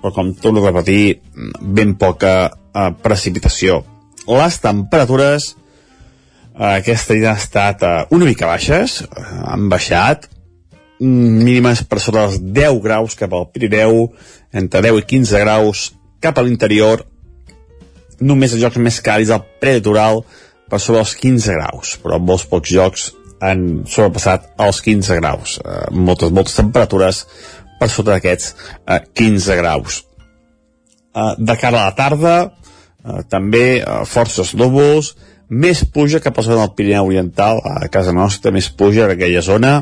però 0.03 0.11
com 0.11 0.33
torno 0.35 0.59
a 0.59 0.67
repetir, 0.67 1.21
ben 1.63 1.95
poca 1.95 2.33
eh, 2.51 2.89
precipitació. 2.99 3.79
Les 4.27 4.59
temperatures 4.59 5.53
eh, 5.53 6.75
aquesta 6.75 7.15
nit 7.15 7.29
han 7.29 7.39
estat 7.39 7.87
eh, 7.87 7.95
una 8.11 8.27
mica 8.27 8.49
baixes, 8.51 8.99
eh, 9.07 9.25
han 9.47 9.69
baixat, 9.71 10.27
mínimes 10.99 11.85
per 11.87 11.99
sobre 12.03 12.21
dels 12.21 12.43
10 12.59 12.83
graus 12.83 13.15
cap 13.19 13.33
al 13.33 13.47
Pirineu, 13.55 14.09
entre 14.51 14.83
10 14.83 15.01
i 15.01 15.07
15 15.15 15.41
graus 15.43 15.87
cap 16.23 16.37
a 16.37 16.43
l'interior, 16.43 17.07
només 18.23 18.53
els 18.53 18.61
jocs 18.63 18.79
més 18.83 18.99
càlids 19.03 19.31
al 19.33 19.43
prelitoral 19.63 20.21
per 20.69 20.79
sobre 20.83 21.01
els 21.03 21.15
15 21.19 21.57
graus, 21.57 21.97
però 22.03 22.19
molts 22.19 22.45
pocs 22.51 22.75
jocs 22.75 23.09
han 23.43 23.83
sobrepassat 23.89 24.53
els 24.63 24.79
15 24.83 25.17
graus. 25.19 25.57
Eh, 25.59 25.87
moltes, 25.91 26.31
moltes 26.31 26.55
temperatures 26.55 27.25
per 27.83 27.91
sota 27.91 28.15
d'aquests 28.15 28.53
eh, 28.87 29.01
15 29.19 29.59
graus. 29.59 30.01
Eh, 31.13 31.33
de 31.37 31.55
cara 31.59 31.81
a 31.81 31.89
la 31.89 31.97
tarda, 31.97 32.35
eh, 33.03 33.21
també 33.29 33.65
eh, 33.81 33.99
forces 34.07 34.53
núvols, 34.59 35.13
més 35.53 35.83
puja 35.93 36.21
cap 36.23 36.39
a 36.39 36.45
la 36.47 36.61
del 36.61 36.71
Pirineu 36.77 37.11
Oriental, 37.11 37.59
a 37.63 37.89
casa 37.91 38.15
nostra 38.15 38.53
més 38.55 38.71
puja 38.71 39.05
en 39.05 39.17
aquella 39.17 39.43
zona, 39.43 39.73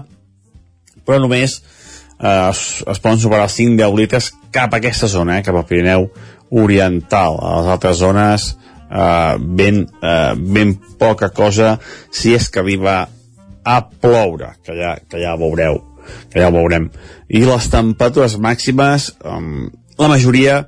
però 1.06 1.22
només 1.22 1.60
eh, 1.62 2.50
es, 2.50 2.64
es 2.82 3.04
poden 3.04 3.22
superar 3.22 3.46
els 3.48 3.60
5-10 3.60 3.96
litres 4.00 4.32
cap 4.52 4.74
a 4.74 4.82
aquesta 4.82 5.08
zona, 5.12 5.38
eh, 5.38 5.46
cap 5.46 5.56
al 5.56 5.70
Pirineu 5.70 6.10
Oriental. 6.50 7.38
A 7.38 7.62
les 7.62 7.72
altres 7.78 8.02
zones 8.02 8.50
eh, 8.90 9.38
ben, 9.62 9.86
eh, 10.02 10.34
ben 10.36 10.76
poca 11.00 11.30
cosa, 11.30 11.78
si 12.12 12.34
és 12.36 12.50
que 12.50 12.66
arriba 12.66 13.04
a 13.62 13.78
ploure, 13.86 14.56
que 14.66 14.74
ja, 14.74 14.98
que 15.06 15.22
ja 15.22 15.38
veureu 15.38 15.84
que 16.32 16.42
ja 16.42 16.50
ho 16.50 16.56
veurem. 16.56 16.90
I 17.30 17.44
les 17.48 17.70
temperatures 17.72 18.38
màximes, 18.42 19.12
um, 19.24 19.70
la 20.00 20.10
majoria 20.12 20.66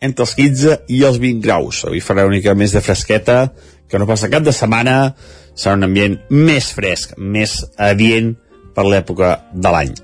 entre 0.00 0.26
els 0.26 0.34
15 0.36 0.78
i 0.92 1.02
els 1.08 1.18
20 1.22 1.42
graus. 1.44 1.84
Avui 1.88 2.02
farà 2.04 2.26
una 2.26 2.36
mica 2.36 2.54
més 2.54 2.74
de 2.76 2.82
fresqueta, 2.84 3.52
que 3.88 3.98
no 3.98 4.08
passa 4.08 4.30
cap 4.32 4.44
de 4.44 4.54
setmana, 4.54 5.14
serà 5.56 5.76
un 5.78 5.86
ambient 5.86 6.18
més 6.30 6.72
fresc, 6.76 7.16
més 7.16 7.62
adient 7.78 8.34
per 8.76 8.84
l'època 8.84 9.38
de 9.54 9.72
l'any. 9.72 9.94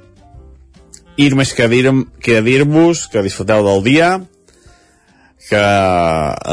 I 1.20 1.28
només 1.28 1.52
queda 1.52 1.68
dir-vos 1.68 2.12
que, 2.24 2.40
dir 2.40 2.62
que 3.12 3.24
disfruteu 3.26 3.66
del 3.66 3.82
dia, 3.84 4.12
que 5.48 5.60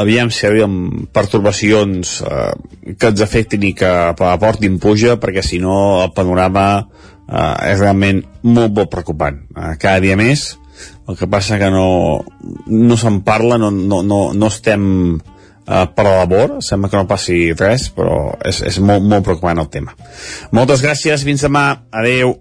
aviam 0.01 0.31
si 0.34 0.47
aviam 0.49 1.06
pertorbacions 1.14 2.19
eh, 2.26 2.95
que 2.97 3.11
ens 3.14 3.22
afectin 3.22 3.64
i 3.69 3.76
que 3.77 3.89
aportin 4.11 4.80
puja 4.81 5.15
perquè 5.22 5.43
si 5.45 5.61
no 5.61 6.01
el 6.03 6.11
panorama 6.18 6.89
eh, 7.30 7.72
és 7.72 7.80
realment 7.80 8.23
molt 8.43 8.76
molt 8.76 8.91
preocupant. 8.91 9.39
Eh, 9.56 9.76
cada 9.81 10.01
dia 10.03 10.18
més 10.19 10.51
el 11.10 11.18
que 11.18 11.27
passa 11.27 11.57
que 11.60 11.72
no, 11.73 12.22
no 12.68 12.97
se'n 12.97 13.19
parla 13.26 13.57
no, 13.60 13.72
no, 13.72 14.01
no, 14.06 14.19
no 14.34 14.47
estem 14.47 14.84
eh, 15.18 15.85
per 15.95 16.06
la 16.06 16.19
labor, 16.22 16.60
sembla 16.64 16.91
que 16.91 16.99
no 16.99 17.10
passi 17.10 17.39
res 17.57 17.89
però 17.95 18.35
és, 18.45 18.61
és 18.69 18.80
molt, 18.80 19.03
molt 19.03 19.26
preocupant 19.26 19.60
el 19.60 19.72
tema. 19.73 19.95
Moltes 20.56 20.85
gràcies, 20.85 21.26
fins 21.26 21.47
demà. 21.47 21.65
Adeu 21.91 22.38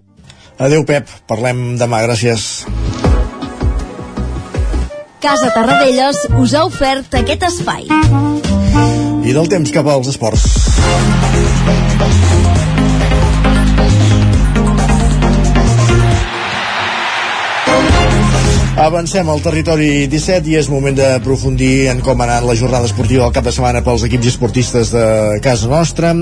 Adeu 0.59 0.83
Pep, 0.83 1.07
parlem 1.29 1.77
demà, 1.79 2.01
gràcies. 2.03 2.65
Casa 5.23 5.53
Tarradellas 5.55 6.25
us 6.39 6.55
ha 6.55 6.65
ofert 6.67 7.15
aquest 7.21 7.47
espai. 7.47 7.87
I 9.23 9.35
del 9.35 9.47
temps 9.51 9.71
cap 9.71 9.87
als 9.87 10.11
esports. 10.11 10.49
Avancem 18.79 19.27
al 19.27 19.41
territori 19.43 20.07
17 20.07 20.47
i 20.47 20.53
és 20.55 20.69
moment 20.71 20.95
d'aprofundir 20.95 21.89
en 21.91 21.99
com 21.99 22.21
ha 22.21 22.27
anat 22.29 22.45
la 22.47 22.55
jornada 22.55 22.87
esportiva 22.87 23.25
del 23.25 23.33
cap 23.35 23.43
de 23.43 23.51
setmana 23.51 23.81
pels 23.83 24.05
equips 24.07 24.29
esportistes 24.31 24.93
de 24.95 25.03
casa 25.43 25.67
nostra. 25.67 26.13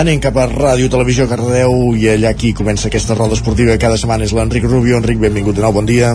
Anem 0.00 0.18
cap 0.18 0.34
a 0.42 0.48
Ràdio 0.50 0.90
Televisió 0.90 1.28
Cardedeu 1.30 1.94
i 1.94 2.10
allà 2.16 2.34
aquí 2.34 2.50
comença 2.50 2.90
aquesta 2.90 3.14
roda 3.14 3.38
esportiva 3.38 3.78
cada 3.78 3.94
setmana 3.94 4.26
és 4.26 4.34
l'Enric 4.34 4.66
Rubio. 4.66 4.98
Enric, 4.98 5.22
benvingut 5.22 5.54
de 5.54 5.62
nou, 5.62 5.78
bon 5.78 5.86
dia. 5.86 6.10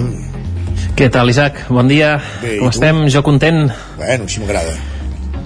Què 0.99 1.07
tal, 1.15 1.31
Isaac? 1.31 1.69
Bon 1.72 1.88
dia. 1.88 2.18
Bé, 2.43 2.57
Com 2.60 2.76
estem? 2.76 3.06
Jo 3.07 3.23
content. 3.23 3.69
Bueno, 3.95 4.27
així 4.27 4.43
m'agrada. 4.43 4.99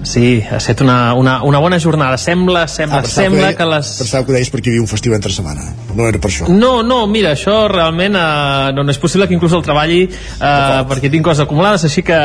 Sí, 0.04 0.42
ha 0.44 0.58
estat 0.60 0.82
una, 0.84 1.14
una, 1.16 1.38
una 1.48 1.58
bona 1.64 1.78
jornada. 1.80 2.18
Sembla, 2.20 2.66
sembla, 2.68 3.00
pensava 3.02 3.24
sembla 3.24 3.48
que, 3.52 3.56
que 3.62 3.66
les... 3.70 3.90
Pensava 4.02 4.24
que 4.26 4.32
ho 4.32 4.36
deies 4.36 4.50
perquè 4.52 4.68
hi 4.68 4.74
havia 4.74 4.82
un 4.84 4.90
festiu 4.90 5.14
entre 5.16 5.32
setmana. 5.32 5.64
No 5.96 6.06
era 6.08 6.20
per 6.20 6.30
això. 6.30 6.46
No, 6.52 6.82
no, 6.86 7.00
mira, 7.10 7.32
això 7.34 7.56
realment 7.72 8.14
eh, 8.20 8.72
no, 8.76 8.84
no 8.84 8.92
és 8.94 9.00
possible 9.00 9.26
que 9.30 9.34
inclús 9.36 9.54
el 9.56 9.64
treballi 9.64 10.02
eh, 10.04 10.80
perquè 10.90 11.10
tinc 11.12 11.24
coses 11.26 11.44
acumulades, 11.46 11.86
així 11.88 12.04
que, 12.06 12.18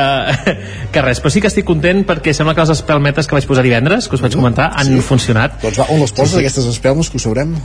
que 0.94 1.06
res, 1.06 1.22
però 1.24 1.32
sí 1.34 1.42
que 1.44 1.48
estic 1.52 1.66
content 1.70 2.04
perquè 2.10 2.34
sembla 2.36 2.54
que 2.58 2.66
les 2.68 2.76
espelmetes 2.78 3.28
que 3.30 3.38
vaig 3.40 3.48
posar 3.50 3.64
divendres, 3.66 4.10
que 4.12 4.20
us 4.20 4.26
vaig 4.28 4.36
comentar, 4.36 4.72
han 4.76 4.92
Sí? 4.92 5.00
funcionat. 5.06 5.60
Doncs 5.64 5.80
va, 5.80 5.88
on 5.96 6.04
les 6.04 6.12
poses, 6.12 6.34
Sí, 6.36 6.40
sí. 6.40 6.44
aquestes 6.46 6.68
espelmes, 6.76 7.10
que 7.10 7.18
ho 7.18 7.24
sabrem? 7.24 7.56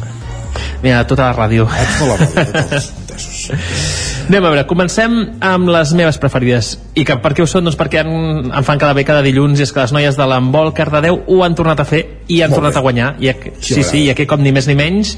Mira, 0.84 1.02
tota 1.08 1.26
la 1.30 1.34
ràdio. 1.34 1.66
A 1.66 1.84
tota 1.98 2.06
la 2.12 2.16
ràdio, 2.20 2.82
entesos. 3.14 4.24
Anem 4.28 4.44
a 4.44 4.50
veure, 4.50 4.64
comencem 4.66 5.14
amb 5.44 5.70
les 5.72 5.92
meves 5.96 6.18
preferides. 6.18 6.74
I 6.98 7.04
que, 7.06 7.16
per 7.22 7.34
què 7.34 7.44
ho 7.44 7.48
són? 7.50 7.66
Doncs 7.68 7.78
perquè 7.78 8.02
en, 8.04 8.50
en 8.50 8.66
fan 8.66 8.80
cada 8.80 8.94
bé 8.96 9.04
cada 9.06 9.22
dilluns 9.24 9.60
i 9.60 9.66
és 9.66 9.72
que 9.74 9.82
les 9.82 9.94
noies 9.94 10.18
de 10.18 10.26
l'Embol 10.30 10.72
Cardedeu 10.76 11.22
ho 11.26 11.42
han 11.44 11.56
tornat 11.58 11.80
a 11.82 11.88
fer 11.88 12.04
i 12.28 12.40
han 12.42 12.50
Molt 12.50 12.60
tornat 12.60 12.74
bé. 12.74 12.78
a 12.78 12.84
guanyar. 12.86 13.10
I, 13.20 13.32
Sí, 13.64 13.82
sí, 13.82 14.04
i 14.06 14.10
aquí 14.12 14.26
com 14.28 14.40
ni 14.42 14.52
més 14.52 14.66
ni 14.68 14.74
menys 14.78 15.14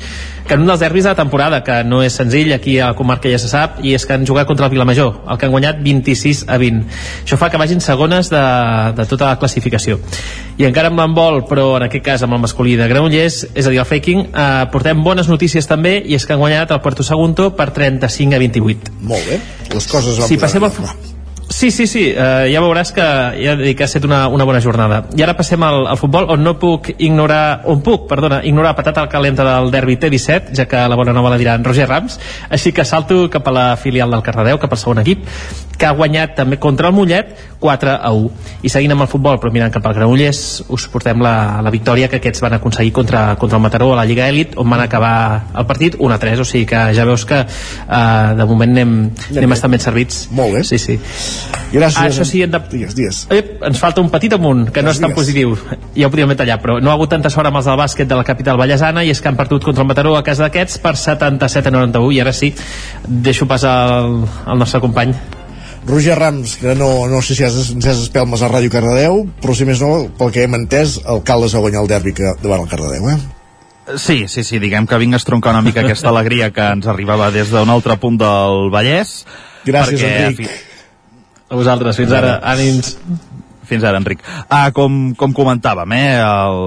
que 0.47 0.55
en 0.55 0.63
un 0.63 0.69
dels 0.71 0.81
derbis 0.81 1.05
de 1.05 1.11
la 1.11 1.19
temporada, 1.19 1.63
que 1.67 1.81
no 1.85 2.03
és 2.07 2.15
senzill, 2.15 2.53
aquí 2.55 2.79
a 2.79 2.93
la 2.93 2.95
comarca 2.99 3.29
ja 3.31 3.39
se 3.43 3.49
sap, 3.51 3.81
i 3.83 3.95
és 3.97 4.05
que 4.07 4.15
han 4.15 4.27
jugat 4.27 4.47
contra 4.47 4.69
el 4.69 4.71
Vilamajor, 4.73 5.25
el 5.29 5.39
que 5.39 5.47
han 5.49 5.53
guanyat 5.53 5.81
26 5.83 6.45
a 6.47 6.59
20. 6.63 6.85
Això 7.25 7.39
fa 7.41 7.49
que 7.51 7.59
vagin 7.59 7.81
segones 7.83 8.31
de, 8.31 8.43
de 8.95 9.07
tota 9.11 9.33
la 9.33 9.41
classificació. 9.43 9.99
I 10.57 10.69
encara 10.69 10.89
amb 10.93 11.03
l'handbol, 11.03 11.43
però 11.51 11.67
en 11.81 11.89
aquest 11.89 12.05
cas 12.07 12.23
amb 12.23 12.37
el 12.39 12.45
masculí 12.45 12.77
de 12.79 12.87
Granollers, 12.89 13.41
és 13.55 13.67
a 13.67 13.73
dir, 13.75 13.81
el 13.83 13.89
faking, 13.91 14.23
eh, 14.31 14.47
portem 14.73 15.03
bones 15.05 15.27
notícies 15.29 15.67
també, 15.67 15.97
i 16.07 16.15
és 16.15 16.25
que 16.27 16.37
han 16.37 16.41
guanyat 16.45 16.71
el 16.77 16.81
Puerto 16.85 17.03
Segundo 17.03 17.51
per 17.59 17.73
35 17.87 18.35
a 18.35 18.43
28. 18.47 18.97
Molt 19.13 19.31
bé. 19.31 19.43
Les 19.75 19.93
coses 19.93 20.19
van 20.23 20.29
posar 20.29 20.43
passem 20.49 20.67
al... 20.71 21.15
Sí, 21.49 21.71
sí, 21.71 21.87
sí, 21.87 22.09
uh, 22.11 22.45
ja 22.51 22.61
veuràs 22.61 22.91
que, 22.93 23.05
ja 23.39 23.55
que 23.57 23.85
ha 23.85 23.87
estat 23.87 24.05
una, 24.05 24.25
una 24.29 24.45
bona 24.45 24.61
jornada. 24.61 25.05
I 25.17 25.23
ara 25.23 25.37
passem 25.39 25.63
al, 25.63 25.85
al 25.87 25.99
futbol, 26.01 26.27
on 26.35 26.43
no 26.43 26.57
puc 26.59 26.91
ignorar, 26.97 27.63
on 27.71 27.85
puc, 27.87 28.09
perdona, 28.11 28.41
ignorar 28.45 28.75
patata 28.77 29.05
al 29.05 29.11
calenta 29.13 29.47
del 29.47 29.71
derbi 29.71 29.95
T17, 30.03 30.57
ja 30.59 30.67
que 30.67 30.83
la 30.91 30.99
bona 30.99 31.15
nova 31.15 31.31
la 31.31 31.39
diran 31.39 31.65
Roger 31.65 31.87
Rams, 31.89 32.19
així 32.51 32.75
que 32.75 32.85
salto 32.85 33.29
cap 33.31 33.47
a 33.47 33.55
la 33.55 33.69
filial 33.79 34.11
del 34.11 34.27
Cardedeu, 34.27 34.59
cap 34.59 34.75
al 34.75 34.83
segon 34.83 35.05
equip, 35.05 35.23
que 35.77 35.87
ha 35.87 35.95
guanyat 35.95 36.35
també 36.37 36.59
contra 36.59 36.89
el 36.89 36.97
Mollet 36.97 37.33
4 37.61 37.95
a 37.95 38.13
1. 38.13 38.31
I 38.67 38.73
seguint 38.73 38.95
amb 38.95 39.05
el 39.05 39.11
futbol, 39.11 39.39
però 39.41 39.53
mirant 39.53 39.73
cap 39.73 39.87
al 39.87 39.95
Granollers, 39.97 40.41
us 40.73 40.87
portem 40.93 41.21
la, 41.23 41.61
la 41.65 41.73
victòria 41.73 42.09
que 42.13 42.21
aquests 42.21 42.43
van 42.45 42.57
aconseguir 42.57 42.93
contra, 42.97 43.29
contra 43.41 43.61
el 43.61 43.65
Mataró 43.65 43.93
a 43.93 44.01
la 44.01 44.07
Lliga 44.09 44.29
Elit, 44.29 44.57
on 44.61 44.71
van 44.73 44.83
acabar 44.85 45.15
el 45.55 45.67
partit 45.69 45.97
1 45.99 46.15
a 46.15 46.21
3, 46.23 46.43
o 46.43 46.49
sigui 46.49 46.67
que 46.73 46.83
ja 46.97 47.07
veus 47.09 47.27
que 47.29 47.43
uh, 47.45 48.35
de 48.37 48.49
moment 48.49 48.77
anem, 48.77 48.97
anem 49.37 49.57
bastant 49.57 49.77
ben 49.77 49.85
servits. 49.85 50.27
Molt 50.33 50.57
bé. 50.57 50.65
Sí, 50.67 50.81
sí. 50.83 50.99
Gràcies. 51.73 51.99
Ah, 51.99 52.07
això 52.09 52.25
sí, 52.25 52.43
hem 52.45 52.51
de... 52.53 52.61
Digues, 52.71 52.95
digues. 52.97 53.23
Ep, 53.35 53.57
ens 53.67 53.81
falta 53.83 54.01
un 54.01 54.11
petit 54.13 54.33
amunt, 54.37 54.69
que 54.73 54.83
no 54.83 54.93
és 54.95 55.01
tan 55.01 55.11
Digues. 55.11 55.19
positiu. 55.19 55.57
Ja 55.97 56.07
ho 56.07 56.11
podríem 56.13 56.31
haver 56.31 56.39
tallat, 56.43 56.63
però 56.63 56.79
no 56.81 56.93
ha 56.93 56.95
hagut 56.95 57.11
tanta 57.13 57.31
sort 57.33 57.51
amb 57.51 57.59
els 57.61 57.67
del 57.69 57.79
bàsquet 57.81 58.09
de 58.09 58.19
la 58.19 58.25
capital 58.25 58.59
ballesana 58.61 59.05
i 59.05 59.11
és 59.11 59.21
que 59.21 59.29
han 59.29 59.37
perdut 59.39 59.65
contra 59.67 59.83
el 59.83 59.89
Mataró 59.91 60.17
a 60.17 60.23
casa 60.27 60.47
d'aquests 60.47 60.79
per 60.85 60.95
77 60.97 61.69
a 61.69 61.75
91 61.75 62.13
i 62.15 62.21
ara 62.23 62.33
sí, 62.33 62.53
deixo 63.07 63.49
pas 63.51 63.65
al, 63.65 64.23
al 64.47 64.59
nostre 64.59 64.81
company. 64.81 65.15
Roger 65.87 66.19
Rams, 66.19 66.57
que 66.59 66.75
no, 66.75 67.07
no 67.07 67.23
sé 67.23 67.37
si 67.39 67.45
has, 67.47 67.55
ens 67.71 67.87
has 67.87 68.01
espelmes 68.03 68.43
a 68.43 68.49
Ràdio 68.51 68.73
Cardedeu, 68.73 69.23
però 69.43 69.55
si 69.55 69.67
més 69.69 69.79
no, 69.83 70.09
pel 70.19 70.33
que 70.35 70.43
hem 70.43 70.57
entès, 70.59 70.97
el 71.07 71.23
Caldes 71.23 71.55
va 71.55 71.63
guanyar 71.63 71.85
el 71.85 71.91
derbi 71.93 72.15
que, 72.17 72.33
davant 72.43 72.65
el 72.65 72.71
Cardedeu, 72.73 73.11
eh? 73.15 73.19
Sí, 73.95 74.25
sí, 74.27 74.43
sí, 74.43 74.59
diguem 74.59 74.89
que 74.91 74.99
vinc 74.99 75.15
a 75.15 75.21
estroncar 75.21 75.53
una 75.55 75.63
mica 75.63 75.85
aquesta 75.85 76.11
alegria 76.11 76.51
que 76.51 76.65
ens 76.75 76.89
arribava 76.91 77.31
des 77.31 77.53
d'un 77.55 77.71
altre 77.71 77.95
punt 78.03 78.19
del 78.19 78.67
Vallès. 78.75 79.21
Gràcies, 79.67 80.03
perquè, 80.03 80.33
Enric. 80.33 80.51
A 81.49 81.55
vosaltres, 81.55 81.97
fins 81.97 82.13
ara, 82.13 82.39
ànims. 82.43 82.97
Fins 83.67 83.83
ara, 83.83 83.99
Enric. 83.99 84.21
Ah, 84.49 84.71
com, 84.71 85.13
com 85.19 85.33
comentàvem, 85.35 85.91
eh, 85.97 86.19
el, 86.23 86.59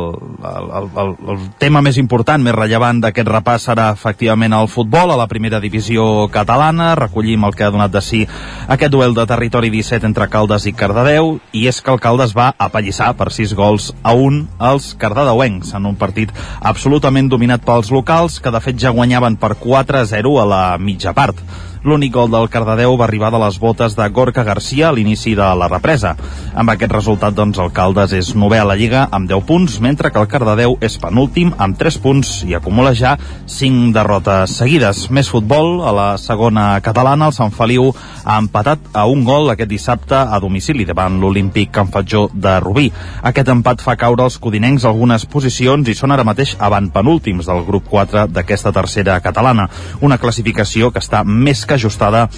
el, 0.50 0.90
el, 1.00 1.14
el 1.32 1.46
tema 1.60 1.80
més 1.84 1.96
important, 2.02 2.44
més 2.44 2.56
rellevant 2.56 3.00
d'aquest 3.06 3.32
repàs 3.32 3.70
serà 3.70 3.88
efectivament 3.96 4.56
el 4.58 4.68
futbol 4.68 5.14
a 5.14 5.18
la 5.20 5.30
primera 5.32 5.62
divisió 5.64 6.28
catalana. 6.34 6.92
Recollim 7.00 7.48
el 7.48 7.56
que 7.56 7.64
ha 7.64 7.72
donat 7.72 7.96
de 7.96 8.04
si 8.04 8.26
aquest 8.68 8.92
duel 8.92 9.16
de 9.16 9.26
territori 9.32 9.72
17 9.72 10.10
entre 10.12 10.28
Caldes 10.32 10.68
i 10.68 10.76
Cardedeu 10.76 11.38
i 11.56 11.66
és 11.72 11.80
que 11.80 11.96
el 11.96 12.04
Caldes 12.04 12.36
va 12.36 12.52
apallissar 12.60 13.14
per 13.16 13.32
6 13.32 13.56
gols 13.56 13.94
a 14.04 14.14
1 14.16 14.44
als 14.60 14.92
cardedeuencs 15.00 15.72
en 15.80 15.88
un 15.88 15.96
partit 15.96 16.36
absolutament 16.60 17.32
dominat 17.32 17.64
pels 17.64 17.96
locals 17.96 18.42
que 18.44 18.52
de 18.52 18.60
fet 18.64 18.80
ja 18.80 18.92
guanyaven 18.96 19.40
per 19.40 19.56
4 19.56 20.04
a 20.04 20.06
0 20.20 20.38
a 20.44 20.48
la 20.52 20.64
mitja 20.78 21.16
part. 21.16 21.40
L'únic 21.84 22.12
gol 22.12 22.28
del 22.28 22.50
Cardedeu 22.52 22.98
va 23.00 23.06
arribar 23.06 23.30
de 23.32 23.40
les 23.40 23.56
botes 23.60 23.94
de 23.96 24.06
Gorka 24.12 24.44
Garcia 24.44 24.90
a 24.90 24.92
l'inici 24.92 25.32
de 25.36 25.46
la 25.56 25.70
represa. 25.72 26.12
Amb 26.52 26.74
aquest 26.74 26.92
resultat, 26.92 27.32
doncs, 27.38 27.56
el 27.64 27.72
Caldes 27.72 28.12
és 28.18 28.34
novè 28.36 28.60
a 28.60 28.66
la 28.68 28.76
Lliga 28.76 29.06
amb 29.16 29.30
10 29.30 29.46
punts, 29.48 29.78
mentre 29.80 30.12
que 30.12 30.20
el 30.20 30.28
Cardedeu 30.28 30.76
és 30.84 30.98
penúltim 31.00 31.54
amb 31.58 31.78
3 31.80 32.00
punts 32.04 32.34
i 32.50 32.58
acumula 32.58 32.92
ja 32.92 33.14
5 33.48 33.94
derrotes 33.96 34.58
seguides. 34.60 35.06
Més 35.10 35.30
futbol, 35.32 35.80
a 35.88 35.94
la 35.96 36.10
segona 36.20 36.82
catalana, 36.84 37.30
el 37.32 37.38
Sant 37.38 37.56
Feliu 37.56 37.94
ha 38.26 38.36
empatat 38.44 38.92
a 38.92 39.06
un 39.08 39.24
gol 39.24 39.48
aquest 39.54 39.72
dissabte 39.72 40.20
a 40.20 40.42
domicili 40.44 40.84
davant 40.84 41.16
l'Olímpic 41.22 41.72
Can 41.72 41.94
Fatjó 41.96 42.26
de 42.34 42.58
Rubí. 42.60 42.90
Aquest 43.24 43.54
empat 43.56 43.86
fa 43.86 43.96
caure 43.96 44.28
els 44.28 44.40
codinencs 44.44 44.84
algunes 44.84 45.24
posicions 45.32 45.88
i 45.88 45.96
són 45.96 46.12
ara 46.12 46.28
mateix 46.28 46.58
avant 46.60 46.92
penúltims 46.92 47.48
del 47.48 47.64
grup 47.64 47.88
4 47.88 48.28
d'aquesta 48.36 48.76
tercera 48.76 49.20
catalana. 49.24 49.70
Una 50.04 50.20
classificació 50.20 50.92
que 50.92 51.00
està 51.00 51.24
més 51.24 51.69
que 51.70 51.76
ajustada 51.76 52.30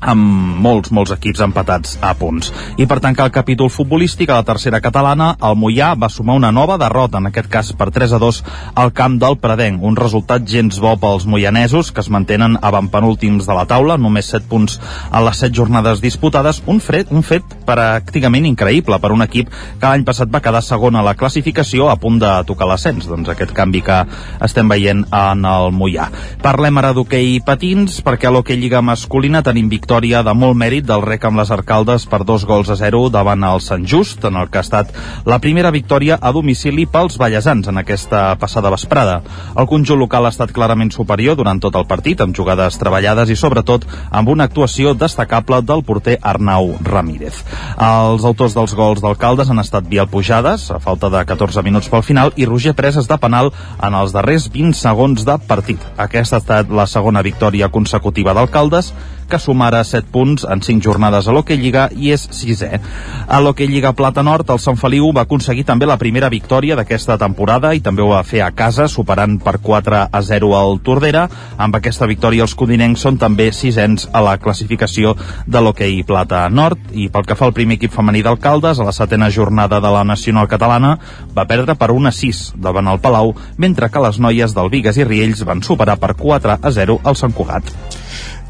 amb 0.00 0.60
molts, 0.62 0.90
molts 0.92 1.12
equips 1.14 1.40
empatats 1.44 1.96
a 2.04 2.12
punts. 2.18 2.50
I 2.76 2.86
per 2.88 2.98
tancar 3.00 3.26
el 3.26 3.34
capítol 3.34 3.70
futbolístic 3.72 4.30
a 4.30 4.40
la 4.40 4.46
tercera 4.46 4.80
catalana, 4.84 5.32
el 5.42 5.56
Mollà 5.58 5.94
va 5.98 6.10
sumar 6.12 6.36
una 6.36 6.52
nova 6.52 6.76
derrota, 6.78 7.18
en 7.18 7.30
aquest 7.30 7.48
cas 7.50 7.72
per 7.76 7.88
3 7.94 8.16
a 8.16 8.20
2 8.20 8.42
al 8.82 8.92
camp 8.92 9.18
del 9.22 9.38
Predenc. 9.40 9.82
Un 9.82 9.96
resultat 9.96 10.44
gens 10.46 10.78
bo 10.80 10.96
pels 11.00 11.26
moianesos, 11.26 11.92
que 11.92 12.04
es 12.04 12.10
mantenen 12.12 12.58
avantpenúltims 12.60 13.46
de 13.48 13.56
la 13.56 13.66
taula, 13.66 13.96
només 13.96 14.30
7 14.30 14.48
punts 14.50 14.78
a 15.10 15.22
les 15.24 15.42
7 15.42 15.54
jornades 15.56 16.02
disputades, 16.04 16.62
un, 16.66 16.80
fred, 16.80 17.10
un 17.10 17.24
fet 17.26 17.56
pràcticament 17.66 18.46
increïble 18.46 19.00
per 19.00 19.12
un 19.14 19.24
equip 19.24 19.50
que 19.80 19.88
l'any 19.88 20.04
passat 20.04 20.30
va 20.32 20.42
quedar 20.44 20.62
segon 20.62 20.96
a 20.96 21.04
la 21.04 21.16
classificació 21.16 21.90
a 21.90 21.96
punt 21.96 22.20
de 22.20 22.32
tocar 22.46 22.68
l'ascens. 22.68 23.08
Doncs 23.08 23.32
aquest 23.32 23.54
canvi 23.56 23.82
que 23.86 24.02
estem 24.44 24.68
veient 24.68 25.06
en 25.10 25.44
el 25.48 25.72
Mollà. 25.72 26.10
Parlem 26.42 26.78
ara 26.78 26.92
d'hoquei 26.96 27.40
patins, 27.46 28.02
perquè 28.04 28.28
a 28.28 28.34
l'hoquei 28.34 28.60
Lliga 28.60 28.82
masculina 28.84 29.42
tenim 29.46 29.68
victòria 29.72 29.85
de 29.86 30.32
molt 30.34 30.56
mèrit 30.58 30.82
del 30.82 31.02
rec 31.02 31.24
amb 31.24 31.38
les 31.38 31.50
arcaldes 31.54 32.06
per 32.10 32.24
dos 32.26 32.44
gols 32.44 32.68
a 32.70 32.76
zero 32.76 33.08
davant 33.08 33.42
el 33.46 33.60
Sant 33.60 33.84
Just, 33.86 34.24
en 34.24 34.34
el 34.34 34.48
que 34.50 34.58
ha 34.58 34.64
estat 34.64 34.90
la 35.24 35.38
primera 35.38 35.70
victòria 35.70 36.18
a 36.20 36.32
domicili 36.32 36.86
pels 36.86 37.16
ballesans 37.16 37.68
en 37.68 37.78
aquesta 37.78 38.34
passada 38.36 38.70
vesprada. 38.70 39.20
El 39.56 39.68
conjunt 39.70 40.00
local 40.00 40.26
ha 40.26 40.32
estat 40.34 40.50
clarament 40.50 40.90
superior 40.90 41.36
durant 41.36 41.60
tot 41.62 41.76
el 41.76 41.86
partit, 41.86 42.20
amb 42.20 42.34
jugades 42.34 42.78
treballades 42.78 43.30
i 43.30 43.36
sobretot 43.36 43.86
amb 44.10 44.28
una 44.28 44.48
actuació 44.50 44.94
destacable 44.94 45.62
del 45.62 45.84
porter 45.84 46.18
Arnau 46.20 46.74
Ramírez. 46.82 47.44
Els 47.78 48.24
autors 48.26 48.58
dels 48.58 48.74
gols 48.74 49.00
d'alcaldes 49.04 49.50
han 49.50 49.62
estat 49.62 49.86
Biel 49.86 50.10
Pujades, 50.10 50.70
a 50.70 50.80
falta 50.82 51.10
de 51.14 51.22
14 51.24 51.62
minuts 51.62 51.88
pel 51.88 52.02
final, 52.02 52.32
i 52.34 52.44
Roger 52.44 52.74
Preses 52.74 53.06
de 53.06 53.18
penal 53.22 53.52
en 53.78 53.94
els 53.94 54.10
darrers 54.12 54.50
20 54.50 54.74
segons 54.74 55.22
de 55.22 55.38
partit. 55.46 55.78
Aquesta 55.96 56.40
ha 56.40 56.42
estat 56.42 56.74
la 56.74 56.88
segona 56.90 57.22
victòria 57.22 57.70
consecutiva 57.70 58.34
d'alcaldes 58.34 58.90
que 59.28 59.38
sumara 59.42 59.82
7 59.84 60.08
punts 60.12 60.46
en 60.48 60.62
5 60.62 60.84
jornades 60.84 61.26
a 61.26 61.34
l'Hockey 61.34 61.58
Lliga 61.60 61.88
i 61.92 62.12
és 62.14 62.26
sisè. 62.30 62.80
A 63.26 63.40
l'Hockey 63.40 63.68
Lliga 63.70 63.92
Plata 63.92 64.22
Nord, 64.22 64.50
el 64.50 64.60
Sant 64.62 64.78
Feliu 64.80 65.10
va 65.16 65.26
aconseguir 65.26 65.64
també 65.68 65.86
la 65.86 65.98
primera 66.00 66.30
victòria 66.32 66.76
d'aquesta 66.78 67.18
temporada 67.18 67.72
i 67.74 67.82
també 67.84 68.04
ho 68.04 68.10
va 68.12 68.22
fer 68.26 68.42
a 68.44 68.52
casa, 68.54 68.88
superant 68.88 69.38
per 69.42 69.58
4 69.62 70.02
a 70.10 70.22
0 70.22 70.52
al 70.58 70.80
Tordera. 70.86 71.26
Amb 71.58 71.76
aquesta 71.78 72.06
victòria 72.06 72.46
els 72.46 72.54
codinencs 72.54 73.02
són 73.06 73.18
també 73.18 73.50
sisens 73.52 74.08
a 74.12 74.22
la 74.24 74.36
classificació 74.38 75.16
de 75.46 75.62
l'Hockey 75.62 76.02
Plata 76.06 76.46
Nord 76.48 76.92
i 76.92 77.08
pel 77.12 77.26
que 77.26 77.36
fa 77.38 77.48
al 77.48 77.54
primer 77.56 77.80
equip 77.80 77.94
femení 77.94 78.22
d'alcaldes, 78.26 78.80
a 78.80 78.88
la 78.88 78.94
setena 78.96 79.30
jornada 79.30 79.80
de 79.80 79.92
la 79.92 80.04
Nacional 80.04 80.48
Catalana 80.48 80.96
va 81.36 81.48
perdre 81.50 81.74
per 81.74 81.90
1 81.94 82.10
a 82.10 82.14
6 82.14 82.42
davant 82.56 82.88
el 82.92 83.02
Palau, 83.02 83.34
mentre 83.56 83.90
que 83.90 84.02
les 84.06 84.20
noies 84.22 84.54
del 84.56 84.72
Vigues 84.72 84.98
i 85.00 85.04
Riells 85.04 85.44
van 85.48 85.62
superar 85.62 85.98
per 86.00 86.14
4 86.16 86.58
a 86.62 86.76
0 86.80 87.00
al 87.04 87.16
Sant 87.16 87.34
Cugat. 87.36 87.72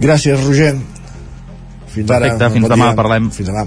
Gràcies, 0.01 0.44
Roger. 0.44 0.74
Fins 1.97 2.10
Perfecte, 2.10 2.44
ara. 2.44 2.51
fins 2.52 2.66
bon 2.66 2.73
demà, 2.74 2.90
dia. 2.90 2.97
parlem. 2.98 3.31
Fins 3.32 3.48
demà. 3.48 3.62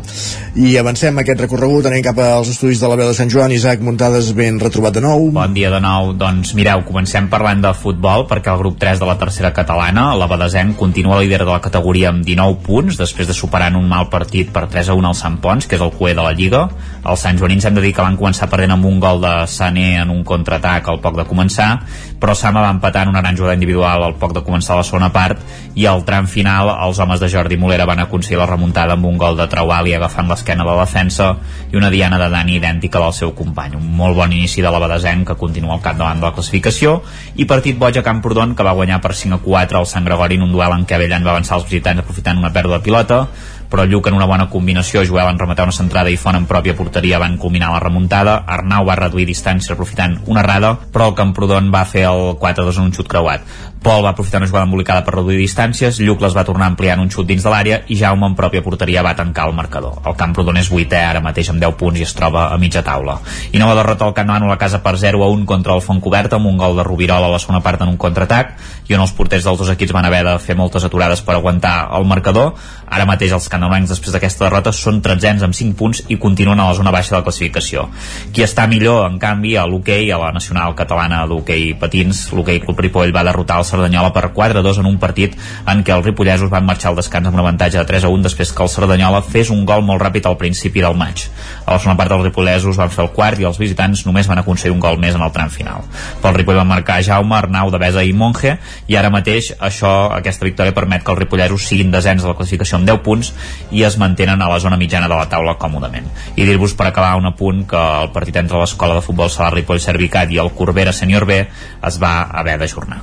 I 0.61 0.76
avancem 0.77 1.18
aquest 1.18 1.39
recorregut, 1.41 1.88
anem 1.89 2.03
cap 2.06 2.19
als 2.22 2.51
estudis 2.51 2.77
de 2.80 2.88
la 2.88 2.95
veu 2.99 3.07
de 3.10 3.15
Sant 3.18 3.31
Joan. 3.34 3.51
Isaac 3.56 3.81
Muntades 3.81 4.27
ben 4.38 4.60
retrobat 4.61 4.93
de 4.93 5.01
nou. 5.01 5.31
Bon 5.34 5.53
dia 5.56 5.72
de 5.73 5.80
nou. 5.81 6.11
Doncs 6.14 6.53
mireu, 6.53 6.84
comencem 6.85 7.26
parlant 7.27 7.64
de 7.64 7.72
futbol 7.73 8.27
perquè 8.30 8.53
el 8.53 8.60
grup 8.61 8.77
3 8.77 9.01
de 9.01 9.07
la 9.10 9.15
tercera 9.18 9.49
catalana, 9.51 10.11
la 10.14 10.27
Badesenc, 10.30 10.76
continua 10.77 11.18
líder 11.19 11.39
de 11.39 11.49
la 11.49 11.60
categoria 11.60 12.10
amb 12.14 12.22
19 12.23 12.61
punts 12.68 12.99
després 13.01 13.26
de 13.27 13.34
superar 13.34 13.72
un 13.76 13.89
mal 13.89 14.11
partit 14.14 14.53
per 14.53 14.68
3 14.69 14.89
a 14.89 14.93
1 14.93 15.07
al 15.07 15.15
Sant 15.18 15.39
Pons, 15.41 15.65
que 15.65 15.76
és 15.76 15.81
el 15.81 15.89
cué 15.97 16.14
de 16.14 16.22
la 16.22 16.34
Lliga. 16.38 16.68
Els 17.10 17.19
Sant 17.26 17.38
Joanins 17.41 17.65
hem 17.65 17.73
de 17.73 17.81
dir 17.81 17.95
que 17.95 18.06
van 18.06 18.18
començar 18.18 18.47
perdent 18.47 18.77
amb 18.77 18.85
un 18.85 18.99
gol 18.99 19.22
de 19.26 19.34
Sané 19.47 19.95
en 20.03 20.14
un 20.14 20.23
contraatac 20.23 20.88
al 20.88 21.01
poc 21.01 21.18
de 21.18 21.26
començar, 21.26 21.80
però 22.20 22.36
Sama 22.36 22.62
va 22.62 22.72
empatar 22.76 23.04
en 23.04 23.14
una 23.14 23.22
gran 23.22 23.38
jugada 23.38 23.56
individual 23.56 24.04
al 24.04 24.16
poc 24.20 24.34
de 24.36 24.44
començar 24.46 24.76
la 24.78 24.84
segona 24.84 25.10
part 25.16 25.40
i 25.76 25.86
al 25.88 26.04
tram 26.06 26.28
final 26.28 26.70
els 26.74 27.00
homes 27.00 27.22
de 27.22 27.30
Jordi 27.32 27.58
Molera 27.58 27.88
van 27.88 28.04
aconseguir 28.04 28.40
la 28.40 28.48
remuntada 28.50 28.94
amb 28.98 29.08
un 29.08 29.18
gol 29.18 29.38
de 29.40 29.48
Trauali 29.48 29.96
agafant 29.96 30.28
l'esquena 30.30 30.66
de 30.66 30.70
la 30.70 30.84
defensa 30.84 31.30
i 31.72 31.80
una 31.80 31.90
diana 31.90 32.20
de 32.20 32.30
Dani 32.30 32.58
idèntica 32.60 33.00
al 33.00 33.14
seu 33.14 33.32
company. 33.36 33.78
Un 33.80 33.88
molt 33.96 34.18
bon 34.18 34.34
inici 34.36 34.62
de 34.62 34.72
la 34.72 34.82
Badesenc 34.84 35.28
que 35.28 35.38
continua 35.40 35.76
al 35.78 35.84
capdavant 35.86 36.20
de 36.20 36.28
la 36.28 36.34
classificació 36.36 37.00
i 37.36 37.48
partit 37.48 37.80
boig 37.80 37.98
a 37.98 38.04
Camprodon 38.04 38.56
que 38.56 38.68
va 38.68 38.76
guanyar 38.76 39.00
per 39.02 39.16
5 39.16 39.40
a 39.40 39.46
4 39.46 39.80
al 39.80 39.88
Sant 39.88 40.06
Gregori 40.06 40.36
en 40.36 40.48
un 40.50 40.52
duel 40.52 40.76
en 40.76 40.86
què 40.86 41.00
Avellan 41.00 41.26
va 41.26 41.38
avançar 41.38 41.58
els 41.60 41.70
visitants 41.70 42.04
aprofitant 42.04 42.38
una 42.38 42.52
pèrdua 42.52 42.80
de 42.80 42.84
pilota 42.84 43.26
però 43.70 43.86
Lluc 43.86 44.10
en 44.10 44.18
una 44.18 44.28
bona 44.30 44.50
combinació, 44.50 45.04
Joel 45.06 45.30
en 45.30 45.40
rematar 45.40 45.68
una 45.70 45.76
centrada 45.76 46.10
i 46.10 46.18
Font 46.18 46.38
en 46.38 46.48
pròpia 46.50 46.76
porteria 46.76 47.20
van 47.22 47.38
culminar 47.38 47.72
la 47.74 47.82
remuntada, 47.84 48.40
Arnau 48.48 48.88
va 48.88 48.98
reduir 49.00 49.28
distància 49.30 49.76
aprofitant 49.76 50.18
una 50.28 50.41
errada, 50.44 50.74
però 50.94 51.12
el 51.12 51.18
Camprodon 51.20 51.70
va 51.74 51.86
fer 51.86 52.08
el 52.10 52.34
4-2 52.41 52.82
en 52.82 52.90
un 52.90 52.96
xut 52.98 53.08
creuat. 53.12 53.46
Pol 53.80 54.03
va 54.03 54.10
aprofitar 54.10 54.41
una 54.41 54.47
jugada 54.47 54.65
embolicada 54.68 55.06
per 55.07 55.14
reduir 55.14 55.38
distàncies, 55.39 56.01
Lluc 56.03 56.19
les 56.19 56.34
va 56.35 56.43
tornar 56.43 56.65
a 56.68 56.72
ampliar 56.73 56.97
en 56.97 57.06
un 57.06 57.11
xut 57.14 57.27
dins 57.30 57.45
de 57.45 57.51
l'àrea 57.51 57.77
i 57.88 57.95
Jaume 57.95 58.27
en 58.27 58.35
pròpia 58.35 58.64
porteria 58.64 59.03
va 59.06 59.14
tancar 59.15 59.45
el 59.47 59.56
marcador. 59.56 60.01
El 60.03 60.18
Camprodon 60.19 60.60
és 60.60 60.68
vuitè 60.68 60.99
ara 60.99 61.22
mateix 61.23 61.47
amb 61.53 61.64
10 61.64 61.77
punts 61.80 62.01
i 62.01 62.03
es 62.03 62.11
troba 62.18 62.49
a 62.51 62.57
mitja 62.60 62.84
taula. 62.84 63.15
I 63.53 63.61
nova 63.61 63.77
derrota 63.80 64.03
al 64.10 64.14
Camp 64.18 64.27
Nou 64.27 64.49
a 64.49 64.51
la 64.51 64.57
casa 64.60 64.81
per 64.84 64.97
0 64.99 65.23
a 65.23 65.30
1 65.31 65.45
contra 65.47 65.77
el 65.77 65.84
Font 65.85 66.01
Coberta 66.03 66.35
amb 66.35 66.51
un 66.51 66.57
gol 66.60 66.76
de 66.76 66.84
Rubirol 66.84 67.23
a 67.23 67.31
la 67.31 67.39
segona 67.39 67.61
part 67.64 67.81
en 67.81 67.93
un 67.93 67.97
contraatac 67.97 68.51
i 68.89 68.97
on 68.97 69.06
els 69.06 69.14
porters 69.15 69.47
dels 69.47 69.57
dos 69.57 69.72
equips 69.72 69.95
van 69.95 70.06
haver 70.10 70.26
de 70.27 70.35
fer 70.43 70.57
moltes 70.60 70.84
aturades 70.84 71.23
per 71.23 71.38
aguantar 71.38 71.88
el 71.95 72.06
marcador. 72.10 72.51
Ara 72.89 73.07
mateix 73.07 73.31
els 73.31 73.47
canalencs 73.47 73.93
després 73.95 74.11
d'aquesta 74.11 74.47
derrota 74.49 74.73
són 74.76 74.99
tretzens 75.06 75.45
amb 75.45 75.56
5 75.56 75.77
punts 75.80 76.03
i 76.10 76.19
continuen 76.19 76.60
a 76.60 76.68
la 76.68 76.76
zona 76.76 76.91
baixa 76.91 77.15
de 77.15 77.22
la 77.22 77.26
classificació. 77.27 77.88
Qui 78.34 78.43
està 78.43 78.68
millor, 78.68 79.06
en 79.07 79.19
canvi, 79.22 79.56
a 79.56 79.65
l'hoquei, 79.69 80.11
a 80.11 80.19
la 80.19 80.34
Nacional 80.35 80.76
Catalana 80.76 81.23
d'Hoquei 81.30 81.76
Patins, 81.80 82.27
l'hoquei 82.35 82.60
Club 82.65 82.81
Ripoll 82.84 83.15
va 83.15 83.23
derrotar 83.23 83.61
el 83.61 83.69
Cerdanyola 83.70 84.12
per 84.16 84.32
4-2 84.36 84.82
en 84.82 84.90
un 84.90 84.98
partit 85.02 85.38
en 85.70 85.84
què 85.86 85.96
els 85.96 86.06
ripollesos 86.06 86.52
van 86.52 86.66
marxar 86.68 86.91
al 86.91 87.00
descans 87.00 87.30
amb 87.30 87.38
un 87.38 87.44
avantatge 87.44 87.78
de 87.78 87.86
3 87.86 88.08
a 88.08 88.14
1 88.14 88.26
després 88.26 88.54
que 88.54 88.66
el 88.66 88.72
Cerdanyola 88.74 89.22
fes 89.26 89.54
un 89.54 89.66
gol 89.70 89.86
molt 89.86 90.02
ràpid 90.02 90.28
al 90.28 90.38
principi 90.41 90.84
del 90.84 90.98
maig. 90.98 91.28
A 91.66 91.76
la 91.76 91.80
segona 91.80 91.98
part 92.00 92.14
dels 92.14 92.26
ripollesos 92.28 92.80
van 92.80 92.91
fer 92.94 93.06
el 93.06 93.14
quart 93.16 93.40
i 93.40 93.48
els 93.48 93.60
visitants 93.62 94.06
només 94.08 94.28
van 94.30 94.41
aconseguir 94.41 94.74
un 94.74 94.82
gol 94.84 95.00
més 95.02 95.16
en 95.16 95.24
el 95.26 95.34
tram 95.36 95.52
final. 95.54 95.86
Pel 96.24 96.36
Ripoll 96.36 96.60
van 96.60 96.70
marcar 96.70 97.00
Jaume, 97.06 97.36
Arnau, 97.38 97.72
Devesa 97.74 98.04
i 98.04 98.14
Monge 98.14 98.56
i 98.88 98.98
ara 99.00 99.12
mateix 99.14 99.52
això, 99.60 99.94
aquesta 100.16 100.48
victòria 100.48 100.76
permet 100.76 101.04
que 101.04 101.14
els 101.14 101.22
ripollesos 101.22 101.68
siguin 101.70 101.91
desens 101.94 102.24
de 102.24 102.32
la 102.32 102.38
classificació 102.38 102.80
amb 102.80 102.90
10 102.90 103.04
punts 103.06 103.34
i 103.76 103.84
es 103.88 103.98
mantenen 104.02 104.41
a 104.41 104.50
la 104.52 104.60
zona 104.60 104.80
mitjana 104.82 105.10
de 105.12 105.18
la 105.18 105.30
taula 105.32 105.58
còmodament. 105.62 106.10
I 106.36 106.48
dir-vos 106.48 106.76
per 106.78 106.90
acabar 106.90 107.16
un 107.20 107.30
apunt 107.30 107.66
que 107.70 107.84
el 108.04 108.12
partit 108.16 108.41
entre 108.41 108.62
l'escola 108.62 108.98
de 108.98 109.06
futbol 109.06 109.32
Salar 109.34 109.54
Ripoll 109.58 109.82
Servicat 109.84 110.32
i 110.32 110.41
el 110.41 110.54
Corbera 110.58 110.94
Senior 110.96 111.28
B 111.30 111.41
es 111.41 112.02
va 112.02 112.14
haver 112.41 112.58
d'ajornar. 112.62 113.02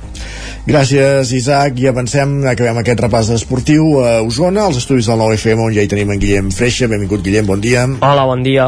Gràcies, 0.67 1.29
Isaac, 1.31 1.77
i 1.79 1.85
avancem, 1.87 2.41
acabem 2.51 2.81
aquest 2.81 2.99
repàs 2.99 3.29
esportiu 3.31 3.85
a 4.03 4.17
Osona, 4.25 4.65
als 4.67 4.81
estudis 4.81 5.07
del 5.07 5.21
9FM, 5.21 5.61
on 5.63 5.71
ja 5.71 5.85
hi 5.85 5.87
tenim 5.87 6.11
en 6.11 6.19
Guillem 6.19 6.49
Freixa. 6.51 6.89
Benvingut, 6.91 7.23
Guillem, 7.23 7.47
bon 7.47 7.63
dia. 7.63 7.85
Hola, 8.03 8.25
bon 8.27 8.43
dia. 8.43 8.65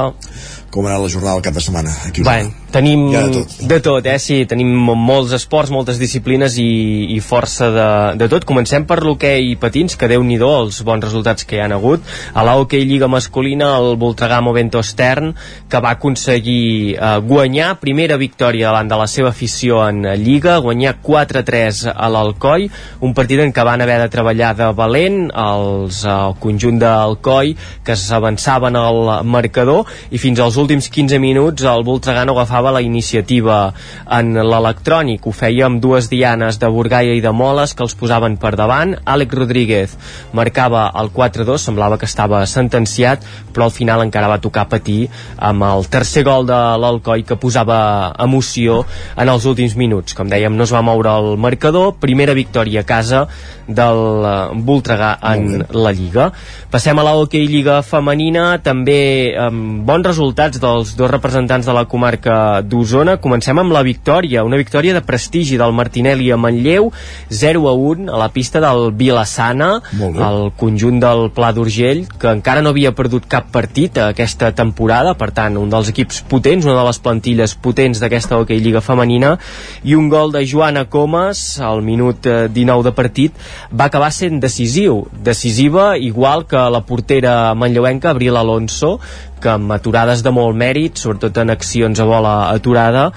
Com 0.71 0.87
ha 0.87 0.93
anat 0.93 1.03
la 1.03 1.09
jornada 1.11 1.33
del 1.35 1.43
cap 1.49 1.57
de 1.59 1.63
setmana? 1.65 1.91
Aquí? 2.07 2.23
Bé, 2.23 2.37
tenim 2.71 3.07
ha 3.15 3.23
de 3.27 3.33
tot. 3.39 3.55
de 3.69 3.79
tot, 3.83 4.05
eh? 4.05 4.17
Sí, 4.21 4.43
tenim 4.49 4.71
molts 4.77 5.33
esports, 5.35 5.71
moltes 5.73 5.99
disciplines 6.01 6.57
i, 6.61 6.69
i 7.15 7.19
força 7.23 7.69
de, 7.73 7.89
de 8.21 8.27
tot. 8.31 8.45
Comencem 8.49 8.85
per 8.89 8.99
l'hoquei 9.03 9.55
patins, 9.59 9.97
que 9.99 10.09
déu 10.11 10.23
nhi 10.25 10.39
els 10.39 10.81
bons 10.87 11.03
resultats 11.03 11.45
que 11.45 11.57
hi 11.57 11.63
han 11.63 11.75
hagut. 11.75 12.05
A 12.33 12.45
la 12.47 12.55
hoquei 12.59 12.85
Lliga 12.87 13.09
masculina, 13.11 13.73
el 13.79 13.97
Voltregà 13.99 14.39
Movento 14.41 14.81
Stern, 14.85 15.33
que 15.69 15.81
va 15.83 15.95
aconseguir 15.97 16.95
eh, 16.95 17.11
guanyar 17.25 17.73
primera 17.81 18.17
victòria 18.21 18.69
davant 18.69 18.91
de 18.91 18.99
la 19.01 19.07
seva 19.11 19.33
afició 19.33 19.81
en 19.87 20.05
Lliga, 20.21 20.59
guanyar 20.63 20.95
4-3 21.03 21.89
a 21.91 22.09
l'Alcoi, 22.13 22.69
un 23.05 23.15
partit 23.17 23.43
en 23.43 23.53
què 23.55 23.65
van 23.67 23.83
haver 23.83 23.99
de 24.03 24.09
treballar 24.13 24.53
de 24.57 24.71
valent 24.77 25.19
els, 25.33 26.03
eh, 26.05 26.13
el 26.13 26.37
conjunt 26.39 26.79
d'Alcoi, 26.81 27.55
que 27.83 27.97
s'avançaven 27.99 28.79
al 28.79 29.03
marcador, 29.25 29.89
i 30.11 30.21
fins 30.21 30.39
als 30.39 30.57
últims 30.61 30.89
15 30.93 31.19
minuts 31.19 31.67
el 31.67 31.83
Voltregà 31.87 32.25
no 32.25 32.37
agafava 32.37 32.58
la 32.67 32.81
iniciativa 32.83 33.71
en 34.11 34.33
l'electrònic. 34.35 35.23
Ho 35.23 35.31
feia 35.31 35.67
amb 35.69 35.79
dues 35.79 36.09
dianes 36.11 36.59
de 36.59 36.67
Burgaia 36.67 37.15
i 37.15 37.23
de 37.23 37.31
Moles 37.31 37.71
que 37.73 37.85
els 37.85 37.95
posaven 37.95 38.35
per 38.41 38.51
davant. 38.59 38.97
Àlex 39.05 39.37
Rodríguez 39.39 39.95
marcava 40.35 40.89
el 40.99 41.13
4-2, 41.15 41.63
semblava 41.63 41.97
que 41.97 42.09
estava 42.09 42.43
sentenciat, 42.45 43.23
però 43.53 43.69
al 43.69 43.75
final 43.75 44.03
encara 44.03 44.31
va 44.31 44.41
tocar 44.43 44.67
patir 44.69 45.07
amb 45.37 45.63
el 45.69 45.87
tercer 45.87 46.25
gol 46.27 46.47
de 46.49 46.59
l'Alcoi 46.83 47.23
que 47.23 47.39
posava 47.39 47.79
emoció 48.19 48.83
en 49.15 49.31
els 49.31 49.47
últims 49.47 49.77
minuts. 49.79 50.17
Com 50.17 50.27
dèiem, 50.27 50.55
no 50.55 50.67
es 50.67 50.75
va 50.75 50.83
moure 50.83 51.15
el 51.23 51.37
marcador. 51.39 51.95
Primera 52.03 52.35
victòria 52.37 52.83
a 52.83 52.89
casa 52.89 53.27
del 53.69 54.25
eh, 54.25 54.35
Voltregà 54.65 55.13
en 55.31 55.63
la 55.71 55.93
Lliga. 55.93 56.29
Passem 56.69 56.97
a 56.99 57.05
la 57.05 57.15
hoquei 57.17 57.47
Lliga 57.49 57.79
femenina, 57.85 58.57
també 58.65 59.35
amb 59.39 59.85
bons 59.87 60.05
resultats 60.09 60.59
dels 60.61 60.95
dos 60.97 61.11
representants 61.11 61.69
de 61.69 61.75
la 61.75 61.85
comarca 61.89 62.61
d'Osona. 62.65 63.17
Comencem 63.21 63.61
amb 63.61 63.73
la 63.73 63.83
victòria, 63.85 64.43
una 64.45 64.59
victòria 64.59 64.95
de 64.97 65.03
prestigi 65.05 65.57
del 65.59 65.73
Martinelli 65.77 66.31
a 66.31 66.37
Manlleu, 66.37 66.91
0 67.29 67.67
a 67.69 67.73
1 67.73 68.09
a 68.13 68.19
la 68.19 68.29
pista 68.33 68.61
del 68.63 68.91
Vilassana, 68.97 69.71
el 69.99 70.51
conjunt 70.57 70.99
del 71.01 71.29
Pla 71.35 71.51
d'Urgell, 71.55 72.05
que 72.19 72.33
encara 72.33 72.63
no 72.65 72.73
havia 72.73 72.93
perdut 72.97 73.27
cap 73.29 73.49
partit 73.53 73.97
aquesta 74.01 74.51
temporada, 74.55 75.15
per 75.17 75.31
tant, 75.35 75.57
un 75.61 75.69
dels 75.71 75.91
equips 75.93 76.23
potents, 76.29 76.65
una 76.65 76.77
de 76.79 76.85
les 76.89 77.01
plantilles 77.01 77.55
potents 77.55 78.01
d'aquesta 78.01 78.39
hoquei 78.39 78.61
Lliga 78.63 78.81
femenina, 78.83 79.35
i 79.83 79.95
un 79.95 80.09
gol 80.09 80.33
de 80.33 80.43
Joana 80.45 80.85
Comas 80.89 81.59
al 81.63 81.83
minut 81.85 82.25
eh, 82.27 82.47
19 82.49 82.87
de 82.89 82.93
partit 82.95 83.49
va 83.71 83.89
acabar 83.89 84.11
sent 84.15 84.39
decisiu, 84.43 85.07
decisiva 85.23 85.97
igual 85.97 86.45
que 86.47 86.61
la 86.71 86.81
portera 86.85 87.53
manlleuenca 87.55 88.11
Abril 88.11 88.37
Alonso 88.37 88.99
que 89.41 89.51
amb 89.55 89.71
aturades 89.75 90.23
de 90.25 90.33
molt 90.35 90.57
mèrit, 90.57 90.99
sobretot 90.99 91.37
en 91.41 91.53
accions 91.53 91.99
a 91.99 92.07
bola 92.07 92.33
aturada, 92.49 93.09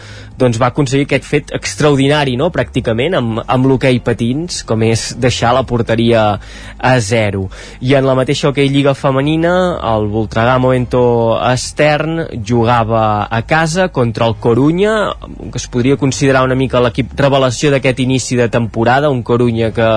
doncs 0.43 0.59
va 0.61 0.71
aconseguir 0.73 1.07
aquest 1.07 1.27
fet 1.29 1.53
extraordinari, 1.55 2.37
no?, 2.41 2.51
pràcticament, 2.55 3.17
amb, 3.19 3.41
amb 3.47 3.69
l'hoquei 3.69 4.01
patins, 4.05 4.63
com 4.67 4.83
és 4.87 5.13
deixar 5.21 5.53
la 5.55 5.65
porteria 5.69 6.25
a 6.79 6.93
zero. 7.01 7.47
I 7.81 7.95
en 7.99 8.07
la 8.09 8.17
mateixa 8.19 8.51
hoquei 8.51 8.71
Lliga 8.73 8.95
Femenina, 8.99 9.53
el 9.93 10.09
Voltregà 10.13 10.59
Momento 10.63 11.03
Estern 11.53 12.27
jugava 12.49 13.29
a 13.31 13.43
casa 13.47 13.89
contra 13.95 14.27
el 14.27 14.37
Corunya, 14.43 14.95
que 15.53 15.61
es 15.61 15.69
podria 15.71 15.99
considerar 16.01 16.45
una 16.47 16.59
mica 16.59 16.83
l'equip 16.83 17.15
revelació 17.19 17.71
d'aquest 17.73 18.03
inici 18.03 18.39
de 18.39 18.49
temporada, 18.53 19.11
un 19.11 19.23
Corunya 19.23 19.71
que 19.73 19.89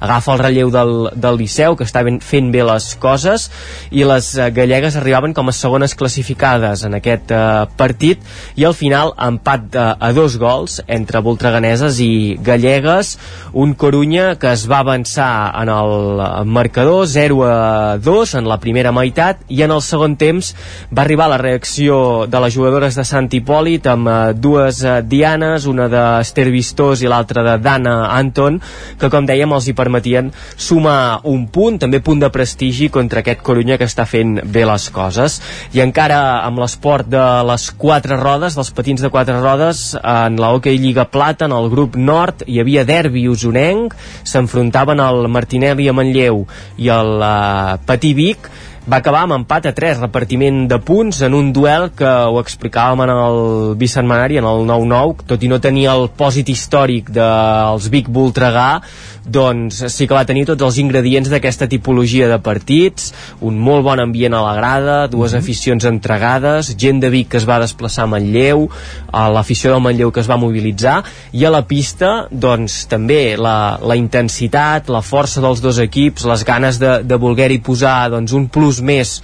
agafa 0.00 0.34
el 0.34 0.42
relleu 0.42 0.72
del, 0.74 0.94
del 1.14 1.38
Liceu, 1.38 1.76
que 1.76 1.86
està 1.86 2.02
ben, 2.06 2.18
fent 2.22 2.50
bé 2.54 2.64
les 2.66 2.92
coses, 3.02 3.48
i 3.90 4.04
les 4.08 4.32
eh, 4.36 4.50
gallegues 4.54 4.98
arribaven 4.98 5.34
com 5.36 5.48
a 5.48 5.56
segon 5.56 5.71
segones 5.72 5.94
classificades 5.96 6.82
en 6.84 6.98
aquest 6.98 7.30
eh, 7.32 7.64
partit 7.80 8.20
i 8.60 8.66
al 8.68 8.74
final 8.76 9.14
empat 9.16 9.76
a, 9.80 9.86
a 9.96 10.10
dos 10.12 10.34
gols 10.36 10.82
entre 10.84 11.22
voltreganeses 11.24 11.96
i 12.04 12.36
gallegues. 12.44 13.14
Un 13.56 13.72
Corunya 13.72 14.34
que 14.36 14.50
es 14.52 14.66
va 14.68 14.82
avançar 14.84 15.48
en 15.62 15.70
el 15.72 16.44
marcador 16.44 17.06
0 17.08 17.38
a 17.48 17.96
2 17.96 18.34
en 18.42 18.50
la 18.50 18.58
primera 18.60 18.92
meitat 18.92 19.40
i 19.48 19.62
en 19.64 19.72
el 19.72 19.80
segon 19.80 20.18
temps 20.20 20.52
va 20.92 21.06
arribar 21.06 21.30
la 21.32 21.40
reacció 21.40 22.26
de 22.28 22.44
les 22.44 22.52
jugadores 22.52 23.00
de 23.00 23.06
Sant 23.08 23.30
Hipòlit 23.32 23.88
amb 23.88 24.12
eh, 24.12 24.18
dues 24.36 24.82
eh, 24.84 24.98
dianes, 25.08 25.64
una 25.64 25.88
d'Ester 25.88 26.50
Vistós 26.52 27.00
i 27.00 27.08
l'altra 27.08 27.46
de 27.48 27.56
Dana 27.64 27.96
Anton 28.12 28.60
que 29.00 29.08
com 29.08 29.24
dèiem 29.24 29.56
els 29.56 29.70
hi 29.70 29.76
permetien 29.78 30.28
sumar 30.52 31.22
un 31.32 31.48
punt, 31.48 31.80
també 31.80 32.04
punt 32.04 32.20
de 32.20 32.28
prestigi 32.34 32.92
contra 32.92 33.24
aquest 33.24 33.40
Corunya 33.40 33.80
que 33.80 33.88
està 33.88 34.04
fent 34.04 34.36
bé 34.44 34.68
les 34.68 34.90
coses 34.92 35.40
i 35.72 35.82
encara 35.84 36.42
amb 36.42 36.58
l'esport 36.62 37.08
de 37.08 37.22
les 37.48 37.68
quatre 37.78 38.18
rodes, 38.20 38.56
dels 38.58 38.72
patins 38.74 39.02
de 39.02 39.10
quatre 39.12 39.38
rodes 39.40 39.84
en 40.02 40.40
la 40.42 40.52
Hockey 40.52 40.78
Lliga 40.78 41.06
Plata 41.10 41.46
en 41.48 41.56
el 41.56 41.70
grup 41.72 41.96
nord 41.96 42.44
hi 42.46 42.58
havia 42.62 42.84
derbi 42.88 43.28
usonenc 43.30 43.94
s'enfrontaven 44.22 45.00
el 45.02 45.28
Martinelli 45.32 45.88
a 45.88 45.96
Manlleu 45.96 46.44
i 46.82 46.90
el 46.92 47.16
uh, 47.22 47.78
Patí 47.86 48.12
Vic 48.18 48.50
va 48.82 48.98
acabar 48.98 49.22
amb 49.22 49.36
empat 49.36 49.68
a 49.70 49.72
3, 49.76 50.00
repartiment 50.02 50.64
de 50.66 50.78
punts 50.82 51.20
en 51.22 51.36
un 51.38 51.52
duel 51.54 51.92
que 51.94 52.08
ho 52.08 52.40
explicàvem 52.40 53.04
en 53.04 53.12
el 53.12 53.38
bicentenari, 53.78 54.40
en 54.40 54.48
el 54.50 54.66
9-9, 54.66 55.26
tot 55.30 55.42
i 55.42 55.50
no 55.50 55.60
tenir 55.62 55.86
el 55.92 56.08
pòsit 56.18 56.50
històric 56.50 57.12
dels 57.14 57.86
Vic 57.92 58.10
Voltregà, 58.10 58.80
doncs 59.22 59.84
sí 59.94 60.08
que 60.10 60.16
va 60.16 60.24
tenir 60.26 60.44
tots 60.48 60.64
els 60.66 60.80
ingredients 60.82 61.30
d'aquesta 61.30 61.68
tipologia 61.70 62.26
de 62.26 62.40
partits, 62.42 63.12
un 63.40 63.58
molt 63.58 63.84
bon 63.86 64.02
ambient 64.02 64.34
a 64.34 64.42
la 64.42 64.54
grada, 64.56 64.96
dues 65.06 65.32
mm 65.32 65.36
-hmm. 65.36 65.42
aficions 65.42 65.84
entregades, 65.84 66.74
gent 66.76 67.00
de 67.00 67.10
Vic 67.10 67.28
que 67.28 67.36
es 67.36 67.48
va 67.48 67.60
desplaçar 67.60 68.04
a 68.04 68.06
Manlleu, 68.06 68.68
a 69.12 69.28
l'afició 69.30 69.70
del 69.70 69.80
Manlleu 69.80 70.10
que 70.10 70.20
es 70.20 70.28
va 70.30 70.36
mobilitzar, 70.36 71.04
i 71.32 71.44
a 71.44 71.50
la 71.50 71.62
pista, 71.66 72.26
doncs 72.30 72.86
també 72.86 73.36
la, 73.36 73.78
la 73.80 73.96
intensitat, 73.96 74.88
la 74.88 75.02
força 75.02 75.40
dels 75.40 75.60
dos 75.60 75.78
equips, 75.78 76.24
les 76.24 76.44
ganes 76.44 76.78
de, 76.78 77.02
de 77.04 77.16
voler-hi 77.16 77.60
posar 77.60 78.10
doncs, 78.10 78.32
un 78.32 78.48
plus 78.48 78.71
més 78.80 79.18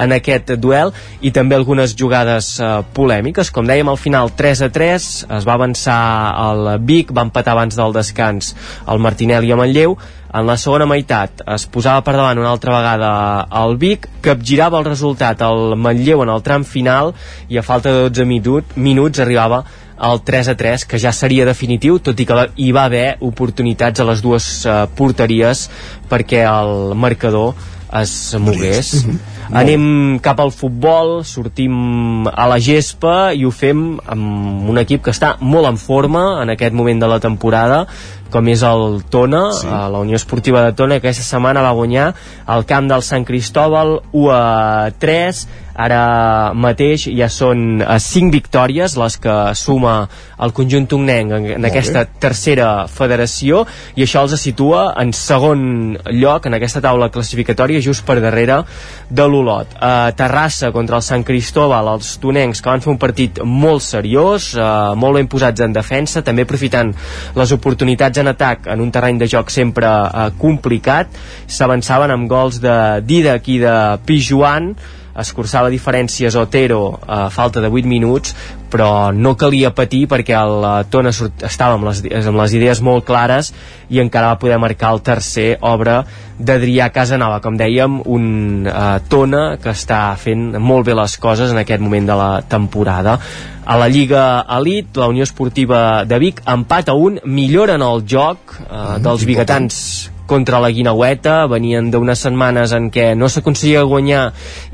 en 0.00 0.14
aquest 0.16 0.54
duel 0.62 0.92
i 1.20 1.32
també 1.34 1.58
algunes 1.58 1.94
jugades 1.98 2.54
eh, 2.60 2.72
polèmiques. 2.96 3.52
Com 3.54 3.68
dèiem 3.68 3.90
al 3.90 4.00
final 4.00 4.32
3 4.36 4.64
a 4.66 4.70
3 4.72 5.08
es 5.38 5.46
va 5.48 5.58
avançar 5.58 6.00
el 6.48 6.74
Vic 6.88 7.12
va 7.14 7.26
empatar 7.28 7.54
abans 7.54 7.76
del 7.76 7.94
descans 7.96 8.54
el 8.88 9.02
Martinelli 9.02 9.52
a 9.52 9.60
Manlleu. 9.60 9.98
En 10.34 10.48
la 10.48 10.56
segona 10.58 10.86
meitat 10.90 11.44
es 11.54 11.68
posava 11.70 12.02
per 12.02 12.16
davant 12.16 12.40
una 12.40 12.50
altra 12.50 12.74
vegada 12.74 13.10
el 13.60 13.76
Vic, 13.78 14.08
capgirava 14.24 14.80
el 14.80 14.88
resultat 14.88 15.44
al 15.46 15.76
Manlleu 15.78 16.24
en 16.24 16.32
el 16.32 16.42
tram 16.42 16.64
final 16.66 17.12
i 17.48 17.60
a 17.60 17.62
falta 17.62 17.92
de 17.92 18.08
12 18.08 18.26
minut, 18.26 18.74
minuts 18.74 19.22
arribava 19.22 19.62
el 20.02 20.22
3 20.22 20.48
a 20.48 20.56
3 20.56 20.84
que 20.90 20.98
ja 20.98 21.12
seria 21.12 21.46
definitiu 21.46 22.00
tot 22.02 22.18
i 22.18 22.26
que 22.26 22.48
hi 22.56 22.72
va 22.74 22.88
haver 22.88 23.16
oportunitats 23.22 24.02
a 24.02 24.08
les 24.08 24.22
dues 24.24 24.48
uh, 24.66 24.84
porteries 24.98 25.68
perquè 26.10 26.42
el 26.48 26.94
marcador 26.98 27.54
es 28.00 28.34
mogués. 28.40 29.04
Anem 29.54 30.18
cap 30.24 30.40
al 30.40 30.50
futbol 30.54 31.20
sortim 31.28 32.26
a 32.26 32.48
la 32.50 32.58
gespa 32.58 33.32
i 33.36 33.44
ho 33.44 33.52
fem 33.54 33.84
amb 34.10 34.70
un 34.72 34.80
equip 34.82 35.04
que 35.04 35.14
està 35.14 35.34
molt 35.40 35.68
en 35.68 35.78
forma 35.78 36.24
en 36.42 36.54
aquest 36.54 36.74
moment 36.74 37.02
de 37.02 37.10
la 37.10 37.20
temporada 37.22 37.84
com 38.34 38.48
és 38.50 38.64
el 38.66 39.04
Tona, 39.14 39.44
sí. 39.54 39.68
la 39.70 40.00
Unió 40.02 40.18
Esportiva 40.18 40.64
de 40.64 40.72
Tona, 40.74 40.98
que 40.98 41.06
aquesta 41.06 41.22
setmana 41.22 41.62
va 41.62 41.74
guanyar 41.76 42.08
al 42.50 42.64
camp 42.66 42.88
del 42.90 43.04
Sant 43.06 43.22
Cristòbal 43.28 44.00
1 44.10 44.32
a 44.34 44.90
3, 44.98 45.42
ara 45.74 46.52
mateix 46.54 47.08
ja 47.10 47.28
són 47.32 47.82
5 47.82 48.30
victòries 48.34 48.96
les 49.00 49.18
que 49.18 49.36
suma 49.58 49.94
el 50.44 50.52
conjunt 50.54 50.86
tonenc 50.90 51.34
en, 51.34 51.48
en 51.56 51.66
aquesta 51.66 52.04
tercera 52.06 52.86
federació 52.90 53.64
i 53.98 54.04
això 54.06 54.24
els 54.24 54.36
situa 54.40 54.86
en 55.00 55.12
segon 55.16 55.96
lloc 56.12 56.46
en 56.46 56.58
aquesta 56.58 56.82
taula 56.84 57.10
classificatòria 57.14 57.82
just 57.84 58.04
per 58.06 58.18
darrere 58.22 58.62
de 59.10 59.26
l'Olot. 59.28 59.76
A 59.80 60.12
Terrassa 60.16 60.70
contra 60.74 60.98
el 61.00 61.04
Sant 61.06 61.24
Cristòbal, 61.26 61.88
els 61.94 62.14
tonencs 62.22 62.62
que 62.62 62.70
van 62.70 62.82
fer 62.84 62.92
un 62.92 63.00
partit 63.00 63.40
molt 63.44 63.84
seriós, 63.84 64.52
eh, 64.54 64.66
molt 64.96 65.18
ben 65.18 65.30
posats 65.30 65.64
en 65.64 65.72
defensa, 65.76 66.22
també 66.22 66.44
aprofitant 66.46 66.92
les 67.34 67.54
oportunitats 67.56 68.18
en 68.22 68.32
atac 68.32 68.68
en 68.72 68.80
un 68.80 68.90
terreny 68.94 69.18
de 69.22 69.30
joc 69.30 69.50
sempre 69.50 69.88
eh, 69.88 70.26
complicat, 70.38 71.14
s'avançaven 71.46 72.14
amb 72.14 72.28
gols 72.30 72.60
de 72.62 72.76
Didac 73.06 73.48
i 73.48 73.58
de 73.62 73.78
Pijuan, 74.04 74.74
escurçava 75.20 75.70
diferències 75.70 76.34
Otero 76.34 76.98
a 77.06 77.28
falta 77.30 77.60
de 77.62 77.70
8 77.70 77.88
minuts 77.88 78.34
però 78.74 79.12
no 79.14 79.36
calia 79.38 79.70
patir 79.70 80.04
perquè 80.10 80.34
el 80.34 80.64
eh, 80.66 80.74
Tona 80.90 81.12
estava 81.14 81.78
amb 81.78 81.86
les, 81.86 82.02
amb 82.26 82.40
les 82.40 82.54
idees 82.58 82.82
molt 82.82 83.06
clares 83.06 83.52
i 83.94 84.00
encara 84.02 84.32
va 84.32 84.40
poder 84.42 84.58
marcar 84.58 84.90
el 84.96 85.02
tercer 85.06 85.54
obra 85.62 86.00
d'Adrià 86.34 86.88
Casanova, 86.90 87.38
com 87.38 87.54
dèiem 87.54 88.00
un 88.10 88.64
uh, 88.66 88.98
Tona 89.06 89.42
que 89.62 89.70
està 89.70 90.00
fent 90.18 90.56
molt 90.58 90.88
bé 90.88 90.96
les 90.98 91.14
coses 91.22 91.52
en 91.54 91.60
aquest 91.60 91.84
moment 91.84 92.08
de 92.08 92.16
la 92.18 92.30
temporada. 92.42 93.20
A 93.64 93.76
la 93.78 93.86
Lliga 93.88 94.24
Elite, 94.56 94.98
la 94.98 95.06
Unió 95.12 95.22
Esportiva 95.22 96.02
de 96.08 96.18
Vic 96.18 96.42
empat 96.50 96.90
a 96.90 96.98
un, 96.98 97.20
milloren 97.22 97.86
el 97.86 98.02
joc 98.10 98.58
uh, 98.64 98.96
dels 99.04 99.28
biguetans 99.28 99.78
contra 100.34 100.58
la 100.58 100.72
Guinaueta, 100.74 101.44
venien 101.46 101.92
d'unes 101.94 102.24
setmanes 102.26 102.74
en 102.74 102.88
què 102.90 103.12
no 103.14 103.28
s'aconseguia 103.30 103.84
guanyar 103.86 104.24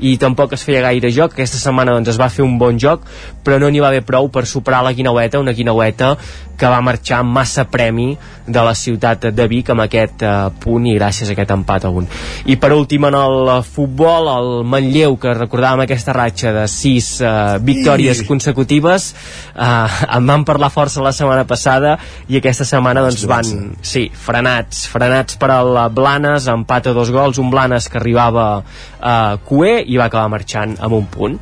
i 0.01 0.15
tampoc 0.21 0.55
es 0.57 0.65
feia 0.65 0.81
gaire 0.87 1.11
joc, 1.13 1.35
aquesta 1.37 1.61
setmana 1.61 1.93
doncs, 1.93 2.09
es 2.15 2.21
va 2.21 2.31
fer 2.33 2.41
un 2.41 2.57
bon 2.57 2.81
joc, 2.81 3.05
però 3.45 3.59
no 3.61 3.69
n'hi 3.69 3.83
va 3.83 3.91
haver 3.93 4.01
prou 4.07 4.31
per 4.33 4.47
superar 4.49 4.81
la 4.81 4.95
Guinaueta, 4.97 5.41
una 5.43 5.53
Guinaueta 5.53 6.15
que 6.61 6.69
va 6.69 6.81
marxar 6.85 7.23
massa 7.25 7.65
premi 7.69 8.11
de 8.45 8.61
la 8.61 8.73
ciutat 8.77 9.29
de 9.33 9.45
Vic 9.49 9.71
amb 9.73 9.81
aquest 9.85 10.21
eh, 10.25 10.31
punt 10.61 10.85
i 10.85 10.93
gràcies 10.93 11.29
a 11.29 11.33
aquest 11.33 11.53
empat 11.55 11.87
a 11.87 11.91
un. 11.93 12.05
I 12.45 12.57
per 12.61 12.71
últim 12.75 13.07
en 13.09 13.17
el 13.17 13.49
futbol, 13.65 14.29
el 14.29 14.51
Manlleu, 14.69 15.15
que 15.21 15.33
recordàvem 15.37 15.85
aquesta 15.85 16.13
ratxa 16.17 16.53
de 16.53 16.67
sis 16.69 17.13
eh, 17.21 17.31
victòries 17.65 18.21
consecutives, 18.29 19.11
eh, 19.55 20.05
en 20.17 20.29
van 20.29 20.45
parlar 20.45 20.69
força 20.73 21.01
la 21.01 21.13
setmana 21.15 21.47
passada 21.49 21.95
i 22.29 22.37
aquesta 22.37 22.67
setmana 22.67 23.05
doncs 23.07 23.25
van, 23.29 23.51
sí, 23.81 24.07
frenats, 24.13 24.85
frenats 24.91 25.39
per 25.41 25.50
al 25.51 25.77
Blanes, 25.93 26.47
empat 26.51 26.87
a 26.87 26.93
dos 26.97 27.11
gols, 27.11 27.37
un 27.41 27.49
Blanes 27.51 27.87
que 27.89 27.99
arribava 27.99 28.63
a 28.99 29.37
Cué 29.45 29.83
i 29.85 29.97
va 29.99 30.07
acabar 30.07 30.29
marxant 30.31 30.77
amb 30.79 30.93
un 30.97 31.05
punt. 31.11 31.39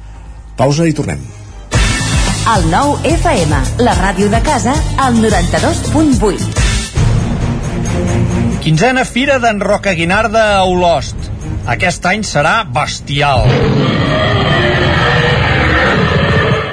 Pausa 0.60 0.88
i 0.90 0.94
tornem. 0.94 1.22
El 2.50 2.64
nou 2.72 2.96
FM, 3.06 3.54
la 3.86 3.94
ràdio 4.00 4.30
de 4.32 4.40
casa, 4.42 4.74
al 4.98 5.14
92.8. 5.22 6.70
Quinzena 8.64 9.06
Fira 9.06 9.38
d'en 9.40 9.60
Roca 9.62 9.94
Guinarda 9.94 10.58
a 10.58 10.64
Olost. 10.66 11.16
Aquest 11.70 12.06
any 12.10 12.24
serà 12.26 12.64
bestial. 12.66 13.46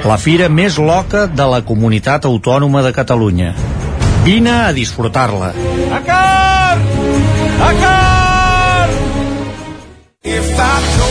La 0.07 0.17
fira 0.17 0.47
més 0.49 0.77
loca 0.79 1.27
de 1.27 1.45
la 1.51 1.61
comunitat 1.67 2.25
autònoma 2.25 2.81
de 2.85 2.93
Catalunya. 2.95 3.53
Vine 4.25 4.53
a 4.65 4.71
disfrutar-la. 4.75 5.53
A! 5.99 6.16
A! 7.59 7.97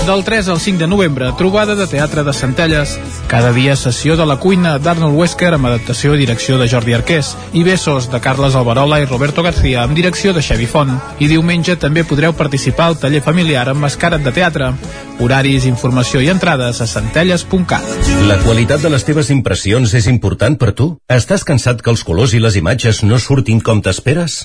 Del 0.06 0.22
3 0.22 0.46
al 0.48 0.60
5 0.60 0.78
de 0.78 0.86
novembre, 0.86 1.32
trobada 1.36 1.74
de 1.74 1.84
teatre 1.88 2.22
de 2.22 2.32
Centelles. 2.32 2.96
Cada 3.26 3.50
dia 3.52 3.74
sessió 3.74 4.14
de 4.16 4.24
la 4.24 4.36
cuina 4.38 4.76
d'Arnold 4.78 5.18
Wesker 5.18 5.48
amb 5.56 5.66
adaptació 5.66 6.14
i 6.14 6.20
direcció 6.20 6.60
de 6.60 6.68
Jordi 6.70 6.94
Arqués 6.94 7.32
i 7.58 7.64
Besos 7.66 8.06
de 8.12 8.20
Carles 8.22 8.54
Alberola 8.54 9.00
i 9.02 9.08
Roberto 9.10 9.42
García 9.42 9.82
amb 9.82 9.98
direcció 9.98 10.30
de 10.32 10.44
Xavi 10.46 10.68
Font. 10.70 10.94
I 11.18 11.26
diumenge 11.26 11.74
també 11.74 12.04
podreu 12.06 12.36
participar 12.38 12.86
al 12.86 13.00
taller 13.02 13.24
familiar 13.24 13.66
amb 13.72 13.82
mascarat 13.82 14.22
de 14.22 14.30
teatre. 14.30 14.70
Horaris, 15.18 15.66
informació 15.66 16.22
i 16.22 16.30
entrades 16.30 16.78
a 16.80 16.86
centelles.cat. 16.86 17.90
La 18.30 18.38
qualitat 18.46 18.86
de 18.86 18.94
les 18.94 19.02
teves 19.02 19.32
impressions 19.34 19.90
és 19.90 20.06
important 20.06 20.54
per 20.54 20.70
tu? 20.70 20.92
Estàs 21.10 21.42
cansat 21.42 21.82
que 21.82 21.90
els 21.90 22.06
colors 22.06 22.30
i 22.30 22.38
les 22.38 22.62
imatges 22.62 23.02
no 23.02 23.18
surtin 23.18 23.58
com 23.58 23.82
t'esperes? 23.82 24.44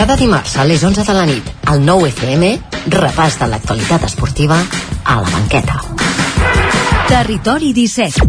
Cada 0.00 0.14
dimarts 0.16 0.54
a 0.56 0.64
les 0.64 0.80
11 0.80 1.04
de 1.04 1.12
la 1.12 1.26
nit, 1.28 1.50
al 1.68 1.84
9 1.84 2.08
FM, 2.08 2.48
repàs 2.96 3.36
de 3.36 3.52
l'actualitat 3.52 4.08
esportiva 4.08 4.62
a 5.04 5.20
la 5.20 5.28
banqueta. 5.28 5.89
Territori 7.10 7.72
17. 7.74 8.22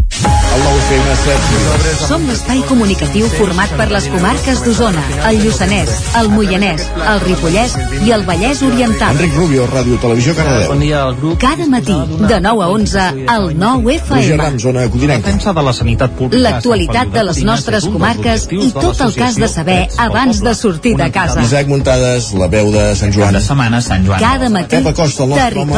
El 0.52 0.62
nou 0.66 0.78
FM 0.82 1.12
7. 1.18 2.06
Som 2.08 2.24
l'espai 2.26 2.64
comunicatiu 2.66 3.28
format 3.36 3.70
per 3.78 3.86
les 3.92 4.08
comarques 4.10 4.64
d'Osona, 4.66 5.04
el 5.30 5.38
Lluçanès, 5.44 5.92
el 6.18 6.32
Moianès, 6.34 6.88
el 7.12 7.22
Ripollès 7.22 7.76
i 8.08 8.10
el 8.16 8.26
Vallès 8.26 8.64
Oriental. 8.66 9.14
Enric 9.14 9.38
Rubio, 9.38 9.68
Ràdio 9.70 10.00
Televisió 10.02 10.34
Cardedeu. 10.34 10.74
Bon 10.74 10.82
dia 10.82 11.04
al 11.06 11.14
grup. 11.20 11.38
Cada 11.44 11.68
matí, 11.70 11.94
de 12.26 12.42
9 12.42 12.66
a 12.66 12.72
11, 12.74 13.06
al 13.36 13.46
9 13.62 14.00
Roger 14.10 14.40
FM. 14.40 14.60
Zona 14.66 14.88
codinenca. 14.90 15.36
De 15.52 15.66
la 15.70 15.76
sanitat 15.78 16.18
pública. 16.18 16.42
L'actualitat 16.42 17.14
de 17.14 17.26
les 17.30 17.44
nostres 17.46 17.86
comarques 17.86 18.50
i 18.50 18.74
tot 18.74 18.98
el 19.06 19.14
has 19.22 19.38
de 19.38 19.52
saber 19.52 19.80
abans 20.10 20.42
de 20.42 20.58
sortir 20.58 20.98
de 20.98 21.12
casa. 21.14 21.46
Isaac 21.46 21.70
Muntades, 21.70 22.34
la 22.34 22.50
veu 22.50 22.74
de 22.74 22.90
Sant 22.98 23.14
Joan. 23.14 23.30
Cada 23.30 23.46
setmana 23.46 23.86
Sant 23.86 24.10
Joan. 24.10 24.26
Cada 24.26 24.50
matí, 24.50 24.82
Pep 24.82 24.90
Acosta, 24.96 25.30
el 25.30 25.38
nostre 25.38 25.70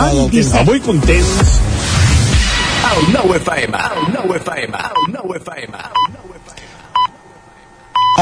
del 2.94 3.10
temps. 3.10 3.14
17. 3.14 3.24
Avui 3.24 3.40
contents 3.42 3.80
el 3.80 4.14
9 4.14 4.38
FM, 4.40 4.78
el 4.78 5.14
9 5.14 5.38
FM, 5.40 5.78
el 5.78 6.14
9 6.14 6.40
FM. 6.44 6.64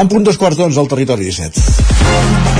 En 0.00 0.08
punt 0.08 0.24
dos 0.24 0.40
quarts 0.40 0.56
d'onze 0.56 0.80
al 0.80 0.88
territori 0.88 1.28
17. 1.28 2.51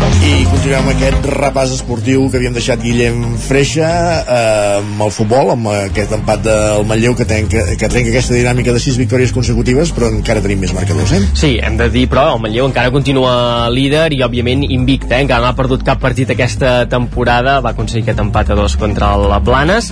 I 0.00 0.44
continuem 0.48 0.86
aquest 0.92 1.26
repàs 1.32 1.72
esportiu 1.74 2.22
que 2.30 2.38
havíem 2.38 2.54
deixat 2.54 2.80
Guillem 2.84 3.18
Freixa 3.42 3.88
eh, 4.20 4.78
amb 4.78 5.02
el 5.04 5.10
futbol, 5.12 5.50
amb 5.52 5.68
aquest 5.72 6.12
empat 6.16 6.42
del 6.44 6.84
Manlleu 6.88 7.16
que, 7.18 7.26
trenca, 7.28 7.64
que 7.76 7.88
trenca 7.90 8.12
aquesta 8.12 8.36
dinàmica 8.36 8.72
de 8.72 8.82
sis 8.82 8.96
victòries 9.00 9.32
consecutives, 9.36 9.90
però 9.96 10.10
encara 10.12 10.42
tenim 10.44 10.62
més 10.62 10.74
marcadors, 10.76 11.12
eh? 11.16 11.20
Sí, 11.36 11.50
hem 11.60 11.76
de 11.80 11.88
dir, 11.92 12.06
però 12.12 12.28
el 12.34 12.42
Manlleu 12.44 12.68
encara 12.68 12.92
continua 12.94 13.68
líder 13.72 14.06
i, 14.16 14.20
òbviament, 14.24 14.62
invicte, 14.68 15.12
eh? 15.16 15.24
encara 15.24 15.44
no 15.44 15.50
ha 15.50 15.58
perdut 15.58 15.84
cap 15.86 16.00
partit 16.02 16.30
aquesta 16.32 16.84
temporada, 16.90 17.58
va 17.64 17.74
aconseguir 17.74 18.06
aquest 18.06 18.22
empat 18.22 18.54
a 18.54 18.58
dos 18.60 18.76
contra 18.80 19.12
el 19.18 19.34
Planes. 19.44 19.90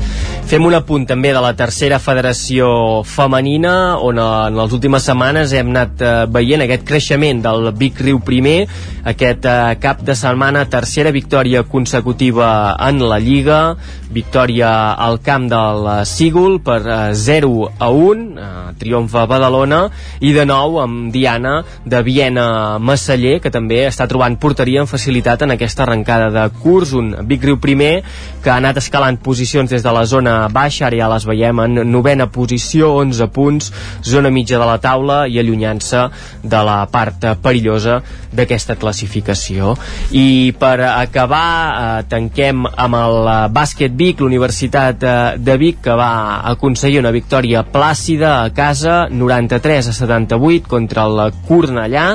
Fem 0.48 0.64
un 0.64 0.76
apunt 0.78 1.08
també 1.08 1.32
de 1.34 1.42
la 1.44 1.54
tercera 1.58 1.98
federació 2.00 3.02
femenina, 3.08 3.96
on 4.04 4.20
eh, 4.20 4.28
en 4.52 4.60
les 4.62 4.76
últimes 4.76 5.08
setmanes 5.08 5.56
hem 5.56 5.74
anat 5.74 6.04
eh, 6.04 6.14
veient 6.32 6.64
aquest 6.64 6.86
creixement 6.88 7.42
del 7.48 7.72
Vic 7.80 8.00
Riu 8.04 8.22
primer, 8.24 8.60
aquest 9.08 9.48
eh, 9.48 9.74
cap 9.82 9.97
de 10.00 10.14
setmana, 10.14 10.64
tercera 10.70 11.10
victòria 11.10 11.64
consecutiva 11.66 12.76
en 12.86 13.00
la 13.02 13.18
Lliga, 13.18 13.76
victòria 14.14 14.94
al 14.94 15.18
camp 15.20 15.48
del 15.50 15.86
eh, 15.90 15.96
Sígul 16.06 16.60
per 16.64 16.78
eh, 16.86 16.98
0 17.14 17.50
a 17.78 17.88
1, 17.90 18.22
eh, 18.38 18.74
triomf 18.78 19.16
a 19.18 19.26
Badalona, 19.28 19.80
i 20.20 20.32
de 20.36 20.44
nou 20.48 20.78
amb 20.82 21.10
Diana 21.12 21.58
de 21.84 22.02
Viena 22.06 22.78
Massaller, 22.78 23.38
que 23.42 23.52
també 23.52 23.82
està 23.88 24.06
trobant 24.08 24.38
porteria 24.40 24.84
amb 24.84 24.90
facilitat 24.90 25.42
en 25.44 25.56
aquesta 25.56 25.84
arrencada 25.84 26.30
de 26.34 26.46
curs, 26.62 26.94
un 26.94 27.14
Vic 27.28 27.44
Riu 27.44 27.58
primer 27.58 28.02
que 28.42 28.52
ha 28.52 28.58
anat 28.62 28.78
escalant 28.80 29.18
posicions 29.20 29.70
des 29.70 29.82
de 29.82 29.92
la 29.94 30.04
zona 30.06 30.38
baixa, 30.52 30.86
ara 30.86 31.02
ja 31.02 31.10
les 31.10 31.26
veiem 31.28 31.64
en 31.66 31.82
novena 31.90 32.28
posició, 32.32 32.94
11 33.02 33.30
punts, 33.34 33.72
zona 34.06 34.30
mitja 34.30 34.60
de 34.60 34.68
la 34.68 34.78
taula 34.82 35.24
i 35.26 35.40
allunyant-se 35.42 36.06
de 36.42 36.64
la 36.64 36.80
part 36.92 37.24
eh, 37.24 37.34
perillosa 37.42 38.00
d'aquesta 38.32 38.78
classificació. 38.78 39.74
I 40.08 40.54
per 40.56 40.80
acabar, 40.80 41.48
eh, 42.00 42.04
tanquem 42.08 42.64
amb 42.64 42.96
el 42.96 43.18
eh, 43.28 43.36
bàsquet 43.52 43.92
Vic, 43.92 44.22
l'Universitat 44.24 45.02
eh, 45.04 45.16
de 45.36 45.56
Vic, 45.60 45.82
que 45.84 45.96
va 45.98 46.40
aconseguir 46.48 47.02
una 47.02 47.12
victòria 47.12 47.64
plàcida 47.68 48.38
a 48.40 48.48
casa, 48.56 49.08
93 49.10 49.90
a 49.90 49.92
78 49.92 50.68
contra 50.68 51.04
el 51.04 51.34
Cornellà, 51.48 52.06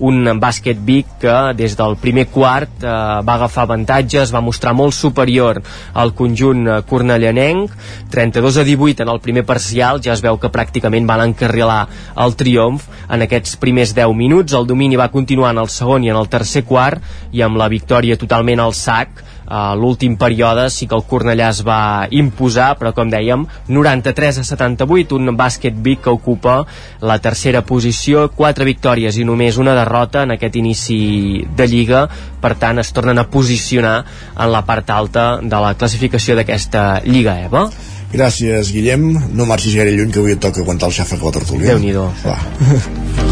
un 0.00 0.24
bàsquet 0.40 0.80
Vic 0.80 1.18
que 1.20 1.36
des 1.58 1.76
del 1.76 1.98
primer 2.00 2.26
quart 2.32 2.82
eh, 2.82 2.88
va 2.88 3.36
agafar 3.36 3.66
avantatges, 3.66 4.32
va 4.32 4.40
mostrar 4.40 4.72
molt 4.72 4.96
superior 4.96 5.60
al 5.92 6.14
conjunt 6.16 6.64
cornellanenc, 6.88 7.76
32 8.10 8.56
a 8.56 8.64
18 8.64 9.04
en 9.04 9.12
el 9.12 9.20
primer 9.20 9.44
parcial, 9.44 10.00
ja 10.00 10.16
es 10.16 10.24
veu 10.24 10.40
que 10.40 10.52
pràcticament 10.52 11.06
van 11.08 11.26
encarrilar 11.28 11.84
el 12.24 12.36
triomf 12.38 12.88
en 13.12 13.26
aquests 13.26 13.56
primers 13.60 13.92
10 13.96 14.16
minuts, 14.16 14.56
el 14.56 14.66
domini 14.66 14.96
va 14.96 15.10
continuar 15.12 15.52
en 15.52 15.62
el 15.62 15.70
segon 15.72 16.04
i 16.04 16.12
en 16.12 16.18
el 16.18 16.28
tercer 16.32 16.64
quart, 16.64 17.02
i 17.30 17.42
amb 17.42 17.60
la 17.60 17.70
victòria 17.72 18.18
totalment 18.18 18.60
al 18.60 18.74
sac, 18.74 19.22
a 19.52 19.74
l'últim 19.76 20.14
període 20.16 20.68
sí 20.70 20.86
que 20.88 20.96
el 20.96 21.04
Cornellà 21.08 21.50
es 21.52 21.60
va 21.66 22.06
imposar, 22.10 22.72
però 22.80 22.94
com 22.96 23.10
dèiem 23.12 23.44
93 23.68 24.40
a 24.40 24.44
78, 24.48 25.18
un 25.18 25.36
bàsquet 25.36 25.76
Vic 25.84 26.04
que 26.06 26.14
ocupa 26.14 26.62
la 27.02 27.18
tercera 27.22 27.60
posició, 27.66 28.28
quatre 28.32 28.64
victòries 28.64 29.18
i 29.18 29.26
només 29.28 29.58
una 29.60 29.74
derrota 29.76 30.24
en 30.24 30.36
aquest 30.36 30.56
inici 30.56 31.44
de 31.56 31.66
Lliga, 31.68 32.06
per 32.40 32.54
tant 32.58 32.80
es 32.80 32.92
tornen 32.96 33.20
a 33.20 33.28
posicionar 33.30 33.96
en 34.32 34.52
la 34.52 34.64
part 34.64 34.90
alta 34.90 35.26
de 35.42 35.64
la 35.66 35.74
classificació 35.74 36.38
d'aquesta 36.38 37.02
Lliga 37.04 37.36
EVA. 37.44 37.66
Gràcies, 38.12 38.72
Guillem. 38.72 39.06
No 39.32 39.48
marxis 39.48 39.76
gaire 39.76 39.94
lluny, 39.96 40.12
que 40.12 40.20
avui 40.20 40.36
et 40.36 40.40
toca 40.40 40.60
aguantar 40.60 40.92
el 40.92 40.98
xàfec 41.00 41.20
a 41.20 41.30
la 41.30 41.36
tertúlia. 41.40 41.72
Déu-n'hi-do. 41.72 43.30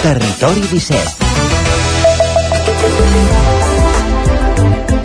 Territori 0.00 0.60
17. 0.60 1.27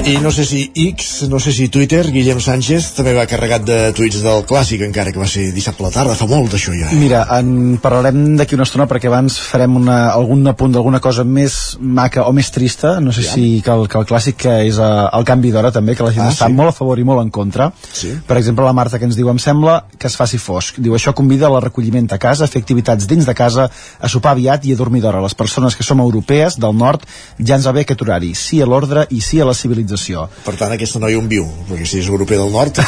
I 0.05 0.17
no 0.19 0.31
sé 0.35 0.43
si 0.43 0.69
X, 0.75 1.29
no 1.29 1.39
sé 1.39 1.53
si 1.55 1.69
Twitter, 1.71 2.03
Guillem 2.11 2.41
Sánchez 2.43 2.89
també 2.97 3.13
va 3.15 3.23
carregat 3.29 3.63
de 3.63 3.75
tuits 3.95 4.17
del 4.19 4.41
clàssic, 4.43 4.81
encara 4.83 5.13
que 5.15 5.19
va 5.21 5.27
ser 5.31 5.45
dissabte 5.55 5.79
a 5.79 5.85
la 5.87 5.91
tarda, 5.95 6.15
fa 6.19 6.25
molt 6.27 6.51
d'això 6.51 6.73
ja. 6.75 6.89
Mira, 6.99 7.21
en 7.37 7.77
parlarem 7.81 8.33
d'aquí 8.35 8.57
una 8.57 8.65
estona 8.67 8.83
perquè 8.91 9.07
abans 9.07 9.37
farem 9.47 9.77
una, 9.79 10.09
algun 10.11 10.43
apunt 10.51 10.75
d'alguna 10.75 10.99
cosa 10.99 11.23
més 11.23 11.77
maca 11.79 12.25
o 12.27 12.33
més 12.35 12.51
trista, 12.51 12.97
no 12.99 13.13
sé 13.15 13.23
Ja. 13.23 13.31
si 13.37 13.61
que 13.63 13.71
el, 13.71 13.85
que 13.87 13.97
el 14.01 14.03
clàssic 14.09 14.35
que 14.43 14.57
és 14.67 14.75
uh, 14.77 15.07
el 15.15 15.23
canvi 15.23 15.53
d'hora 15.55 15.71
també, 15.71 15.95
que 15.95 16.03
la 16.03 16.11
gent 16.11 16.25
Ah, 16.27 16.33
està 16.35 16.49
sí? 16.51 16.57
molt 16.59 16.73
a 16.73 16.75
favor 16.75 16.99
i 16.99 17.05
molt 17.07 17.23
en 17.23 17.31
contra. 17.31 17.69
Sí. 17.93 18.11
Per 18.27 18.37
exemple, 18.37 18.65
la 18.67 18.73
Marta 18.75 18.99
que 18.99 19.05
ens 19.07 19.15
diu, 19.15 19.29
em 19.31 19.39
sembla 19.39 19.85
que 19.97 20.07
es 20.11 20.19
faci 20.19 20.37
fosc. 20.37 20.81
Diu, 20.83 20.97
això 20.99 21.13
convida 21.15 21.47
a 21.47 21.53
la 21.55 21.61
recolliment 21.63 22.11
a 22.11 22.19
casa, 22.19 22.43
a 22.43 22.47
fer 22.51 22.59
activitats 22.61 23.07
dins 23.07 23.23
de 23.25 23.33
casa, 23.33 23.69
a 24.01 24.09
sopar 24.11 24.35
aviat 24.35 24.65
i 24.67 24.73
a 24.73 24.75
dormir 24.75 24.99
d'hora. 25.01 25.23
Les 25.23 25.33
persones 25.33 25.75
que 25.79 25.83
som 25.87 26.03
europees 26.03 26.59
del 26.59 26.75
nord 26.75 27.07
ja 27.39 27.55
ens 27.55 27.65
va 27.65 27.71
bé 27.71 27.87
aquest 27.87 28.01
horari, 28.03 28.35
sí 28.35 28.59
a 28.61 28.65
l'ordre 28.67 29.07
i 29.09 29.21
sí 29.23 29.39
a 29.39 29.45
la 29.47 29.53
civilització. 29.55 29.92
Per 30.45 30.55
tant, 30.59 30.73
aquesta 30.73 31.01
noia 31.01 31.19
on 31.19 31.27
viu, 31.31 31.45
perquè 31.69 31.87
si 31.87 32.01
és 32.01 32.09
europea 32.11 32.41
del 32.41 32.51
nord, 32.53 32.79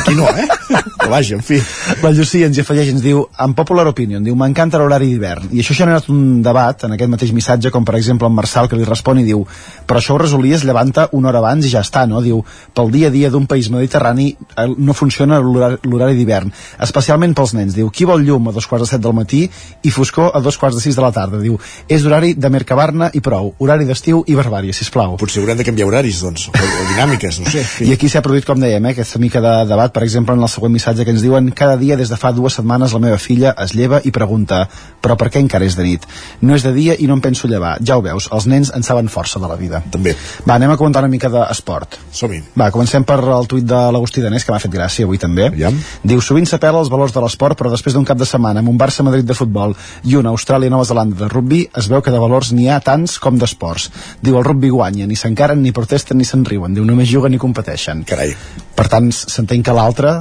aquí 0.00 0.14
no, 0.18 0.28
eh? 0.28 0.46
Però 0.70 1.10
vaja, 1.10 1.36
en 1.38 1.44
fi. 1.44 1.58
La 2.02 2.12
Llucia 2.14 2.48
ens 2.48 2.58
hi 2.58 2.64
afegeix, 2.64 2.92
ens 2.92 3.02
diu, 3.04 3.24
en 3.40 3.54
popular 3.58 3.86
opinion, 3.90 4.22
diu, 4.24 4.36
m'encanta 4.38 4.78
l'horari 4.80 5.08
d'hivern. 5.10 5.48
I 5.50 5.62
això 5.62 5.74
ha 5.74 5.80
generat 5.80 6.10
un 6.12 6.42
debat 6.44 6.84
en 6.86 6.96
aquest 6.96 7.10
mateix 7.12 7.32
missatge, 7.36 7.72
com 7.74 7.86
per 7.86 7.96
exemple 7.98 8.28
en 8.28 8.36
Marçal, 8.36 8.68
que 8.68 8.78
li 8.78 8.86
respon 8.88 9.22
i 9.22 9.26
diu, 9.26 9.44
però 9.88 10.00
això 10.00 10.14
ho 10.14 10.20
resolies 10.22 10.64
llevant-te 10.66 11.08
una 11.16 11.30
hora 11.30 11.40
abans 11.42 11.66
i 11.66 11.72
ja 11.72 11.82
està, 11.84 12.04
no? 12.10 12.20
Diu, 12.24 12.42
pel 12.76 12.92
dia 12.94 13.08
a 13.08 13.14
dia 13.14 13.30
d'un 13.32 13.48
país 13.50 13.70
mediterrani 13.72 14.30
eh, 14.30 14.68
no 14.76 14.96
funciona 14.96 15.40
l'horari 15.40 16.16
d'hivern, 16.18 16.52
especialment 16.86 17.34
pels 17.36 17.54
nens. 17.58 17.74
Diu, 17.76 17.90
qui 17.90 18.06
vol 18.08 18.24
llum 18.26 18.50
a 18.50 18.54
dos 18.56 18.68
quarts 18.70 18.86
de 18.86 18.92
set 18.92 19.04
del 19.04 19.16
matí 19.16 19.46
i 19.82 19.94
foscor 19.94 20.30
a 20.34 20.42
dos 20.44 20.58
quarts 20.60 20.78
de 20.78 20.84
sis 20.84 20.98
de 20.98 21.04
la 21.04 21.12
tarda? 21.14 21.40
Diu, 21.42 21.58
és 21.88 22.06
horari 22.06 22.34
de 22.36 22.52
Mercabarna 22.52 23.10
i 23.14 23.22
prou, 23.24 23.54
horari 23.58 23.88
d'estiu 23.88 24.22
i 24.28 24.36
barbària, 24.38 24.76
sisplau. 24.76 25.16
Potser 25.20 25.42
haurem 25.42 25.58
de 25.58 25.66
canviar 25.66 25.88
horaris, 25.88 26.22
doncs. 26.22 26.49
O, 26.50 26.68
o 26.82 26.86
dinàmiques, 26.90 27.40
no 27.40 27.50
sé. 27.50 27.64
I 27.86 27.94
aquí 27.94 28.10
s'ha 28.10 28.22
produït, 28.24 28.46
com 28.48 28.60
dèiem, 28.60 28.84
eh, 28.90 28.94
aquesta 28.94 29.22
mica 29.22 29.42
de 29.44 29.54
debat, 29.70 29.92
per 29.94 30.04
exemple, 30.06 30.36
en 30.36 30.42
el 30.42 30.52
següent 30.52 30.74
missatge 30.74 31.06
que 31.06 31.14
ens 31.14 31.24
diuen 31.24 31.50
cada 31.56 31.78
dia 31.80 31.98
des 32.00 32.12
de 32.12 32.18
fa 32.20 32.32
dues 32.36 32.58
setmanes 32.58 32.94
la 32.96 33.02
meva 33.06 33.18
filla 33.18 33.54
es 33.64 33.74
lleva 33.76 34.02
i 34.04 34.12
pregunta 34.14 34.66
però 35.00 35.16
per 35.16 35.30
què 35.32 35.40
encara 35.40 35.64
és 35.64 35.76
de 35.78 35.84
nit? 35.86 36.04
No 36.44 36.54
és 36.56 36.64
de 36.64 36.72
dia 36.76 36.94
i 36.98 37.08
no 37.08 37.16
em 37.16 37.22
penso 37.24 37.48
llevar. 37.48 37.78
Ja 37.86 37.96
ho 37.96 38.04
veus, 38.04 38.28
els 38.34 38.46
nens 38.50 38.70
en 38.76 38.84
saben 38.86 39.08
força 39.12 39.40
de 39.40 39.48
la 39.48 39.56
vida. 39.56 39.80
També. 39.92 40.12
Va, 40.44 40.56
anem 40.58 40.74
a 40.74 40.76
comentar 40.80 41.02
una 41.02 41.10
mica 41.12 41.30
d'esport. 41.32 41.96
Som-hi. 42.16 42.42
Va, 42.60 42.70
comencem 42.74 43.04
per 43.08 43.18
el 43.24 43.48
tuit 43.50 43.64
de 43.66 43.80
l'Agustí 43.94 44.22
Danés, 44.24 44.44
que 44.44 44.52
m'ha 44.52 44.60
fet 44.62 44.72
gràcia 44.72 45.08
avui 45.08 45.20
també. 45.20 45.48
Ja. 45.58 45.72
Diu, 46.04 46.20
sovint 46.24 46.48
s'apela 46.48 46.82
als 46.82 46.92
valors 46.92 47.14
de 47.16 47.22
l'esport, 47.24 47.58
però 47.58 47.72
després 47.72 47.96
d'un 47.96 48.04
cap 48.08 48.20
de 48.20 48.28
setmana 48.28 48.60
amb 48.60 48.72
un 48.72 48.78
Barça-Madrid 48.80 49.26
de 49.26 49.36
futbol 49.36 49.74
i 50.04 50.16
una 50.20 50.34
Austràlia-Nova 50.34 50.88
Zelanda 50.88 51.16
de 51.24 51.30
rugby, 51.32 51.62
es 51.76 51.88
veu 51.90 52.04
que 52.04 52.12
de 52.12 52.20
valors 52.20 52.52
n'hi 52.52 52.68
ha 52.68 52.80
tants 52.84 53.16
com 53.22 53.40
d'esports. 53.40 53.88
Diu, 54.20 54.36
el 54.36 54.44
rugby 54.44 54.68
guanya, 54.74 55.08
ni 55.08 55.16
s'encaren, 55.16 55.62
ni 55.64 55.72
protesten, 55.76 56.20
ni 56.20 56.28
se'n 56.28 56.39
riuen. 56.48 56.74
Diu, 56.76 56.84
només 56.88 57.10
juguen 57.10 57.34
i 57.34 57.40
competeixen. 57.40 58.04
Carai. 58.08 58.34
Per 58.76 58.86
tant, 58.88 59.10
s'entén 59.12 59.64
que 59.66 59.74
l'altre 59.76 60.14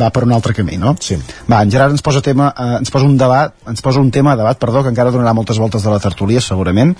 va 0.00 0.10
per 0.14 0.24
un 0.26 0.32
altre 0.36 0.54
camí, 0.56 0.78
no? 0.80 0.94
Sí. 1.00 1.16
Va, 1.50 1.62
en 1.62 1.70
Gerard 1.72 1.94
ens 1.94 2.04
posa, 2.04 2.22
tema, 2.24 2.50
eh, 2.56 2.78
ens 2.80 2.92
posa 2.92 3.08
un 3.08 3.16
debat, 3.20 3.54
ens 3.68 3.82
posa 3.84 4.00
un 4.00 4.10
tema 4.14 4.34
a 4.34 4.38
debat, 4.38 4.58
perdó, 4.60 4.82
que 4.84 4.92
encara 4.92 5.12
donarà 5.14 5.34
moltes 5.36 5.58
voltes 5.58 5.82
de 5.82 5.92
la 5.92 6.00
tertúlia, 6.02 6.42
segurament. 6.44 6.94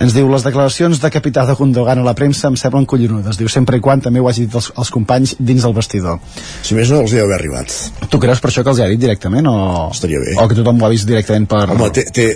Ens 0.00 0.14
diu, 0.16 0.28
les 0.32 0.46
declaracions 0.46 1.00
de 1.02 1.10
capità 1.12 1.44
de 1.48 1.56
Gundogan 1.58 2.00
a 2.00 2.06
la 2.06 2.14
premsa 2.14 2.48
em 2.48 2.56
semblen 2.60 2.86
collonudes. 2.86 3.38
Diu, 3.40 3.50
sempre 3.52 3.78
i 3.78 3.84
quan 3.84 4.02
també 4.04 4.20
ho 4.20 4.28
hagi 4.30 4.46
dit 4.46 4.54
els, 4.54 4.70
els 4.76 4.92
companys 4.94 5.36
dins 5.38 5.66
del 5.66 5.76
vestidor. 5.76 6.20
Si 6.62 6.76
més 6.78 6.90
no, 6.92 7.02
els 7.04 7.14
deu 7.16 7.26
haver 7.26 7.38
arribat. 7.38 7.74
Tu 8.10 8.22
creus 8.22 8.42
per 8.42 8.52
això 8.52 8.64
que 8.64 8.72
els 8.74 8.82
ha 8.84 8.88
dit 8.90 9.00
directament 9.00 9.46
o... 9.50 9.56
Estaria 9.90 10.20
bé. 10.22 10.36
O 10.40 10.48
que 10.50 10.58
tothom 10.58 10.80
ho 10.80 10.88
ha 10.88 10.92
vist 10.92 11.08
directament 11.08 11.48
per... 11.50 11.66
Home, 11.74 11.90
té, 11.94 12.06
té, 12.14 12.26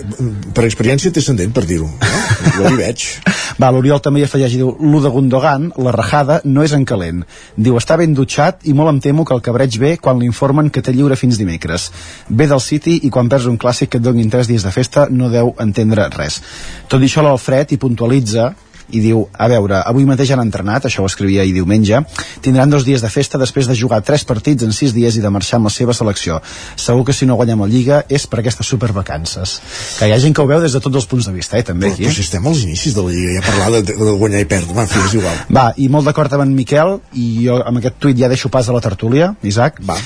per 0.55 0.65
experiència 0.67 1.13
té 1.13 1.23
ascendent, 1.23 1.53
per 1.55 1.65
dir-ho. 1.69 1.89
No? 1.89 2.53
Jo 2.57 2.71
hi 2.71 2.79
veig. 2.79 3.07
Va, 3.61 3.69
l'Oriol 3.71 4.01
també 4.03 4.21
hi 4.21 4.27
afegeix 4.27 4.55
i 4.55 4.59
diu 4.59 4.73
lo 4.81 4.99
de 5.03 5.11
Gundogan, 5.13 5.69
la 5.79 5.93
rajada, 5.95 6.41
no 6.43 6.63
és 6.65 6.73
en 6.75 6.83
calent. 6.87 7.23
Diu, 7.55 7.77
està 7.79 7.97
ben 7.99 8.15
dutxat 8.17 8.65
i 8.67 8.73
molt 8.75 8.91
em 8.91 9.01
temo 9.03 9.25
que 9.27 9.35
el 9.35 9.43
cabreig 9.45 9.77
ve 9.81 9.84
quan 10.01 10.19
l'informen 10.19 10.71
que 10.73 10.83
té 10.83 10.93
lliure 10.95 11.17
fins 11.19 11.39
dimecres. 11.39 11.89
Ve 12.29 12.49
del 12.51 12.63
City 12.63 12.99
i 13.07 13.11
quan 13.13 13.29
perds 13.31 13.47
un 13.51 13.59
clàssic 13.61 13.93
que 13.93 14.01
et 14.01 14.05
donin 14.05 14.31
3 14.33 14.49
dies 14.51 14.65
de 14.65 14.73
festa 14.73 15.07
no 15.09 15.31
deu 15.33 15.53
entendre 15.61 16.09
res. 16.17 16.41
Tot 16.89 17.01
i 17.01 17.09
això 17.09 17.23
l'Alfred 17.25 17.71
hi 17.71 17.81
puntualitza 17.81 18.51
i 18.91 19.01
diu, 19.01 19.25
a 19.33 19.47
veure, 19.49 19.79
avui 19.85 20.05
mateix 20.05 20.31
han 20.35 20.41
entrenat, 20.43 20.85
això 20.85 21.03
ho 21.03 21.09
escrivia 21.09 21.41
ahir 21.41 21.53
diumenge, 21.55 22.01
tindran 22.45 22.69
dos 22.69 22.85
dies 22.85 23.01
de 23.01 23.09
festa 23.09 23.39
després 23.41 23.67
de 23.67 23.75
jugar 23.75 24.01
tres 24.05 24.23
partits 24.27 24.63
en 24.63 24.73
sis 24.75 24.93
dies 24.93 25.17
i 25.17 25.23
de 25.23 25.29
marxar 25.33 25.57
amb 25.59 25.69
la 25.69 25.73
seva 25.73 25.93
selecció. 25.93 26.41
Segur 26.75 27.05
que 27.05 27.13
si 27.13 27.25
no 27.25 27.35
guanyem 27.39 27.63
la 27.65 27.69
Lliga 27.71 28.03
és 28.09 28.27
per 28.27 28.39
aquestes 28.39 28.67
supervacances. 28.67 29.59
Que 29.99 30.09
hi 30.09 30.13
ha 30.13 30.19
gent 30.21 30.35
que 30.35 30.43
ho 30.43 30.47
veu 30.49 30.61
des 30.61 30.75
de 30.75 30.79
tots 30.83 30.95
els 31.01 31.09
punts 31.09 31.25
de 31.25 31.33
vista, 31.33 31.57
eh, 31.57 31.63
també, 31.63 31.87
Però, 31.87 31.93
aquí. 31.97 32.05
però 32.05 32.13
si 32.15 32.21
estem 32.27 32.45
als 32.47 32.63
inicis 32.63 32.95
de 32.95 33.01
la 33.01 33.11
Lliga, 33.15 33.39
ja 33.39 33.45
parlar 33.47 33.71
de, 33.79 33.81
de, 33.93 34.11
guanyar 34.21 34.45
i 34.45 34.45
perdre, 34.45 34.73
va, 34.77 34.85
és 34.85 35.17
igual. 35.17 35.41
Va, 35.49 35.65
i 35.77 35.89
molt 35.89 36.05
d'acord 36.05 36.33
amb 36.33 36.45
en 36.45 36.55
Miquel, 36.55 36.99
i 37.13 37.47
jo 37.47 37.59
amb 37.65 37.81
aquest 37.81 37.99
tuit 37.99 38.17
ja 38.17 38.29
deixo 38.31 38.49
pas 38.53 38.69
a 38.69 38.75
la 38.75 38.81
tertúlia, 38.81 39.33
Isaac. 39.43 39.81
Va. 39.85 39.97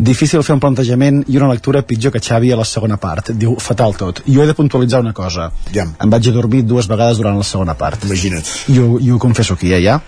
Difícil 0.00 0.40
fer 0.40 0.54
un 0.56 0.60
plantejament 0.62 1.18
i 1.28 1.36
una 1.36 1.50
lectura 1.50 1.82
pitjor 1.84 2.14
que 2.14 2.22
Xavi 2.24 2.48
a 2.54 2.56
la 2.56 2.64
segona 2.64 2.96
part. 2.96 3.34
Diu, 3.36 3.58
fatal 3.60 3.92
tot. 4.00 4.22
Jo 4.24 4.40
he 4.40 4.46
de 4.48 4.54
puntualitzar 4.56 5.02
una 5.04 5.12
cosa. 5.12 5.50
Ja. 5.74 5.84
Em 6.00 6.12
vaig 6.14 6.30
adormir 6.30 6.62
dues 6.64 6.88
vegades 6.88 7.20
durant 7.20 7.36
la 7.36 7.44
segona 7.44 7.74
part. 7.76 8.06
Imagina't. 8.08 8.48
I 8.72 8.78
ho, 8.80 8.96
i 8.96 9.12
ho 9.12 9.18
confesso 9.20 9.58
aquí, 9.58 9.74
eh, 9.76 9.82
ja. 9.84 9.98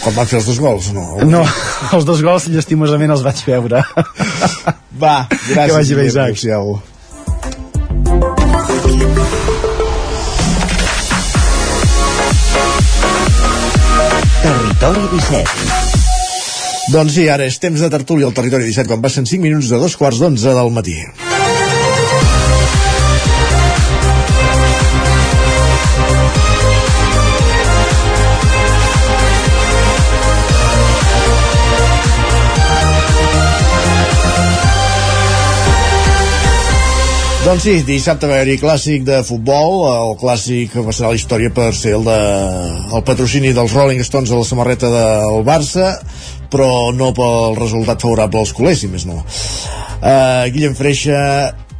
Quan 0.00 0.16
van 0.16 0.30
fer 0.30 0.40
els 0.40 0.48
dos 0.48 0.60
gols, 0.62 0.88
no? 0.96 1.04
No, 1.28 1.44
els 1.98 2.08
dos 2.08 2.24
gols 2.24 2.48
llastimosament 2.48 3.12
els 3.12 3.24
vaig 3.26 3.44
veure. 3.44 3.84
Va, 5.04 5.16
gràcies. 5.28 5.52
Que 5.52 5.72
vagi 5.76 6.00
bé, 6.00 6.06
Isaac. 6.08 6.32
adéu-siau. 6.32 6.78
Territori 14.42 15.08
17. 15.12 15.85
Doncs 16.86 17.16
sí, 17.16 17.24
ara 17.26 17.48
és 17.50 17.56
temps 17.58 17.80
de 17.82 17.88
tertúlia 17.90 18.28
al 18.28 18.34
Territori 18.36 18.68
17, 18.68 18.86
quan 18.86 19.02
passen 19.02 19.26
5 19.26 19.42
minuts 19.42 19.72
de 19.72 19.80
dos 19.82 19.98
quarts 19.98 20.22
d'onze 20.22 20.54
del 20.54 20.70
matí. 20.70 21.00
Doncs 37.46 37.62
sí, 37.62 37.74
dissabte 37.86 38.26
va 38.26 38.40
haver-hi 38.40 38.56
clàssic 38.58 39.04
de 39.06 39.20
futbol, 39.22 39.84
el 39.86 40.16
clàssic 40.18 40.72
que 40.72 40.82
passarà 40.82 41.12
la 41.12 41.18
història 41.18 41.52
per 41.54 41.68
ser 41.78 41.92
el, 41.94 42.02
de, 42.02 42.16
el 42.90 43.04
patrocini 43.06 43.52
dels 43.54 43.74
Rolling 43.76 44.02
Stones 44.02 44.32
a 44.34 44.40
la 44.40 44.46
samarreta 44.48 44.90
del 44.90 45.44
Barça, 45.46 45.92
però 46.52 46.90
no 46.94 47.12
pel 47.16 47.56
resultat 47.58 48.02
favorable 48.02 48.42
als 48.42 48.54
culers, 48.56 48.82
si 48.82 48.90
més 48.92 49.06
no. 49.08 49.22
Uh, 49.96 50.46
Guillem 50.54 50.74
Freixa, 50.78 51.20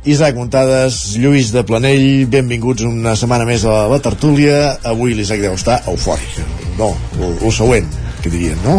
Isaac 0.07 0.37
Muntades, 0.39 1.17
Lluís 1.19 1.51
de 1.55 1.65
Planell, 1.67 2.27
benvinguts 2.31 2.87
una 2.87 3.17
setmana 3.19 3.47
més 3.49 3.65
a 3.67 3.87
la 3.91 3.99
tertúlia. 4.03 4.77
Avui 4.87 5.17
l'Isaac 5.19 5.43
deu 5.43 5.57
estar 5.59 5.81
eufòric. 5.91 6.39
No, 6.79 6.93
el, 7.19 7.51
següent, 7.55 7.91
que 8.23 8.31
dirien, 8.31 8.61
no? 8.63 8.79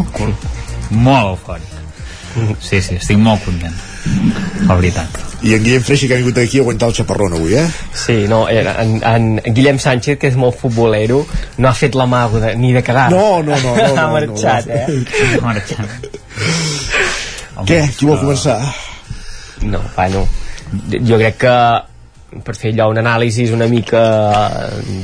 Molt 0.92 1.34
eufòric. 1.36 1.74
Sí, 2.62 2.80
sí, 2.80 2.96
estic 3.02 3.20
molt 3.20 3.44
content. 3.44 3.76
La 4.68 4.76
veritat. 4.76 5.20
I 5.46 5.54
en 5.54 5.64
Guillem 5.64 5.84
Freixa 5.86 6.08
que 6.10 6.16
ha 6.16 6.18
vingut 6.18 6.38
aquí 6.42 6.58
a 6.58 6.64
aguantar 6.66 6.90
el 6.90 6.96
xaparrón 6.98 7.36
avui, 7.38 7.54
eh? 7.56 7.66
Sí, 7.94 8.26
no, 8.28 8.48
era, 8.50 8.74
en, 8.82 8.96
en 9.06 9.54
Guillem 9.54 9.78
Sánchez, 9.80 10.18
que 10.18 10.32
és 10.32 10.38
molt 10.40 10.58
futbolero, 10.58 11.22
no 11.62 11.70
ha 11.70 11.76
fet 11.78 11.96
l'amago 11.96 12.42
de, 12.42 12.56
ni 12.58 12.74
de 12.74 12.82
cagar. 12.84 13.12
No, 13.14 13.44
no, 13.46 13.54
no, 13.62 13.76
no, 13.76 13.88
no, 13.96 14.02
ha 14.02 14.08
marxat, 14.16 14.68
no, 14.68 14.74
no. 14.74 15.04
eh? 15.04 15.38
Ha 15.38 15.44
marxat. 15.46 16.10
Què? 17.70 17.84
Qui 17.98 18.10
vol 18.10 18.20
començar? 18.22 18.58
No, 19.66 19.82
bueno, 19.96 20.26
jo 20.94 21.18
crec 21.18 21.40
que 21.46 21.56
per 22.44 22.54
fer 22.58 22.74
allò 22.74 22.90
un 22.92 23.00
anàlisi 23.02 23.48
una 23.56 23.70
mica 23.72 24.02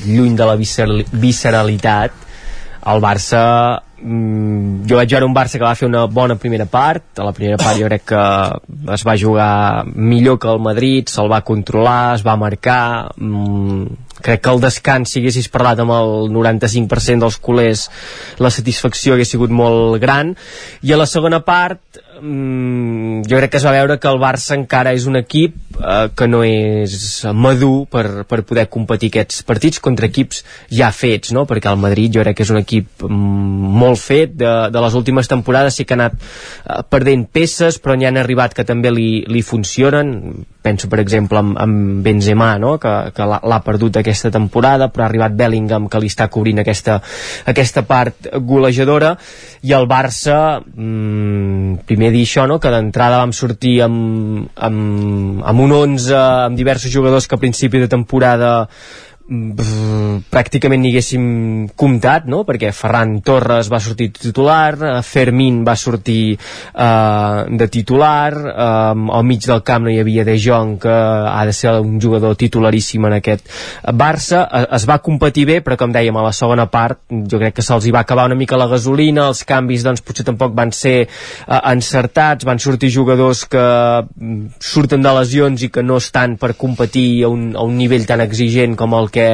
lluny 0.06 0.36
de 0.38 0.46
la 0.46 0.58
visceral, 0.60 1.06
visceralitat 1.14 2.23
el 2.86 3.02
Barça 3.04 3.44
mm, 4.02 4.84
jo 4.90 4.98
vaig 5.00 5.12
veure 5.16 5.28
un 5.28 5.36
Barça 5.36 5.60
que 5.60 5.66
va 5.66 5.76
fer 5.80 5.88
una 5.88 6.06
bona 6.12 6.36
primera 6.40 6.66
part. 6.70 7.06
A 7.20 7.28
la 7.28 7.34
primera 7.36 7.60
part 7.62 7.80
jo 7.80 7.88
crec 7.88 8.06
que 8.12 8.24
es 8.96 9.06
va 9.08 9.18
jugar 9.20 9.86
millor 9.96 10.40
que 10.40 10.52
el 10.52 10.60
Madrid 10.64 11.12
se'l 11.12 11.32
va 11.32 11.44
controlar, 11.48 12.16
es 12.18 12.26
va 12.26 12.36
marcar. 12.40 13.14
Mm, 13.18 14.00
crec 14.24 14.44
que 14.44 14.54
el 14.54 14.62
descans 14.64 15.12
si 15.12 15.22
haguessis 15.22 15.50
parlat 15.52 15.82
amb 15.84 15.96
el 15.96 16.30
95% 16.32 17.26
dels 17.26 17.40
culers 17.44 17.90
la 18.40 18.52
satisfacció 18.54 19.16
hagués 19.16 19.32
sigut 19.36 19.52
molt 19.52 20.00
gran. 20.04 20.36
I 20.84 20.94
a 20.94 21.00
la 21.00 21.08
segona 21.10 21.44
part 21.48 22.04
mm, 22.24 23.24
jo 23.28 23.38
crec 23.38 23.52
que 23.52 23.60
es 23.60 23.66
va 23.66 23.74
veure 23.76 24.00
que 24.00 24.10
el 24.10 24.20
Barça 24.22 24.56
encara 24.56 24.94
és 24.96 25.06
un 25.10 25.18
equip 25.20 25.78
eh, 25.80 26.08
que 26.16 26.28
no 26.30 26.44
és 26.48 26.96
madur 27.36 27.86
per, 27.92 28.24
per 28.30 28.42
poder 28.48 28.66
competir 28.72 29.12
aquests 29.12 29.44
partits 29.48 29.82
contra 29.84 30.08
equips 30.08 30.44
ja 30.72 30.92
fets, 30.96 31.34
no? 31.36 31.46
perquè 31.50 31.72
el 31.72 31.82
Madrid 31.82 32.16
jo 32.16 32.24
crec 32.24 32.40
que 32.40 32.48
és 32.48 32.54
un 32.54 32.62
equip 32.62 33.04
mm, 33.10 33.74
molt 33.84 34.00
fet 34.02 34.38
de, 34.40 34.54
de 34.74 34.86
les 34.86 34.98
últimes 35.00 35.30
temporades 35.30 35.76
sí 35.78 35.86
que 35.86 35.98
ha 35.98 36.00
anat 36.00 36.18
eh, 36.18 36.80
perdent 36.90 37.28
peces 37.28 37.80
però 37.84 37.98
n'hi 37.98 38.10
han 38.10 38.22
arribat 38.22 38.56
que 38.56 38.68
també 38.68 38.94
li, 38.94 39.10
li 39.28 39.44
funcionen 39.44 40.16
penso 40.64 40.88
per 40.88 41.02
exemple 41.04 41.42
amb, 41.42 41.58
amb 41.60 42.04
Benzema 42.06 42.54
no? 42.62 42.78
que, 42.80 42.94
que 43.16 43.28
l'ha 43.28 43.62
perdut 43.66 44.00
aquesta 44.00 44.32
temporada 44.32 44.88
però 44.94 45.06
ha 45.06 45.12
arribat 45.12 45.36
Bellingham 45.36 45.90
que 45.92 46.00
li 46.00 46.12
està 46.12 46.30
cobrint 46.32 46.64
aquesta, 46.64 47.02
aquesta 47.52 47.84
part 47.88 48.32
golejadora 48.48 49.14
i 49.68 49.76
el 49.76 49.90
Barça 49.92 50.38
mm, 50.64 51.84
primer 51.88 52.13
dir 52.14 52.24
això 52.28 52.46
no? 52.50 52.60
que 52.62 52.72
d'entrada 52.72 53.22
vam 53.22 53.34
sortir 53.36 53.80
amb, 53.86 54.46
amb, 54.56 55.42
amb 55.44 55.64
un 55.66 55.74
11 55.80 56.14
amb 56.18 56.60
diversos 56.60 56.94
jugadors 56.94 57.28
que 57.28 57.36
a 57.36 57.42
principi 57.42 57.82
de 57.82 57.90
temporada 57.92 58.54
pràcticament 59.24 60.82
n'hi 60.84 60.92
comptat, 61.80 62.26
no? 62.28 62.42
perquè 62.44 62.74
Ferran 62.76 63.22
Torres 63.24 63.70
va 63.72 63.80
sortir 63.80 64.10
titular, 64.12 64.76
eh, 64.76 65.02
Fermín 65.02 65.62
va 65.64 65.76
sortir 65.80 66.36
eh, 66.36 67.46
de 67.48 67.68
titular, 67.72 68.34
eh, 68.36 69.14
al 69.16 69.24
mig 69.24 69.46
del 69.48 69.64
camp 69.64 69.86
no 69.86 69.94
hi 69.94 70.00
havia 70.02 70.26
De 70.28 70.36
Jong, 70.36 70.76
que 70.84 70.92
ha 70.92 71.46
de 71.46 71.54
ser 71.54 71.72
un 71.80 72.02
jugador 72.02 72.36
titularíssim 72.36 73.06
en 73.06 73.16
aquest 73.20 73.48
Barça, 73.94 74.44
es, 74.60 74.68
es 74.82 74.88
va 74.90 75.00
competir 75.00 75.46
bé, 75.48 75.62
però 75.64 75.78
com 75.80 75.96
dèiem, 75.96 76.20
a 76.20 76.26
la 76.28 76.34
segona 76.36 76.68
part 76.68 77.00
jo 77.08 77.40
crec 77.40 77.56
que 77.56 77.66
se'ls 77.66 77.88
hi 77.88 77.96
va 77.96 78.04
acabar 78.04 78.28
una 78.28 78.36
mica 78.36 78.60
la 78.60 78.68
gasolina, 78.68 79.30
els 79.32 79.46
canvis 79.48 79.88
doncs 79.88 80.04
potser 80.04 80.28
tampoc 80.28 80.52
van 80.58 80.76
ser 80.76 80.98
eh, 81.06 81.62
encertats, 81.72 82.44
van 82.44 82.60
sortir 82.60 82.92
jugadors 82.92 83.46
que 83.48 83.64
mm, 83.64 84.60
surten 84.60 85.02
de 85.02 85.16
lesions 85.16 85.64
i 85.64 85.72
que 85.72 85.84
no 85.84 86.02
estan 86.04 86.36
per 86.36 86.54
competir 86.60 87.24
a 87.24 87.32
un, 87.32 87.54
a 87.56 87.64
un 87.64 87.80
nivell 87.80 88.04
tan 88.10 88.20
exigent 88.20 88.76
com 88.76 89.00
el 89.00 89.13
que, 89.14 89.28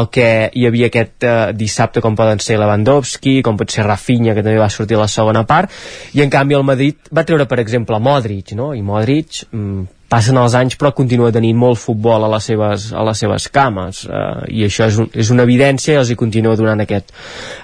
el 0.00 0.08
que 0.12 0.28
hi 0.52 0.66
havia 0.68 0.90
aquest 0.90 1.26
eh, 1.26 1.34
dissabte 1.56 2.02
com 2.04 2.18
poden 2.18 2.42
ser 2.42 2.58
Lewandowski, 2.60 3.40
com 3.46 3.58
pot 3.58 3.72
ser 3.72 3.86
Rafinha 3.86 4.34
que 4.36 4.44
també 4.44 4.58
va 4.60 4.70
sortir 4.72 4.98
a 4.98 5.04
la 5.04 5.10
segona 5.10 5.46
part 5.48 5.72
i 6.16 6.24
en 6.24 6.32
canvi 6.32 6.58
el 6.58 6.66
Madrid 6.66 7.12
va 7.14 7.26
treure 7.26 7.48
per 7.48 7.60
exemple 7.62 8.00
Modric 8.02 8.56
no? 8.58 8.72
i 8.74 8.82
Modric 8.84 9.44
mm, 9.50 9.84
passen 10.12 10.38
els 10.38 10.54
anys 10.58 10.76
però 10.78 10.92
continua 10.94 11.32
tenint 11.34 11.58
molt 11.58 11.80
futbol 11.82 12.24
a 12.24 12.30
les 12.36 12.46
seves, 12.50 12.90
a 12.94 13.02
les 13.06 13.22
seves 13.24 13.48
cames 13.52 14.04
uh, 14.06 14.44
i 14.48 14.66
això 14.68 14.86
és, 14.86 15.00
un, 15.02 15.10
és 15.14 15.32
una 15.34 15.46
evidència 15.46 15.96
i 15.96 16.00
els 16.02 16.12
hi 16.12 16.18
continua 16.18 16.54
donant 16.58 16.82
aquest, 16.84 17.10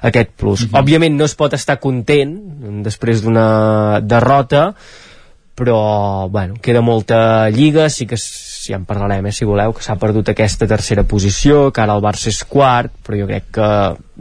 aquest 0.02 0.34
plus. 0.36 0.64
Mm 0.64 0.68
-hmm. 0.68 0.80
Òbviament 0.82 1.16
no 1.16 1.24
es 1.24 1.34
pot 1.38 1.54
estar 1.54 1.78
content 1.78 2.34
després 2.82 3.22
d'una 3.22 4.00
derrota 4.02 4.74
però 5.54 6.28
bueno, 6.30 6.54
queda 6.60 6.80
molta 6.80 7.48
lliga 7.50 7.88
sí 7.88 8.06
que 8.06 8.16
si 8.62 8.74
en 8.76 8.84
parlarem 8.86 9.26
eh, 9.26 9.34
si 9.34 9.46
voleu 9.48 9.74
que 9.74 9.82
s'ha 9.82 9.98
perdut 9.98 10.30
aquesta 10.30 10.68
tercera 10.70 11.02
posició 11.08 11.72
que 11.74 11.82
ara 11.82 11.96
el 11.98 12.04
Barça 12.04 12.30
és 12.30 12.42
quart 12.46 12.94
però 13.02 13.18
jo 13.18 13.26
crec 13.26 13.48
que 13.58 13.68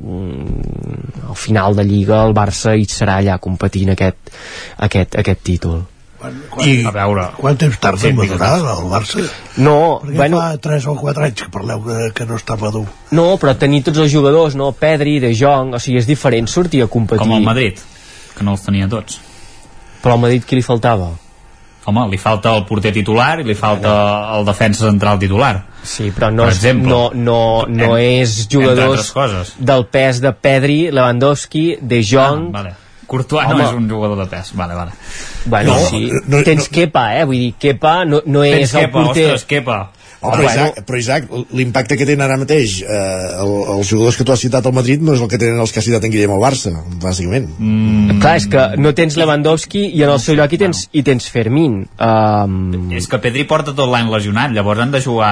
mm, 0.01 1.29
al 1.29 1.37
final 1.37 1.77
de 1.77 1.85
lliga 1.85 2.23
el 2.25 2.33
Barça 2.33 2.73
hi 2.73 2.87
serà 2.89 3.19
allà 3.21 3.37
competint 3.43 3.93
aquest, 3.93 4.31
aquest, 4.87 5.19
aquest 5.21 5.43
títol 5.45 5.83
quan, 6.21 6.41
quan, 6.53 6.65
I, 6.69 6.73
a 6.85 6.93
veure, 6.95 7.27
quant 7.37 7.57
temps 7.57 7.77
tarda 7.81 8.09
en 8.09 8.17
madurar 8.17 8.51
el 8.61 8.89
Barça? 8.89 9.23
No, 9.57 9.77
Perquè 10.03 10.17
bueno... 10.19 10.41
fa 10.41 10.57
3 10.69 10.85
o 10.91 10.93
4 10.99 11.25
anys 11.27 11.45
que 11.45 11.53
parleu 11.53 11.81
de, 11.87 12.11
que 12.13 12.27
no 12.29 12.37
està 12.37 12.57
madur. 12.61 12.83
No, 13.17 13.25
però 13.41 13.55
tenir 13.57 13.81
tots 13.87 14.03
els 14.03 14.13
jugadors, 14.13 14.53
no? 14.59 14.69
Pedri, 14.77 15.15
De 15.23 15.31
Jong, 15.33 15.73
o 15.73 15.81
sigui, 15.81 15.97
és 15.97 16.05
diferent 16.05 16.45
sortir 16.45 16.83
a 16.85 16.89
competir. 16.93 17.25
Com 17.25 17.33
el 17.39 17.47
Madrid, 17.47 17.81
que 18.37 18.45
no 18.45 18.53
els 18.53 18.67
tenia 18.67 18.89
tots. 18.91 19.17
Però 20.03 20.13
al 20.13 20.21
Madrid 20.21 20.45
qui 20.45 20.61
li 20.61 20.65
faltava? 20.65 21.09
Home, 21.85 22.03
li 22.11 22.17
falta 22.21 22.51
el 22.53 22.65
porter 22.69 22.91
titular 22.93 23.39
i 23.41 23.45
li 23.47 23.55
falta 23.57 23.91
el 24.35 24.45
defensa 24.45 24.85
central 24.85 25.17
titular. 25.21 25.55
Sí, 25.81 26.11
però 26.13 26.29
no, 26.29 26.45
per 26.45 26.53
és, 26.53 26.59
exemple, 26.61 26.91
no, 26.91 26.99
no, 27.15 27.39
no 27.67 27.95
és 27.97 28.35
Entre 28.43 28.59
jugadors 28.59 29.55
del 29.57 29.87
pes 29.89 30.21
de 30.21 30.31
Pedri, 30.37 30.79
Lewandowski, 30.93 31.65
De 31.81 32.03
Jong... 32.05 32.51
Ah, 32.51 32.61
vale. 32.61 32.75
Courtois 33.11 33.43
Home. 33.43 33.57
no 33.57 33.65
és 33.65 33.73
un 33.75 33.89
jugador 33.91 34.21
de 34.21 34.25
pes. 34.31 34.53
Vale, 34.55 34.75
vale. 34.77 34.93
Bueno, 35.45 35.73
No, 35.73 35.87
sí, 35.89 36.05
no, 36.13 36.37
no, 36.37 36.43
tens 36.47 36.69
Kepa, 36.71 37.09
eh? 37.17 37.25
Vull 37.27 37.41
dir, 37.41 37.49
Kepa 37.59 38.05
no, 38.07 38.21
no 38.25 38.45
és 38.47 38.71
el 38.71 38.85
Kepa, 38.85 38.93
porter... 38.93 39.25
ostres, 39.33 39.47
Kepa. 39.49 39.79
Oh, 40.21 40.29
però, 40.35 40.43
Isaac, 40.45 40.75
però 40.85 40.97
Isaac, 41.01 41.23
l'impacte 41.57 41.97
que 41.97 42.05
tenen 42.05 42.21
ara 42.27 42.35
mateix 42.37 42.75
eh, 42.83 42.87
el, 43.41 43.53
els 43.77 43.89
jugadors 43.89 44.17
que 44.19 44.25
tu 44.27 44.31
has 44.35 44.39
citat 44.43 44.65
al 44.69 44.73
Madrid 44.77 45.01
no 45.01 45.15
és 45.15 45.21
el 45.23 45.29
que 45.31 45.39
tenen 45.41 45.57
els 45.63 45.71
que 45.73 45.81
ha 45.81 45.85
citat 45.85 46.03
en 46.05 46.11
Guillem 46.13 46.33
al 46.35 46.43
Barça, 46.43 46.69
bàsicament. 47.01 47.47
Mm, 47.57 48.19
Clar, 48.21 48.35
és 48.37 48.45
que 48.51 48.65
no 48.77 48.91
tens 48.97 49.17
Lewandowski 49.17 49.81
i 49.97 50.03
en 50.05 50.11
el 50.13 50.19
seu 50.21 50.35
lloc 50.37 50.53
hi 50.53 50.59
tens, 50.61 50.83
hi 50.93 51.01
tens 51.07 51.25
Fermín. 51.33 51.79
Um... 51.97 52.91
És 52.93 53.07
que 53.09 53.17
Pedri 53.23 53.47
porta 53.49 53.73
tot 53.73 53.89
l'any 53.89 54.11
lesionat, 54.13 54.53
llavors 54.53 54.83
han 54.85 54.93
de 54.93 55.01
jugar 55.01 55.31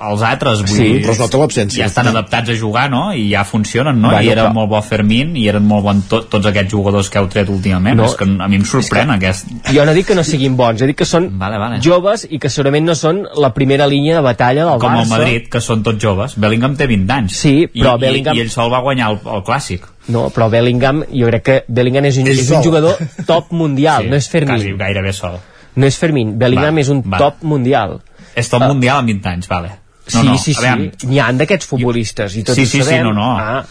als 0.00 0.22
altres. 0.26 0.64
Vull 0.64 0.74
Sí, 0.78 0.88
dir, 0.96 0.98
però 1.04 1.14
es 1.14 1.22
nota 1.22 1.38
l'absència. 1.44 1.84
Ja 1.84 1.88
estan 1.92 2.10
adaptats 2.10 2.50
a 2.50 2.56
jugar, 2.58 2.88
no? 2.90 3.04
I 3.14 3.28
ja 3.32 3.44
funcionen, 3.46 4.00
no? 4.02 4.10
Bueno, 4.10 4.24
I 4.26 4.32
era 4.34 4.48
però- 4.48 4.54
molt 4.58 4.70
bo 4.74 4.82
Fermín, 4.82 5.36
i 5.38 5.46
eren 5.50 5.62
molt 5.68 5.84
bons 5.86 6.08
tot, 6.10 6.28
tots 6.32 6.50
aquests 6.50 6.72
jugadors 6.74 7.08
que 7.10 7.22
heu 7.22 7.30
tret 7.30 7.48
últimament. 7.54 7.96
No, 8.02 8.10
és 8.10 8.16
que 8.18 8.26
a 8.26 8.48
mi 8.50 8.58
em 8.58 8.66
sorprèn 8.66 9.14
aquest... 9.14 9.46
Jo 9.70 9.86
no 9.86 9.94
dic 9.94 10.10
que 10.10 10.18
no 10.18 10.24
siguin 10.26 10.56
bons, 10.58 10.82
he 10.82 10.90
dit 10.90 10.98
que 10.98 11.06
són 11.08 11.30
Vale, 11.38 11.58
vale. 11.62 11.78
joves 11.84 12.26
i 12.30 12.38
que 12.42 12.50
segurament 12.50 12.86
no 12.90 12.94
són 12.98 13.22
la 13.38 13.52
primera 13.54 13.86
línia 13.86 14.07
de 14.16 14.20
batalla 14.20 14.64
del 14.64 14.78
Com 14.80 14.92
Barça. 14.92 15.02
el 15.02 15.08
Madrid, 15.08 15.48
que 15.48 15.60
són 15.60 15.82
tots 15.82 16.02
joves. 16.02 16.34
Bellingham 16.38 16.76
té 16.76 16.86
20 16.86 17.10
anys. 17.12 17.36
Sí, 17.36 17.66
però 17.74 17.96
I, 17.96 18.00
Bellingham- 18.00 18.34
I, 18.34 18.38
i 18.38 18.42
ell 18.42 18.50
sol 18.50 18.72
va 18.72 18.80
guanyar 18.80 19.10
el, 19.12 19.18
el 19.34 19.42
clàssic. 19.44 19.84
No, 20.08 20.30
però 20.30 20.48
Bellingham, 20.50 21.04
jo 21.12 21.26
crec 21.26 21.42
que 21.44 21.64
Bellingham 21.68 22.04
és 22.06 22.16
un, 22.18 22.26
Ell 22.26 22.38
és 22.38 22.50
un 22.50 22.62
jugador 22.62 22.96
top 23.26 23.50
mundial, 23.52 24.02
Sí, 24.06 24.08
no 24.10 24.16
és 24.16 24.28
Fermín. 24.28 24.56
Quasi 24.56 24.72
gairebé 24.78 25.12
sol. 25.12 25.38
No 25.76 25.86
és 25.86 25.96
Fermín, 25.96 26.38
Bellingham 26.38 26.74
Va, 26.74 26.80
és 26.80 26.88
un 26.88 27.02
va. 27.02 27.18
top 27.18 27.42
mundial. 27.42 28.00
És 28.34 28.48
tot 28.48 28.62
Ah. 28.62 28.68
mundial 28.68 28.98
amb 28.98 29.08
20 29.08 29.26
anys, 29.28 29.48
vale. 29.48 29.70
sí, 30.08 30.38
sí, 30.38 30.54
a 30.56 30.60
veure, 30.62 30.92
sí, 30.96 31.06
n'hi 31.06 31.18
ha 31.20 31.30
d'aquests 31.32 31.66
futbolistes 31.68 32.34
i 32.36 32.42
tots 32.42 32.56
Sí, 32.56 32.64
sí, 32.66 32.78
sí, 32.78 32.84
sabem. 32.84 33.02
no, 33.04 33.12
no. 33.12 33.36
Ah, 33.36 33.64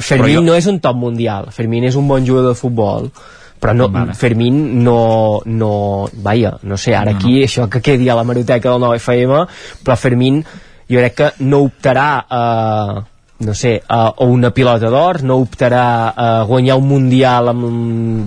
Fermín 0.00 0.36
jo- 0.36 0.42
no 0.42 0.54
és 0.56 0.66
un 0.66 0.80
top 0.80 0.96
mundial, 0.96 1.50
Fermín 1.52 1.84
és 1.84 1.94
un 1.94 2.08
bon 2.08 2.24
jugador 2.26 2.54
de 2.54 2.58
futbol 2.58 3.10
però 3.66 3.74
no, 3.74 3.88
Vale. 3.90 4.14
Fermín 4.14 4.84
no, 4.84 5.40
no 5.44 6.08
vaja, 6.12 6.56
no 6.62 6.76
sé, 6.76 6.94
ara 6.94 7.10
No, 7.10 7.18
aquí 7.18 7.42
això 7.42 7.66
que 7.68 7.82
quedi 7.82 8.08
a 8.08 8.14
la 8.14 8.22
maroteca 8.22 8.70
del 8.70 8.82
9FM 8.84 9.42
però 9.82 9.96
Fermín 9.98 10.38
jo 10.86 11.02
crec 11.02 11.16
que 11.18 11.30
no 11.42 11.64
optarà 11.66 12.08
a 12.30 12.42
no 13.38 13.52
sé, 13.52 13.82
a, 13.84 14.14
a 14.16 14.24
una 14.24 14.52
pilota 14.54 14.88
d'or 14.88 15.24
no 15.26 15.40
optarà 15.42 15.82
a 16.14 16.28
guanyar 16.46 16.78
un 16.78 16.86
mundial 16.88 17.50
amb, 17.50 17.66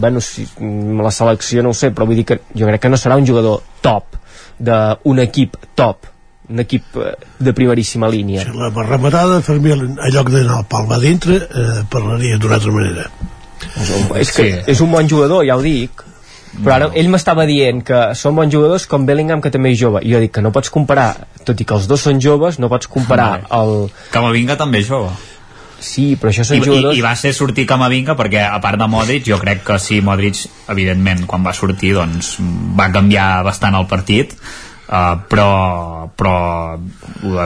bueno, 0.01 0.19
si, 0.19 0.43
amb 0.59 1.01
la 1.01 1.11
selecció 1.15 1.63
no 1.63 1.71
ho 1.71 1.77
sé, 1.77 1.93
però 1.95 2.05
vull 2.05 2.19
dir 2.19 2.27
que 2.27 2.41
jo 2.51 2.67
crec 2.67 2.83
que 2.83 2.91
no 2.91 2.99
serà 2.99 3.17
un 3.17 3.25
jugador 3.25 3.63
top 3.81 4.19
d'un 4.59 5.23
equip 5.23 5.55
top 5.73 6.11
un 6.49 6.59
equip 6.59 6.99
eh, 6.99 7.15
de 7.39 7.55
primeríssima 7.55 8.11
línia 8.11 8.43
Si 8.43 8.59
la 8.59 8.69
rematada, 8.75 9.39
Fermí, 9.41 9.71
en 9.71 9.97
lloc 10.11 10.35
d'anar 10.35 10.59
al 10.59 10.67
palma 10.67 10.99
dintre, 10.99 11.45
eh, 11.47 11.83
parlaria 11.89 12.37
d'una 12.37 12.57
altra 12.59 12.73
manera. 12.75 13.11
És 14.19 14.31
que 14.31 14.43
Sí. 14.43 14.59
és 14.67 14.81
un 14.81 14.91
bon 14.91 15.07
jugador, 15.09 15.45
ja 15.45 15.55
ho 15.57 15.61
dic. 15.61 16.03
Però 16.63 16.73
ara 16.73 16.87
ell 16.97 17.09
m'estava 17.13 17.45
dient 17.45 17.83
que 17.85 18.15
són 18.17 18.35
bons 18.35 18.51
jugadors 18.51 18.87
com 18.89 19.05
Bellingham 19.05 19.41
que 19.41 19.51
també 19.53 19.69
és 19.71 19.77
jove. 19.79 20.01
I 20.01 20.13
jo 20.15 20.19
dic 20.19 20.31
que 20.33 20.41
no 20.41 20.51
pots 20.51 20.71
comparar, 20.73 21.27
tot 21.45 21.59
i 21.61 21.65
que 21.65 21.75
els 21.77 21.85
dos 21.87 22.01
són 22.01 22.19
joves 22.19 22.57
no 22.59 22.69
pots 22.69 22.87
comparar 22.89 23.43
el... 23.53 23.91
Camavinga 24.11 24.57
també 24.57 24.79
és 24.79 24.87
jove. 24.89 25.11
sí, 25.79 26.17
però 26.19 26.33
això 26.33 26.43
són 26.43 26.57
I, 26.57 26.59
i, 26.59 26.63
jugadors 26.65 26.97
I 26.97 27.01
va 27.05 27.15
ser 27.15 27.31
sortir 27.33 27.65
Camavinga 27.69 28.17
perquè 28.19 28.41
a 28.43 28.59
part 28.59 28.77
de 28.81 28.87
Modric 28.87 29.23
jo 29.29 29.37
crec 29.39 29.63
que 29.63 29.77
sí, 29.79 30.01
Modric 30.01 30.41
evidentment 30.67 31.25
quan 31.25 31.45
va 31.45 31.53
sortir 31.53 31.93
doncs 31.93 32.35
va 32.75 32.89
canviar 32.91 33.43
bastant 33.45 33.75
el 33.75 33.85
partit. 33.87 34.33
Uh, 34.89 35.21
però 35.29 36.09
però 36.17 36.79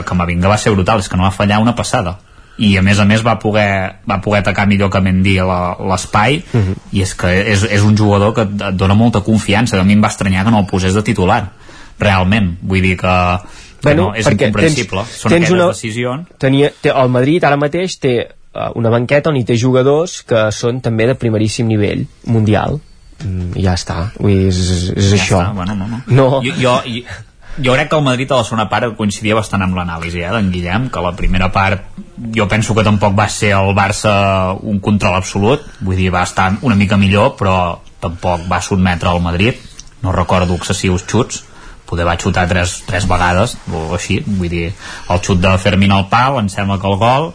Camavinga 0.08 0.48
va 0.48 0.56
ser 0.56 0.72
brutal 0.72 0.98
és 1.04 1.08
que 1.08 1.16
no 1.20 1.28
va 1.28 1.30
fallar 1.30 1.60
una 1.60 1.74
passada 1.76 2.16
i 2.58 2.76
a 2.78 2.82
més 2.82 2.98
a 3.00 3.04
més 3.04 3.22
va 3.26 3.38
poder, 3.38 3.96
va 4.08 4.20
poder 4.22 4.40
atacar 4.44 4.66
millor 4.70 4.90
que 4.90 5.00
Mendy 5.00 5.36
l'espai. 5.40 6.42
Mhm. 6.52 6.74
i 6.92 7.02
és 7.02 7.14
que 7.14 7.32
és, 7.52 7.64
és 7.64 7.82
un 7.82 7.96
jugador 7.96 8.34
que 8.34 8.42
et 8.42 8.62
et 8.62 8.74
dona 8.76 8.94
molta 8.94 9.20
confiança. 9.20 9.80
A 9.80 9.84
mi 9.84 9.92
em 9.94 10.02
va 10.02 10.08
estranyar 10.08 10.44
que 10.44 10.50
no 10.50 10.60
el 10.60 10.66
posés 10.66 10.94
de 10.94 11.02
titular 11.02 11.50
realment, 11.98 12.56
vull 12.62 12.82
dir 12.82 12.96
que, 12.96 13.08
que 13.80 13.88
Bueno, 13.88 14.08
no, 14.10 14.14
és 14.14 14.26
incomprensible. 14.30 15.00
tens- 15.02 15.18
són 15.20 15.30
tens 15.30 15.44
aquelles 15.44 15.50
una- 15.50 15.66
decisions. 15.72 16.28
tenia, 16.38 16.70
té, 16.80 16.90
el 16.90 17.08
Madrid 17.08 17.44
ara 17.44 17.56
mateix 17.56 17.98
té 17.98 18.28
uh, 18.54 18.70
una 18.78 18.88
banqueta 18.90 19.30
on 19.30 19.36
hi 19.36 19.44
té 19.44 19.56
jugadors 19.58 20.22
que 20.22 20.50
són 20.52 20.80
també 20.80 21.06
de 21.06 21.14
primeríssim 21.14 21.66
nivell 21.66 22.06
mundial. 22.26 22.80
Mm, 23.24 23.52
ja 23.62 23.74
està. 23.74 24.10
Vull 24.18 24.30
dir, 24.32 24.48
és, 24.48 24.56
és, 24.58 24.88
és 24.96 25.10
Ja 25.10 25.16
això. 25.16 25.40
està, 25.42 25.52
bueno, 25.54 25.74
no, 25.76 25.86
no. 25.86 26.00
no. 26.06 26.42
Jo, 26.42 26.52
jo, 26.60 26.80
jo, 26.86 27.02
jo 27.56 27.74
crec 27.74 27.88
que 27.88 27.96
el 27.96 28.02
Madrid 28.02 28.32
a 28.32 28.40
la 28.40 28.44
segona 28.44 28.68
part 28.68 28.96
coincidia 28.98 29.36
bastant 29.38 29.62
amb 29.62 29.76
l'anàlisi 29.78 30.22
eh, 30.22 30.32
d'en 30.34 30.50
Guillem, 30.50 30.88
que 30.90 31.02
la 31.04 31.14
primera 31.14 31.50
part 31.52 31.86
jo 32.34 32.48
penso 32.50 32.74
que 32.74 32.84
tampoc 32.86 33.14
va 33.18 33.28
ser 33.28 33.52
el 33.54 33.74
Barça 33.76 34.56
un 34.62 34.80
control 34.80 35.16
absolut, 35.18 35.62
vull 35.80 35.98
dir, 35.98 36.10
va 36.14 36.24
estar 36.26 36.50
una 36.62 36.74
mica 36.78 36.98
millor, 36.98 37.34
però 37.38 37.78
tampoc 38.00 38.48
va 38.50 38.60
sotmetre 38.62 39.10
el 39.10 39.22
Madrid, 39.22 39.60
no 40.02 40.12
recordo 40.12 40.56
excessius 40.58 41.06
xuts, 41.06 41.44
poder 41.86 42.06
va 42.08 42.18
xutar 42.18 42.48
tres, 42.48 42.82
tres 42.88 43.06
vegades 43.08 43.56
o 43.70 43.86
així, 43.94 44.20
vull 44.26 44.50
dir, 44.50 44.68
el 45.10 45.24
xut 45.24 45.40
de 45.40 45.56
Fermín 45.62 45.92
al 45.92 46.08
pal, 46.10 46.40
em 46.40 46.50
sembla 46.52 46.80
que 46.80 46.90
el 46.90 46.98
gol 47.00 47.32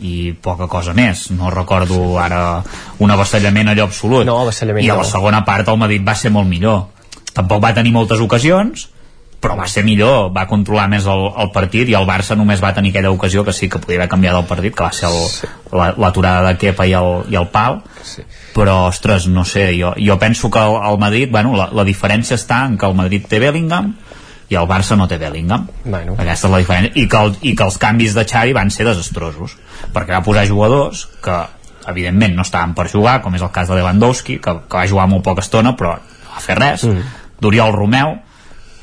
i 0.00 0.32
poca 0.32 0.66
cosa 0.66 0.94
més. 0.96 1.26
No 1.36 1.50
recordo 1.52 2.16
ara 2.18 2.62
un 3.04 3.10
avasallament 3.12 3.68
allò 3.68 3.84
absolut. 3.84 4.24
No, 4.24 4.38
avasallament 4.40 4.86
i 4.86 4.88
a 4.88 4.96
no. 4.96 5.04
la 5.04 5.10
segona 5.10 5.42
part 5.44 5.68
el 5.68 5.76
Madrid 5.76 6.06
va 6.06 6.16
ser 6.16 6.32
molt 6.32 6.48
millor. 6.48 6.86
Tampoc 7.36 7.60
va 7.62 7.74
tenir 7.76 7.92
moltes 7.92 8.22
ocasions 8.24 8.88
però 9.40 9.54
va 9.56 9.64
ser 9.66 9.82
millor, 9.86 10.28
va 10.36 10.42
controlar 10.46 10.86
més 10.92 11.06
el, 11.08 11.22
el 11.40 11.48
partit 11.54 11.88
i 11.88 11.94
el 11.96 12.04
Barça 12.08 12.36
només 12.36 12.60
va 12.60 12.74
tenir 12.76 12.90
aquella 12.92 13.10
ocasió 13.10 13.40
que 13.44 13.54
sí 13.56 13.68
que 13.72 13.78
podia 13.80 13.96
haver 14.02 14.08
canviat 14.12 14.36
el 14.36 14.44
partit 14.44 14.74
que 14.76 14.84
va 14.84 14.92
ser 14.92 15.08
el, 15.08 15.16
la- 15.80 15.94
l'aturada 15.96 16.42
de 16.50 16.58
Kepa 16.60 16.84
i 16.86 16.92
el, 16.98 17.24
i 17.32 17.36
el 17.40 17.48
pal 17.48 17.80
Sí. 18.04 18.22
però 18.54 18.86
ostres, 18.88 19.26
no 19.28 19.44
sé, 19.44 19.70
jo, 19.80 19.94
jo 19.96 20.18
penso 20.18 20.50
que 20.50 20.58
el, 20.58 20.76
el 20.92 20.98
Madrid, 20.98 21.28
bueno, 21.30 21.54
la, 21.56 21.68
la 21.72 21.84
diferència 21.84 22.36
està 22.36 22.62
en 22.66 22.76
que 22.78 22.86
el 22.86 22.94
Madrid 22.96 23.26
té 23.28 23.38
Bellingham 23.40 23.94
i 24.50 24.56
el 24.58 24.66
Barça 24.68 24.96
no 24.98 25.06
té 25.08 25.16
Bellingham 25.20 25.66
Bueno. 25.84 26.14
aquesta 26.18 26.48
és 26.48 26.52
la 26.52 26.58
diferència 26.60 26.92
i 27.00 27.06
que, 27.08 27.16
el, 27.24 27.36
i 27.40 27.54
que 27.56 27.64
els 27.64 27.78
canvis 27.78 28.14
de 28.16 28.24
Xavi 28.28 28.52
van 28.56 28.70
ser 28.70 28.84
desastrosos 28.88 29.56
perquè 29.94 30.16
va 30.18 30.22
posar 30.26 30.44
jugadors 30.48 31.06
que 31.24 31.36
evidentment 31.88 32.34
no 32.36 32.42
estaven 32.44 32.74
per 32.76 32.88
jugar 32.92 33.20
com 33.24 33.34
és 33.34 33.42
el 33.42 33.52
cas 33.54 33.68
de 33.72 33.76
Lewandowski 33.78 34.36
que, 34.38 34.52
que 34.68 34.76
va 34.82 34.88
jugar 34.88 35.06
molt 35.08 35.24
poca 35.24 35.40
estona 35.44 35.72
però 35.78 35.94
no 35.96 36.34
va 36.34 36.40
fer 36.44 36.58
res 36.58 36.84
mm. 36.84 37.14
d'Oriol 37.40 37.72
Romeu 37.76 38.18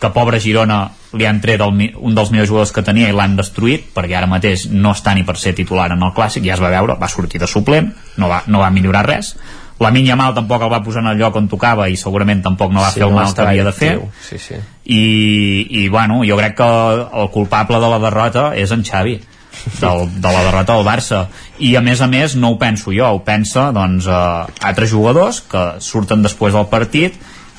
que 0.01 0.09
pobre 0.13 0.39
Girona 0.39 0.91
li 1.17 1.25
han 1.25 1.39
tret 1.41 1.61
el, 1.63 1.71
un 1.97 2.15
dels 2.15 2.29
millors 2.33 2.49
jugadors 2.49 2.71
que 2.75 2.83
tenia 2.85 3.09
i 3.09 3.15
l'han 3.15 3.35
destruït 3.39 3.87
perquè 3.95 4.17
ara 4.19 4.27
mateix 4.29 4.67
no 4.69 4.91
està 4.93 5.15
ni 5.17 5.23
per 5.25 5.37
ser 5.41 5.55
titular 5.57 5.87
en 5.95 6.03
el 6.03 6.11
Clàssic 6.13 6.43
ja 6.45 6.53
es 6.57 6.61
va 6.61 6.69
veure, 6.73 6.97
va 6.99 7.07
sortir 7.09 7.39
de 7.41 7.47
suplent 7.47 7.93
no 8.17 8.27
va, 8.29 8.43
no 8.47 8.59
va 8.59 8.69
millorar 8.69 9.05
res. 9.07 9.35
La 9.79 9.91
Minya 9.93 10.15
Mal 10.17 10.33
tampoc 10.33 10.61
el 10.65 10.71
va 10.73 10.79
posar 10.81 11.03
en 11.03 11.11
el 11.11 11.19
lloc 11.19 11.35
on 11.37 11.47
tocava 11.47 11.85
i 11.89 11.97
segurament 11.97 12.39
tampoc 12.43 12.71
no 12.73 12.81
va 12.81 12.89
Sí, 12.89 12.99
fer 12.99 13.05
el 13.07 13.11
no 13.13 13.19
mal 13.19 13.25
que 13.27 13.29
estava 13.35 13.49
havia 13.53 13.63
de 13.67 13.73
fer. 13.77 13.91
sí, 14.25 14.37
sí. 14.41 14.55
i, 14.85 15.01
i 15.83 15.87
bueno, 15.89 16.21
jo 16.25 16.37
crec 16.37 16.55
que 16.57 16.69
el 17.21 17.29
culpable 17.33 17.79
de 17.79 17.89
la 17.91 17.99
derrota 17.99 18.51
és 18.57 18.71
en 18.73 18.83
Xavi 18.83 19.19
del, 19.81 20.03
de 20.21 20.31
la 20.33 20.43
derrota 20.47 20.75
del 20.77 20.85
Barça. 20.85 21.25
I 21.59 21.75
a 21.77 21.81
més 21.81 22.01
a 22.01 22.07
més 22.07 22.35
no 22.35 22.51
ho 22.53 22.57
penso 22.61 22.91
jo 22.93 23.05
ho 23.17 23.23
pensa 23.25 23.71
doncs 23.75 24.05
eh, 24.07 24.67
altres 24.69 24.89
jugadors 24.89 25.41
que 25.49 25.65
surten 25.81 26.21
després 26.25 26.53
del 26.57 26.65
partit 26.73 27.17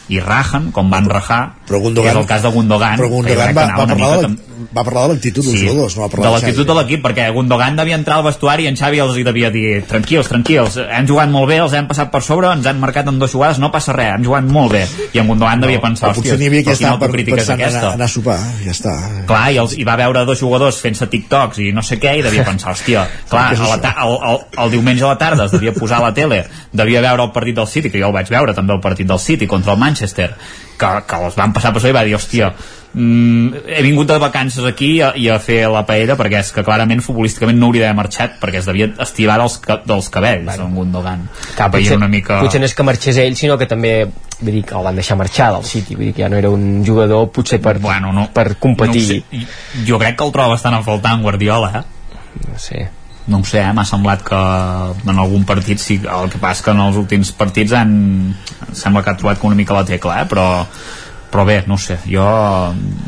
i 0.09 0.21
rajen 0.21 0.71
com 0.73 0.91
van 0.91 1.09
rajar 1.09 1.41
Però 1.69 1.81
Gundogan- 1.81 2.15
és 2.15 2.21
el 2.23 2.27
cas 2.27 2.43
de 2.43 2.49
Gundogan, 2.51 2.97
però 2.99 3.09
que 3.09 3.09
jo 3.09 3.15
Gundogan 3.17 3.45
crec 3.45 3.57
va, 3.57 3.63
que 3.67 3.73
anava 3.73 3.79
va, 3.79 3.85
una 3.85 3.95
parlar 3.95 4.17
mica 4.17 4.29
de, 4.29 4.48
va 4.75 4.85
parlar 4.85 5.07
de 5.07 5.15
l'actitud 5.15 5.45
dels 5.47 5.61
jugadors, 5.61 5.95
no 5.97 6.03
va 6.05 6.09
parlar 6.13 6.29
de 6.29 6.35
l'actitud 6.37 6.69
de 6.69 6.77
l'equip, 6.79 7.03
perquè 7.05 7.29
Gundogan 7.35 7.77
devia 7.79 7.97
entrar 7.99 8.19
al 8.19 8.25
vestuari 8.27 8.67
i 8.67 8.71
en 8.71 8.79
Xavi 8.79 9.01
els 9.05 9.19
hi 9.19 9.25
devia 9.27 9.51
dir 9.55 9.83
tranquils, 9.89 10.29
tranquils, 10.31 10.79
hem 10.83 11.07
jugat 11.09 11.31
molt 11.33 11.49
bé, 11.51 11.61
els 11.63 11.77
hem 11.79 11.89
passat 11.91 12.11
per 12.13 12.23
sobre, 12.27 12.51
ens 12.53 12.67
han 12.67 12.81
marcat 12.83 13.09
en 13.11 13.21
dues 13.21 13.33
jugades, 13.35 13.61
no 13.63 13.71
passa 13.75 13.95
res, 13.97 14.17
hem 14.17 14.27
jugat 14.27 14.49
molt 14.49 14.75
bé. 14.75 14.83
I 15.15 15.23
en 15.23 15.31
Gundogan 15.31 15.63
devia 15.65 15.83
pensar, 15.85 16.11
hòstia, 16.11 16.23
potser 16.23 16.39
n'hi 16.41 16.51
havia 16.51 16.67
que 16.67 16.77
estava 16.77 16.99
per, 17.03 17.11
pensant 17.15 17.57
aquesta? 17.57 17.85
anar, 17.85 17.95
anar 17.99 18.09
a 18.09 18.15
sopar, 18.15 18.39
ja 18.65 18.75
està. 18.75 18.95
Clar, 19.31 19.43
i, 19.55 19.61
els, 19.63 19.77
i 19.79 19.89
va 19.89 19.99
veure 20.01 20.25
dos 20.29 20.43
jugadors 20.43 20.81
fent-se 20.85 21.09
TikToks 21.13 21.63
i 21.65 21.73
no 21.77 21.85
sé 21.87 22.01
què, 22.03 22.19
i 22.19 22.25
devia 22.27 22.47
pensar, 22.49 22.75
hòstia, 22.75 23.07
clar, 23.31 23.49
a 23.55 23.59
la 23.73 23.79
això? 23.79 23.93
el, 24.07 24.17
el, 24.33 24.41
el 24.65 24.75
diumenge 24.77 25.07
a 25.07 25.13
la 25.13 25.21
tarda 25.21 25.49
es 25.49 25.55
devia 25.55 25.75
posar 25.77 26.03
a 26.03 26.09
la 26.09 26.15
tele, 26.17 26.43
devia 26.73 27.05
veure 27.05 27.29
el 27.29 27.35
partit 27.37 27.61
del 27.61 27.71
City, 27.71 27.93
que 27.93 28.03
jo 28.03 28.11
el 28.11 28.17
vaig 28.17 28.33
veure 28.33 28.57
també 28.57 28.75
el 28.75 28.83
partit 28.85 29.09
del 29.09 29.23
City 29.23 29.47
contra 29.47 29.75
el 29.77 29.81
Manchester, 29.81 30.33
que, 30.79 30.91
que 31.07 31.23
els 31.25 31.39
van 31.39 31.55
passar 31.55 31.73
per 31.75 31.83
sobre 31.83 31.95
i 31.95 31.99
va 31.99 32.05
dir, 32.07 32.17
hòstia, 32.19 32.53
mm, 32.95 33.65
he 33.77 33.83
vingut 33.83 34.09
de 34.09 34.19
vacances 34.19 34.65
aquí 34.65 35.01
a, 35.01 35.13
i 35.17 35.29
a 35.29 35.39
fer 35.43 35.61
la 35.71 35.85
paella 35.87 36.17
perquè 36.19 36.41
és 36.41 36.53
que 36.55 36.65
clarament 36.67 37.03
futbolísticament 37.05 37.59
no 37.59 37.69
hauria 37.69 37.87
d'haver 37.87 37.99
marxat 38.01 38.39
perquè 38.41 38.63
es 38.63 38.69
devia 38.69 38.89
estivar 39.05 39.39
dels, 39.43 39.59
ca- 39.65 39.81
dels 39.85 40.09
cabells 40.15 40.45
bueno. 40.49 40.67
en 40.69 40.75
Gundogan 40.75 41.29
Clar, 41.55 41.71
potser, 41.75 41.97
una 41.97 42.09
mica... 42.09 42.41
potser 42.45 42.61
no 42.61 42.67
és 42.71 42.75
que 42.75 42.87
marxés 42.89 43.21
ell, 43.23 43.37
sinó 43.37 43.59
que 43.59 43.67
també 43.71 43.95
vull 44.41 44.53
dir, 44.55 44.65
que 44.65 44.77
el 44.79 44.85
van 44.87 44.95
deixar 44.99 45.17
marxar 45.19 45.53
del 45.57 45.65
City, 45.67 45.97
vull 45.99 46.11
dir 46.11 46.15
que 46.15 46.23
ja 46.23 46.29
no 46.33 46.37
era 46.39 46.51
un 46.51 46.85
jugador 46.87 47.31
potser 47.35 47.61
per, 47.61 47.79
bueno, 47.83 48.13
no, 48.13 48.29
per 48.33 48.57
competir. 48.57 49.25
no 49.33 49.41
sé. 49.43 49.47
jo 49.89 49.99
crec 49.99 50.17
que 50.19 50.25
el 50.25 50.33
troba 50.33 50.55
bastant 50.57 50.79
a 50.79 50.83
faltar 50.87 51.17
en 51.19 51.23
Guardiola 51.27 51.73
eh? 51.81 51.83
No 52.49 52.59
sé. 52.59 52.89
no 53.29 53.43
ho 53.43 53.45
sé, 53.45 53.59
eh? 53.61 53.73
m'ha 53.77 53.85
semblat 53.85 54.23
que 54.25 54.39
en 54.39 55.19
algun 55.19 55.43
partit 55.45 55.79
sí, 55.83 55.99
el 56.01 56.31
que 56.33 56.39
passa 56.41 56.65
que 56.65 56.71
en 56.73 56.79
els 56.81 56.97
últims 56.97 57.33
partits 57.37 57.75
han, 57.77 57.91
sembla 58.73 59.03
que 59.05 59.11
ha 59.13 59.19
trobat 59.21 59.37
com 59.43 59.51
una 59.51 59.59
mica 59.59 59.75
la 59.77 59.85
tecla, 59.85 60.23
eh? 60.23 60.29
però, 60.31 60.47
però 61.31 61.45
bé, 61.45 61.65
no 61.67 61.75
ho 61.75 61.79
sé, 61.79 61.99
jo 62.07 62.25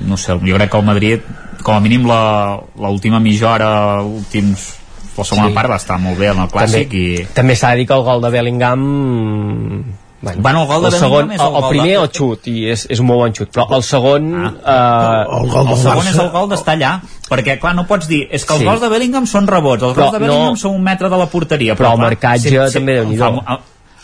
no 0.07 0.17
sé, 0.17 0.33
jo 0.33 0.55
crec 0.57 0.71
que 0.71 0.79
el 0.79 0.85
Madrid 0.85 1.21
com 1.63 1.75
a 1.77 1.81
mínim 1.81 2.07
la- 2.07 2.59
l'última 2.79 3.21
mitja 3.21 3.51
hora 3.53 4.03
últims, 4.03 4.77
la 5.17 5.25
segona 5.25 5.49
Sí. 5.49 5.55
part 5.55 5.71
va 5.71 5.77
estar 5.77 5.99
molt 6.01 6.19
bé 6.19 6.29
en 6.31 6.39
el 6.39 6.49
clàssic 6.49 6.89
també, 6.89 6.97
i 6.97 7.27
també 7.35 7.57
s'ha 7.57 7.71
de 7.71 7.77
dir 7.77 7.87
que 7.87 7.95
el 7.95 8.03
gol 8.03 8.21
de 8.23 8.31
Bellingham 8.31 9.85
Bueno, 10.23 10.43
Bueno, 10.43 10.61
el 10.63 10.69
gol 10.69 10.83
de 10.83 10.89
el 10.89 10.93
segon, 11.01 11.31
és 11.33 11.41
el, 11.41 11.47
el 11.47 11.55
el 11.55 11.61
gol 11.63 11.71
primer 11.71 11.89
de- 11.97 12.03
el 12.03 12.11
xut 12.13 12.47
i 12.49 12.67
és, 12.71 12.87
és 12.91 13.01
un 13.01 13.07
molt 13.07 13.21
bon 13.23 13.33
xut 13.33 13.49
però 13.57 13.65
el 13.75 13.83
segon 13.83 14.35
Ah. 14.37 15.25
eh, 15.27 15.37
el, 15.41 15.77
segon 15.79 16.07
és 16.07 16.19
el 16.19 16.29
gol 16.31 16.49
d'estar 16.51 16.75
allà 16.77 17.01
perquè 17.31 17.59
clar, 17.59 17.75
no 17.75 17.87
pots 17.87 18.07
dir, 18.07 18.29
és 18.31 18.45
que 18.45 18.53
els 18.53 18.61
Sí. 18.61 18.67
gols 18.69 18.81
de 18.83 18.89
Bellingham 18.91 19.27
són 19.27 19.47
rebots, 19.47 19.83
els 19.83 19.95
Però 19.97 20.03
gols 20.11 20.13
de 20.13 20.19
Bellingham 20.19 20.51
no- 20.51 20.57
són 20.57 20.75
un 20.75 20.83
metre 20.83 21.09
de 21.09 21.17
la 21.17 21.27
porteria 21.27 21.75
però 21.75 21.93
el 21.93 21.97
clar, 21.97 22.05
marcatge 22.11 22.71
també 22.71 22.99
em 22.99 23.09
Déu-n'hi-do. 23.09 23.41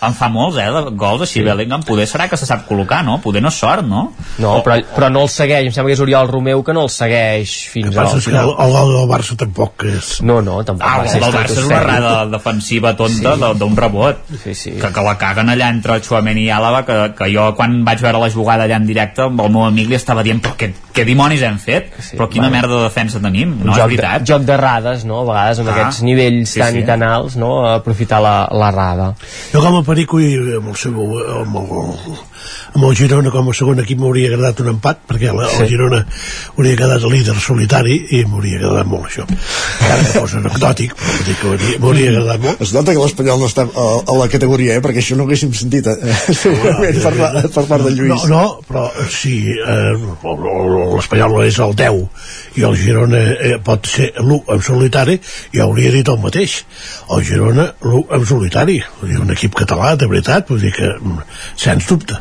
En 0.06 0.14
fa 0.14 0.28
molts, 0.32 0.56
eh, 0.58 0.66
de 0.70 0.82
gols 0.96 1.22
així, 1.26 1.40
Sí. 1.40 1.42
Bellingham, 1.46 1.82
poder 1.82 2.06
serà 2.08 2.28
que 2.30 2.36
se 2.36 2.46
sap 2.46 2.66
col·locar, 2.68 3.02
no? 3.04 3.18
Poder 3.20 3.42
no 3.42 3.48
és 3.48 3.54
sort, 3.58 3.84
no? 3.86 4.12
no, 4.38 4.62
però, 4.64 4.78
però 4.94 5.10
no 5.12 5.22
el 5.22 5.28
segueix 5.28 5.66
em 5.66 5.72
sembla 5.72 5.90
que 5.90 5.94
és 5.98 6.00
Oriol 6.00 6.28
Romeu 6.28 6.62
que 6.64 6.72
no 6.72 6.82
el 6.86 6.90
segueix 6.90 7.54
fins 7.72 7.90
El 7.92 7.98
al 7.98 8.06
és 8.06 8.12
que 8.12 8.16
el, 8.18 8.22
final 8.22 8.54
el 8.58 8.72
gol 8.72 8.92
del 8.96 9.08
Barça 9.10 9.36
tampoc 9.36 9.84
és... 9.84 10.22
no, 10.22 10.40
no, 10.42 10.62
tampoc 10.64 10.86
Ah, 10.88 11.02
el 11.04 11.20
del 11.20 11.32
Barça 11.34 11.52
és 11.56 11.64
una 11.64 11.80
errada 11.80 12.26
defensiva 12.26 12.94
tonta 12.96 13.34
Sí. 13.34 13.40
de- 13.40 13.54
d'un 13.58 13.76
rebot 13.76 14.16
sí, 14.42 14.54
sí. 14.54 14.70
Que, 14.80 14.90
que 14.92 15.02
la 15.02 15.16
caguen 15.18 15.48
allà 15.48 15.68
entre 15.70 16.00
Chouameni 16.00 16.44
i 16.46 16.50
Àlava 16.50 16.84
que, 16.86 16.96
que 17.16 17.30
jo 17.34 17.54
quan 17.56 17.82
vaig 17.84 18.00
veure 18.02 18.18
la 18.18 18.30
jugada 18.30 18.64
allà 18.64 18.76
en 18.76 18.86
directe 18.86 19.22
amb 19.22 19.40
el 19.40 19.50
meu 19.50 19.64
amic 19.64 19.88
li 19.88 19.94
estava 19.96 20.22
dient 20.22 20.40
però 20.42 20.54
què, 20.56 20.70
què 20.94 21.04
dimonis 21.04 21.42
hem 21.42 21.58
fet? 21.58 21.92
Sí, 22.00 22.16
però 22.16 22.28
quina 22.28 22.48
bueno. 22.48 22.56
merda 22.62 22.76
de 22.78 22.82
defensa 22.88 23.20
tenim? 23.20 23.56
No, 23.64 23.72
és 23.72 23.78
joc, 23.78 23.86
veritat 23.88 24.20
de, 24.22 24.26
joc 24.32 24.42
d'errades, 24.48 25.04
no? 25.04 25.20
A 25.20 25.24
vegades 25.30 25.58
amb 25.60 25.68
Ah, 25.68 25.72
aquests 25.76 26.02
nivells 26.02 26.50
sí, 26.54 26.60
tan 26.60 26.72
sí. 26.72 26.78
i 26.78 26.86
tan 26.86 27.02
alts, 27.02 27.36
no? 27.36 27.50
Aprofitar 27.68 28.20
la- 28.22 28.48
l'errada. 28.52 29.14
Jo 29.52 29.60
com 29.60 29.74
a 29.76 29.82
Perico 29.96 30.18
i 30.20 30.34
amb 30.58 30.66
el, 30.68 30.74
seu, 30.76 30.96
amb 31.40 31.54
el, 31.56 31.70
amb 32.74 32.84
el 32.88 32.96
Girona 32.98 33.30
com 33.34 33.48
a 33.50 33.54
segon 33.56 33.80
equip 33.82 33.98
m'hauria 34.02 34.30
agradat 34.32 34.60
un 34.64 34.68
empat 34.74 35.02
perquè 35.08 35.32
la, 35.34 35.46
el 35.50 35.66
Sí. 35.66 35.68
Girona 35.74 36.02
hauria 36.56 36.76
quedat 36.76 37.02
líder 37.10 37.36
solitari 37.40 37.96
i 38.18 38.24
m'hauria 38.24 38.58
agradat 38.60 38.86
molt 38.90 39.06
això 39.10 39.24
encara 39.26 40.00
que 40.02 40.12
fos 40.18 40.34
anecdòtic 40.40 40.94
m'hauria- 41.80 42.10
agradat 42.16 42.40
molt 42.44 42.62
Es 42.66 42.72
nota 42.74 42.92
que 42.94 43.02
l'Espanyol 43.02 43.40
no 43.40 43.46
està 43.50 43.66
a, 43.66 43.86
a 44.12 44.16
la 44.18 44.28
categoria, 44.32 44.76
eh? 44.76 44.82
perquè 44.84 45.02
això 45.02 45.16
no 45.16 45.24
ho 45.24 45.26
haguéssim 45.28 45.52
sentit 45.54 45.86
eh? 45.86 45.96
segurament 46.42 47.00
per, 47.02 47.14
la- 47.18 47.42
per 47.52 47.64
part 47.68 47.84
de 47.86 47.92
Lluís. 47.96 48.26
No, 48.30 48.40
no 48.40 48.60
però 48.66 48.86
si 49.12 49.36
eh, 49.52 49.94
l'Espanyol 50.96 51.36
és 51.46 51.58
el 51.62 51.74
10 51.76 52.02
i 52.60 52.64
el 52.66 52.76
Girona 52.80 53.20
eh, 53.34 53.56
pot 53.64 53.86
ser 53.90 54.10
l'1 54.22 54.38
en 54.54 54.62
solitari, 54.64 55.18
jo 55.54 55.64
hauria 55.66 55.90
dit 55.92 56.08
el 56.08 56.18
mateix. 56.22 56.58
El 57.12 57.24
Girona, 57.26 57.66
l'1 57.84 58.04
en 58.16 58.26
solitari. 58.28 58.78
Un 59.02 59.32
equip 59.34 59.54
català, 59.58 59.94
de 60.00 60.08
veritat, 60.10 60.48
vull 60.50 60.60
dir 60.64 60.72
que, 60.76 60.88
mm, 61.00 61.20
sens 61.60 61.86
dubte. 61.90 62.16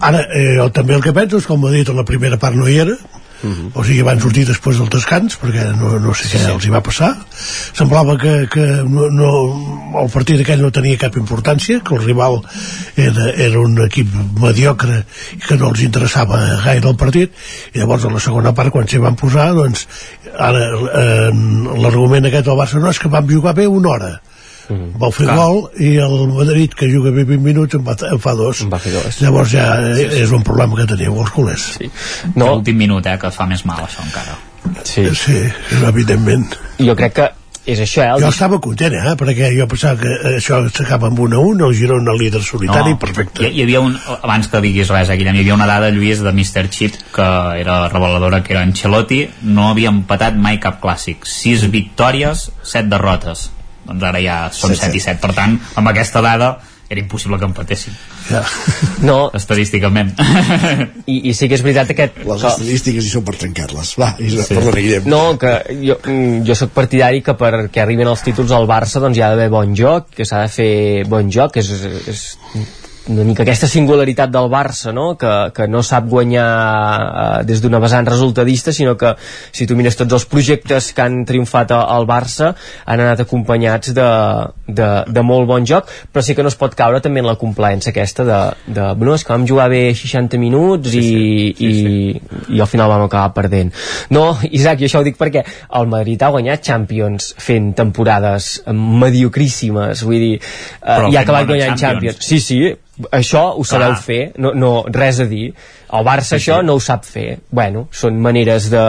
Ara, 0.00 0.26
eh, 0.32 0.54
jo 0.56 0.70
també 0.74 0.96
el 0.96 1.04
que 1.04 1.16
penso 1.16 1.40
és, 1.40 1.48
com 1.48 1.64
ha 1.66 1.72
dit, 1.74 1.88
a 1.88 1.96
la 1.96 2.06
primera 2.08 2.38
part 2.40 2.56
no 2.56 2.68
hi 2.68 2.78
era, 2.84 2.96
o 3.40 3.82
sigui, 3.86 4.02
van 4.04 4.20
sortir 4.20 4.42
després 4.44 4.76
del 4.76 4.90
descans 4.92 5.38
perquè 5.40 5.70
no, 5.78 5.94
no 6.02 6.12
sé 6.16 6.28
què 6.28 6.40
els 6.50 6.66
hi 6.66 6.72
va 6.72 6.82
passar. 6.84 7.08
Semblava 7.32 8.18
que, 8.20 8.34
que 8.52 8.66
no, 8.84 9.06
no, 9.14 9.30
el 10.02 10.10
partit 10.12 10.42
aquell 10.42 10.60
no 10.60 10.72
tenia 10.76 11.00
cap 11.00 11.16
importància 11.16 11.80
que 11.80 11.96
el 11.96 12.04
rival 12.04 12.36
era, 13.00 13.30
era 13.32 13.62
un 13.62 13.78
equip 13.86 14.12
mediocre 14.42 15.00
i 15.38 15.40
que 15.46 15.56
no 15.56 15.70
els 15.72 15.84
interessava 15.86 16.42
gaire 16.66 16.92
el 16.92 16.98
partit. 17.00 17.32
I 17.72 17.80
llavors 17.80 18.04
a 18.04 18.12
la 18.12 18.20
segona 18.20 18.52
part 18.56 18.74
quan 18.74 18.88
s'hi 18.90 19.00
van 19.00 19.16
posar 19.16 19.50
doncs 19.56 19.86
ara 20.36 20.66
eh, 21.04 21.30
l'argument 21.80 22.28
aquest 22.28 22.50
del 22.50 22.60
Barça 22.60 22.82
no 22.82 22.92
és 22.92 23.00
que 23.00 23.12
van 23.12 23.28
jugar 23.30 23.56
bé 23.56 23.70
una 23.70 23.96
hora 23.96 24.18
Mm. 24.70 24.92
vau 25.02 25.10
fer 25.14 25.26
Clar. 25.26 25.36
gol 25.36 25.64
i 25.82 25.96
el 26.02 26.16
Madrid 26.30 26.76
que 26.78 26.86
juga 26.90 27.10
bé 27.10 27.24
20 27.24 27.42
minuts 27.42 27.74
en, 27.74 27.82
va, 27.86 27.96
en 28.10 28.22
fa 28.22 28.36
dos. 28.38 28.62
En 28.62 28.70
va 28.72 28.78
fer 28.78 28.94
dos. 28.94 29.18
llavors 29.20 29.50
ja 29.50 29.66
sí, 29.82 30.06
sí. 30.06 30.22
és 30.22 30.36
un 30.36 30.46
problema 30.46 30.78
que 30.78 30.86
teniu 30.94 31.18
els 31.18 31.34
culers 31.34 31.66
sí. 31.80 31.90
no. 32.36 32.46
l'últim 32.54 32.78
minut, 32.78 33.06
eh, 33.06 33.18
que 33.18 33.32
fa 33.34 33.48
més 33.50 33.66
mal 33.66 33.82
això 33.88 34.06
encara 34.06 34.38
Sí. 34.86 35.02
sí 35.16 35.36
evidentment 35.88 36.46
Jo 36.78 36.94
crec 36.96 37.14
que 37.16 37.30
és 37.68 37.80
això, 37.84 38.00
eh? 38.02 38.12
El 38.14 38.22
jo 38.24 38.30
estava 38.32 38.58
content, 38.62 38.94
eh? 38.96 39.12
perquè 39.20 39.50
jo 39.52 39.66
pensava 39.68 40.00
que 40.00 40.08
eh, 40.08 40.38
això 40.38 40.62
s'acaba 40.72 41.10
amb 41.10 41.20
1 41.20 41.36
a 41.36 41.42
1, 41.44 41.66
el 41.66 41.76
Girona 41.76 42.14
líder 42.16 42.40
solitari, 42.42 42.94
perfecte. 42.98 43.44
Hi, 43.44 43.52
hi 43.58 43.66
havia 43.66 43.82
un, 43.84 43.98
abans 44.16 44.48
que 44.48 44.62
diguis 44.64 44.88
res, 44.88 45.12
eh, 45.12 45.18
Guillem, 45.20 45.36
hi 45.36 45.44
havia 45.44 45.58
una 45.58 45.68
dada, 45.68 45.92
Lluís, 45.92 46.24
de 46.24 46.32
Mr. 46.32 46.70
Chip, 46.72 46.96
que 47.14 47.28
era 47.60 47.82
reveladora, 47.92 48.42
que 48.42 48.56
era 48.56 48.64
Ancelotti, 48.64 49.26
no 49.42 49.68
havia 49.68 49.92
empatat 49.92 50.40
mai 50.40 50.58
cap 50.62 50.80
clàssic. 50.82 51.28
6 51.28 51.68
victòries, 51.70 52.48
7 52.64 52.88
derrotes. 52.88 53.50
Doncs 53.90 54.06
ara 54.06 54.20
ja 54.22 54.40
són 54.54 54.70
Set, 54.74 54.86
7 54.92 54.96
i 54.96 55.00
7. 55.10 55.20
Per 55.20 55.32
tant, 55.34 55.58
amb 55.76 55.90
aquesta 55.90 56.22
dada 56.24 56.54
era 56.90 56.98
impossible 56.98 57.36
que 57.38 57.46
empatessin. 57.46 57.94
Ja. 58.30 58.40
No, 59.06 59.30
Estadísticament. 59.34 60.08
i, 61.06 61.20
i 61.30 61.34
sí 61.38 61.46
que 61.50 61.54
és 61.54 61.62
veritat 61.62 61.92
aquest... 61.94 62.16
Les 62.26 62.42
que- 62.42 62.48
estadístiques 62.50 63.06
hi 63.06 63.12
són 63.12 63.22
per 63.28 63.36
trencar-les. 63.38 63.92
Va, 64.00 64.08
Isra, 64.18 64.42
Sí. 64.48 64.56
Guillem. 64.58 65.06
No, 65.10 65.20
que 65.38 65.52
jo, 65.84 65.96
mm, 66.02 66.40
jo 66.48 66.56
sóc 66.58 66.72
partidari 66.74 67.22
que 67.22 67.36
perquè 67.38 67.84
arribin 67.84 68.10
els 68.10 68.22
títols 68.26 68.50
al 68.56 68.66
Barça 68.70 68.98
doncs 69.02 69.18
hi 69.18 69.22
ha 69.22 69.30
d'haver 69.30 69.48
bon 69.54 69.74
joc, 69.78 70.10
que 70.18 70.26
s'ha 70.26 70.42
de 70.42 70.50
fer 70.50 70.72
bon 71.10 71.30
joc, 71.30 71.54
que 71.54 71.62
és, 71.62 71.70
és 72.10 72.24
una 73.10 73.24
mica 73.26 73.44
aquesta 73.44 73.68
singularitat 73.70 74.30
del 74.32 74.48
Barça, 74.52 74.92
no? 74.94 75.14
que, 75.20 75.32
que 75.54 75.66
no 75.68 75.82
sap 75.86 76.06
guanyar 76.10 76.46
eh, 76.46 77.44
des 77.48 77.62
d'una 77.62 77.80
vessant 77.82 78.06
resultadista, 78.08 78.72
sinó 78.72 78.96
que 79.00 79.14
si 79.52 79.66
tu 79.66 79.76
mires 79.78 79.98
tots 79.98 80.16
els 80.16 80.26
projectes 80.30 80.92
que 80.96 81.04
han 81.04 81.24
triomfat 81.28 81.74
al 81.76 82.06
Barça 82.08 82.52
han 82.84 83.02
anat 83.02 83.24
acompanyats 83.24 83.94
de, 83.96 84.08
de, 84.66 84.88
de 85.06 85.24
molt 85.26 85.48
bon 85.50 85.66
joc, 85.66 85.90
però 86.12 86.24
sí 86.24 86.36
que 86.36 86.46
no 86.46 86.52
es 86.52 86.58
pot 86.60 86.74
caure 86.78 87.02
també 87.04 87.24
en 87.24 87.28
la 87.28 87.36
complaença 87.40 87.90
aquesta 87.90 88.26
de, 88.26 88.40
de 88.66 88.90
bueno, 88.94 89.16
és 89.18 89.26
que 89.26 89.34
vam 89.34 89.46
jugar 89.48 89.68
bé 89.72 89.82
60 89.96 90.40
minuts 90.40 90.94
i, 90.94 91.02
sí, 91.02 91.54
sí, 91.58 91.70
i, 91.70 92.56
i 92.56 92.62
al 92.62 92.70
final 92.70 92.90
vam 92.92 93.06
acabar 93.06 93.34
perdent. 93.36 93.74
No, 94.14 94.32
Isaac, 94.50 94.80
jo 94.82 94.90
això 94.90 95.02
ho 95.02 95.06
dic 95.06 95.18
perquè 95.20 95.44
el 95.78 95.90
Madrid 95.90 96.22
ha 96.22 96.32
guanyat 96.34 96.64
Champions 96.66 97.32
fent 97.40 97.72
temporades 97.78 98.52
mediocríssimes, 98.70 100.04
vull 100.06 100.22
dir, 100.22 100.36
eh, 100.38 101.00
i 101.10 101.16
ha 101.16 101.24
acabat 101.24 101.50
guanyant 101.50 101.76
Champions. 101.76 101.90
Champions. 101.90 102.26
Sí, 102.26 102.40
sí, 102.40 102.60
això 103.12 103.42
ho 103.56 103.64
sabeu 103.64 103.92
Clar. 103.94 104.02
fer, 104.04 104.20
no, 104.38 104.52
no, 104.54 104.70
res 104.92 105.20
a 105.20 105.26
dir. 105.30 105.52
El 105.90 106.04
Barça 106.06 106.36
Sí, 106.36 106.38
sí. 106.38 106.50
això 106.50 106.60
no 106.62 106.74
ho 106.78 106.80
sap 106.80 107.04
fer. 107.04 107.40
Bueno, 107.50 107.88
són 107.90 108.20
maneres 108.22 108.68
de... 108.70 108.82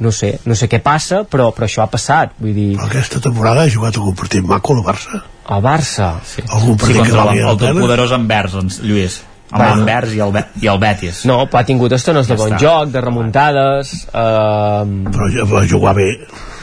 no 0.00 0.12
sé, 0.12 0.34
no 0.44 0.54
sé 0.58 0.68
què 0.68 0.82
passa, 0.84 1.22
però, 1.24 1.50
però 1.56 1.64
això 1.68 1.82
ha 1.84 1.88
passat, 1.92 2.34
vull 2.38 2.52
dir... 2.54 2.70
Aquesta 2.80 3.20
temporada 3.24 3.62
ha 3.64 3.70
jugat 3.72 3.96
algun 3.96 4.14
partit 4.18 4.44
maco 4.44 4.74
el 4.76 4.82
Barça. 4.84 5.22
El 5.48 5.62
Barça... 5.64 6.14
Sí, 6.24 6.42
Algun 6.48 6.76
sí 6.76 6.80
partit 6.84 6.96
que 6.96 7.08
contra 7.10 7.24
valia 7.24 7.40
el, 7.42 7.46
la 7.46 7.52
el 7.52 7.58
pena? 7.58 7.72
totpoderós 7.74 8.12
Anvers, 8.18 8.52
doncs, 8.58 8.80
Lluís. 8.84 9.22
Amb 9.52 9.60
Bueno. 9.60 9.74
l'Anvers 9.82 10.12
i, 10.16 10.20
el, 10.24 10.36
i 10.64 10.68
el 10.72 10.78
Betis. 10.80 11.24
No, 11.28 11.42
però 11.46 11.60
ha 11.60 11.66
tingut 11.68 11.92
estones 11.92 12.28
de 12.28 12.36
Ja 12.36 12.40
bon 12.40 12.52
està. 12.54 12.60
joc, 12.62 12.92
de 12.94 13.00
remuntades... 13.04 13.90
Eh, 14.08 15.10
Però 15.12 15.28
ja 15.34 15.44
va 15.50 15.64
jugar 15.68 15.92
bé. 15.98 16.06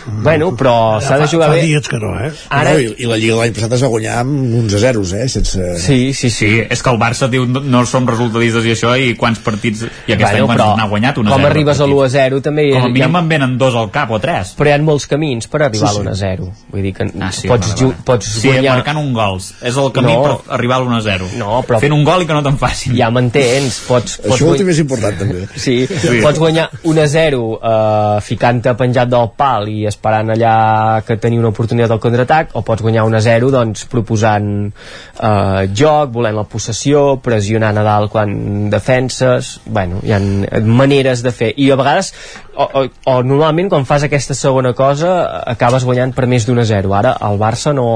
Bueno, 0.07 0.55
però 0.57 0.99
s'ha 1.01 1.17
de 1.17 1.26
fa, 1.27 1.31
jugar 1.31 1.49
fa 1.49 1.55
bé. 1.55 1.61
dies 1.63 1.88
que 1.88 1.97
no, 1.99 2.13
eh? 2.19 2.31
Ara- 2.49 2.73
No, 2.73 2.80
i, 2.80 2.93
I 2.97 3.05
la 3.09 3.17
Lliga 3.17 3.34
de 3.35 3.39
l'any 3.41 3.53
passat 3.53 3.73
es 3.73 3.84
va 3.84 3.88
guanyar 3.88 4.17
amb 4.19 4.53
uns 4.61 4.73
a 4.73 4.80
zeros, 4.80 5.13
eh? 5.13 5.27
Sense... 5.30 5.80
Sí, 5.80 6.13
sí, 6.13 6.30
Sí, 6.30 6.49
és 6.69 6.81
que 6.84 6.89
el 6.89 6.99
Barça 6.99 7.27
diu 7.30 7.45
no, 7.45 7.85
som 7.85 8.07
resultadistes 8.07 8.65
i 8.65 8.71
això, 8.76 8.93
i 8.99 9.15
quants 9.19 9.39
partits... 9.43 9.84
I 10.07 10.13
aquest 10.13 10.31
Bueno, 10.31 10.45
any 10.45 10.57
però 10.57 10.67
n'ha 10.77 10.88
guanyat? 10.88 11.17
Un 11.17 11.27
a 11.27 11.31
com 11.31 11.41
zero 11.41 11.49
arribes 11.51 11.80
a 11.81 11.85
l'1 11.88 12.05
a 12.05 12.09
0 12.09 12.41
també 12.41 12.67
Com 12.73 12.84
a 12.84 12.88
mínim 12.93 13.15
ha, 13.15 13.19
en 13.19 13.30
venen 13.30 13.57
dos 13.57 13.76
al 13.76 13.89
cap 13.91 14.11
o 14.11 14.19
tres. 14.19 14.53
però 14.57 14.69
hi 14.69 14.73
ha 14.73 14.77
molts 14.81 15.07
camins 15.07 15.47
per 15.47 15.63
arribar 15.63 15.89
Sí, 15.89 15.95
a 15.95 15.99
sí. 15.99 16.05
l'1 16.05 16.11
a 16.11 16.15
0 16.15 16.49
vull 16.71 16.81
dir 16.84 16.93
que 16.93 17.07
Ah, 17.19 17.31
sí, 17.31 17.47
pots, 17.47 17.73
vale, 17.73 17.84
vale. 17.89 18.03
pots 18.05 18.26
sí, 18.39 18.47
guanyar 18.47 18.76
marcant 18.77 18.97
un 19.01 19.13
gol. 19.13 19.39
És 19.61 19.76
el 19.77 19.91
camí 19.91 20.13
No. 20.13 20.21
per 20.23 20.53
arribar 20.55 20.77
a 20.77 20.84
l'1 20.84 20.97
a 20.97 21.01
0. 21.01 21.27
No, 21.38 21.61
però- 21.67 21.80
Fent 21.80 21.93
un 21.93 22.03
gol 22.03 22.21
i 22.23 22.26
que 22.27 22.34
no 22.34 22.43
te'n 22.43 22.57
facin. 22.57 22.95
ja 22.95 23.09
m'entens 23.09 23.80
pots, 23.88 24.17
pots 24.17 24.35
Això 24.35 24.45
guany- 24.45 24.51
últim 24.51 24.69
és 24.69 24.80
important, 24.80 25.17
també. 25.19 25.47
Sí, 25.55 25.85
Sí. 25.88 25.97
sí, 25.99 26.21
pots 26.21 26.39
guanyar 26.39 26.69
1 26.84 26.97
a 27.01 27.07
0 27.07 27.59
eh, 27.63 28.21
ficant-te 28.21 28.73
penjat 28.76 29.09
del 29.09 29.30
pal 29.35 29.67
i 29.69 29.85
esperant 29.99 30.31
allà 30.31 31.03
que 31.05 31.19
tenir 31.19 31.41
una 31.41 31.51
oportunitat 31.51 31.91
al 31.91 32.01
contraatac 32.01 32.55
o 32.55 32.63
pots 32.65 32.84
guanyar 32.85 33.05
1 33.07 33.19
a 33.19 33.23
0 33.27 33.51
doncs 33.53 33.85
proposant 33.91 34.49
eh, 34.69 35.63
joc, 35.76 36.13
volent 36.15 36.38
la 36.39 36.47
possessió 36.47 37.19
pressionant 37.23 37.77
a 37.77 37.85
dalt 37.85 38.13
quan 38.13 38.69
defenses 38.71 39.57
bueno, 39.65 39.99
hi 40.03 40.15
ha 40.15 40.21
maneres 40.63 41.23
de 41.26 41.35
fer. 41.35 41.51
I 41.59 41.71
a 41.73 41.80
vegades 41.80 42.13
o, 42.55 42.65
o, 42.65 42.85
o 43.11 43.15
normalment 43.23 43.69
quan 43.71 43.88
fas 43.88 44.05
aquesta 44.07 44.35
segona 44.35 44.73
cosa 44.76 45.11
acabes 45.47 45.85
guanyant 45.88 46.15
per 46.15 46.27
més 46.31 46.47
d'un 46.47 46.59
a 46.59 46.67
0 46.67 46.95
ara 46.95 47.13
al 47.30 47.39
Barça 47.41 47.76
no, 47.76 47.89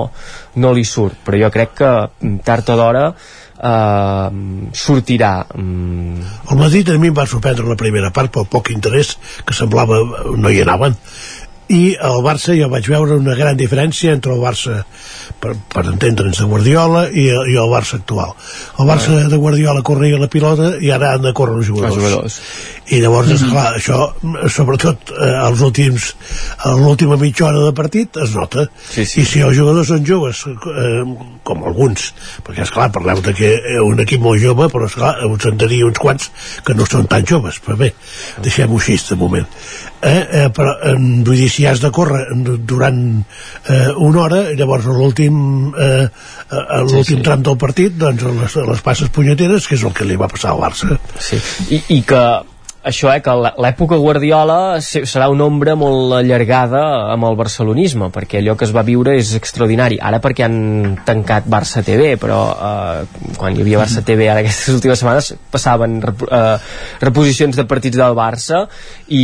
no 0.55 0.73
li 0.75 0.85
surt 0.87 1.23
però 1.25 1.39
jo 1.45 1.51
crec 1.53 1.73
que 1.79 1.93
mm, 1.93 2.43
tard 2.47 2.71
o 2.71 2.77
d'hora 2.79 3.03
eh, 3.11 4.29
sortirà 4.71 5.33
mm, 5.55 6.31
El 6.51 6.61
Madrid 6.61 6.93
a 6.93 6.97
mi 6.99 7.11
em 7.11 7.17
va 7.17 7.27
sorprendre 7.29 7.67
la 7.67 7.79
primera 7.79 8.11
part 8.15 8.31
pel 8.33 8.47
poc 8.49 8.71
interès 8.75 9.15
que 9.43 9.57
semblava 9.57 9.99
no 10.37 10.51
hi 10.51 10.63
anaven 10.63 10.95
i 11.71 11.93
el 11.95 12.19
Barça 12.25 12.55
jo 12.57 12.67
vaig 12.71 12.87
veure 12.91 13.15
una 13.19 13.35
gran 13.37 13.55
diferència 13.57 14.11
entre 14.13 14.33
el 14.35 14.41
Barça 14.43 14.81
per, 15.39 15.53
per 15.71 15.85
entendre'ns 15.87 16.41
de 16.41 16.47
Guardiola 16.49 17.05
i, 17.09 17.27
i 17.29 17.55
el 17.59 17.71
Barça 17.71 17.99
actual. 18.01 18.33
El 18.79 18.89
Barça 18.89 19.15
de 19.31 19.39
Guardiola 19.39 19.83
corria 19.85 20.19
la 20.19 20.27
pilota 20.31 20.73
i 20.83 20.91
ara 20.91 21.13
han 21.15 21.23
de 21.23 21.33
córrer 21.35 21.61
els 21.61 21.69
jugadors, 21.69 21.95
Els 21.95 22.03
jugadors. 22.03 22.39
i 22.91 22.99
llavors 23.03 23.31
esclar, 23.37 23.65
això 23.77 23.99
sobretot 24.51 25.13
eh, 25.15 25.31
als 25.45 25.63
últims 25.63 26.09
a 26.67 26.73
l'última 26.75 27.17
mitja 27.21 27.47
hora 27.47 27.63
de 27.63 27.73
partit 27.77 28.19
es 28.23 28.35
nota. 28.35 28.67
Sí, 28.89 29.05
sí. 29.05 29.21
i 29.21 29.25
si 29.29 29.45
els 29.45 29.55
jugadors 29.57 29.87
són 29.93 30.03
joves 30.07 30.43
eh, 30.49 30.99
com 31.47 31.63
alguns 31.63 32.11
perquè 32.43 32.67
esclar 32.67 32.91
parleu 32.91 33.23
de 33.23 33.35
que 33.37 33.53
eh, 33.55 33.79
un 33.83 34.03
equip 34.03 34.21
molt 34.23 34.43
jove 34.43 34.67
però 34.73 34.91
esclar 34.91 35.15
us 35.29 35.47
en 35.47 35.57
tenia 35.63 35.87
uns 35.87 35.99
quants 35.99 36.29
que 36.65 36.75
no 36.75 36.87
són 36.89 37.07
tan 37.07 37.25
joves 37.27 37.61
però 37.63 37.79
bé, 37.79 37.93
deixem-ho 38.43 38.79
així 38.79 38.99
de 39.03 39.17
moment 39.19 39.47
eh, 40.03 40.27
eh, 40.43 40.49
però 40.53 40.73
eh, 40.83 40.93
vull 40.99 41.37
dir 41.39 41.49
si 41.49 41.65
has 41.69 41.79
de 41.83 41.91
córrer 41.95 42.25
durant 42.67 43.01
eh, 43.69 43.89
una 43.97 44.23
hora 44.27 44.41
llavors 44.53 44.85
l'últim 44.91 45.73
eh, 45.73 46.07
a 46.53 46.81
l'últim 46.83 47.03
Sí, 47.03 47.15
sí. 47.17 47.21
tram 47.25 47.43
del 47.43 47.57
partit 47.57 47.95
doncs 47.97 48.23
les, 48.23 48.55
les 48.69 48.81
passes 48.85 49.09
punyeteres 49.09 49.67
que 49.67 49.75
és 49.79 49.83
el 49.87 49.93
que 49.95 50.05
li 50.09 50.15
va 50.19 50.27
passar 50.31 50.51
al 50.53 50.61
Barça 50.65 50.97
sí. 51.19 51.39
I, 51.73 51.83
i 51.97 52.01
que 52.07 52.23
això, 52.83 53.07
eh, 53.15 53.21
que 53.23 53.31
l'è- 53.31 53.53
l'època 53.63 53.95
Guardiola 53.95 54.81
se- 54.83 55.05
serà 55.07 55.29
una 55.31 55.45
ombra 55.47 55.71
molt 55.79 56.17
allargada 56.17 56.81
amb 57.13 57.23
el 57.29 57.37
barcelonisme, 57.39 58.09
perquè 58.11 58.41
allò 58.41 58.57
que 58.59 58.65
es 58.67 58.73
va 58.75 58.83
viure 58.83 59.13
és 59.15 59.29
extraordinari. 59.37 60.01
Ara 60.03 60.19
perquè 60.19 60.43
han 60.43 60.97
tancat 61.07 61.47
Barça 61.47 61.79
TV, 61.87 62.17
però 62.19 62.41
eh, 62.51 63.31
quan 63.39 63.55
hi 63.55 63.63
havia 63.63 63.79
Barça 63.79 64.03
TV 64.03 64.27
ara 64.27 64.43
aquestes 64.43 64.75
últimes 64.75 64.99
setmanes 64.99 65.31
passaven 65.53 65.95
rep 66.03 66.25
eh, 66.27 66.57
reposicions 67.07 67.55
de 67.55 67.63
partits 67.71 67.95
del 68.03 68.19
Barça 68.19 68.65
i, 69.07 69.23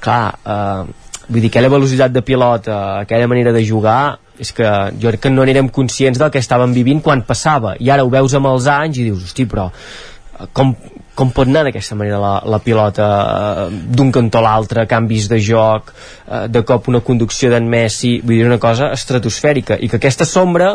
clar, 0.00 0.38
eh, 0.44 1.06
vull 1.28 1.40
dir, 1.40 1.50
aquella 1.50 1.72
velocitat 1.72 2.14
de 2.14 2.22
pilota, 2.22 3.00
aquella 3.00 3.28
manera 3.30 3.52
de 3.52 3.64
jugar 3.66 4.18
és 4.38 4.52
que 4.52 4.68
jo 5.00 5.08
crec 5.08 5.26
que 5.26 5.32
no 5.32 5.46
n'érem 5.48 5.70
conscients 5.72 6.20
del 6.20 6.30
que 6.32 6.42
estàvem 6.42 6.74
vivint 6.76 7.00
quan 7.02 7.24
passava. 7.24 7.74
I 7.80 7.90
ara 7.90 8.04
ho 8.04 8.12
veus 8.12 8.34
amb 8.36 8.50
els 8.52 8.68
anys 8.68 9.00
i 9.00 9.08
dius, 9.08 9.24
hosti, 9.24 9.46
però 9.48 9.70
eh, 9.70 10.46
com, 10.52 10.74
com 11.16 11.32
pot 11.32 11.48
anar 11.48 11.64
d'aquesta 11.66 11.96
manera 11.96 12.20
la, 12.20 12.34
la 12.44 12.60
pilota 12.60 13.08
eh, 13.08 13.66
d'un 13.96 14.12
cantó 14.12 14.42
a 14.42 14.46
l'altre, 14.46 14.86
canvis 14.90 15.30
de 15.32 15.40
joc 15.40 15.92
eh, 15.92 16.46
de 16.52 16.62
cop 16.68 16.90
una 16.92 17.00
conducció 17.00 17.50
d'en 17.52 17.68
Messi? 17.68 18.18
Vull 18.22 18.42
dir 18.42 18.48
una 18.50 18.60
cosa 18.62 18.92
estratosfèrica. 18.96 19.80
I 19.80 19.88
que 19.88 20.00
aquesta 20.00 20.28
sombra 20.28 20.74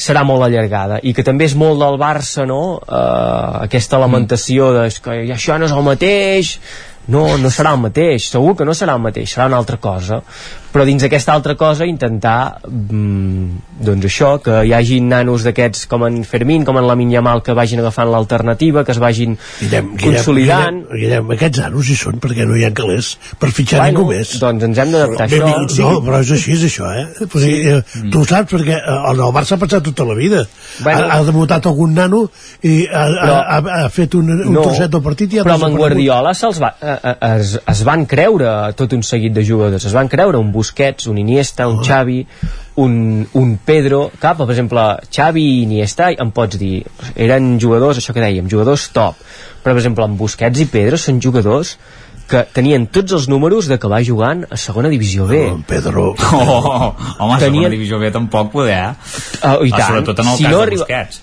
serà 0.00 0.22
molt 0.24 0.44
allargada. 0.44 1.00
I 1.02 1.12
que 1.16 1.24
també 1.24 1.48
és 1.48 1.56
molt 1.56 1.80
del 1.80 1.98
Barça 2.00 2.46
no? 2.48 2.78
eh, 2.84 3.64
aquesta 3.64 4.00
lamentació 4.00 4.72
de 4.76 4.86
"És 4.92 5.00
que 5.00 5.22
això 5.32 5.58
no 5.58 5.68
és 5.68 5.72
el 5.76 5.84
mateix 5.88 6.58
no, 7.08 7.24
no 7.38 7.50
serà 7.50 7.72
el 7.74 7.80
mateix, 7.82 8.28
segur 8.30 8.56
que 8.58 8.66
no 8.68 8.74
serà 8.76 8.96
el 8.98 9.04
mateix, 9.04 9.32
serà 9.32 9.46
una 9.50 9.60
altra 9.62 9.78
cosa, 9.80 10.20
però 10.72 10.84
dins 10.86 11.02
d'aquesta 11.02 11.32
altra 11.34 11.56
cosa 11.58 11.86
intentar 11.88 12.60
mm, 12.68 13.82
doncs 13.84 14.06
això, 14.06 14.34
que 14.44 14.60
hi 14.68 14.72
hagi 14.76 15.00
nanos 15.00 15.44
d'aquests 15.46 15.86
com 15.90 16.04
en 16.06 16.20
Fermín, 16.24 16.64
com 16.64 16.78
en 16.78 16.86
la 16.86 16.96
Yamal 17.00 17.42
que 17.42 17.54
vagin 17.56 17.80
agafant 17.80 18.10
l'alternativa, 18.12 18.84
que 18.84 18.92
es 18.92 18.98
vagin 19.02 19.36
Guillem, 19.60 19.96
consolidant 19.98 20.82
Guillem, 20.84 21.00
Guillem, 21.00 21.30
aquests 21.36 21.62
nanos 21.64 21.88
hi 21.90 21.96
són 21.96 22.20
perquè 22.20 22.46
no 22.46 22.56
hi 22.56 22.64
ha 22.68 22.72
calés 22.76 23.16
per 23.40 23.50
fitxar 23.50 23.80
Bueno, 23.80 23.98
ningú 24.00 24.12
més 24.12 24.34
doncs 24.38 24.64
ens 24.68 24.78
hem 24.78 24.92
d'adaptar 24.92 25.26
a 25.26 25.28
això. 25.30 25.90
no, 25.90 26.02
però 26.04 26.20
és 26.20 26.30
així, 26.36 26.52
és 26.58 26.64
això, 26.68 26.90
eh? 26.94 27.06
Dir, 27.40 27.56
eh, 27.76 27.82
Mm. 28.00 28.10
Tu 28.12 28.20
ho 28.20 28.24
saps, 28.24 28.52
perquè 28.52 28.76
eh, 28.76 29.10
el 29.10 29.18
Barça 29.34 29.54
ha 29.56 29.58
passat 29.60 29.82
tota 29.84 30.04
la 30.04 30.14
vida. 30.14 30.44
Bueno. 30.82 31.06
ha, 31.06 31.16
ha 31.18 31.24
debutat 31.26 31.66
algun 31.66 31.94
nano 31.94 32.20
i 32.62 32.86
ha, 32.86 33.02
Però- 33.08 33.34
ha, 33.40 33.56
ha, 33.58 33.84
ha 33.84 33.88
fet 33.92 34.14
un, 34.14 34.30
un 34.30 34.52
No, 34.54 34.62
trosset 34.62 34.90
del 34.92 35.02
partit 35.02 35.32
i 35.34 35.40
ha 35.40 35.44
però 35.44 35.54
amb 35.58 35.66
en. 35.68 35.76
Guardiola 35.80 36.32
se'ls 36.36 36.60
va, 36.62 36.72
eh, 36.80 36.96
eh, 37.10 37.14
es, 37.40 37.56
es 37.66 37.82
van 37.88 38.06
creure 38.06 38.72
tot 38.78 38.92
un 38.96 39.02
seguit 39.06 39.32
de 39.36 39.44
jugadors 39.46 39.84
es 39.84 39.92
van 39.96 40.08
creure 40.12 40.38
un 40.38 40.52
Busquets, 40.60 41.08
un 41.10 41.18
Iniesta, 41.24 41.66
un 41.72 41.80
Xavi 41.86 42.20
un, 42.80 42.92
un 43.36 43.56
Pedro 43.66 44.06
cap, 44.22 44.38
per 44.40 44.52
exemple, 44.54 44.84
Xavi 45.12 45.42
i 45.42 45.62
Iniesta 45.66 46.12
em 46.14 46.30
pots 46.32 46.56
dir, 46.60 46.84
eren 47.16 47.56
jugadors 47.60 47.98
això 48.00 48.14
que 48.16 48.22
dèiem, 48.22 48.46
jugadors 48.48 48.86
top 48.94 49.18
però 49.60 49.74
per 49.74 49.80
exemple 49.82 50.06
en 50.08 50.14
Busquets 50.20 50.62
i 50.62 50.68
Pedro 50.72 50.96
són 51.00 51.18
jugadors 51.20 51.74
que 52.30 52.44
tenien 52.54 52.84
tots 52.94 53.10
els 53.16 53.24
números 53.28 53.66
d'acabar 53.66 53.98
jugant 54.06 54.44
a 54.54 54.56
segona 54.56 54.88
divisió 54.92 55.24
B 55.26 55.40
En 55.50 55.64
Pedro... 55.66 56.12
Oh, 56.14 56.92
home, 57.18 57.40
Tenien- 57.42 57.64
segona 57.64 57.72
divisió 57.74 57.98
B 57.98 58.12
tampoc 58.14 58.52
poder, 58.54 58.76
eh? 58.78 58.92
Uh, 59.42 59.66
I 59.66 59.72
Ah, 59.74 59.80
tant. 59.80 59.88
Sobretot 59.88 60.22
en 60.22 60.28
el 60.30 60.36
Si 60.38 60.44
cas 60.46 60.52
no 60.54 60.60
de 60.60 60.62
arriba- 60.68 60.84
Busquets. 60.86 61.18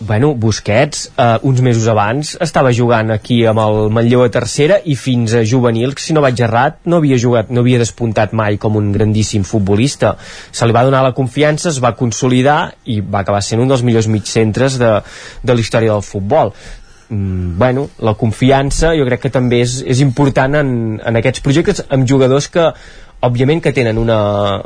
Bueno, 0.00 0.34
Busquets, 0.34 1.12
eh, 1.16 1.38
uns 1.42 1.60
mesos 1.62 1.86
abans, 1.86 2.32
estava 2.42 2.72
jugant 2.74 3.12
aquí 3.14 3.44
amb 3.46 3.62
el 3.62 3.90
Manlleu 3.94 4.24
a 4.24 4.30
tercera 4.32 4.80
i 4.82 4.96
fins 4.98 5.36
a 5.38 5.44
juvenil, 5.46 5.94
si 6.02 6.16
no 6.16 6.24
vaig 6.24 6.40
errat, 6.42 6.80
no 6.90 6.98
havia 6.98 7.18
jugat, 7.20 7.52
no 7.54 7.62
havia 7.62 7.78
despuntat 7.78 8.34
mai 8.34 8.58
com 8.58 8.74
un 8.74 8.90
grandíssim 8.92 9.46
futbolista. 9.46 10.16
Se 10.50 10.66
li 10.66 10.74
va 10.74 10.82
donar 10.82 11.04
la 11.06 11.14
confiança, 11.14 11.70
es 11.70 11.78
va 11.78 11.94
consolidar 11.94 12.74
i 12.90 13.00
va 13.00 13.22
acabar 13.22 13.42
sent 13.42 13.62
un 13.62 13.70
dels 13.70 13.86
millors 13.86 14.10
mitjcentres 14.10 14.80
de, 14.82 14.96
de 15.44 15.54
la 15.54 15.62
història 15.62 15.94
del 15.94 16.02
futbol. 16.02 16.50
Mm, 17.08 17.54
bueno, 17.58 17.88
la 18.02 18.16
confiança 18.18 18.96
jo 18.98 19.06
crec 19.06 19.28
que 19.28 19.30
també 19.30 19.60
és, 19.62 19.78
és 19.86 20.00
important 20.02 20.58
en, 20.58 20.70
en 20.98 21.22
aquests 21.22 21.42
projectes 21.44 21.84
amb 21.92 22.08
jugadors 22.08 22.48
que 22.50 22.70
òbviament 23.26 23.62
que 23.64 23.72
tenen 23.76 23.98
una, 24.00 24.18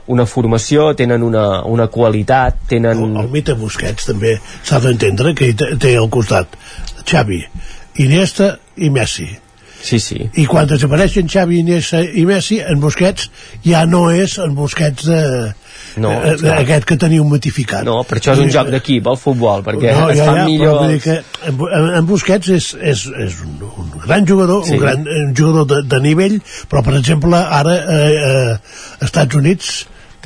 una 0.07 0.27
formació, 0.27 0.93
tenen 0.99 1.25
una, 1.27 1.63
una 1.65 1.89
qualitat, 1.93 2.63
tenen... 2.71 3.03
El, 3.05 3.19
el 3.25 3.33
mite 3.33 3.57
Busquets 3.59 4.09
també 4.11 4.37
s'ha 4.63 4.81
d'entendre 4.85 5.35
que 5.39 5.53
té, 5.57 5.95
al 5.97 6.09
costat 6.13 6.59
Xavi, 7.09 7.43
Iniesta 8.05 8.57
i 8.77 8.91
Messi. 8.95 9.29
Sí, 9.79 10.01
sí. 10.03 10.19
I 10.35 10.45
quan 10.51 10.67
desapareixen 10.69 11.31
Xavi, 11.31 11.63
Iniesta 11.63 12.03
i 12.03 12.27
Messi, 12.29 12.59
en 12.61 12.83
Busquets 12.83 13.31
ja 13.65 13.85
no 13.87 14.09
és 14.11 14.39
en 14.43 14.55
Busquets 14.59 15.07
de, 15.07 15.23
No, 15.97 16.13
eh, 16.13 16.35
esclar. 16.35 16.59
aquest 16.63 16.85
que 16.89 16.97
teniu 17.01 17.25
mitificat. 17.29 17.85
No, 17.87 18.03
per 18.09 18.19
això 18.21 18.35
és 18.37 18.43
un 18.45 18.53
joc 18.53 18.71
d'equip, 18.75 19.07
el 19.07 19.17
futbol, 19.21 19.65
perquè 19.67 19.95
no, 19.97 20.11
es 20.13 20.19
ja, 20.19 20.29
fan 20.29 20.41
ja, 20.43 20.45
millor... 20.51 20.75
Però 20.75 20.83
vull 20.83 20.93
dir 20.93 21.01
que 21.05 21.17
en, 21.49 21.89
en, 22.01 22.07
Busquets 22.09 22.53
és, 22.59 22.69
és, 22.93 23.07
és 23.27 23.41
un, 23.47 23.57
un 23.69 23.91
gran 24.05 24.27
jugador, 24.29 24.65
Sí. 24.69 24.77
un 24.77 24.85
gran 24.85 25.09
un 25.09 25.35
jugador 25.37 25.67
de, 25.71 25.83
de 25.89 26.03
nivell, 26.05 26.39
però 26.69 26.83
per 26.85 26.99
exemple 26.99 27.41
ara 27.41 27.75
eh, 27.79 28.13
eh, 28.13 28.53
als 29.01 29.09
Estats 29.11 29.39
Units 29.39 29.75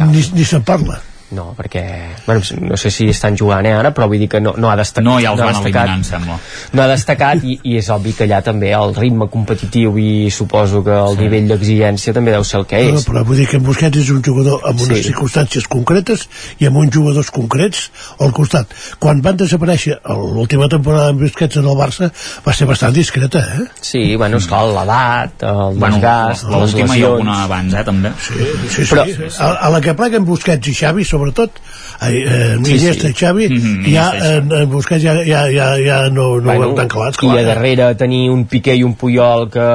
ni, 0.01 0.25
ni 0.35 0.45
se'n 0.49 0.65
parla. 0.67 0.99
No, 1.33 1.55
perquè... 1.57 1.83
Bueno, 2.27 2.43
no 2.61 2.77
sé 2.77 2.91
si 2.93 3.07
estan 3.09 3.37
jugant 3.41 3.65
eh, 3.65 3.73
ara, 3.73 3.91
però 3.97 4.05
vull 4.11 4.21
dir 4.21 4.29
que 4.29 4.41
no, 4.41 4.53
no 4.61 4.69
ha 4.71 4.77
destacat. 4.77 5.05
No, 5.07 5.15
ja 5.23 5.31
els 5.33 5.41
no 5.41 5.47
ha 5.47 5.53
van 5.53 5.63
destacat, 5.63 6.05
sembla. 6.05 6.35
No 6.77 6.83
ha 6.85 6.89
destacat 6.91 7.45
i, 7.49 7.55
i 7.71 7.79
és 7.81 7.89
obvi 7.95 8.13
que 8.19 8.27
allà 8.27 8.43
també 8.45 8.73
el 8.77 8.93
ritme 8.99 9.31
competitiu 9.33 9.97
i 9.97 10.29
suposo 10.31 10.83
que 10.85 10.93
el 10.93 11.17
sí. 11.17 11.23
nivell 11.25 11.49
d'exigència 11.55 12.13
també 12.13 12.35
deu 12.37 12.45
ser 12.45 12.61
el 12.61 12.67
que 12.69 12.83
No, 12.85 12.99
és. 13.01 13.07
però 13.09 13.23
vull 13.25 13.41
dir 13.41 13.47
que 13.49 13.57
en 13.57 13.65
Busquets 13.65 13.97
és 14.03 14.11
un 14.13 14.21
jugador 14.23 14.61
amb 14.69 14.85
unes 14.85 14.99
Sí. 15.01 15.09
circumstàncies 15.09 15.67
concretes 15.73 16.27
i 16.61 16.69
amb 16.69 16.77
uns 16.83 16.93
jugadors 16.93 17.31
concrets 17.33 17.87
al 18.21 18.33
costat. 18.37 18.69
Quan 19.01 19.23
van 19.25 19.41
desaparèixer 19.41 19.97
a 20.05 20.13
l'última 20.19 20.69
temporada 20.69 21.09
amb 21.15 21.25
Busquets 21.25 21.57
en 21.63 21.65
el 21.73 21.81
Barça 21.81 22.11
va 22.45 22.53
ser 22.53 22.69
bastant 22.69 22.93
discreta, 22.93 23.41
eh? 23.57 23.67
Sí, 23.81 24.05
bueno, 24.17 24.37
esclar, 24.37 24.67
l'edat, 24.69 25.43
el 25.49 25.79
Bueno, 25.81 25.97
desgast, 25.97 26.45
les 26.45 26.53
l'última 26.77 26.97
i 27.01 27.03
alguna 27.09 27.41
abans, 27.47 27.73
eh, 27.73 27.85
també. 27.89 28.13
Sí, 28.21 28.35
sí, 28.69 28.85
sí. 28.85 28.95
Però- 28.95 29.09
a, 29.39 29.51
a 29.67 29.71
la 29.73 29.81
que 29.81 29.95
pleguen 29.97 30.25
Busquets 30.29 30.69
i 30.69 30.75
Xavi, 30.77 31.05
sobretot 31.05 31.22
sobretot 31.23 31.63
ai, 32.03 32.19
eh, 32.23 32.59
Sí, 32.63 32.77
Iniesta 32.77 33.07
sí. 33.07 33.13
i 33.13 33.15
Xavi 33.15 33.49
Mhm, 33.49 33.85
ja, 33.87 34.07
Iniesta 34.11 34.27
i 34.27 34.37
en, 34.37 34.53
en 34.53 34.71
Busquets 34.71 35.03
ja, 35.05 35.15
ja, 35.25 35.47
ja, 35.51 35.69
ja 35.79 35.99
no, 36.11 36.41
no 36.41 36.43
bueno, 36.43 36.71
ho 36.73 36.75
tan 36.75 36.89
calats 36.89 37.17
I 37.17 37.21
clar, 37.21 37.37
a 37.37 37.41
eh? 37.41 37.45
darrere 37.47 37.95
tenir 37.95 38.31
un 38.31 38.45
Piqué 38.47 38.75
i 38.77 38.83
un 38.83 38.95
Puyol 38.99 39.49
que 39.53 39.67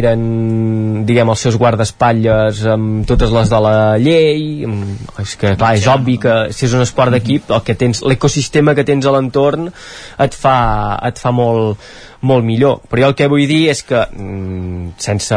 eren, 0.00 1.04
diguem, 1.06 1.30
els 1.30 1.44
seus 1.46 1.56
guardaespatlles 1.60 2.64
amb 2.74 3.06
totes 3.08 3.32
les 3.34 3.50
de 3.50 3.60
la 3.62 3.74
llei, 4.02 4.66
és 5.22 5.34
que, 5.40 5.54
clar, 5.56 5.74
és 5.78 5.86
obvi 5.90 6.18
que 6.22 6.36
si 6.56 6.66
és 6.66 6.76
un 6.76 6.84
esport 6.84 7.14
d'equip, 7.14 7.50
el 7.54 7.64
que 7.66 7.76
tens, 7.78 8.02
l'ecosistema 8.06 8.74
que 8.74 8.84
tens 8.88 9.06
a 9.06 9.14
l'entorn 9.14 9.70
et 9.70 10.36
fa, 10.36 10.56
et 11.06 11.20
fa 11.20 11.32
molt, 11.34 11.78
molt 12.20 12.44
millor. 12.44 12.80
Però 12.90 13.04
jo 13.04 13.10
el 13.10 13.16
que 13.18 13.28
vull 13.32 13.46
dir 13.48 13.70
és 13.72 13.82
que, 13.86 14.00
mm, 14.12 14.92
sense 15.00 15.36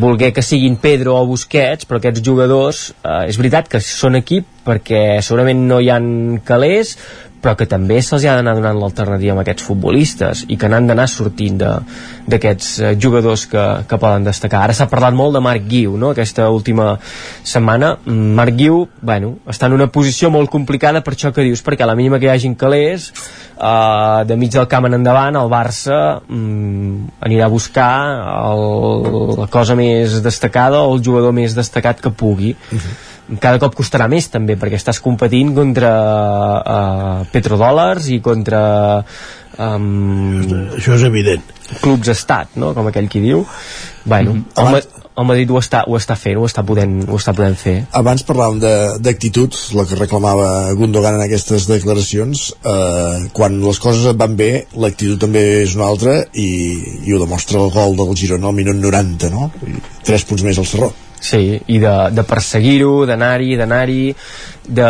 voler 0.00 0.32
que 0.32 0.42
siguin 0.42 0.76
Pedro 0.76 1.16
o 1.16 1.26
Busquets, 1.26 1.86
però 1.86 1.98
aquests 1.98 2.22
jugadors, 2.24 2.94
eh, 3.04 3.28
és 3.28 3.36
veritat 3.36 3.68
que 3.68 3.80
són 3.80 4.16
equip 4.16 4.46
perquè 4.64 5.20
segurament 5.22 5.66
no 5.68 5.80
hi 5.80 5.88
han 5.90 6.40
calés, 6.44 6.96
però 7.42 7.54
que 7.58 7.66
també 7.70 8.00
se'ls 8.02 8.24
ha 8.26 8.36
d'anar 8.38 8.54
donant 8.58 8.78
l'alternativa 8.80 9.34
amb 9.34 9.42
aquests 9.44 9.66
futbolistes 9.66 10.44
i 10.48 10.58
que 10.58 10.68
n'han 10.70 10.88
d'anar 10.90 11.06
sortint 11.10 11.58
d'aquests 11.58 12.68
eh, 12.80 12.92
jugadors 13.00 13.46
que, 13.50 13.64
que 13.88 13.98
poden 14.00 14.26
destacar. 14.26 14.64
Ara 14.66 14.76
s'ha 14.76 14.88
parlat 14.90 15.16
molt 15.16 15.36
de 15.36 15.42
Marc 15.44 15.66
Guiu, 15.70 15.96
no?, 16.00 16.12
aquesta 16.14 16.48
última 16.54 16.96
setmana. 17.42 17.94
Mm, 18.04 18.34
Marc 18.38 18.58
Guiu, 18.58 18.84
bueno, 19.00 19.36
està 19.46 19.70
en 19.70 19.78
una 19.78 19.88
posició 19.94 20.32
molt 20.34 20.50
complicada 20.50 21.02
per 21.06 21.14
això 21.14 21.32
que 21.34 21.46
dius, 21.46 21.62
perquè 21.64 21.86
a 21.86 21.90
la 21.90 21.98
mínima 21.98 22.18
que 22.18 22.28
hi 22.28 22.34
hagin 22.34 22.56
calés, 22.58 23.12
eh, 23.56 24.24
de 24.26 24.36
mig 24.36 24.54
del 24.54 24.68
camp 24.70 24.88
en 24.90 24.98
endavant, 24.98 25.38
el 25.38 25.52
Barça 25.52 26.00
mm, 26.26 27.20
anirà 27.28 27.46
a 27.46 27.52
buscar 27.52 27.92
el, 28.34 28.64
la 29.44 29.50
cosa 29.52 29.78
més 29.78 30.20
destacada 30.24 30.82
o 30.82 30.96
el 30.96 31.04
jugador 31.04 31.36
més 31.36 31.54
destacat 31.58 32.02
que 32.02 32.14
pugui 32.14 32.56
cada 33.40 33.58
cop 33.60 33.74
costarà 33.76 34.08
més 34.08 34.30
també 34.32 34.56
perquè 34.56 34.78
estàs 34.80 35.00
competint 35.04 35.54
contra 35.56 35.90
uh, 36.62 37.24
petrodòlars 37.32 38.08
i 38.14 38.20
contra 38.24 38.60
um, 39.58 40.40
això 40.78 40.96
és 40.96 41.04
evident 41.08 41.42
clubs 41.82 42.08
estat, 42.08 42.54
no? 42.56 42.72
com 42.76 42.86
aquell 42.88 43.08
qui 43.12 43.20
diu 43.20 43.44
bueno, 44.08 44.32
Mhm. 44.32 44.44
el, 44.56 44.70
Ma- 44.72 44.80
el 45.18 45.26
Madrid 45.26 45.50
ho 45.50 45.58
està, 45.58 45.82
ho 45.86 45.96
està 45.98 46.14
fent, 46.16 46.36
ho 46.38 46.44
està 46.46 46.62
podent, 46.64 47.02
ho 47.10 47.16
està 47.18 47.32
podent 47.34 47.56
fer 47.58 47.74
Abans 47.92 48.22
parlàvem 48.24 48.60
de- 48.62 48.98
d'actitud, 49.02 49.52
la 49.74 49.84
que 49.84 49.96
reclamava 49.98 50.72
Gundogan 50.78 51.16
en 51.18 51.24
aquestes 51.24 51.66
declaracions. 51.66 52.54
Eh, 52.64 53.28
quan 53.32 53.60
les 53.60 53.78
coses 53.82 54.06
et 54.06 54.16
van 54.16 54.36
bé, 54.36 54.66
l'actitud 54.76 55.18
també 55.18 55.42
és 55.64 55.74
una 55.74 55.86
altra 55.90 56.20
i, 56.32 57.02
i 57.04 57.12
ho 57.12 57.18
demostra 57.18 57.58
el 57.58 57.70
gol 57.74 57.96
del 57.98 58.14
Girona 58.16 58.46
al 58.46 58.54
minut 58.54 58.76
90, 58.76 59.28
no? 59.34 59.50
I 59.66 59.74
tres 60.04 60.22
punts 60.24 60.44
més 60.46 60.56
al 60.56 60.66
Serró. 60.70 60.92
Sí, 61.20 61.58
i 61.66 61.78
de, 61.82 61.94
de 62.14 62.22
perseguir-ho, 62.22 63.02
d'anar-hi, 63.08 63.56
d'anar-hi, 63.58 64.02
de 64.68 64.88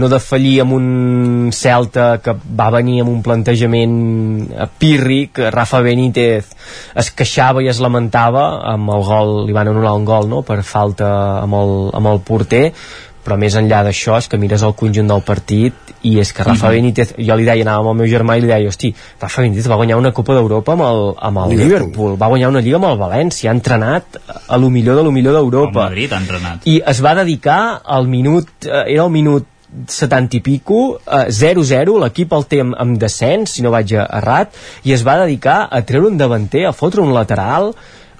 no 0.00 0.08
defallir 0.10 0.56
amb 0.64 0.74
un 0.74 1.50
Celta 1.54 2.08
que 2.24 2.34
va 2.58 2.68
venir 2.74 3.02
amb 3.02 3.12
un 3.12 3.20
plantejament 3.22 3.96
pírric, 4.80 5.38
Rafa 5.54 5.82
Benítez 5.84 6.48
es 6.98 7.10
queixava 7.14 7.62
i 7.62 7.68
es 7.70 7.82
lamentava 7.84 8.48
amb 8.72 8.90
el 8.96 9.04
gol, 9.06 9.34
li 9.46 9.56
van 9.56 9.70
anul·lar 9.70 9.94
un 10.00 10.08
gol 10.08 10.30
no? 10.32 10.42
per 10.42 10.62
falta 10.66 11.10
amb 11.44 11.60
el, 11.60 11.76
amb 12.00 12.12
el 12.14 12.24
porter 12.26 12.64
però 13.28 13.36
més 13.36 13.54
enllà 13.60 13.82
d'això 13.84 14.16
és 14.16 14.26
que 14.32 14.38
mires 14.40 14.62
el 14.64 14.72
conjunt 14.78 15.10
del 15.12 15.20
partit 15.20 15.74
i 16.08 16.14
és 16.22 16.32
que 16.32 16.42
Rafa 16.46 16.68
Mhm. 16.70 16.74
Benítez 16.78 17.12
jo 17.18 17.36
li 17.36 17.44
deia, 17.44 17.60
anava 17.66 17.82
amb 17.84 17.90
el 17.90 17.96
meu 18.00 18.06
germà 18.08 18.38
i 18.38 18.40
li 18.40 18.46
deia 18.48 18.68
hosti, 18.72 18.94
Rafa 19.20 19.42
Benítez 19.42 19.68
va 19.68 19.76
guanyar 19.76 19.98
una 20.00 20.12
Copa 20.16 20.32
d'Europa 20.32 20.72
amb 20.72 20.82
el, 20.86 21.02
amb 21.28 21.38
el 21.44 21.50
Liverpool. 21.50 21.68
Liverpool. 21.68 22.16
va 22.22 22.28
guanyar 22.32 22.48
una 22.48 22.60
Lliga 22.64 22.76
amb 22.80 22.86
el 22.86 22.98
València, 22.98 23.50
ha 23.50 23.54
entrenat 23.54 24.16
a 24.48 24.56
lo 24.56 24.70
millor 24.70 24.96
de 24.96 25.02
lo 25.04 25.12
millor 25.12 25.34
El 25.34 25.40
d'Europa 25.42 25.84
Madrid 25.90 26.12
ha 26.12 26.16
entrenat. 26.22 26.66
i 26.66 26.80
es 26.86 27.04
va 27.04 27.14
dedicar 27.14 27.82
al 27.84 28.08
minut 28.08 28.48
eh, 28.64 28.84
era 28.94 29.04
el 29.04 29.10
minut 29.10 29.44
70 29.86 30.38
i 30.38 30.40
pico, 30.40 30.98
eh, 31.06 31.26
0-0, 31.28 31.98
l'equip 32.00 32.32
el 32.32 32.46
té 32.48 32.62
amb, 32.62 32.74
amb 32.80 32.96
descens, 32.98 33.50
si 33.52 33.60
no 33.62 33.70
vaig 33.70 33.92
errat, 33.92 34.54
i 34.84 34.94
es 34.94 35.02
va 35.06 35.18
dedicar 35.26 35.68
a 35.70 35.82
treure 35.82 36.08
un 36.08 36.16
davanter, 36.16 36.64
a 36.66 36.72
fotre 36.72 37.02
un 37.02 37.12
lateral, 37.12 37.74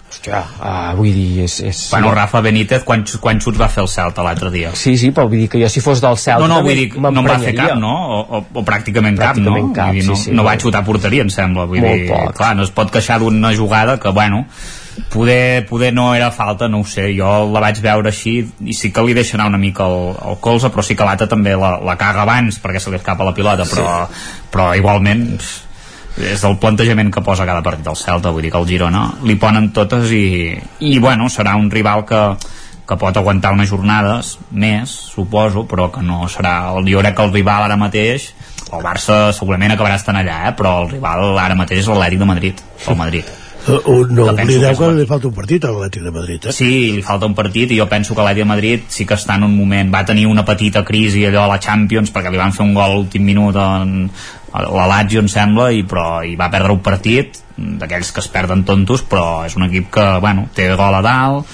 hòstia, 0.08 0.40
uh, 0.58 0.96
vull 0.96 1.12
dir, 1.12 1.44
és... 1.44 1.58
és 1.60 1.82
Bueno, 1.92 2.10
Rafa 2.16 2.40
Benítez, 2.44 2.82
quants, 2.88 3.18
quants 3.22 3.44
xuts 3.44 3.60
va 3.60 3.68
fer 3.72 3.82
el 3.84 3.90
Celta 3.92 4.24
l'altre 4.24 4.50
dia? 4.54 4.72
Sí, 4.78 4.96
sí, 5.00 5.12
però 5.14 5.28
vull 5.28 5.44
dir 5.44 5.50
que 5.52 5.60
jo 5.60 5.68
si 5.72 5.82
fos 5.84 6.00
del 6.04 6.16
Celta... 6.16 6.40
No, 6.46 6.48
no, 6.48 6.62
vull 6.64 6.80
dir, 6.80 6.88
no 6.96 7.12
en 7.12 7.28
va 7.28 7.38
fer 7.42 7.54
cap, 7.56 7.76
no? 7.80 7.92
O, 7.92 8.18
o, 8.24 8.42
o 8.60 8.64
pràcticament, 8.66 9.20
Pràcticament 9.20 9.70
cap, 9.70 9.76
cap, 9.76 9.92
no? 9.92 9.92
Vull 9.92 10.00
dir, 10.00 10.06
no, 10.08 10.16
sí, 10.16 10.30
sí, 10.30 10.36
no 10.36 10.46
va 10.48 10.56
xutar 10.60 10.84
porteria, 10.88 11.26
em 11.26 11.32
sembla. 11.32 11.68
Vull 11.68 11.84
Molt 11.84 12.04
dir, 12.04 12.10
poc. 12.10 12.34
clar, 12.40 12.54
no 12.58 12.66
es 12.66 12.74
pot 12.74 12.92
queixar 12.94 13.20
d'una 13.22 13.52
jugada 13.56 13.98
que, 14.00 14.12
bueno, 14.16 14.46
poder, 15.12 15.66
poder 15.66 15.92
no 15.94 16.14
era 16.14 16.32
falta, 16.32 16.68
no 16.68 16.80
ho 16.80 16.88
sé, 16.88 17.12
jo 17.16 17.28
la 17.52 17.62
vaig 17.62 17.80
veure 17.84 18.10
així 18.10 18.40
i 18.64 18.74
sí 18.74 18.90
que 18.94 19.04
li 19.06 19.14
deixa 19.16 19.36
anar 19.36 19.48
una 19.52 19.60
mica 19.60 19.86
el, 19.86 20.16
el 20.32 20.40
colze, 20.42 20.72
però 20.74 20.82
sí 20.82 20.96
que 20.98 21.06
l'altre 21.06 21.28
també 21.30 21.54
la, 21.56 21.76
la 21.84 21.96
caga 22.00 22.24
abans 22.24 22.58
perquè 22.62 22.82
se 22.82 22.90
li 22.90 22.98
escapa 22.98 23.26
la 23.28 23.36
pilota, 23.36 23.68
però, 23.68 23.92
però 24.50 24.72
igualment 24.78 25.28
és 26.18 26.44
el 26.44 26.56
plantejament 26.58 27.10
que 27.14 27.22
posa 27.24 27.46
cada 27.46 27.62
partit 27.62 27.84
del 27.86 27.96
Celta, 27.96 28.32
vull 28.34 28.42
dir 28.42 28.50
que 28.52 28.58
el 28.58 28.68
Girona 28.68 29.04
li 29.26 29.36
ponen 29.38 29.70
totes 29.76 30.10
i, 30.14 30.54
i 30.80 30.98
bueno, 30.98 31.28
serà 31.30 31.54
un 31.58 31.70
rival 31.70 32.04
que, 32.08 32.22
que 32.88 32.98
pot 33.00 33.16
aguantar 33.16 33.54
unes 33.54 33.70
jornades 33.70 34.36
més, 34.50 34.92
suposo, 35.14 35.66
però 35.70 35.90
que 35.94 36.02
no 36.02 36.26
serà... 36.32 36.72
Jo 36.86 37.02
crec 37.02 37.18
que 37.18 37.26
el 37.28 37.34
rival 37.34 37.66
ara 37.66 37.76
mateix, 37.80 38.32
el 38.68 38.84
Barça 38.84 39.28
segurament 39.36 39.74
acabarà 39.74 39.98
estant 40.00 40.18
allà, 40.20 40.46
eh? 40.48 40.54
però 40.56 40.80
el 40.84 40.96
rival 40.96 41.36
ara 41.38 41.58
mateix 41.58 41.84
és 41.84 41.92
l'Atlètic 41.92 42.24
de 42.24 42.32
Madrid, 42.32 42.64
el 42.86 42.98
Madrid. 42.98 43.36
Uh, 43.68 44.06
no 44.08 44.24
Que 44.24 44.32
penso 44.32 44.54
oblideu 44.54 44.70
que 44.70 44.78
que 44.78 44.92
li 44.96 45.04
falta 45.04 45.26
un 45.28 45.34
partit 45.36 45.64
a 45.66 45.70
l'Atlètic 45.74 46.04
de 46.06 46.10
Madrid 46.14 46.46
eh? 46.46 46.52
Sí, 46.56 46.68
li 46.94 47.02
falta 47.04 47.26
un 47.28 47.34
partit 47.36 47.74
i 47.74 47.76
jo 47.76 47.84
penso 47.90 48.14
que 48.14 48.22
l'Atlètic 48.22 48.46
de 48.46 48.48
Madrid 48.48 48.86
sí 48.88 49.04
que 49.04 49.18
està 49.18 49.34
en 49.36 49.44
un 49.44 49.56
moment, 49.58 49.90
va 49.92 50.06
tenir 50.08 50.24
una 50.30 50.44
petita 50.46 50.84
crisi 50.88 51.26
allò 51.28 51.42
a 51.44 51.50
la 51.50 51.58
Champions 51.60 52.14
perquè 52.14 52.32
li 52.32 52.40
van 52.40 52.54
fer 52.56 52.64
un 52.64 52.72
gol 52.72 52.86
a 52.86 52.94
l'últim 52.94 53.26
minut 53.28 53.58
en, 53.60 54.08
la 54.54 54.86
Lazio 54.88 55.20
em 55.20 55.28
sembla 55.28 55.70
i, 55.74 55.84
però, 55.88 56.22
i 56.24 56.36
va 56.38 56.50
perdre 56.52 56.72
un 56.72 56.82
partit 56.84 57.36
d'aquells 57.56 58.12
que 58.14 58.22
es 58.24 58.30
perden 58.32 58.64
tontos 58.64 59.04
però 59.08 59.44
és 59.46 59.56
un 59.58 59.66
equip 59.68 59.90
que 59.98 60.06
bueno, 60.22 60.48
té 60.54 60.70
gol 60.74 60.98
a 60.98 61.02
dalt 61.04 61.46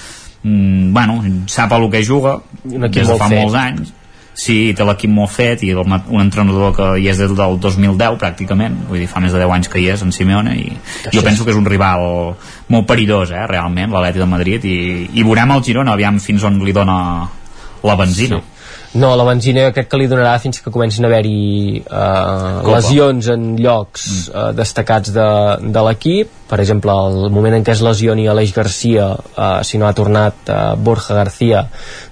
mm, 0.43 0.93
bueno, 0.95 1.19
sap 1.51 1.75
el 1.75 1.89
que 1.91 2.05
juga 2.05 2.39
Un 2.63 2.87
equip 2.87 3.03
des 3.03 3.11
de 3.11 3.19
fa 3.19 3.29
fet. 3.29 3.39
molts 3.39 3.59
anys 3.59 3.93
sí, 4.35 4.73
té 4.75 4.83
l'equip 4.83 5.11
molt 5.11 5.31
fet 5.31 5.63
i 5.63 5.71
el, 5.71 5.79
un 5.81 6.21
entrenador 6.21 6.73
que 6.75 6.87
hi 6.99 7.07
és 7.11 7.19
des 7.19 7.31
del 7.31 7.59
2010 7.63 8.17
pràcticament, 8.19 8.81
vull 8.89 8.99
dir, 8.99 9.07
fa 9.11 9.21
més 9.23 9.33
de 9.33 9.39
10 9.39 9.53
anys 9.57 9.71
que 9.71 9.79
hi 9.79 9.87
és 9.93 10.03
en 10.03 10.11
Simeone 10.15 10.55
i 10.59 10.65
jo 11.13 11.23
penso 11.23 11.45
que 11.45 11.53
és 11.55 11.59
un 11.59 11.67
rival 11.67 12.35
molt 12.71 12.89
perillós, 12.89 13.31
eh, 13.31 13.45
realment 13.47 13.95
l'Atleti 13.95 14.23
de 14.23 14.29
Madrid 14.29 14.67
i, 14.67 14.77
i 15.15 15.23
veurem 15.23 15.55
el 15.55 15.63
Girona 15.63 15.95
aviam 15.95 16.19
fins 16.19 16.43
on 16.43 16.59
li 16.63 16.75
dona 16.75 16.97
la 17.85 17.95
benzina 17.99 18.41
sí. 18.41 18.54
No, 18.95 19.11
la 19.19 19.25
benzina 19.27 19.67
crec 19.75 19.89
que 19.91 19.97
li 19.99 20.07
donarà 20.07 20.37
fins 20.39 20.61
que 20.63 20.71
comencin 20.71 21.03
a 21.03 21.09
haver-hi 21.09 21.81
eh, 21.83 22.59
lesions 22.71 23.27
en 23.33 23.47
llocs 23.59 24.05
eh, 24.29 24.45
destacats 24.55 25.11
de, 25.15 25.29
de 25.59 25.83
l'equip. 25.89 26.31
Per 26.47 26.59
exemple, 26.63 26.95
el 27.11 27.33
moment 27.35 27.57
en 27.57 27.65
què 27.65 27.73
es 27.75 27.83
lesioni 27.83 28.29
Aleix 28.31 28.53
Garcia, 28.55 29.09
eh, 29.35 29.49
si 29.67 29.81
no 29.81 29.89
ha 29.89 29.95
tornat 29.97 30.47
eh, 30.47 30.59
Borja 30.79 31.17
Garcia, 31.17 31.65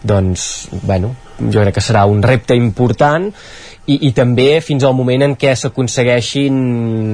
doncs, 0.04 0.48
bueno, 0.82 1.14
jo 1.40 1.64
crec 1.64 1.78
que 1.78 1.86
serà 1.86 2.04
un 2.10 2.20
repte 2.26 2.58
important. 2.60 3.30
I, 3.84 3.98
i 4.08 4.14
també 4.16 4.62
fins 4.64 4.84
al 4.88 4.94
moment 4.96 5.26
en 5.26 5.34
què 5.36 5.52
s'aconsegueixin 5.60 6.60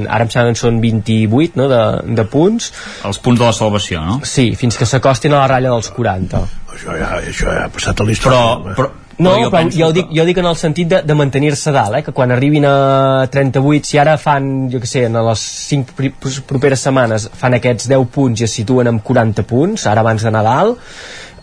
ara 0.06 0.26
em 0.26 0.30
sembla 0.30 0.54
que 0.54 0.62
són 0.62 0.78
28 0.84 1.58
no, 1.58 1.66
de, 1.70 1.80
de 2.18 2.26
punts. 2.30 2.70
Els 3.10 3.22
punts 3.26 3.41
de 3.41 3.48
la 3.48 3.56
salvació 3.58 4.04
no? 4.06 4.20
sí, 4.22 4.52
fins 4.54 4.78
que 4.78 4.86
s'acostin 4.86 5.34
a 5.34 5.40
la 5.41 5.48
ratlla 5.50 5.74
dels 5.74 5.90
40 5.98 6.44
això 6.76 6.94
ja, 7.00 7.10
això 7.24 7.50
ja 7.50 7.66
ha 7.66 7.72
passat 7.74 8.04
a 8.04 8.06
l'història 8.06 8.76
però, 8.78 8.91
no, 9.20 9.34
jo 9.44 9.50
però 9.52 9.70
jo, 9.72 9.88
ho 9.88 9.94
que- 9.94 10.00
dic, 10.02 10.12
jo 10.16 10.26
dic 10.26 10.38
en 10.41 10.46
el 10.50 10.56
sentit 10.56 10.88
de, 10.88 11.02
de 11.04 11.16
mantenir-se 11.16 11.72
dalt, 11.76 11.98
eh? 12.00 12.04
que 12.06 12.14
quan 12.16 12.32
arribin 12.32 12.66
a 12.66 13.28
38, 13.32 13.86
si 13.86 13.98
ara 14.00 14.18
fan, 14.18 14.70
jo 14.72 14.80
que 14.80 14.88
sé, 14.88 15.06
en 15.10 15.18
les 15.28 15.40
5 15.70 15.96
pri- 15.98 16.14
properes 16.48 16.80
setmanes 16.88 17.30
fan 17.34 17.54
aquests 17.58 17.90
10 17.91 18.06
punts 18.16 18.41
i 18.41 18.48
es 18.48 18.52
situen 18.62 18.88
amb 18.88 19.04
40 19.04 19.44
punts, 19.50 19.86
ara 19.91 20.02
abans 20.06 20.24
de 20.24 20.32
Nadal, 20.32 20.76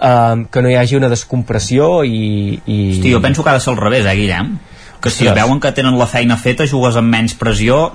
eh, 0.01 0.47
que 0.51 0.63
no 0.63 0.71
hi 0.73 0.77
hagi 0.81 0.97
una 0.97 1.09
descompressió 1.13 2.03
i... 2.05 2.61
i... 2.67 2.79
Hosti, 2.97 3.13
jo 3.13 3.21
penso 3.21 3.45
que 3.45 3.51
ha 3.51 3.55
de 3.61 3.61
ser 3.61 3.75
al 3.75 3.81
revés, 3.85 4.07
eh, 4.07 4.17
Guillem? 4.17 4.57
Que 5.01 5.11
si 5.11 5.27
Ostres. 5.27 5.43
veuen 5.43 5.61
que 5.61 5.73
tenen 5.77 5.99
la 5.99 6.07
feina 6.07 6.37
feta, 6.41 6.67
jugues 6.67 6.97
amb 6.97 7.13
menys 7.13 7.35
pressió. 7.39 7.93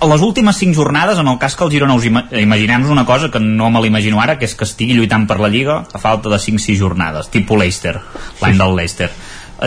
A 0.00 0.08
les 0.10 0.22
últimes 0.22 0.56
5 0.56 0.74
jornades, 0.74 1.18
en 1.18 1.28
el 1.28 1.38
cas 1.38 1.56
que 1.56 1.64
el 1.64 1.70
Girona 1.70 1.94
us 1.98 2.06
ima 2.08 2.24
imaginem-nos 2.30 2.90
una 2.90 3.04
cosa 3.04 3.30
que 3.30 3.40
no 3.40 3.70
me 3.70 3.82
l'imagino 3.82 4.20
ara, 4.20 4.38
que 4.38 4.46
és 4.46 4.54
que 4.54 4.64
estigui 4.64 4.94
lluitant 4.94 5.26
per 5.26 5.40
la 5.40 5.50
Lliga 5.52 5.84
a 5.92 5.98
falta 5.98 6.30
de 6.30 6.38
5-6 6.38 6.78
jornades, 6.78 7.28
tipus 7.28 7.58
Leicester, 7.58 7.98
l'any 8.40 8.58
del 8.58 8.76
Leicester. 8.76 9.10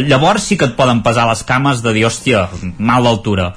Llavors 0.08 0.44
sí 0.48 0.58
que 0.58 0.70
et 0.72 0.78
poden 0.78 1.04
pesar 1.04 1.28
les 1.28 1.44
cames 1.44 1.82
de 1.84 1.92
dir, 1.94 2.06
hòstia, 2.08 2.48
mal 2.80 3.04
d'altura. 3.04 3.52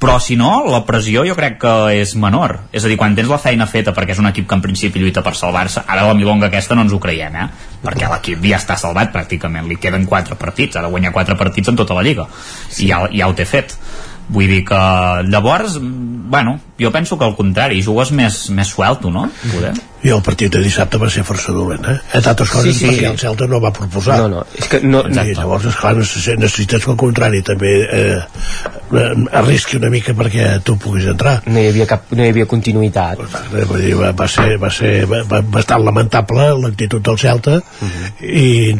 Però 0.00 0.14
si 0.16 0.32
no, 0.40 0.48
la 0.72 0.80
pressió 0.88 1.26
jo 1.28 1.34
crec 1.36 1.58
que 1.60 1.72
és 2.00 2.14
menor. 2.16 2.56
És 2.72 2.86
a 2.86 2.88
dir, 2.88 2.96
quan 2.96 3.12
tens 3.16 3.28
la 3.28 3.36
feina 3.42 3.66
feta 3.68 3.92
perquè 3.92 4.14
és 4.14 4.22
un 4.22 4.30
equip 4.30 4.46
que 4.48 4.56
en 4.56 4.62
principi 4.64 5.02
lluita 5.02 5.20
per 5.26 5.34
salvar-se, 5.36 5.82
ara 5.84 6.06
la 6.08 6.14
milonga 6.16 6.48
aquesta 6.48 6.76
no 6.76 6.86
ens 6.86 6.94
ho 6.96 7.00
creiem, 7.02 7.36
eh? 7.36 7.48
Perquè 7.84 8.08
l'equip 8.08 8.46
ja 8.48 8.56
està 8.56 8.78
salvat 8.80 9.12
pràcticament, 9.12 9.68
li 9.68 9.76
queden 9.76 10.08
4 10.08 10.38
partits, 10.40 10.78
ha 10.80 10.86
de 10.86 10.92
guanyar 10.92 11.12
4 11.12 11.36
partits 11.36 11.68
en 11.68 11.76
tota 11.76 11.98
la 11.98 12.06
Lliga. 12.06 12.24
I 12.78 12.88
ja, 12.88 13.02
ja 13.12 13.28
ho 13.28 13.36
té 13.36 13.44
fet. 13.44 13.76
Vull 14.30 14.48
dir 14.48 14.62
que 14.64 14.80
llavors, 15.28 15.76
mm, 15.76 16.30
bueno, 16.32 16.58
jo 16.80 16.92
penso 16.94 17.18
que 17.18 17.28
al 17.28 17.36
contrari, 17.36 17.82
jugues 17.84 18.12
més, 18.16 18.46
més 18.56 18.72
suelto, 18.72 19.10
no? 19.10 19.28
Poder. 19.52 19.74
I 20.02 20.08
el 20.14 20.22
partit 20.24 20.52
de 20.54 20.62
dissabte 20.64 20.96
va 20.96 21.10
ser 21.12 21.22
força 21.28 21.52
dolent 21.52 21.84
eh? 21.84 21.96
entre 22.14 22.30
altres 22.30 22.48
coses 22.50 22.72
Sí, 22.74 22.78
sí. 22.78 22.86
perquè 22.88 23.10
el 23.10 23.18
Celta 23.20 23.46
no 23.50 23.60
va 23.60 23.72
proposar 23.76 24.18
No, 24.22 24.28
no, 24.28 24.44
és 24.56 24.68
que 24.68 24.80
no- 24.80 25.02
I 25.10 25.34
llavors 25.34 25.66
esclar 25.66 25.94
necessites, 25.96 26.84
que 26.84 26.90
al 26.90 26.96
contrari 26.96 27.42
també 27.42 27.72
eh, 27.84 28.18
eh, 28.92 29.10
arrisqui 29.32 29.76
una 29.76 29.90
mica 29.92 30.14
perquè 30.16 30.60
tu 30.64 30.76
puguis 30.80 31.04
entrar 31.10 31.42
no 31.46 31.60
hi 31.60 31.66
havia, 31.68 31.86
cap, 31.86 32.08
no 32.16 32.24
hi 32.24 32.30
havia 32.32 32.46
continuïtat 32.46 33.20
Eh, 33.20 33.64
vull 33.68 33.80
dir, 33.84 33.94
va, 33.98 34.12
va 34.16 34.28
ser, 34.28 34.56
va 34.62 34.70
ser 34.72 35.04
va, 35.10 35.22
va, 35.28 35.42
bastant 35.42 35.84
lamentable 35.84 36.48
l'actitud 36.62 37.02
del 37.04 37.18
Celta 37.18 37.60
Mhm. 37.80 38.08
i 38.20 38.76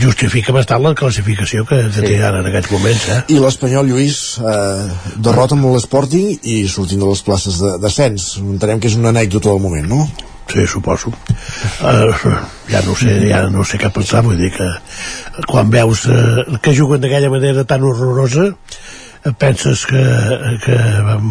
justifica 0.00 0.52
bastant 0.52 0.82
la 0.84 0.94
classificació 0.94 1.64
que, 1.68 1.78
que 1.94 2.02
té 2.04 2.18
ara 2.22 2.40
en 2.42 2.48
aquests 2.50 2.70
moments 2.74 3.06
eh? 3.08 3.20
I 3.32 3.38
l'Espanyol, 3.40 3.88
Lluís, 3.88 4.18
eh, 4.40 5.14
derrota 5.24 5.56
amb 5.56 5.70
l'Sporting 5.72 6.34
i 6.42 6.58
sortint 6.68 7.00
de 7.00 7.08
les 7.08 7.22
places 7.24 7.58
de 7.62 7.70
descens. 7.80 8.26
Entenem 8.42 8.80
que 8.80 8.88
és 8.92 8.96
una 9.00 9.08
anècdota 9.14 9.48
del 9.48 9.62
moment, 9.64 9.88
no? 9.88 10.08
Sí, 10.52 10.66
suposo. 10.68 11.10
Uh, 11.80 12.12
ja 12.68 12.82
no 12.84 12.94
sé, 12.94 13.16
ja 13.26 13.44
no 13.50 13.64
sé 13.64 13.78
què 13.80 13.90
pensar, 13.90 14.22
vull 14.26 14.38
dir 14.38 14.52
que 14.54 14.68
quan 15.50 15.72
veus 15.72 16.04
uh, 16.06 16.44
que 16.62 16.74
juguen 16.76 17.02
d'aquella 17.02 17.32
manera 17.32 17.64
tan 17.66 17.82
horrorosa, 17.82 18.50
eh, 18.52 19.32
penses 19.38 19.86
que, 19.88 20.04
que 20.64 20.78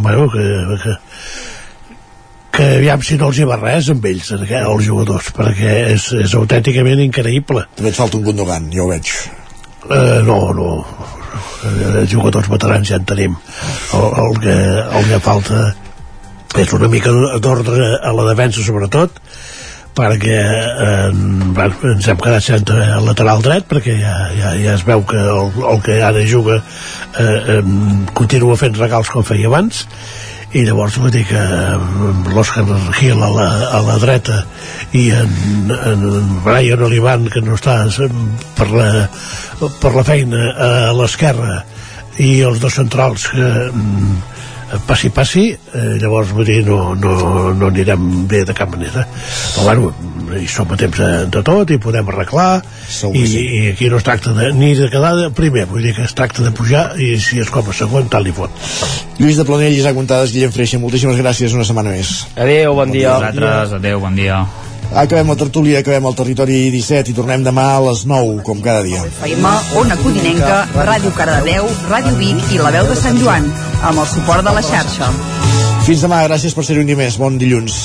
bueno, 0.02 0.30
que, 0.34 0.48
que 0.84 0.98
que 2.54 2.66
aviam 2.78 3.02
si 3.02 3.16
no 3.18 3.32
els 3.32 3.40
hi 3.42 3.46
va 3.50 3.56
res 3.58 3.88
amb 3.90 4.04
ells, 4.06 4.28
els 4.36 4.86
jugadors, 4.86 5.32
perquè 5.34 5.72
és, 5.96 6.12
és 6.22 6.36
autènticament 6.38 7.02
increïble. 7.02 7.64
També 7.80 7.90
et 7.90 7.98
falta 7.98 8.20
un 8.20 8.28
Gundogan, 8.28 8.68
ja 8.76 8.84
ho 8.84 8.92
veig. 8.92 9.10
Uh, 9.88 10.20
no, 10.28 10.38
no. 10.54 10.68
Jugadors 12.12 12.52
veterans 12.52 12.92
ja 12.92 13.00
en 13.02 13.08
tenim. 13.10 13.34
El, 13.98 14.06
el, 14.22 14.38
que, 14.44 14.58
el 15.00 15.10
que 15.10 15.20
falta 15.26 15.64
és 16.62 16.74
una 16.76 16.90
mica 16.92 17.12
d'ordre 17.42 17.98
a 17.98 18.14
la 18.14 18.30
defensa, 18.30 18.62
sobretot, 18.66 19.22
perquè 19.94 20.38
eh, 20.38 21.10
ens 21.94 22.10
hem 22.10 22.20
quedat 22.22 22.44
sense 22.44 22.78
lateral 23.06 23.44
dret 23.46 23.68
perquè 23.70 23.96
ja, 24.00 24.16
ja, 24.34 24.54
ja 24.58 24.74
es 24.74 24.86
veu 24.88 25.04
que 25.06 25.20
el, 25.22 25.52
el 25.70 25.82
que 25.86 26.00
ara 26.02 26.24
juga 26.26 26.60
eh, 26.60 27.58
eh, 27.58 27.60
continua 28.18 28.58
fent 28.58 28.78
regals 28.80 29.12
com 29.14 29.26
feia 29.26 29.52
abans 29.52 29.86
i 30.54 30.64
llavors 30.66 30.98
vull 31.02 31.14
dir 31.14 31.24
que 31.30 31.44
l'Òscar 32.34 32.66
Gil 32.98 33.22
a 33.22 33.30
la, 33.34 33.48
a 33.78 33.82
la 33.86 34.00
dreta 34.02 34.44
i 34.98 35.08
en, 35.14 35.72
en 35.74 36.04
Brian 36.46 36.84
Olivan 36.90 37.30
que 37.34 37.42
no 37.46 37.58
està 37.58 37.80
per 38.58 38.70
la, 38.74 38.90
per 39.82 39.94
la 39.94 40.06
feina 40.06 40.52
a 40.54 40.74
l'esquerra 40.98 41.64
i 42.22 42.36
els 42.46 42.62
dos 42.62 42.78
centrals 42.78 43.30
que 43.34 43.50
mm, 43.70 44.33
passi 44.88 45.12
passi 45.14 45.46
eh, 45.54 45.84
llavors 46.02 46.34
vull 46.36 46.48
dir 46.48 46.62
no, 46.68 46.96
no, 46.96 47.54
no 47.54 47.70
anirem 47.70 48.28
bé 48.30 48.44
de 48.48 48.56
cap 48.58 48.72
manera 48.74 49.06
però 49.08 49.68
bueno 49.68 49.94
hi 50.34 50.48
som 50.50 50.72
a 50.74 50.78
temps 50.80 50.98
de, 50.98 51.12
de 51.30 51.44
tot 51.46 51.70
i 51.74 51.80
podem 51.82 52.10
arreglar 52.10 52.64
i, 53.14 53.24
i 53.24 53.62
aquí 53.74 53.90
no 53.92 54.00
es 54.02 54.08
tracta 54.08 54.34
de, 54.34 54.52
ni 54.58 54.74
de 54.80 54.90
quedar 54.94 55.14
de 55.20 55.30
primer 55.36 55.68
vull 55.70 55.86
dir 55.86 55.94
que 55.98 56.08
es 56.08 56.16
tracta 56.18 56.46
de 56.46 56.54
pujar 56.56 56.88
i 56.98 57.14
si 57.22 57.42
és 57.44 57.54
com 57.54 57.70
a 57.70 57.78
segon 57.78 58.10
tal 58.10 58.28
i 58.28 58.36
fot 58.36 58.64
Lluís 59.20 59.38
de 59.38 59.46
Planell, 59.46 59.76
Isaac 59.78 59.96
Montades, 59.96 60.34
Guillem 60.34 60.52
Freixa, 60.52 60.80
moltíssimes 60.82 61.20
gràcies 61.22 61.54
una 61.54 61.64
setmana 61.68 61.94
més. 61.94 62.24
Adéu, 62.34 62.74
bon, 62.80 62.92
dia. 62.92 63.14
Vosaltres, 63.14 63.76
adéu, 63.78 64.02
bon 64.02 64.18
dia. 64.18 64.42
Acabem 64.94 65.28
la 65.28 65.36
tertúlia, 65.36 65.80
acabem 65.82 66.06
el 66.06 66.14
territori 66.14 66.58
17 66.70 67.10
i 67.10 67.16
tornem 67.18 67.42
demà 67.46 67.64
a 67.74 67.80
les 67.82 68.04
9, 68.06 68.44
com 68.46 68.62
cada 68.62 68.84
dia. 68.86 69.02
FM, 69.10 69.54
Ona 69.82 69.98
Codinenca, 70.04 70.60
Ràdio 70.86 71.14
Cardedeu, 71.18 71.66
Ràdio 71.90 72.14
Vic 72.20 72.54
i 72.54 72.62
La 72.62 72.70
Veu 72.76 72.86
de 72.92 73.00
Sant 73.02 73.18
Joan, 73.24 73.50
amb 73.82 74.04
el 74.04 74.08
suport 74.14 74.46
de 74.46 74.54
la 74.54 74.62
xarxa. 74.62 75.10
Fins 75.88 76.06
demà, 76.06 76.22
gràcies 76.30 76.54
per 76.54 76.68
ser 76.68 76.78
un 76.78 76.94
dia 76.94 77.00
més. 77.00 77.18
Bon 77.18 77.42
dilluns. 77.42 77.82